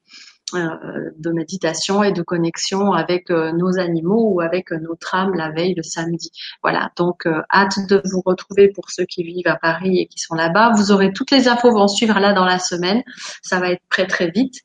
de 0.53 1.31
méditation 1.31 2.03
et 2.03 2.11
de 2.11 2.21
connexion 2.21 2.91
avec 2.93 3.31
euh, 3.31 3.51
nos 3.51 3.79
animaux 3.79 4.33
ou 4.33 4.41
avec 4.41 4.71
euh, 4.71 4.79
notre 4.79 5.15
âme 5.15 5.33
la 5.33 5.49
veille 5.49 5.73
le 5.75 5.83
samedi. 5.83 6.31
Voilà, 6.61 6.91
donc 6.95 7.27
hâte 7.51 7.79
de 7.89 8.01
vous 8.05 8.21
retrouver 8.25 8.69
pour 8.69 8.89
ceux 8.89 9.05
qui 9.05 9.23
vivent 9.23 9.47
à 9.47 9.55
Paris 9.55 9.99
et 9.99 10.05
qui 10.05 10.19
sont 10.19 10.35
là-bas. 10.35 10.73
Vous 10.75 10.91
aurez 10.91 11.11
toutes 11.13 11.31
les 11.31 11.47
infos 11.47 11.71
vont 11.71 11.87
suivre 11.87 12.19
là 12.19 12.33
dans 12.33 12.45
la 12.45 12.59
semaine. 12.59 13.03
Ça 13.41 13.59
va 13.59 13.71
être 13.71 13.81
très 13.89 14.07
très 14.07 14.29
vite. 14.29 14.61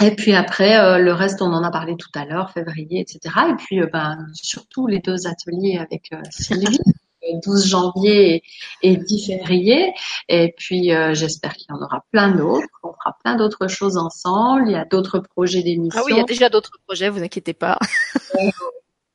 Et 0.00 0.14
puis 0.14 0.32
après, 0.32 1.00
le 1.00 1.12
reste, 1.12 1.42
on 1.42 1.52
en 1.52 1.64
a 1.64 1.72
parlé 1.72 1.96
tout 1.98 2.10
à 2.14 2.24
l'heure, 2.24 2.52
février, 2.52 3.00
etc. 3.00 3.34
Et 3.50 3.54
puis, 3.56 3.80
ben, 3.92 4.16
surtout 4.32 4.86
les 4.86 5.00
deux 5.00 5.26
ateliers 5.26 5.76
avec 5.78 6.10
Sylvie. 6.30 6.78
12 7.42 7.66
janvier 7.66 8.42
et, 8.82 8.96
10 8.96 9.26
février. 9.26 9.92
Et 10.28 10.54
puis, 10.56 10.92
euh, 10.92 11.14
j'espère 11.14 11.54
qu'il 11.54 11.66
y 11.70 11.72
en 11.72 11.82
aura 11.82 12.04
plein 12.12 12.30
d'autres. 12.30 12.66
On 12.82 12.92
fera 12.92 13.16
plein 13.22 13.36
d'autres 13.36 13.68
choses 13.68 13.96
ensemble. 13.96 14.64
Il 14.66 14.72
y 14.72 14.76
a 14.76 14.84
d'autres 14.84 15.18
projets 15.18 15.62
d'émission. 15.62 16.00
Ah 16.00 16.04
oui, 16.06 16.12
il 16.14 16.18
y 16.18 16.20
a 16.20 16.24
déjà 16.24 16.48
d'autres 16.48 16.78
projets, 16.86 17.08
vous 17.08 17.22
inquiétez 17.22 17.54
pas. 17.54 17.78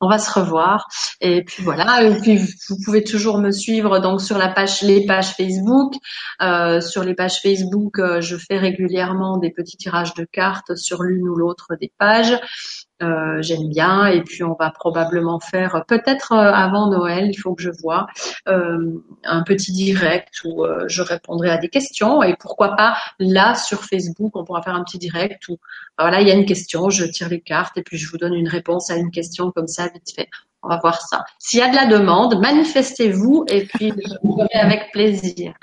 on 0.04 0.10
va 0.10 0.20
se 0.20 0.38
revoir. 0.38 0.88
Et 1.22 1.44
puis 1.44 1.64
voilà. 1.64 2.04
Et 2.04 2.20
puis 2.20 2.38
vous 2.38 2.78
pouvez 2.84 3.04
toujours 3.04 3.38
me 3.38 3.52
suivre 3.52 4.00
donc 4.00 4.22
sur 4.22 4.38
la 4.38 4.50
page, 4.50 4.82
les 4.82 5.06
pages 5.06 5.34
Facebook. 5.34 5.94
Euh, 6.42 6.82
sur 6.82 7.04
les 7.04 7.16
pages 7.16 7.40
Facebook, 7.42 8.00
euh, 8.00 8.20
je 8.20 8.36
fais 8.36 8.58
régulièrement 8.58 9.38
des 9.38 9.50
petits 9.50 9.78
tirages 9.78 10.14
de 10.14 10.26
cartes 10.26 10.76
sur 10.76 11.04
l'une 11.04 11.28
ou 11.28 11.36
l'autre 11.36 11.70
des 11.80 11.92
pages. 11.98 12.38
Euh, 13.02 13.42
j'aime 13.42 13.70
bien 13.70 14.06
et 14.06 14.22
puis 14.22 14.44
on 14.44 14.54
va 14.54 14.70
probablement 14.70 15.40
faire 15.40 15.84
peut-être 15.88 16.32
euh, 16.32 16.54
avant 16.54 16.90
Noël, 16.90 17.28
il 17.28 17.34
faut 17.34 17.56
que 17.56 17.62
je 17.64 17.72
vois 17.82 18.06
euh, 18.48 19.02
un 19.24 19.42
petit 19.42 19.72
direct 19.72 20.32
où 20.46 20.64
je 20.86 21.02
répondrai 21.02 21.50
à 21.50 21.58
des 21.58 21.70
questions 21.70 22.22
et 22.22 22.36
pourquoi 22.40 22.76
pas 22.76 22.96
là 23.18 23.56
sur 23.56 23.84
Facebook 23.84 24.36
on 24.36 24.46
pourra 24.46 24.62
faire 24.62 24.76
un 24.76 24.84
petit 24.84 25.00
direct 25.00 25.48
où 25.50 25.58
voilà 25.98 26.22
il 26.22 26.28
y 26.28 26.32
a 26.32 26.36
une 26.36 26.46
question, 26.46 26.92
je 26.92 27.06
tire 27.06 27.30
les 27.30 27.42
cartes 27.42 27.78
et 27.78 27.82
puis 27.82 27.98
je 27.98 28.10
vous 28.10 28.18
donne 28.18 28.36
une 28.36 28.48
réponse 28.48 28.92
à 28.92 28.96
une 28.96 29.10
question 29.10 29.52
comme 29.52 29.68
ça 29.68 29.88
vite 29.88 30.14
fait. 30.16 30.30
On 30.62 30.70
va 30.70 30.80
voir 30.80 31.02
ça. 31.02 31.26
S'il 31.40 31.60
y 31.60 31.62
a 31.62 31.70
de 31.70 31.76
la 31.76 31.88
demande, 31.88 32.40
manifestez-vous 32.40 33.46
et 33.50 33.66
puis 33.66 33.92
je 33.98 34.14
vous 34.24 34.38
ferai 34.38 34.60
avec 34.60 34.92
plaisir. 34.94 35.54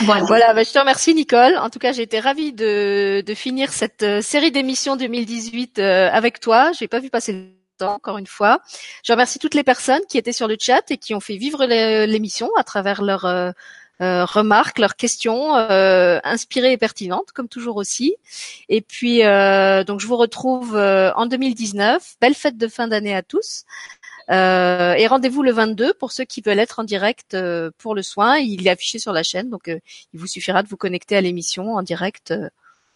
Voilà, 0.00 0.54
bah, 0.54 0.62
je 0.62 0.72
te 0.72 0.78
remercie 0.78 1.14
Nicole. 1.14 1.56
En 1.56 1.70
tout 1.70 1.78
cas, 1.78 1.92
j'ai 1.92 2.02
été 2.02 2.20
ravie 2.20 2.52
de, 2.52 3.22
de 3.26 3.34
finir 3.34 3.72
cette 3.72 4.02
euh, 4.02 4.20
série 4.20 4.52
d'émissions 4.52 4.96
2018 4.96 5.78
euh, 5.78 6.08
avec 6.12 6.40
toi. 6.40 6.72
J'ai 6.72 6.88
pas 6.88 7.00
vu 7.00 7.10
passer 7.10 7.32
le 7.32 7.48
temps 7.78 7.94
encore 7.94 8.18
une 8.18 8.26
fois. 8.26 8.60
Je 9.04 9.12
remercie 9.12 9.38
toutes 9.38 9.54
les 9.54 9.64
personnes 9.64 10.02
qui 10.08 10.18
étaient 10.18 10.32
sur 10.32 10.46
le 10.46 10.56
chat 10.60 10.90
et 10.90 10.98
qui 10.98 11.14
ont 11.14 11.20
fait 11.20 11.36
vivre 11.36 11.64
l'émission 11.66 12.48
à 12.56 12.62
travers 12.62 13.02
leurs 13.02 13.24
euh, 13.24 13.52
remarques, 14.00 14.78
leurs 14.78 14.96
questions 14.96 15.54
inspirées 15.54 16.72
et 16.72 16.76
pertinentes, 16.76 17.32
comme 17.32 17.48
toujours 17.48 17.76
aussi. 17.76 18.16
Et 18.68 18.80
puis, 18.82 19.18
donc, 19.18 20.00
je 20.00 20.06
vous 20.06 20.16
retrouve 20.16 20.76
en 20.76 21.26
2019. 21.26 22.16
Belle 22.20 22.34
fête 22.34 22.56
de 22.56 22.68
fin 22.68 22.88
d'année 22.88 23.14
à 23.14 23.22
tous. 23.22 23.64
Euh, 24.30 24.94
et 24.94 25.06
rendez-vous 25.06 25.42
le 25.42 25.52
22 25.52 25.94
pour 25.94 26.12
ceux 26.12 26.24
qui 26.24 26.40
veulent 26.40 26.58
être 26.58 26.78
en 26.78 26.84
direct 26.84 27.34
euh, 27.34 27.70
pour 27.78 27.94
le 27.94 28.02
soin. 28.02 28.38
Il 28.38 28.66
est 28.66 28.70
affiché 28.70 28.98
sur 28.98 29.12
la 29.12 29.22
chaîne, 29.22 29.50
donc 29.50 29.68
euh, 29.68 29.78
il 30.12 30.20
vous 30.20 30.26
suffira 30.26 30.62
de 30.62 30.68
vous 30.68 30.76
connecter 30.76 31.16
à 31.16 31.20
l'émission 31.20 31.74
en 31.74 31.82
direct 31.82 32.34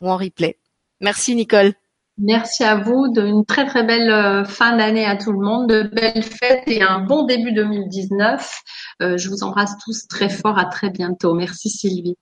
ou 0.01 0.11
en 0.11 0.17
replay. 0.17 0.59
Merci 1.01 1.35
Nicole. 1.35 1.73
Merci 2.19 2.65
à 2.65 2.77
vous, 2.77 3.09
d'une 3.13 3.45
très 3.45 3.67
très 3.67 3.85
belle 3.85 4.47
fin 4.47 4.75
d'année 4.75 5.05
à 5.05 5.17
tout 5.17 5.33
le 5.33 5.39
monde, 5.39 5.69
de 5.69 5.83
belles 5.83 6.23
fêtes 6.23 6.63
et 6.67 6.81
un 6.81 7.01
bon 7.01 7.25
début 7.27 7.53
2019. 7.53 8.63
je 9.01 9.29
vous 9.29 9.43
embrasse 9.43 9.75
tous 9.85 10.09
très 10.09 10.31
fort, 10.31 10.59
à 10.59 10.65
très 10.65 10.89
bientôt. 10.89 11.35
Merci 11.35 11.69
Sylvie. 11.69 12.17